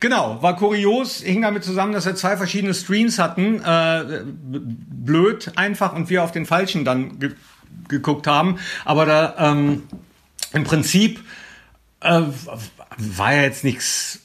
Genau, 0.00 0.42
war 0.42 0.56
kurios, 0.56 1.20
hing 1.22 1.42
damit 1.42 1.64
zusammen, 1.64 1.92
dass 1.92 2.04
wir 2.04 2.14
zwei 2.14 2.36
verschiedene 2.36 2.74
Screens 2.74 3.18
hatten. 3.18 3.62
Äh, 3.64 4.24
blöd 4.24 5.52
einfach 5.56 5.94
und 5.94 6.10
wir 6.10 6.22
auf 6.22 6.32
den 6.32 6.46
falschen 6.46 6.84
dann 6.84 7.18
ge 7.18 7.32
geguckt 7.88 8.26
haben. 8.26 8.58
Aber 8.84 9.04
da 9.06 9.34
ähm, 9.38 9.82
im 10.52 10.64
Prinzip 10.64 11.20
äh, 12.00 12.22
war 12.98 13.34
ja 13.34 13.42
jetzt 13.42 13.64
nichts 13.64 14.20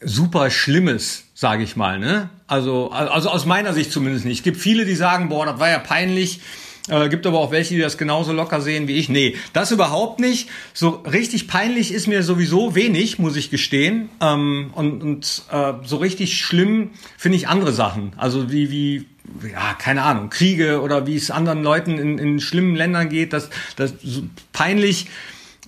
super 0.00 0.50
Schlimmes, 0.50 1.24
sage 1.34 1.62
ich 1.62 1.76
mal. 1.76 1.98
Ne? 1.98 2.30
Also, 2.46 2.90
also 2.90 3.30
aus 3.30 3.46
meiner 3.46 3.72
Sicht 3.72 3.92
zumindest 3.92 4.24
nicht. 4.24 4.38
Es 4.38 4.44
gibt 4.44 4.58
viele, 4.58 4.84
die 4.84 4.94
sagen, 4.94 5.28
boah, 5.28 5.46
das 5.46 5.58
war 5.58 5.68
ja 5.68 5.78
peinlich. 5.78 6.40
Äh, 6.88 7.08
gibt 7.08 7.26
aber 7.26 7.40
auch 7.40 7.50
welche, 7.50 7.74
die 7.74 7.80
das 7.80 7.98
genauso 7.98 8.32
locker 8.32 8.60
sehen 8.60 8.86
wie 8.86 8.94
ich. 8.94 9.08
Nee, 9.08 9.36
das 9.52 9.72
überhaupt 9.72 10.20
nicht. 10.20 10.48
So 10.72 10.90
richtig 10.90 11.48
peinlich 11.48 11.92
ist 11.92 12.06
mir 12.06 12.22
sowieso 12.22 12.76
wenig, 12.76 13.18
muss 13.18 13.34
ich 13.34 13.50
gestehen. 13.50 14.08
Ähm, 14.20 14.70
und 14.72 15.02
und 15.02 15.42
äh, 15.50 15.72
so 15.82 15.96
richtig 15.96 16.38
schlimm 16.38 16.90
finde 17.16 17.36
ich 17.36 17.48
andere 17.48 17.72
Sachen. 17.72 18.12
Also 18.16 18.52
wie, 18.52 18.70
wie, 18.70 19.06
ja, 19.50 19.74
keine 19.74 20.02
Ahnung, 20.02 20.30
Kriege 20.30 20.80
oder 20.80 21.08
wie 21.08 21.16
es 21.16 21.32
anderen 21.32 21.64
Leuten 21.64 21.98
in, 21.98 22.18
in 22.18 22.40
schlimmen 22.40 22.76
Ländern 22.76 23.08
geht. 23.08 23.32
Das, 23.32 23.50
das 23.74 23.94
so 24.02 24.22
peinlich 24.52 25.08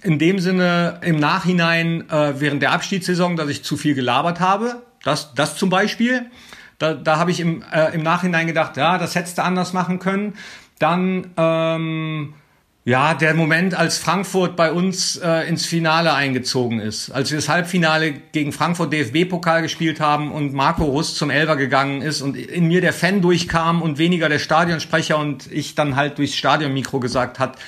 in 0.02 0.18
dem 0.18 0.38
Sinne 0.38 1.00
im 1.02 1.16
Nachhinein 1.16 2.08
äh, 2.10 2.40
während 2.40 2.62
der 2.62 2.72
Abstiegssaison, 2.72 3.36
dass 3.36 3.48
ich 3.48 3.64
zu 3.64 3.76
viel 3.76 3.94
gelabert 3.94 4.40
habe. 4.40 4.82
Das, 5.04 5.34
das 5.34 5.56
zum 5.56 5.70
Beispiel. 5.70 6.26
Da, 6.78 6.94
da 6.94 7.18
habe 7.18 7.30
ich 7.30 7.40
im, 7.40 7.62
äh, 7.72 7.94
im 7.94 8.02
Nachhinein 8.02 8.46
gedacht, 8.46 8.76
ja, 8.76 8.98
das 8.98 9.14
hättest 9.14 9.38
du 9.38 9.42
anders 9.42 9.72
machen 9.72 9.98
können. 9.98 10.34
Dann, 10.78 11.32
ähm, 11.36 12.34
Ja, 12.88 13.12
der 13.12 13.34
Moment, 13.34 13.74
als 13.74 13.98
Frankfurt 13.98 14.56
bei 14.56 14.72
uns 14.72 15.16
äh, 15.16 15.46
ins 15.46 15.66
Finale 15.66 16.14
eingezogen 16.14 16.80
ist. 16.80 17.10
Als 17.10 17.30
wir 17.30 17.36
das 17.36 17.50
Halbfinale 17.50 18.14
gegen 18.32 18.50
Frankfurt 18.50 18.94
DFB-Pokal 18.94 19.60
gespielt 19.60 20.00
haben 20.00 20.32
und 20.32 20.54
Marco 20.54 20.84
Rust 20.84 21.16
zum 21.16 21.28
Elfer 21.28 21.56
gegangen 21.56 22.00
ist 22.00 22.22
und 22.22 22.34
in 22.34 22.66
mir 22.66 22.80
der 22.80 22.94
Fan 22.94 23.20
durchkam 23.20 23.82
und 23.82 23.98
weniger 23.98 24.30
der 24.30 24.38
Stadionsprecher 24.38 25.18
und 25.18 25.52
ich 25.52 25.74
dann 25.74 25.96
halt 25.96 26.16
durchs 26.16 26.34
Stadionmikro 26.34 26.98
gesagt 26.98 27.38
hat, 27.38 27.58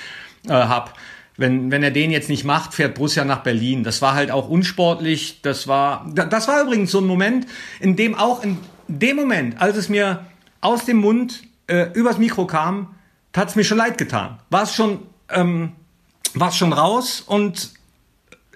äh, 0.48 0.52
hab, 0.52 0.94
wenn, 1.40 1.70
wenn 1.70 1.82
er 1.82 1.90
den 1.90 2.10
jetzt 2.10 2.28
nicht 2.28 2.44
macht, 2.44 2.74
fährt 2.74 2.94
Borussia 2.94 3.24
nach 3.24 3.42
Berlin. 3.42 3.82
Das 3.82 4.02
war 4.02 4.14
halt 4.14 4.30
auch 4.30 4.48
unsportlich. 4.48 5.40
Das 5.40 5.66
war, 5.66 6.06
das 6.12 6.46
war 6.46 6.62
übrigens 6.62 6.90
so 6.90 6.98
ein 6.98 7.06
Moment, 7.06 7.46
in 7.80 7.96
dem 7.96 8.14
auch 8.14 8.44
in 8.44 8.58
dem 8.88 9.16
Moment, 9.16 9.60
als 9.60 9.76
es 9.76 9.88
mir 9.88 10.26
aus 10.60 10.84
dem 10.84 10.98
Mund 10.98 11.42
äh, 11.66 11.90
übers 11.94 12.18
Mikro 12.18 12.46
kam, 12.46 12.94
hat's 13.34 13.56
mir 13.56 13.64
schon 13.64 13.78
leid 13.78 13.96
getan. 13.96 14.38
War 14.50 14.64
es 14.64 14.74
schon 14.74 15.00
ähm, 15.30 15.72
war 16.34 16.50
es 16.50 16.56
schon 16.56 16.72
raus 16.72 17.22
und 17.26 17.70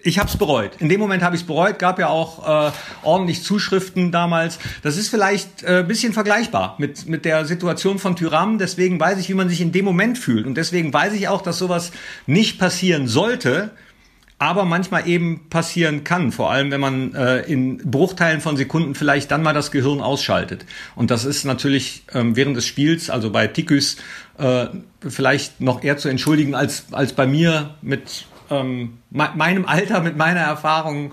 ich 0.05 0.19
habe 0.19 0.29
es 0.29 0.37
bereut. 0.37 0.73
In 0.79 0.89
dem 0.89 1.01
Moment 1.01 1.23
habe 1.23 1.35
ich 1.35 1.43
es 1.43 1.47
bereut. 1.47 1.79
Gab 1.79 1.99
ja 1.99 2.09
auch 2.09 2.69
äh, 2.69 2.73
ordentlich 3.03 3.43
Zuschriften 3.43 4.13
damals. 4.13 4.59
Das 4.83 4.97
ist 4.97 5.09
vielleicht 5.09 5.63
äh, 5.63 5.85
bisschen 5.87 6.13
vergleichbar 6.13 6.77
mit 6.79 7.09
mit 7.09 7.25
der 7.25 7.45
Situation 7.47 7.99
von 7.99 8.15
Tyram. 8.15 8.59
Deswegen 8.59 9.01
weiß 9.01 9.19
ich, 9.19 9.29
wie 9.29 9.35
man 9.35 9.49
sich 9.49 9.61
in 9.61 9.73
dem 9.73 9.85
Moment 9.85 10.19
fühlt 10.19 10.47
und 10.47 10.57
deswegen 10.57 10.93
weiß 10.93 11.15
ich 11.15 11.29
auch, 11.29 11.43
dass 11.43 11.59
sowas 11.59 11.91
nicht 12.27 12.59
passieren 12.59 13.09
sollte, 13.09 13.71
aber 14.39 14.65
manchmal 14.65 15.09
eben 15.09 15.49
passieren 15.49 16.05
kann. 16.05 16.33
Vor 16.33 16.51
allem, 16.51 16.71
wenn 16.71 16.81
man 16.81 17.15
äh, 17.15 17.41
in 17.43 17.79
Bruchteilen 17.79 18.41
von 18.41 18.57
Sekunden 18.57 18.95
vielleicht 18.95 19.31
dann 19.31 19.43
mal 19.43 19.55
das 19.55 19.71
Gehirn 19.71 20.01
ausschaltet. 20.01 20.67
Und 20.97 21.11
das 21.11 21.25
ist 21.25 21.45
natürlich 21.45 22.05
ähm, 22.13 22.37
während 22.37 22.57
des 22.57 22.67
Spiels, 22.67 23.11
also 23.11 23.31
bei 23.31 23.47
Tikus 23.47 23.97
äh, 24.39 24.67
vielleicht 25.09 25.61
noch 25.61 25.83
eher 25.83 25.97
zu 25.97 26.09
entschuldigen 26.09 26.55
als, 26.55 26.87
als 26.93 27.13
bei 27.13 27.27
mir 27.27 27.77
mit 27.81 28.27
ähm, 28.51 28.99
me 29.11 29.31
meinem 29.35 29.67
Alter, 29.67 30.01
mit 30.01 30.17
meiner 30.17 30.41
Erfahrung. 30.41 31.13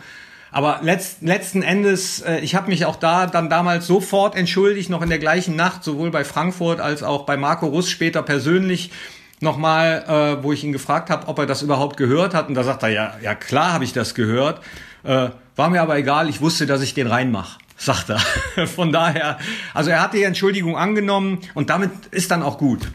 Aber 0.52 0.80
letzt, 0.82 1.22
letzten 1.22 1.62
Endes, 1.62 2.22
äh, 2.22 2.40
ich 2.40 2.56
habe 2.56 2.70
mich 2.70 2.86
auch 2.86 2.98
da 2.98 3.28
dann 3.28 3.50
damals 3.50 3.88
sofort 3.88 4.36
entschuldigt, 4.36 4.90
noch 4.90 5.02
in 5.02 5.10
der 5.10 5.20
gleichen 5.20 5.56
Nacht, 5.56 5.84
sowohl 5.84 6.12
bei 6.12 6.26
Frankfurt 6.26 6.82
als 6.82 7.04
auch 7.04 7.26
bei 7.26 7.38
Marco 7.38 7.68
Russ 7.68 7.90
später 7.90 8.22
persönlich 8.22 8.92
nochmal, 9.40 10.04
äh, 10.40 10.44
wo 10.44 10.52
ich 10.52 10.64
ihn 10.64 10.72
gefragt 10.72 11.10
habe, 11.10 11.28
ob 11.28 11.40
er 11.40 11.46
das 11.46 11.62
überhaupt 11.62 11.98
gehört 11.98 12.34
hat. 12.34 12.50
Und 12.50 12.56
da 12.56 12.64
sagt 12.64 12.84
er, 12.84 12.90
ja, 12.90 13.16
ja 13.22 13.34
klar 13.34 13.74
habe 13.74 13.84
ich 13.84 13.94
das 13.94 14.14
gehört. 14.14 14.62
Äh, 15.04 15.30
war 15.56 15.70
mir 15.70 15.82
aber 15.82 15.98
egal, 15.98 16.30
ich 16.30 16.42
wusste, 16.42 16.66
dass 16.66 16.82
ich 16.82 16.94
den 16.94 17.08
reinmache 17.08 17.58
sagt 17.82 18.10
er. 18.10 18.20
Von 18.68 18.92
daher, 18.92 19.40
also 19.74 19.90
er 19.90 20.02
hat 20.02 20.14
die 20.14 20.24
Entschuldigung 20.24 20.78
angenommen 20.78 21.40
und 21.56 21.70
damit 21.70 21.92
ist 22.12 22.32
dann 22.32 22.44
auch 22.44 22.58
gut. 22.58 22.92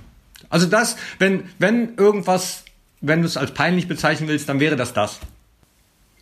Also 0.48 0.66
das, 0.66 0.96
wenn, 1.18 1.48
wenn 1.58 1.96
irgendwas, 1.96 2.64
wenn 3.00 3.20
du 3.20 3.26
es 3.26 3.36
als 3.36 3.52
peinlich 3.52 3.88
bezeichnen 3.88 4.28
willst, 4.28 4.48
dann 4.48 4.60
wäre 4.60 4.76
das 4.76 4.92
das. 4.92 5.20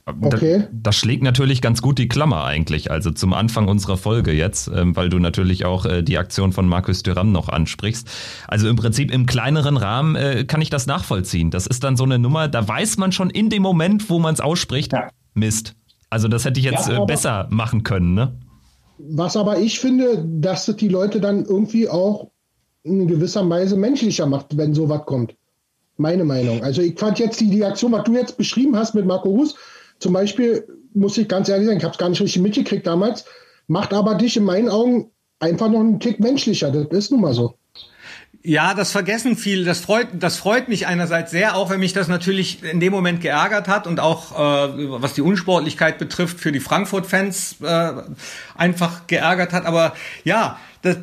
Okay. 0.06 0.58
Das, 0.58 0.68
das, 0.70 0.96
schlägt 0.96 1.22
natürlich 1.22 1.62
ganz 1.62 1.80
gut 1.80 1.98
die 1.98 2.08
Klammer 2.08 2.44
eigentlich, 2.44 2.90
also 2.90 3.10
zum 3.10 3.32
Anfang 3.32 3.68
unserer 3.68 3.96
Folge 3.96 4.32
jetzt, 4.32 4.68
ähm, 4.68 4.94
weil 4.94 5.08
du 5.08 5.18
natürlich 5.18 5.64
auch 5.64 5.86
äh, 5.86 6.02
die 6.02 6.18
Aktion 6.18 6.52
von 6.52 6.68
Markus 6.68 7.02
Thuram 7.02 7.32
noch 7.32 7.48
ansprichst. 7.48 8.06
Also 8.46 8.68
im 8.68 8.76
Prinzip 8.76 9.10
im 9.10 9.24
kleineren 9.24 9.78
Rahmen 9.78 10.14
äh, 10.14 10.44
kann 10.44 10.60
ich 10.60 10.68
das 10.68 10.86
nachvollziehen. 10.86 11.50
Das 11.50 11.66
ist 11.66 11.84
dann 11.84 11.96
so 11.96 12.04
eine 12.04 12.18
Nummer, 12.18 12.48
da 12.48 12.68
weiß 12.68 12.98
man 12.98 13.12
schon 13.12 13.30
in 13.30 13.48
dem 13.48 13.62
Moment, 13.62 14.10
wo 14.10 14.18
man 14.18 14.34
es 14.34 14.40
ausspricht, 14.40 14.92
ja. 14.92 15.08
Mist. 15.32 15.74
Also 16.10 16.28
das 16.28 16.44
hätte 16.44 16.60
ich 16.60 16.66
jetzt 16.66 16.86
ja, 16.88 17.02
äh, 17.02 17.06
besser 17.06 17.48
machen 17.50 17.82
können, 17.82 18.12
ne? 18.12 18.36
Was 18.98 19.36
aber 19.36 19.58
ich 19.58 19.80
finde, 19.80 20.22
dass 20.24 20.66
die 20.66 20.88
Leute 20.88 21.20
dann 21.20 21.44
irgendwie 21.46 21.88
auch 21.88 22.30
in 22.82 23.08
gewisser 23.08 23.48
Weise 23.48 23.76
menschlicher 23.76 24.26
macht, 24.26 24.56
wenn 24.56 24.74
sowas 24.74 25.02
kommt. 25.06 25.34
Meine 25.96 26.24
Meinung. 26.24 26.62
Also 26.62 26.82
ich 26.82 26.98
fand 26.98 27.18
jetzt 27.18 27.40
die, 27.40 27.50
die 27.50 27.64
Aktion, 27.64 27.92
was 27.92 28.04
du 28.04 28.14
jetzt 28.14 28.36
beschrieben 28.36 28.76
hast 28.76 28.94
mit 28.94 29.06
Marco 29.06 29.28
Hus, 29.28 29.54
zum 30.00 30.12
Beispiel, 30.12 30.66
muss 30.92 31.16
ich 31.18 31.28
ganz 31.28 31.48
ehrlich 31.48 31.66
sagen, 31.66 31.78
ich 31.78 31.84
habe 31.84 31.92
es 31.92 31.98
gar 31.98 32.08
nicht 32.08 32.20
richtig 32.20 32.42
mitgekriegt 32.42 32.86
damals, 32.86 33.24
macht 33.68 33.92
aber 33.92 34.16
dich 34.16 34.36
in 34.36 34.44
meinen 34.44 34.68
Augen 34.68 35.10
einfach 35.38 35.68
noch 35.68 35.80
einen 35.80 36.00
Tick 36.00 36.20
menschlicher. 36.20 36.70
Das 36.70 36.86
ist 36.90 37.10
nun 37.10 37.20
mal 37.20 37.34
so. 37.34 37.54
Ja, 38.42 38.74
das 38.74 38.92
vergessen 38.92 39.36
viele. 39.36 39.64
Das 39.64 39.80
freut, 39.80 40.08
das 40.12 40.36
freut 40.36 40.68
mich 40.68 40.86
einerseits 40.86 41.30
sehr, 41.30 41.56
auch 41.56 41.70
wenn 41.70 41.80
mich 41.80 41.94
das 41.94 42.08
natürlich 42.08 42.62
in 42.62 42.78
dem 42.78 42.92
Moment 42.92 43.22
geärgert 43.22 43.68
hat 43.68 43.86
und 43.86 44.00
auch 44.00 44.32
äh, 44.32 44.90
was 45.00 45.14
die 45.14 45.22
Unsportlichkeit 45.22 45.98
betrifft 45.98 46.40
für 46.40 46.52
die 46.52 46.60
Frankfurt-Fans 46.60 47.56
äh, 47.62 47.92
einfach 48.54 49.06
geärgert 49.06 49.54
hat. 49.54 49.64
Aber 49.64 49.94
ja, 50.24 50.58
das, 50.82 50.98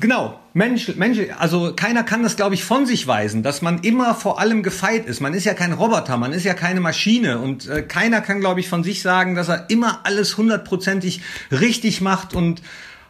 Genau, 0.00 0.38
Mensch, 0.54 0.94
Mensch, 0.96 1.18
also 1.38 1.72
keiner 1.74 2.02
kann 2.02 2.22
das, 2.22 2.36
glaube 2.36 2.54
ich, 2.54 2.64
von 2.64 2.84
sich 2.84 3.06
weisen, 3.06 3.42
dass 3.42 3.62
man 3.62 3.78
immer 3.80 4.14
vor 4.14 4.38
allem 4.38 4.62
gefeit 4.62 5.06
ist. 5.06 5.20
Man 5.20 5.32
ist 5.32 5.44
ja 5.44 5.54
kein 5.54 5.72
Roboter, 5.72 6.18
man 6.18 6.32
ist 6.32 6.44
ja 6.44 6.52
keine 6.52 6.80
Maschine 6.80 7.38
und 7.38 7.68
äh, 7.68 7.82
keiner 7.82 8.20
kann, 8.20 8.40
glaube 8.40 8.60
ich, 8.60 8.68
von 8.68 8.84
sich 8.84 9.00
sagen, 9.00 9.34
dass 9.34 9.48
er 9.48 9.70
immer 9.70 10.00
alles 10.04 10.36
hundertprozentig 10.36 11.22
richtig 11.50 12.02
macht 12.02 12.34
und 12.34 12.60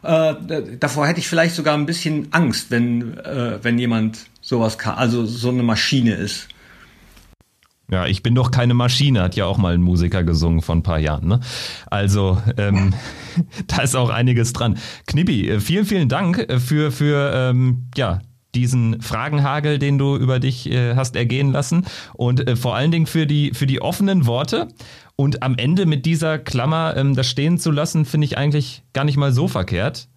äh, 0.02 0.34
davor 0.78 1.06
hätte 1.06 1.20
ich 1.20 1.28
vielleicht 1.28 1.54
sogar 1.54 1.74
ein 1.74 1.86
bisschen 1.86 2.28
Angst, 2.32 2.70
wenn, 2.70 3.18
äh, 3.18 3.58
wenn 3.62 3.78
jemand 3.78 4.18
sowas 4.40 4.78
kann, 4.78 4.96
also 4.96 5.24
so 5.24 5.48
eine 5.48 5.62
Maschine 5.62 6.14
ist. 6.14 6.48
Ja, 7.92 8.06
ich 8.06 8.22
bin 8.22 8.34
doch 8.34 8.50
keine 8.50 8.72
Maschine, 8.72 9.20
hat 9.20 9.36
ja 9.36 9.44
auch 9.44 9.58
mal 9.58 9.74
ein 9.74 9.82
Musiker 9.82 10.24
gesungen 10.24 10.62
vor 10.62 10.74
ein 10.74 10.82
paar 10.82 10.98
Jahren. 10.98 11.28
Ne? 11.28 11.40
Also 11.90 12.40
ähm, 12.56 12.94
da 13.66 13.82
ist 13.82 13.94
auch 13.94 14.08
einiges 14.08 14.54
dran. 14.54 14.78
Knippi, 15.06 15.46
äh, 15.46 15.60
vielen, 15.60 15.84
vielen 15.84 16.08
Dank 16.08 16.38
äh, 16.38 16.58
für, 16.58 16.90
für 16.90 17.32
ähm, 17.34 17.90
ja, 17.94 18.22
diesen 18.54 19.02
Fragenhagel, 19.02 19.78
den 19.78 19.98
du 19.98 20.16
über 20.16 20.40
dich 20.40 20.70
äh, 20.70 20.94
hast 20.94 21.16
ergehen 21.16 21.52
lassen 21.52 21.84
und 22.14 22.48
äh, 22.48 22.56
vor 22.56 22.76
allen 22.76 22.92
Dingen 22.92 23.04
für 23.04 23.26
die, 23.26 23.52
für 23.52 23.66
die 23.66 23.82
offenen 23.82 24.24
Worte. 24.24 24.68
Und 25.14 25.42
am 25.42 25.56
Ende 25.58 25.84
mit 25.84 26.06
dieser 26.06 26.38
Klammer 26.38 26.96
ähm, 26.96 27.14
das 27.14 27.28
stehen 27.28 27.58
zu 27.58 27.70
lassen, 27.70 28.06
finde 28.06 28.24
ich 28.24 28.38
eigentlich 28.38 28.84
gar 28.94 29.04
nicht 29.04 29.18
mal 29.18 29.32
so 29.32 29.48
verkehrt 29.48 30.08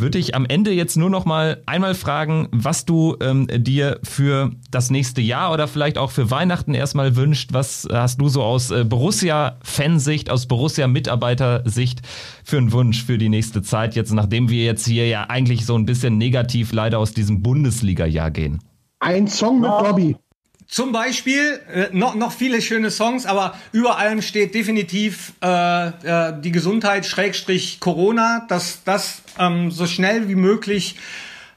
würde 0.00 0.18
ich 0.18 0.34
am 0.34 0.46
Ende 0.46 0.72
jetzt 0.72 0.96
nur 0.96 1.10
noch 1.10 1.24
mal 1.24 1.62
einmal 1.66 1.94
fragen, 1.94 2.48
was 2.52 2.84
du 2.84 3.16
ähm, 3.20 3.46
dir 3.50 3.98
für 4.02 4.50
das 4.70 4.90
nächste 4.90 5.20
Jahr 5.20 5.52
oder 5.52 5.68
vielleicht 5.68 5.98
auch 5.98 6.10
für 6.10 6.30
Weihnachten 6.30 6.74
erstmal 6.74 7.16
wünscht. 7.16 7.52
Was 7.52 7.86
hast 7.90 8.20
du 8.20 8.28
so 8.28 8.42
aus 8.42 8.70
äh, 8.70 8.84
Borussia-Fansicht, 8.84 10.30
aus 10.30 10.46
Borussia-Mitarbeitersicht 10.46 12.02
für 12.44 12.58
einen 12.58 12.72
Wunsch 12.72 13.04
für 13.04 13.18
die 13.18 13.28
nächste 13.28 13.62
Zeit, 13.62 13.94
jetzt 13.94 14.12
nachdem 14.12 14.48
wir 14.48 14.64
jetzt 14.64 14.86
hier 14.86 15.06
ja 15.08 15.24
eigentlich 15.28 15.66
so 15.66 15.76
ein 15.76 15.86
bisschen 15.86 16.18
negativ 16.18 16.72
leider 16.72 16.98
aus 16.98 17.12
diesem 17.12 17.42
Bundesliga-Jahr 17.42 18.30
gehen? 18.30 18.60
Ein 19.00 19.28
Song 19.28 19.60
mit 19.60 19.70
Bobby. 19.70 20.16
Zum 20.70 20.92
Beispiel 20.92 21.60
äh, 21.72 21.86
noch, 21.92 22.14
noch 22.14 22.30
viele 22.30 22.60
schöne 22.60 22.90
Songs, 22.90 23.24
aber 23.24 23.58
über 23.72 23.96
allem 23.96 24.20
steht 24.20 24.54
definitiv 24.54 25.32
äh, 25.42 25.88
äh, 25.88 26.40
die 26.42 26.52
Gesundheit 26.52 27.06
Schrägstrich 27.06 27.80
Corona, 27.80 28.44
dass 28.50 28.84
das 28.84 29.22
ähm, 29.38 29.70
so 29.70 29.86
schnell 29.86 30.28
wie 30.28 30.34
möglich 30.34 30.96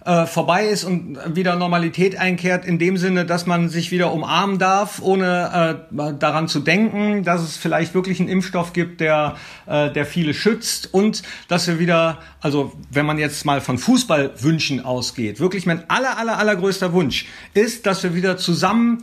äh, 0.05 0.25
vorbei 0.25 0.67
ist 0.67 0.83
und 0.83 1.17
wieder 1.35 1.55
Normalität 1.55 2.17
einkehrt, 2.17 2.65
in 2.65 2.79
dem 2.79 2.97
Sinne, 2.97 3.25
dass 3.25 3.45
man 3.45 3.69
sich 3.69 3.91
wieder 3.91 4.11
umarmen 4.11 4.57
darf, 4.57 5.01
ohne 5.01 5.85
äh, 5.91 6.13
daran 6.17 6.47
zu 6.47 6.59
denken, 6.59 7.23
dass 7.23 7.41
es 7.41 7.57
vielleicht 7.57 7.93
wirklich 7.93 8.19
einen 8.19 8.29
Impfstoff 8.29 8.73
gibt, 8.73 8.99
der, 8.99 9.35
äh, 9.67 9.91
der 9.91 10.05
viele 10.05 10.33
schützt 10.33 10.93
und 10.93 11.21
dass 11.47 11.67
wir 11.67 11.77
wieder, 11.77 12.19
also 12.41 12.71
wenn 12.89 13.05
man 13.05 13.19
jetzt 13.19 13.45
mal 13.45 13.61
von 13.61 13.77
Fußballwünschen 13.77 14.83
ausgeht, 14.83 15.39
wirklich 15.39 15.65
mein 15.65 15.87
aller, 15.89 16.17
aller, 16.17 16.37
allergrößter 16.37 16.93
Wunsch 16.93 17.27
ist, 17.53 17.85
dass 17.85 18.01
wir 18.01 18.15
wieder 18.15 18.37
zusammen 18.37 19.01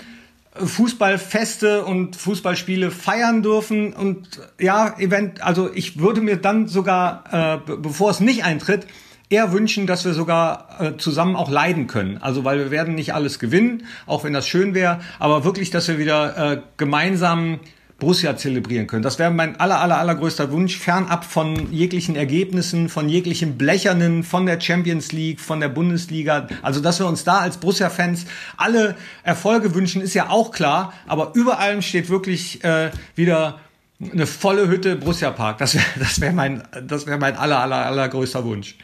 Fußballfeste 0.54 1.84
und 1.84 2.16
Fußballspiele 2.16 2.90
feiern 2.90 3.42
dürfen 3.44 3.92
und 3.92 4.40
ja, 4.58 4.98
event, 4.98 5.42
also 5.42 5.70
ich 5.72 6.00
würde 6.00 6.20
mir 6.20 6.36
dann 6.36 6.66
sogar, 6.66 7.60
äh, 7.68 7.76
bevor 7.76 8.10
es 8.10 8.18
nicht 8.18 8.42
eintritt, 8.42 8.86
eher 9.30 9.52
wünschen, 9.52 9.86
dass 9.86 10.04
wir 10.04 10.14
sogar 10.14 10.80
äh, 10.80 10.96
zusammen 10.96 11.36
auch 11.36 11.50
leiden 11.50 11.86
können. 11.86 12.18
Also 12.18 12.44
weil 12.44 12.58
wir 12.58 12.70
werden 12.70 12.94
nicht 12.94 13.14
alles 13.14 13.38
gewinnen, 13.38 13.84
auch 14.06 14.24
wenn 14.24 14.32
das 14.32 14.46
schön 14.46 14.74
wäre, 14.74 15.00
aber 15.18 15.44
wirklich, 15.44 15.70
dass 15.70 15.88
wir 15.88 15.98
wieder 15.98 16.52
äh, 16.52 16.60
gemeinsam 16.76 17.60
Borussia 17.98 18.36
zelebrieren 18.36 18.86
können. 18.86 19.02
Das 19.02 19.18
wäre 19.18 19.32
mein 19.32 19.58
aller, 19.58 19.80
aller, 19.80 19.98
allergrößter 19.98 20.52
Wunsch, 20.52 20.78
fernab 20.78 21.24
von 21.24 21.72
jeglichen 21.72 22.14
Ergebnissen, 22.14 22.88
von 22.88 23.08
jeglichen 23.08 23.58
Blechernen, 23.58 24.22
von 24.22 24.46
der 24.46 24.60
Champions 24.60 25.10
League, 25.10 25.40
von 25.40 25.58
der 25.58 25.68
Bundesliga. 25.68 26.46
Also, 26.62 26.80
dass 26.80 27.00
wir 27.00 27.06
uns 27.06 27.24
da 27.24 27.38
als 27.38 27.56
Borussia-Fans 27.56 28.26
alle 28.56 28.94
Erfolge 29.24 29.74
wünschen, 29.74 30.00
ist 30.00 30.14
ja 30.14 30.30
auch 30.30 30.52
klar. 30.52 30.92
Aber 31.08 31.32
über 31.34 31.58
allem 31.58 31.82
steht 31.82 32.08
wirklich 32.08 32.62
äh, 32.62 32.92
wieder 33.16 33.58
eine 34.00 34.28
volle 34.28 34.68
Hütte 34.68 34.94
Borussia 34.94 35.32
Park. 35.32 35.58
Das 35.58 35.74
wäre 35.74 35.84
das 35.98 36.20
wär 36.20 36.32
mein, 36.32 36.62
das 36.86 37.08
wäre 37.08 37.18
mein 37.18 37.36
aller, 37.36 37.58
aller, 37.58 37.84
allergrößter 37.86 38.44
Wunsch. 38.44 38.76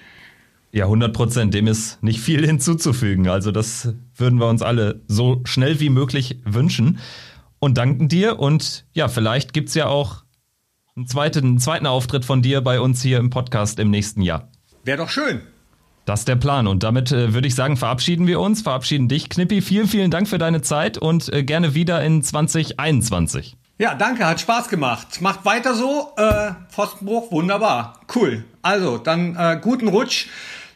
Ja, 0.75 0.87
100 0.87 1.12
Prozent. 1.12 1.55
Dem 1.55 1.68
ist 1.68 2.03
nicht 2.03 2.20
viel 2.20 2.45
hinzuzufügen. 2.47 3.29
Also 3.29 3.53
das 3.53 3.95
würden 4.16 4.41
wir 4.41 4.49
uns 4.49 4.61
alle 4.61 5.03
so 5.07 5.41
schnell 5.45 5.79
wie 5.79 5.89
möglich 5.89 6.41
wünschen 6.45 6.99
und 7.61 7.79
danken 7.79 8.09
dir. 8.09 8.41
Und 8.41 8.85
ja, 8.93 9.07
vielleicht 9.07 9.53
gibt 9.53 9.68
es 9.68 9.77
ja 9.77 9.87
auch 9.87 10.25
einen 10.97 11.07
zweiten, 11.07 11.45
einen 11.45 11.59
zweiten 11.59 11.87
Auftritt 11.87 12.25
von 12.25 12.43
dir 12.43 12.61
bei 12.61 12.81
uns 12.81 13.01
hier 13.03 13.18
im 13.18 13.31
Podcast 13.31 13.79
im 13.79 13.91
nächsten 13.91 14.20
Jahr. 14.20 14.49
Wäre 14.83 14.99
doch 14.99 15.11
schön. 15.11 15.43
Das 16.07 16.20
ist 16.20 16.29
der 16.29 16.35
Plan. 16.35 16.66
Und 16.66 16.83
damit 16.83 17.12
äh, 17.12 17.33
würde 17.33 17.47
ich 17.47 17.55
sagen, 17.55 17.77
verabschieden 17.77 18.27
wir 18.27 18.41
uns, 18.41 18.62
verabschieden 18.62 19.09
dich, 19.09 19.29
Knippi. 19.29 19.62
Vielen, 19.62 19.87
vielen 19.87 20.11
Dank 20.11 20.27
für 20.27 20.39
deine 20.39 20.61
Zeit 20.61 20.99
und 20.99 21.33
äh, 21.33 21.45
gerne 21.45 21.77
wieder 21.77 22.03
in 22.03 22.20
2021. 22.20 23.57
Ja, 23.79 23.95
danke, 23.95 24.27
hat 24.27 24.41
Spaß 24.41 24.68
gemacht. 24.68 25.20
Macht 25.20 25.45
weiter 25.45 25.75
so. 25.75 26.12
Äh, 26.16 26.53
Pfostenbruch, 26.68 27.31
wunderbar. 27.31 28.01
Cool. 28.12 28.45
Also, 28.62 28.99
dann 28.99 29.37
äh, 29.37 29.59
guten 29.62 29.87
Rutsch. 29.87 30.27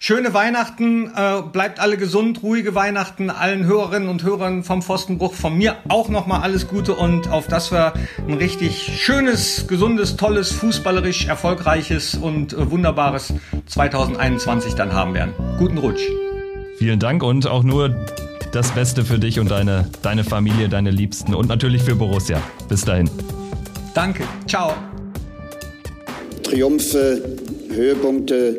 Schöne 0.00 0.32
Weihnachten, 0.32 1.10
äh, 1.14 1.42
bleibt 1.52 1.80
alle 1.80 1.96
gesund, 1.96 2.44
ruhige 2.44 2.76
Weihnachten, 2.76 3.30
allen 3.30 3.64
Hörerinnen 3.64 4.08
und 4.08 4.22
Hörern 4.22 4.62
vom 4.62 4.80
Pfostenbruch 4.80 5.34
von 5.34 5.58
mir 5.58 5.74
auch 5.88 6.08
nochmal 6.08 6.42
alles 6.42 6.68
Gute 6.68 6.94
und 6.94 7.28
auf 7.32 7.48
dass 7.48 7.72
wir 7.72 7.94
ein 8.26 8.34
richtig 8.34 8.80
schönes, 9.00 9.66
gesundes, 9.66 10.16
tolles, 10.16 10.52
fußballerisch 10.52 11.26
erfolgreiches 11.26 12.14
und 12.14 12.52
äh, 12.52 12.70
wunderbares 12.70 13.34
2021 13.66 14.74
dann 14.74 14.92
haben 14.92 15.14
werden. 15.14 15.32
Guten 15.58 15.78
Rutsch. 15.78 16.02
Vielen 16.78 17.00
Dank 17.00 17.24
und 17.24 17.48
auch 17.48 17.64
nur 17.64 18.06
das 18.52 18.70
Beste 18.70 19.04
für 19.04 19.18
dich 19.18 19.40
und 19.40 19.50
deine, 19.50 19.90
deine 20.02 20.22
Familie, 20.22 20.68
deine 20.68 20.92
Liebsten 20.92 21.34
und 21.34 21.48
natürlich 21.48 21.82
für 21.82 21.96
Borussia. 21.96 22.40
Bis 22.68 22.84
dahin. 22.84 23.10
Danke. 23.94 24.22
Ciao. 24.46 24.74
Triumphe, 26.44 27.36
Höhepunkte, 27.68 28.58